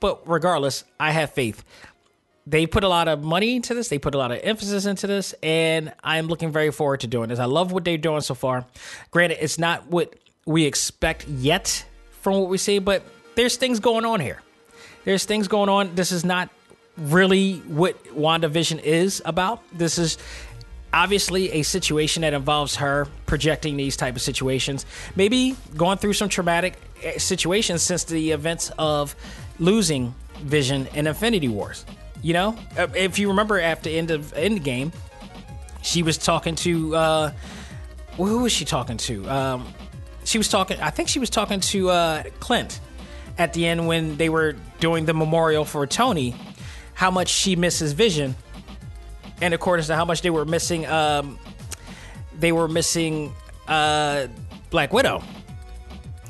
But 0.00 0.28
regardless, 0.28 0.84
I 0.98 1.12
have 1.12 1.30
faith. 1.30 1.64
They 2.46 2.66
put 2.66 2.82
a 2.82 2.88
lot 2.88 3.06
of 3.06 3.22
money 3.22 3.56
into 3.56 3.74
this. 3.74 3.88
They 3.88 3.98
put 3.98 4.14
a 4.14 4.18
lot 4.18 4.32
of 4.32 4.40
emphasis 4.42 4.84
into 4.84 5.06
this, 5.06 5.32
and 5.42 5.92
I'm 6.02 6.26
looking 6.26 6.50
very 6.50 6.72
forward 6.72 7.00
to 7.00 7.06
doing 7.06 7.28
this. 7.28 7.38
I 7.38 7.44
love 7.44 7.70
what 7.70 7.84
they're 7.84 7.96
doing 7.96 8.20
so 8.20 8.34
far. 8.34 8.64
Granted, 9.12 9.38
it's 9.40 9.58
not 9.58 9.86
what 9.86 10.14
we 10.44 10.64
expect 10.64 11.28
yet 11.28 11.84
from 12.20 12.40
what 12.40 12.48
we 12.48 12.58
see, 12.58 12.80
but 12.80 13.04
there's 13.36 13.56
things 13.56 13.78
going 13.78 14.04
on 14.04 14.18
here. 14.18 14.42
There's 15.04 15.24
things 15.24 15.46
going 15.46 15.68
on. 15.68 15.94
This 15.94 16.10
is 16.10 16.24
not 16.24 16.48
really 16.96 17.58
what 17.58 18.02
WandaVision 18.06 18.82
is 18.82 19.22
about. 19.24 19.62
This 19.72 19.98
is 19.98 20.18
obviously 20.92 21.50
a 21.52 21.62
situation 21.62 22.22
that 22.22 22.34
involves 22.34 22.76
her 22.76 23.06
projecting 23.26 23.76
these 23.76 23.96
type 23.96 24.14
of 24.16 24.22
situations 24.22 24.84
maybe 25.16 25.56
going 25.76 25.98
through 25.98 26.12
some 26.12 26.28
traumatic 26.28 26.74
eh, 27.02 27.18
situations 27.18 27.82
since 27.82 28.04
the 28.04 28.30
events 28.32 28.70
of 28.78 29.16
losing 29.58 30.14
vision 30.40 30.86
in 30.94 31.06
infinity 31.06 31.48
wars. 31.48 31.84
You 32.22 32.34
know 32.34 32.56
Uh, 32.76 32.88
if 32.94 33.18
you 33.18 33.28
remember 33.28 33.60
after 33.60 33.90
end 33.90 34.10
of 34.10 34.32
endgame 34.34 34.92
she 35.82 36.02
was 36.02 36.18
talking 36.18 36.54
to 36.56 36.94
uh 36.94 37.32
who 38.16 38.40
was 38.40 38.52
she 38.52 38.64
talking 38.64 38.98
to? 38.98 39.28
Um 39.28 39.66
she 40.24 40.38
was 40.38 40.48
talking 40.48 40.78
i 40.80 40.90
think 40.90 41.08
she 41.08 41.18
was 41.18 41.30
talking 41.30 41.58
to 41.58 41.90
uh 41.90 42.22
clint 42.38 42.80
at 43.38 43.52
the 43.54 43.66
end 43.66 43.88
when 43.88 44.16
they 44.18 44.28
were 44.28 44.54
doing 44.78 45.04
the 45.04 45.14
memorial 45.14 45.64
for 45.64 45.84
tony 45.86 46.34
how 46.94 47.10
much 47.10 47.28
she 47.28 47.56
misses 47.56 47.92
vision 47.92 48.36
in 49.42 49.52
accordance 49.52 49.88
to 49.88 49.96
how 49.96 50.04
much 50.04 50.22
they 50.22 50.30
were 50.30 50.44
missing 50.44 50.86
um 50.86 51.38
they 52.38 52.52
were 52.52 52.68
missing 52.68 53.34
uh 53.68 54.26
black 54.70 54.92
widow 54.92 55.22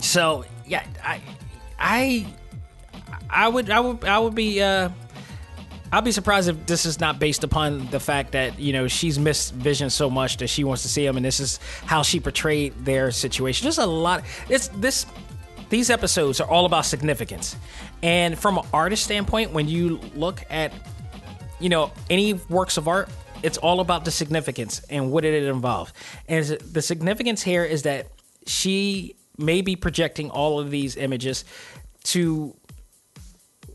so 0.01 0.45
yeah 0.67 0.85
i 1.05 1.21
i 1.79 2.27
i 3.31 3.47
would 3.47 3.71
i 3.71 3.79
would 3.79 4.05
i 4.05 4.19
would 4.19 4.35
be 4.35 4.61
uh 4.61 4.89
I'll 5.95 6.01
be 6.01 6.11
surprised 6.11 6.49
if 6.49 6.65
this 6.65 6.87
is 6.87 7.01
not 7.01 7.19
based 7.19 7.45
upon 7.45 7.87
the 7.89 8.01
fact 8.01 8.33
that 8.33 8.59
you 8.59 8.73
know 8.73 8.89
she's 8.89 9.19
missed 9.19 9.53
Vision 9.53 9.91
so 9.91 10.09
much 10.09 10.39
that 10.39 10.49
she 10.49 10.65
wants 10.65 10.81
to 10.85 10.89
see 10.89 11.05
him, 11.05 11.19
and 11.19 11.25
this 11.25 11.39
is 11.39 11.61
how 11.85 12.03
she 12.03 12.19
portrayed 12.19 12.73
their 12.83 13.11
situation. 13.11 13.67
There's 13.67 13.77
a 13.77 13.85
lot. 13.85 14.25
It's 14.49 14.69
this. 14.69 15.05
These 15.69 15.91
episodes 15.91 16.41
are 16.41 16.49
all 16.49 16.65
about 16.65 16.87
significance, 16.87 17.57
and 18.03 18.39
from 18.39 18.57
an 18.57 18.65
artist 18.73 19.05
standpoint, 19.05 19.53
when 19.53 19.69
you 19.69 20.01
look 20.15 20.43
at 20.49 20.73
you 21.63 21.69
know 21.69 21.93
any 22.11 22.35
works 22.35 22.77
of 22.77 22.89
art, 22.89 23.09
it's 23.43 23.59
all 23.59 23.81
about 23.81 24.05
the 24.05 24.11
significance 24.11 24.83
and 24.91 25.11
what 25.11 25.23
did 25.23 25.43
it 25.43 25.47
involve. 25.47 25.93
And 26.29 26.45
the 26.45 26.83
significance 26.83 27.43
here 27.43 27.65
is 27.65 27.83
that 27.83 28.09
she 28.47 29.17
may 29.39 29.63
be 29.63 29.77
projecting 29.77 30.31
all 30.31 30.61
of 30.61 30.71
these 30.71 30.97
images 30.97 31.45
to 32.05 32.55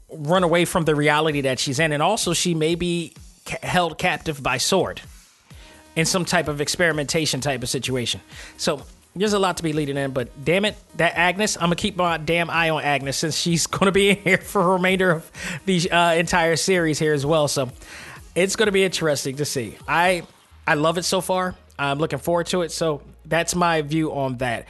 run 0.10 0.44
away 0.44 0.66
from 0.66 0.86
the 0.86 0.96
reality 0.96 1.42
that 1.42 1.60
she's 1.60 1.80
in, 1.80 1.92
and 1.92 2.02
also 2.02 2.34
she 2.34 2.54
may 2.54 2.76
be 2.76 3.14
ca- 3.46 3.58
held 3.64 3.98
captive 3.98 4.42
by 4.42 4.58
sword 4.58 5.02
in 5.96 6.06
some 6.06 6.26
type 6.26 6.48
of 6.48 6.62
experimentation 6.62 7.42
type 7.42 7.64
of 7.64 7.70
situation. 7.70 8.22
So 8.58 8.84
there's 9.16 9.34
a 9.34 9.40
lot 9.40 9.58
to 9.58 9.64
be 9.64 9.74
leading 9.74 9.98
in, 9.98 10.12
but 10.12 10.30
damn 10.44 10.66
it, 10.66 10.76
that 10.98 11.18
Agnes, 11.18 11.56
I'm 11.56 11.64
gonna 11.64 11.76
keep 11.76 11.96
my 11.96 12.18
damn 12.18 12.50
eye 12.50 12.70
on 12.70 12.84
Agnes 12.84 13.18
since 13.18 13.38
she's 13.38 13.68
gonna 13.68 13.92
be 13.92 14.10
in 14.10 14.18
here 14.18 14.38
for 14.38 14.64
the 14.64 14.70
remainder 14.70 15.12
of 15.12 15.32
the 15.66 15.90
uh, 15.90 16.14
entire 16.14 16.56
series 16.56 17.00
here 17.00 17.14
as 17.14 17.26
well. 17.26 17.48
So 17.48 17.72
it's 18.36 18.56
gonna 18.56 18.72
be 18.72 18.84
interesting 18.84 19.38
to 19.38 19.46
see. 19.46 19.78
I 19.88 20.24
I 20.66 20.76
love 20.76 20.98
it 20.98 21.04
so 21.04 21.22
far. 21.22 21.56
I'm 21.80 22.00
looking 22.00 22.20
forward 22.20 22.48
to 22.48 22.62
it. 22.64 22.72
So 22.72 23.02
that's 23.26 23.56
my 23.56 23.82
view 23.82 24.14
on 24.14 24.38
that. 24.38 24.66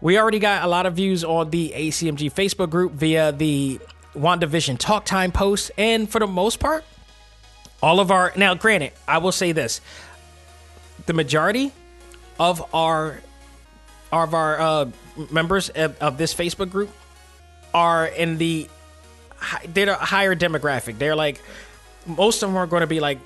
We 0.00 0.18
already 0.18 0.38
got 0.38 0.64
a 0.64 0.66
lot 0.66 0.86
of 0.86 0.94
views 0.94 1.24
on 1.24 1.50
the 1.50 1.72
ACMG 1.74 2.32
Facebook 2.32 2.70
group 2.70 2.92
via 2.92 3.32
the 3.32 3.80
WandaVision 4.14 4.78
Talk 4.78 5.04
Time 5.04 5.32
post, 5.32 5.70
and 5.76 6.08
for 6.08 6.18
the 6.18 6.26
most 6.26 6.58
part, 6.58 6.84
all 7.82 8.00
of 8.00 8.10
our 8.10 8.32
now, 8.36 8.54
granted, 8.54 8.92
I 9.08 9.18
will 9.18 9.32
say 9.32 9.52
this: 9.52 9.80
the 11.06 11.12
majority 11.12 11.72
of 12.38 12.62
our 12.74 13.20
of 14.12 14.34
our 14.34 14.60
uh, 14.60 14.90
members 15.30 15.68
of, 15.70 16.00
of 16.00 16.18
this 16.18 16.34
Facebook 16.34 16.70
group 16.70 16.90
are 17.74 18.06
in 18.06 18.38
the 18.38 18.68
they're 19.68 19.90
a 19.90 19.94
higher 19.94 20.34
demographic. 20.34 20.98
They're 20.98 21.16
like 21.16 21.40
most 22.06 22.42
of 22.42 22.48
them 22.48 22.56
are 22.56 22.66
going 22.66 22.80
to 22.80 22.86
be 22.86 23.00
like 23.00 23.18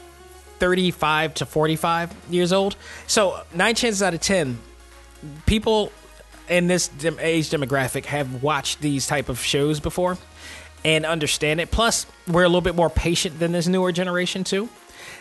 35 0.59 1.35
to 1.35 1.47
45 1.47 2.15
years 2.31 2.52
old. 2.52 2.77
So 3.07 3.40
nine 3.55 3.74
chances 3.74 4.02
out 4.02 4.15
of 4.15 4.20
ten, 4.20 4.59
people 5.47 5.93
in 6.48 6.66
this 6.66 6.90
age 7.20 7.51
demographic 7.51 8.07
have 8.07 8.43
watched 8.43 8.81
these 8.81 9.07
type 9.07 9.28
of 9.28 9.40
shows 9.40 9.81
before 9.81 10.19
and 10.85 11.07
understand 11.07 11.61
it. 11.61 11.70
Plus, 11.70 12.07
we're 12.27 12.43
a 12.43 12.48
little 12.48 12.61
bit 12.61 12.74
more 12.74 12.90
patient 12.90 13.39
than 13.39 13.52
this 13.52 13.69
newer 13.69 13.93
generation 13.93 14.44
too. 14.44 14.69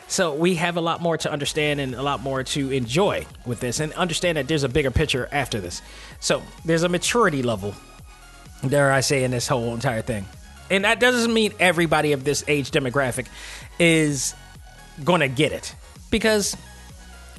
So 0.10 0.34
we 0.34 0.56
have 0.56 0.76
a 0.76 0.82
lot 0.82 1.02
more 1.02 1.18
to 1.18 1.32
understand 1.32 1.80
and 1.80 1.94
a 1.94 2.02
lot 2.02 2.22
more 2.22 2.44
to 2.44 2.72
enjoy 2.72 3.28
with 3.46 3.60
this, 3.60 3.80
and 3.80 3.94
understand 3.94 4.38
that 4.38 4.48
there's 4.48 4.64
a 4.64 4.70
bigger 4.70 4.90
picture 4.92 5.30
after 5.32 5.62
this. 5.62 5.84
So 6.20 6.42
there's 6.66 6.82
a 6.82 6.90
maturity 6.90 7.44
level, 7.44 7.76
dare 8.68 8.92
I 8.92 9.02
say, 9.02 9.24
in 9.24 9.30
this 9.30 9.48
whole 9.48 9.74
entire 9.76 10.02
thing. 10.02 10.26
And 10.72 10.84
that 10.84 11.00
doesn't 11.00 11.32
mean 11.32 11.54
everybody 11.60 12.12
of 12.14 12.24
this 12.24 12.44
age 12.48 12.72
demographic 12.72 13.28
is 13.78 14.34
going 15.04 15.22
to 15.22 15.28
get 15.28 15.52
it, 15.52 15.76
because 16.10 16.58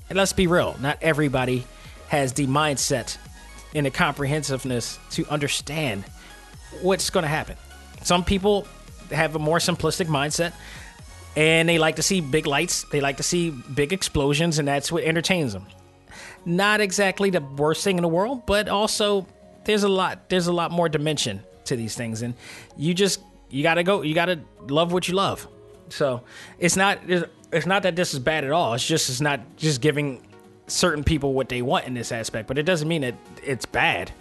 let's 0.08 0.32
be 0.32 0.46
real, 0.46 0.76
not 0.80 0.98
everybody 1.02 1.66
has 2.08 2.32
the 2.34 2.46
mindset 2.46 3.18
and 3.74 3.84
the 3.84 3.90
comprehensiveness 3.90 4.98
to 5.10 5.26
understand 5.28 6.04
what's 6.82 7.10
going 7.10 7.24
to 7.24 7.28
happen. 7.28 7.56
Some 8.02 8.24
people 8.24 8.66
have 9.10 9.34
a 9.34 9.40
more 9.40 9.58
simplistic 9.58 10.06
mindset 10.06 10.52
and 11.36 11.68
they 11.68 11.78
like 11.78 11.96
to 11.96 12.02
see 12.02 12.20
big 12.20 12.46
lights, 12.46 12.84
they 12.84 13.00
like 13.00 13.18
to 13.18 13.22
see 13.22 13.50
big 13.50 13.92
explosions, 13.92 14.58
and 14.58 14.66
that's 14.66 14.90
what 14.90 15.04
entertains 15.04 15.52
them. 15.52 15.66
Not 16.44 16.80
exactly 16.80 17.30
the 17.30 17.40
worst 17.40 17.84
thing 17.84 17.96
in 17.96 18.02
the 18.02 18.08
world, 18.08 18.46
but 18.46 18.68
also 18.68 19.26
there's 19.64 19.82
a 19.82 19.88
lot 19.88 20.28
there's 20.28 20.46
a 20.46 20.52
lot 20.52 20.70
more 20.70 20.88
dimension 20.88 21.42
to 21.64 21.76
these 21.76 21.94
things 21.94 22.22
and 22.22 22.32
you 22.76 22.94
just 22.94 23.20
you 23.50 23.62
got 23.62 23.74
to 23.74 23.82
go 23.82 24.00
you 24.00 24.14
got 24.14 24.26
to 24.26 24.40
love 24.68 24.92
what 24.92 25.06
you 25.08 25.14
love. 25.14 25.46
So, 25.90 26.22
it's 26.58 26.76
not 26.76 27.00
it's 27.52 27.66
not 27.66 27.82
that 27.82 27.96
this 27.96 28.14
is 28.14 28.20
bad 28.20 28.44
at 28.44 28.52
all. 28.52 28.74
It's 28.74 28.86
just 28.86 29.10
it's 29.10 29.20
not 29.20 29.40
just 29.56 29.80
giving 29.80 30.26
certain 30.66 31.02
people 31.02 31.34
what 31.34 31.48
they 31.48 31.62
want 31.62 31.86
in 31.86 31.94
this 31.94 32.12
aspect, 32.12 32.46
but 32.46 32.58
it 32.58 32.62
doesn't 32.62 32.88
mean 32.88 33.02
that 33.02 33.14
it's 33.42 33.66
bad. 33.66 34.12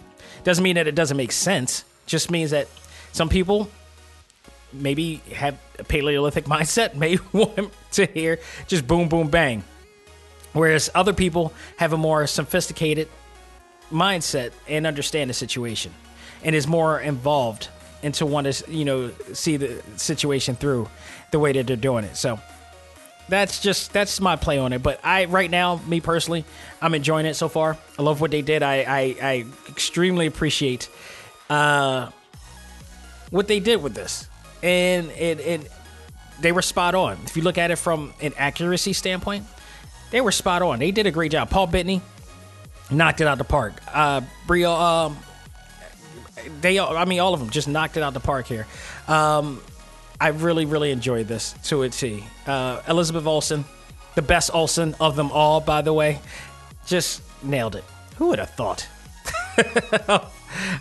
Doesn't 0.42 0.64
mean 0.64 0.74
that 0.76 0.88
it 0.88 0.94
doesn't 0.94 1.16
make 1.16 1.32
sense. 1.32 1.84
Just 2.06 2.30
means 2.30 2.50
that 2.50 2.66
some 3.12 3.28
people 3.28 3.70
maybe 4.72 5.16
have 5.34 5.58
a 5.78 5.84
Paleolithic 5.84 6.44
mindset, 6.46 6.94
may 6.94 7.18
want 7.32 7.72
to 7.92 8.06
hear 8.06 8.38
just 8.66 8.86
boom, 8.86 9.08
boom, 9.08 9.28
bang. 9.28 9.64
Whereas 10.52 10.90
other 10.94 11.12
people 11.12 11.52
have 11.76 11.92
a 11.92 11.98
more 11.98 12.26
sophisticated 12.26 13.08
mindset 13.90 14.52
and 14.68 14.86
understand 14.86 15.30
the 15.30 15.34
situation 15.34 15.92
and 16.42 16.54
is 16.54 16.66
more 16.66 17.00
involved 17.00 17.68
into 18.02 18.26
want 18.26 18.52
to, 18.52 18.70
you 18.70 18.84
know, 18.84 19.12
see 19.32 19.56
the 19.56 19.82
situation 19.96 20.56
through 20.56 20.88
the 21.30 21.38
way 21.38 21.52
that 21.52 21.66
they're 21.66 21.76
doing 21.76 22.04
it. 22.04 22.16
So 22.16 22.40
that's 23.28 23.60
just 23.60 23.92
that's 23.92 24.20
my 24.20 24.36
play 24.36 24.58
on 24.58 24.72
it. 24.72 24.82
But 24.82 25.00
I 25.04 25.26
right 25.26 25.50
now, 25.50 25.80
me 25.86 26.00
personally, 26.00 26.44
I'm 26.82 26.94
enjoying 26.94 27.26
it 27.26 27.34
so 27.34 27.48
far. 27.48 27.76
I 27.98 28.02
love 28.02 28.20
what 28.20 28.30
they 28.30 28.42
did. 28.42 28.62
I 28.62 28.82
I, 28.82 29.16
I 29.22 29.46
extremely 29.68 30.26
appreciate 30.26 30.88
uh, 31.48 32.10
what 33.30 33.48
they 33.48 33.60
did 33.60 33.82
with 33.82 33.94
this, 33.94 34.28
and 34.62 35.10
it 35.10 35.40
it 35.40 35.72
they 36.40 36.52
were 36.52 36.62
spot 36.62 36.94
on. 36.94 37.18
If 37.24 37.36
you 37.36 37.42
look 37.42 37.58
at 37.58 37.70
it 37.70 37.76
from 37.76 38.14
an 38.20 38.32
accuracy 38.36 38.92
standpoint, 38.92 39.44
they 40.10 40.20
were 40.20 40.32
spot 40.32 40.62
on. 40.62 40.78
They 40.78 40.90
did 40.90 41.06
a 41.06 41.10
great 41.10 41.32
job. 41.32 41.50
Paul 41.50 41.66
Bettany 41.66 42.00
knocked 42.90 43.20
it 43.20 43.26
out 43.26 43.38
the 43.38 43.44
park. 43.44 43.74
Uh, 43.92 44.22
Brio, 44.46 44.72
um, 44.72 45.18
they, 46.60 46.78
I 46.78 47.04
mean, 47.04 47.20
all 47.20 47.34
of 47.34 47.40
them 47.40 47.50
just 47.50 47.68
knocked 47.68 47.96
it 47.96 48.02
out 48.02 48.14
the 48.14 48.20
park 48.20 48.46
here. 48.46 48.66
Um, 49.06 49.60
I 50.20 50.28
really, 50.28 50.64
really 50.64 50.90
enjoyed 50.90 51.28
this 51.28 51.54
to 51.64 51.82
a 51.82 51.88
T. 51.88 52.24
Uh, 52.46 52.82
Elizabeth 52.88 53.26
Olsen, 53.26 53.64
the 54.14 54.22
best 54.22 54.50
Olsen 54.52 54.94
of 55.00 55.16
them 55.16 55.30
all, 55.32 55.60
by 55.60 55.82
the 55.82 55.92
way, 55.92 56.20
just 56.86 57.22
nailed 57.42 57.76
it. 57.76 57.84
Who 58.16 58.28
would 58.28 58.38
have 58.38 58.50
thought? 58.50 58.86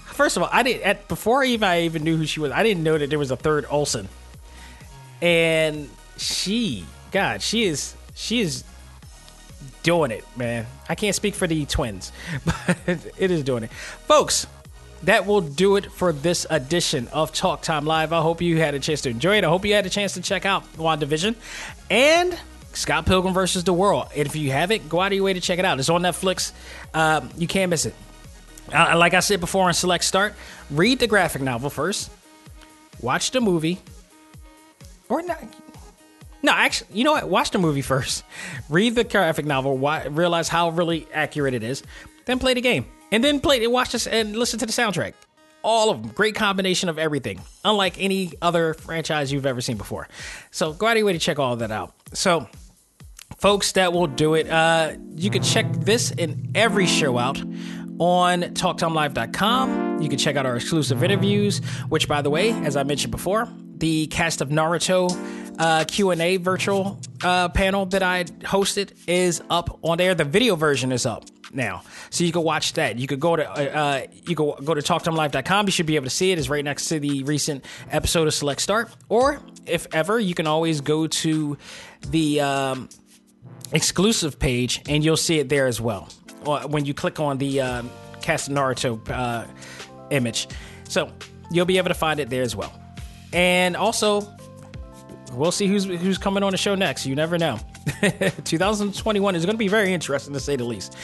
First 0.05 0.37
of 0.37 0.43
all, 0.43 0.49
I 0.51 0.63
didn't 0.63 0.83
at, 0.83 1.07
before 1.07 1.43
even 1.43 1.67
I 1.67 1.83
even 1.83 2.03
knew 2.03 2.17
who 2.17 2.25
she 2.25 2.39
was. 2.39 2.51
I 2.51 2.63
didn't 2.63 2.83
know 2.83 2.97
that 2.97 3.09
there 3.09 3.19
was 3.19 3.31
a 3.31 3.37
third 3.37 3.65
Olsen, 3.69 4.09
and 5.21 5.89
she, 6.17 6.85
God, 7.11 7.41
she 7.41 7.63
is 7.63 7.95
she 8.15 8.41
is 8.41 8.63
doing 9.83 10.11
it, 10.11 10.25
man. 10.35 10.65
I 10.87 10.95
can't 10.95 11.15
speak 11.15 11.35
for 11.35 11.47
the 11.47 11.65
twins, 11.65 12.11
but 12.45 12.77
it 13.17 13.31
is 13.31 13.43
doing 13.43 13.63
it, 13.63 13.71
folks 13.71 14.47
that 15.03 15.25
will 15.25 15.41
do 15.41 15.77
it 15.77 15.91
for 15.91 16.11
this 16.11 16.45
edition 16.49 17.07
of 17.09 17.31
Talk 17.31 17.61
Time 17.61 17.85
Live. 17.85 18.11
I 18.11 18.21
hope 18.21 18.41
you 18.41 18.57
had 18.57 18.73
a 18.73 18.79
chance 18.79 19.01
to 19.01 19.09
enjoy 19.09 19.37
it. 19.37 19.43
I 19.43 19.47
hope 19.47 19.65
you 19.65 19.73
had 19.73 19.85
a 19.85 19.89
chance 19.89 20.15
to 20.15 20.21
check 20.21 20.45
out 20.45 20.71
WandaVision 20.73 21.35
and 21.89 22.37
Scott 22.73 23.05
Pilgrim 23.05 23.33
versus 23.33 23.63
the 23.63 23.73
World. 23.73 24.07
And 24.15 24.27
if 24.27 24.35
you 24.35 24.51
haven't, 24.51 24.89
go 24.89 24.99
out 25.01 25.07
of 25.07 25.13
your 25.13 25.23
way 25.23 25.33
to 25.33 25.41
check 25.41 25.59
it 25.59 25.65
out. 25.65 25.79
It's 25.79 25.89
on 25.89 26.01
Netflix. 26.01 26.51
Um, 26.93 27.29
you 27.37 27.47
can't 27.47 27.69
miss 27.69 27.85
it. 27.85 27.93
Uh, 28.73 28.97
like 28.97 29.13
I 29.13 29.19
said 29.19 29.39
before 29.39 29.67
on 29.67 29.73
Select 29.73 30.03
Start, 30.03 30.33
read 30.69 30.99
the 30.99 31.07
graphic 31.07 31.41
novel 31.41 31.69
first, 31.69 32.11
watch 33.01 33.31
the 33.31 33.41
movie, 33.41 33.79
or 35.09 35.21
not. 35.21 35.43
No, 36.41 36.53
actually, 36.53 36.87
you 36.93 37.03
know 37.03 37.11
what? 37.13 37.27
Watch 37.29 37.51
the 37.51 37.59
movie 37.59 37.81
first. 37.81 38.23
Read 38.69 38.95
the 38.95 39.03
graphic 39.03 39.45
novel. 39.45 39.77
Realize 39.77 40.47
how 40.47 40.69
really 40.69 41.05
accurate 41.13 41.53
it 41.53 41.63
is. 41.63 41.83
Then 42.25 42.39
play 42.39 42.53
the 42.53 42.61
game 42.61 42.85
and 43.11 43.23
then 43.23 43.39
play 43.39 43.61
it, 43.61 43.69
watch 43.69 43.91
this, 43.91 44.07
and 44.07 44.35
listen 44.35 44.59
to 44.59 44.65
the 44.65 44.71
soundtrack. 44.71 45.13
All 45.61 45.89
of 45.89 46.01
them, 46.01 46.11
great 46.11 46.35
combination 46.35 46.87
of 46.87 46.97
everything, 46.97 47.41
unlike 47.65 47.99
any 47.99 48.31
other 48.41 48.73
franchise 48.75 49.33
you've 49.33 49.45
ever 49.45 49.59
seen 49.59 49.75
before. 49.75 50.07
So 50.51 50.71
go 50.71 50.87
out 50.87 50.91
of 50.91 50.97
your 50.97 51.07
way 51.07 51.13
to 51.13 51.19
check 51.19 51.37
all 51.37 51.57
that 51.57 51.71
out. 51.71 51.93
So, 52.13 52.47
folks, 53.39 53.73
that 53.73 53.91
will 53.91 54.07
do 54.07 54.35
it. 54.35 54.49
Uh, 54.49 54.93
you 55.15 55.29
can 55.29 55.43
check 55.43 55.69
this 55.73 56.11
and 56.11 56.51
every 56.55 56.85
show 56.85 57.17
out 57.17 57.43
on 57.99 58.41
TalkTimeLive.com. 58.41 60.01
You 60.01 60.09
can 60.09 60.17
check 60.17 60.35
out 60.35 60.45
our 60.45 60.55
exclusive 60.55 61.03
interviews, 61.03 61.59
which, 61.89 62.07
by 62.07 62.21
the 62.21 62.29
way, 62.29 62.51
as 62.51 62.75
I 62.75 62.83
mentioned 62.83 63.11
before, 63.11 63.47
the 63.77 64.07
cast 64.07 64.41
of 64.41 64.49
Naruto 64.49 65.09
uh, 65.59 65.83
Q&A 65.85 66.37
virtual 66.37 66.99
uh, 67.23 67.49
panel 67.49 67.85
that 67.87 68.01
I 68.01 68.23
hosted 68.23 68.97
is 69.07 69.43
up 69.49 69.79
on 69.83 69.97
there. 69.97 70.15
The 70.15 70.23
video 70.23 70.55
version 70.55 70.91
is 70.91 71.05
up 71.05 71.25
now, 71.51 71.83
so 72.09 72.23
you 72.23 72.31
can 72.31 72.43
watch 72.43 72.73
that. 72.73 72.97
You 72.97 73.07
could 73.07 73.19
go 73.19 73.35
to 73.35 73.49
uh, 73.49 73.79
uh 73.79 74.07
you 74.25 74.35
go 74.35 74.53
go 74.63 74.73
to 74.73 74.81
talktimelive.com. 74.81 75.65
You 75.65 75.71
should 75.71 75.85
be 75.85 75.95
able 75.95 76.05
to 76.05 76.11
see 76.11 76.31
it. 76.31 76.39
It's 76.39 76.47
right 76.47 76.63
next 76.63 76.87
to 76.89 76.99
the 76.99 77.23
recent 77.23 77.65
episode 77.91 78.27
of 78.27 78.33
Select 78.33 78.61
Start. 78.61 78.89
Or 79.09 79.41
if 79.65 79.87
ever, 79.93 80.19
you 80.19 80.33
can 80.33 80.47
always 80.47 80.81
go 80.81 81.07
to 81.07 81.57
the 82.07 82.41
um, 82.41 82.89
exclusive 83.73 84.39
page 84.39 84.81
and 84.87 85.03
you'll 85.03 85.17
see 85.17 85.39
it 85.39 85.49
there 85.49 85.67
as 85.67 85.81
well. 85.81 86.07
When 86.43 86.85
you 86.85 86.93
click 86.93 87.19
on 87.19 87.37
the 87.37 87.61
uh, 87.61 87.83
cast 88.21 88.49
Naruto 88.49 88.99
uh, 89.09 89.45
image, 90.09 90.47
so 90.87 91.11
you'll 91.51 91.65
be 91.65 91.77
able 91.77 91.89
to 91.89 91.93
find 91.93 92.19
it 92.19 92.29
there 92.29 92.43
as 92.43 92.55
well. 92.55 92.73
And 93.33 93.75
also, 93.75 94.27
we'll 95.33 95.51
see 95.51 95.67
who's 95.67 95.85
who's 95.85 96.17
coming 96.17 96.43
on 96.43 96.51
the 96.51 96.57
show 96.57 96.75
next. 96.75 97.05
You 97.05 97.15
never 97.15 97.37
know. 97.37 97.59
2021 98.43 99.35
is 99.35 99.45
going 99.45 99.55
to 99.55 99.57
be 99.57 99.67
very 99.67 99.93
interesting 99.93 100.33
to 100.33 100.39
say 100.39 100.55
the 100.55 100.63
least. 100.63 100.95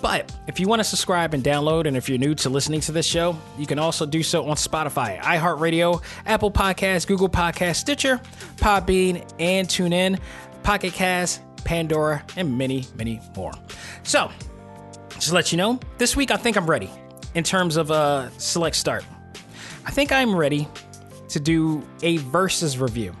But 0.00 0.32
if 0.46 0.60
you 0.60 0.68
want 0.68 0.80
to 0.80 0.84
subscribe 0.84 1.34
and 1.34 1.42
download, 1.42 1.86
and 1.86 1.96
if 1.96 2.08
you're 2.08 2.18
new 2.18 2.34
to 2.36 2.48
listening 2.48 2.80
to 2.82 2.92
this 2.92 3.06
show, 3.06 3.36
you 3.58 3.66
can 3.66 3.78
also 3.78 4.06
do 4.06 4.22
so 4.22 4.48
on 4.48 4.56
Spotify, 4.56 5.18
iHeartRadio, 5.20 6.02
Apple 6.26 6.52
Podcasts, 6.52 7.06
Google 7.06 7.28
Podcasts, 7.28 7.76
Stitcher, 7.76 8.20
Podbean, 8.56 9.28
and 9.40 9.66
TuneIn, 9.66 10.20
Pocket 10.62 10.92
Cast, 10.92 11.42
Pandora, 11.64 12.24
and 12.36 12.56
many, 12.56 12.86
many 12.96 13.20
more. 13.36 13.52
So, 14.04 14.30
just 15.18 15.32
let 15.32 15.52
you 15.52 15.58
know, 15.58 15.78
this 15.98 16.16
week 16.16 16.30
I 16.30 16.36
think 16.36 16.56
I'm 16.56 16.68
ready 16.68 16.90
in 17.34 17.44
terms 17.44 17.76
of 17.76 17.90
a 17.90 18.30
select 18.38 18.76
start. 18.76 19.04
I 19.84 19.90
think 19.90 20.12
I'm 20.12 20.34
ready 20.34 20.68
to 21.28 21.40
do 21.40 21.82
a 22.02 22.18
versus 22.18 22.78
review. 22.78 23.14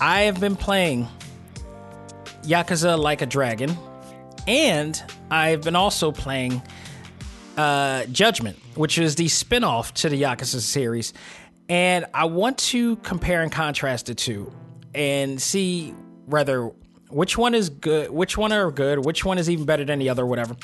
I 0.00 0.22
have 0.22 0.40
been 0.40 0.56
playing 0.56 1.08
Yakuza 2.42 2.98
Like 2.98 3.22
a 3.22 3.26
Dragon, 3.26 3.76
and 4.46 5.00
I've 5.30 5.62
been 5.62 5.76
also 5.76 6.12
playing 6.12 6.60
uh, 7.56 8.04
Judgment, 8.06 8.58
which 8.74 8.98
is 8.98 9.14
the 9.14 9.26
spinoff 9.26 9.92
to 9.92 10.08
the 10.08 10.20
Yakuza 10.20 10.60
series. 10.60 11.12
And 11.68 12.04
I 12.12 12.26
want 12.26 12.58
to 12.58 12.96
compare 12.96 13.42
and 13.42 13.50
contrast 13.50 14.06
the 14.06 14.14
two 14.14 14.52
and 14.94 15.40
see 15.40 15.92
whether 16.26 16.70
which 17.14 17.38
one 17.38 17.54
is 17.54 17.70
good, 17.70 18.10
which 18.10 18.36
one 18.36 18.52
are 18.52 18.70
good, 18.70 19.04
which 19.04 19.24
one 19.24 19.38
is 19.38 19.48
even 19.48 19.64
better 19.64 19.84
than 19.84 19.98
the 19.98 20.08
other, 20.08 20.26
whatever. 20.26 20.56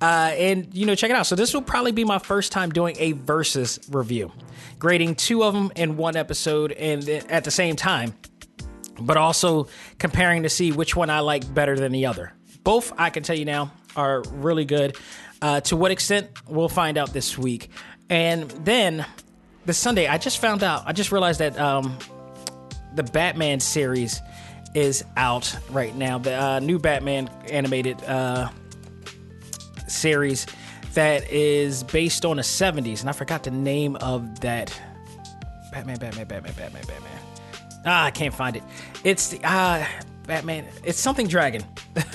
Uh, 0.00 0.32
and 0.36 0.74
you 0.74 0.86
know, 0.86 0.94
check 0.94 1.10
it 1.10 1.16
out. 1.16 1.26
So 1.26 1.36
this 1.36 1.54
will 1.54 1.62
probably 1.62 1.92
be 1.92 2.04
my 2.04 2.18
first 2.18 2.52
time 2.52 2.70
doing 2.70 2.96
a 2.98 3.12
versus 3.12 3.78
review, 3.90 4.32
grading 4.78 5.14
two 5.14 5.44
of 5.44 5.54
them 5.54 5.70
in 5.76 5.96
one 5.96 6.16
episode 6.16 6.72
and 6.72 7.08
at 7.08 7.44
the 7.44 7.50
same 7.50 7.76
time 7.76 8.14
but 9.00 9.16
also 9.16 9.68
comparing 9.98 10.44
to 10.44 10.48
see 10.48 10.72
which 10.72 10.94
one 10.94 11.10
I 11.10 11.20
like 11.20 11.52
better 11.52 11.76
than 11.78 11.92
the 11.92 12.06
other. 12.06 12.32
Both, 12.62 12.92
I 12.96 13.10
can 13.10 13.22
tell 13.22 13.36
you 13.36 13.44
now, 13.44 13.72
are 13.96 14.22
really 14.30 14.64
good. 14.64 14.96
Uh, 15.42 15.60
to 15.62 15.76
what 15.76 15.90
extent, 15.90 16.28
we'll 16.48 16.68
find 16.68 16.96
out 16.96 17.12
this 17.12 17.36
week. 17.36 17.70
And 18.08 18.50
then 18.50 19.04
the 19.66 19.74
Sunday, 19.74 20.06
I 20.06 20.18
just 20.18 20.38
found 20.38 20.62
out, 20.62 20.84
I 20.86 20.92
just 20.92 21.12
realized 21.12 21.40
that 21.40 21.58
um, 21.58 21.98
the 22.94 23.02
Batman 23.02 23.60
series 23.60 24.20
is 24.74 25.04
out 25.16 25.56
right 25.70 25.94
now. 25.94 26.18
The 26.18 26.34
uh, 26.34 26.58
new 26.60 26.78
Batman 26.78 27.28
animated 27.50 28.02
uh, 28.04 28.50
series 29.86 30.46
that 30.94 31.30
is 31.30 31.82
based 31.84 32.24
on 32.24 32.36
the 32.36 32.42
70s. 32.42 33.00
And 33.00 33.08
I 33.08 33.12
forgot 33.12 33.44
the 33.44 33.50
name 33.50 33.96
of 33.96 34.40
that. 34.40 34.78
Batman, 35.72 35.98
Batman, 35.98 36.26
Batman, 36.26 36.52
Batman, 36.56 36.82
Batman. 36.86 37.18
Ah, 37.86 38.04
I 38.04 38.10
can't 38.10 38.34
find 38.34 38.56
it. 38.56 38.62
It's 39.02 39.28
the 39.28 39.40
ah 39.44 39.88
Batman. 40.26 40.66
It's 40.84 40.98
something 40.98 41.26
dragon. 41.26 41.62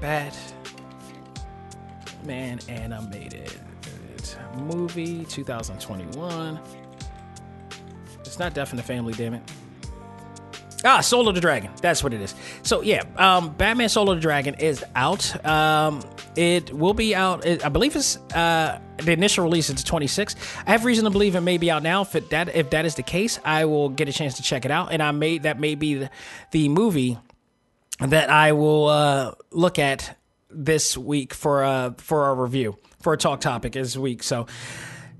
Batman 0.00 0.32
animated 2.68 3.52
movie 4.56 5.24
2021. 5.24 6.60
It's 8.20 8.38
not 8.38 8.54
Death 8.54 8.70
in 8.70 8.76
the 8.76 8.82
Family, 8.82 9.12
damn 9.14 9.34
it. 9.34 9.42
Ah, 10.84 11.00
Soul 11.00 11.28
of 11.28 11.34
the 11.34 11.40
Dragon. 11.40 11.70
That's 11.82 12.02
what 12.02 12.14
it 12.14 12.20
is. 12.22 12.34
So 12.62 12.80
yeah, 12.80 13.02
um, 13.16 13.50
Batman 13.52 13.88
Soul 13.88 14.10
of 14.10 14.16
the 14.16 14.22
Dragon 14.22 14.54
is 14.54 14.82
out. 14.94 15.44
Um, 15.44 16.02
it 16.36 16.72
will 16.72 16.94
be 16.94 17.14
out. 17.14 17.46
I 17.46 17.68
believe 17.68 17.94
it's 17.96 18.16
uh, 18.34 18.80
the 18.96 19.12
initial 19.12 19.44
release 19.44 19.68
is 19.68 19.84
26. 19.84 20.36
I 20.66 20.70
have 20.70 20.84
reason 20.84 21.04
to 21.04 21.10
believe 21.10 21.34
it 21.34 21.42
may 21.42 21.58
be 21.58 21.70
out 21.70 21.82
now. 21.82 22.02
If 22.02 22.14
it, 22.14 22.30
that 22.30 22.54
if 22.54 22.70
that 22.70 22.86
is 22.86 22.94
the 22.94 23.02
case, 23.02 23.38
I 23.44 23.66
will 23.66 23.90
get 23.90 24.08
a 24.08 24.12
chance 24.12 24.36
to 24.36 24.42
check 24.42 24.64
it 24.64 24.70
out. 24.70 24.92
And 24.92 25.02
I 25.02 25.10
may 25.10 25.38
that 25.38 25.60
may 25.60 25.74
be 25.74 25.94
the, 25.94 26.10
the 26.50 26.68
movie 26.70 27.18
that 27.98 28.30
I 28.30 28.52
will 28.52 28.86
uh, 28.86 29.34
look 29.50 29.78
at 29.78 30.16
this 30.50 30.96
week 30.96 31.32
for 31.32 31.62
uh 31.62 31.92
for 31.98 32.24
our 32.24 32.34
review 32.34 32.76
for 33.02 33.12
a 33.12 33.16
talk 33.16 33.40
topic 33.40 33.72
this 33.72 33.96
week. 33.96 34.22
So 34.22 34.46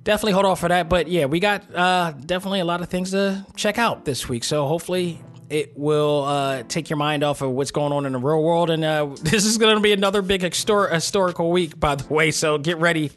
definitely 0.04 0.32
hold 0.32 0.46
off 0.46 0.60
for 0.60 0.68
that. 0.68 0.88
But 0.88 1.08
yeah, 1.08 1.26
we 1.26 1.40
got 1.40 1.72
uh, 1.74 2.12
definitely 2.12 2.60
a 2.60 2.64
lot 2.64 2.80
of 2.80 2.88
things 2.88 3.10
to 3.12 3.44
check 3.56 3.78
out 3.78 4.04
this 4.04 4.28
week. 4.28 4.44
So 4.44 4.66
hopefully 4.66 5.20
it 5.50 5.76
will 5.76 6.22
uh, 6.22 6.62
take 6.62 6.88
your 6.88 6.96
mind 6.96 7.24
off 7.24 7.42
of 7.42 7.50
what's 7.50 7.72
going 7.72 7.92
on 7.92 8.06
in 8.06 8.12
the 8.12 8.18
real 8.18 8.42
world. 8.42 8.70
And 8.70 8.84
uh, 8.84 9.06
this 9.20 9.44
is 9.44 9.58
going 9.58 9.74
to 9.74 9.80
be 9.82 9.92
another 9.92 10.22
big 10.22 10.42
histor- 10.42 10.90
historical 10.90 11.50
week, 11.50 11.78
by 11.78 11.96
the 11.96 12.12
way. 12.12 12.30
So 12.30 12.56
get 12.56 12.78
ready. 12.78 13.10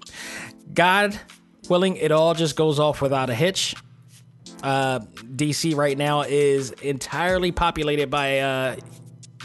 God 0.74 1.18
willing, 1.70 1.96
it 1.98 2.12
all 2.12 2.34
just 2.34 2.56
goes 2.56 2.80
off 2.80 3.02
without 3.02 3.30
a 3.30 3.36
hitch. 3.36 3.76
Uh, 4.64 5.00
DC 5.36 5.76
right 5.76 5.98
now 5.98 6.22
is 6.22 6.72
entirely 6.72 7.52
populated 7.52 8.10
by 8.10 8.40
uh, 8.40 8.76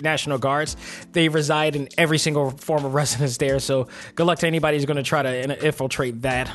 National 0.01 0.39
Guards. 0.39 0.77
They 1.13 1.29
reside 1.29 1.77
in 1.77 1.89
every 1.99 2.19
single 2.19 2.53
form 2.53 2.85
of 2.87 2.95
residence 2.95 3.37
there. 3.37 3.59
So 3.61 3.89
good 4.15 4.27
luck 4.27 4.39
to 4.39 4.47
anybody 4.47 4.79
who's 4.79 4.87
going 4.87 4.97
to 4.97 5.03
try 5.03 5.23
to 5.23 5.67
infiltrate 5.67 6.23
that. 6.23 6.51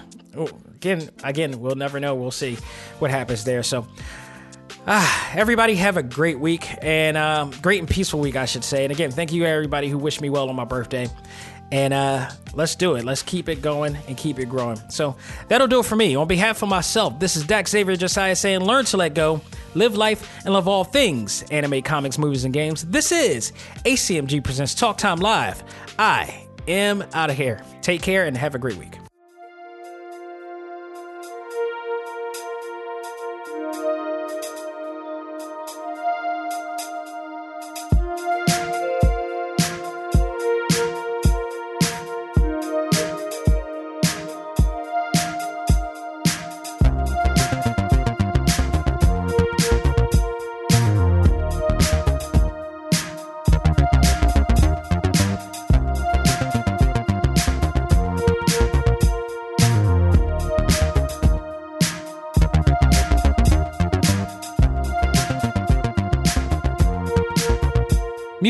again, 0.75 1.09
again, 1.23 1.59
we'll 1.59 1.75
never 1.75 1.99
know. 1.99 2.15
We'll 2.15 2.31
see 2.31 2.57
what 2.99 3.11
happens 3.11 3.43
there. 3.43 3.61
So 3.61 3.85
Ah, 4.85 5.31
everybody 5.33 5.75
have 5.75 5.95
a 5.95 6.03
great 6.03 6.39
week 6.39 6.67
and 6.83 7.15
um, 7.15 7.51
great 7.61 7.79
and 7.79 7.89
peaceful 7.89 8.19
week, 8.19 8.35
I 8.35 8.43
should 8.43 8.65
say. 8.65 8.83
And 8.83 8.91
again, 8.91 9.11
thank 9.11 9.31
you 9.31 9.45
everybody 9.45 9.87
who 9.87 9.97
wished 9.97 10.19
me 10.19 10.29
well 10.29 10.49
on 10.49 10.57
my 10.57 10.65
birthday. 10.65 11.07
And 11.71 11.93
uh, 11.93 12.29
let's 12.53 12.75
do 12.75 12.95
it. 12.95 13.05
Let's 13.05 13.23
keep 13.23 13.47
it 13.47 13.61
going 13.61 13.97
and 14.09 14.17
keep 14.17 14.39
it 14.39 14.49
growing. 14.49 14.77
So 14.89 15.15
that'll 15.47 15.67
do 15.67 15.79
it 15.79 15.85
for 15.85 15.95
me. 15.95 16.15
On 16.15 16.27
behalf 16.27 16.61
of 16.61 16.69
myself, 16.69 17.17
this 17.17 17.37
is 17.37 17.45
Dak 17.45 17.69
Xavier 17.69 17.95
Josiah 17.95 18.35
saying, 18.35 18.59
learn 18.59 18.83
to 18.85 18.97
let 18.97 19.15
go, 19.15 19.39
live 19.73 19.95
life, 19.95 20.29
and 20.43 20.53
love 20.53 20.67
all 20.67 20.83
things 20.83 21.43
anime, 21.43 21.81
comics, 21.81 22.17
movies, 22.17 22.43
and 22.43 22.53
games. 22.53 22.83
This 22.83 23.13
is 23.13 23.53
ACMG 23.85 24.43
Presents 24.43 24.75
Talk 24.75 24.97
Time 24.97 25.19
Live. 25.19 25.63
I 25.97 26.45
am 26.67 27.05
out 27.13 27.29
of 27.29 27.37
here. 27.37 27.63
Take 27.81 28.01
care 28.01 28.25
and 28.25 28.35
have 28.35 28.53
a 28.53 28.59
great 28.59 28.75
week. 28.75 28.97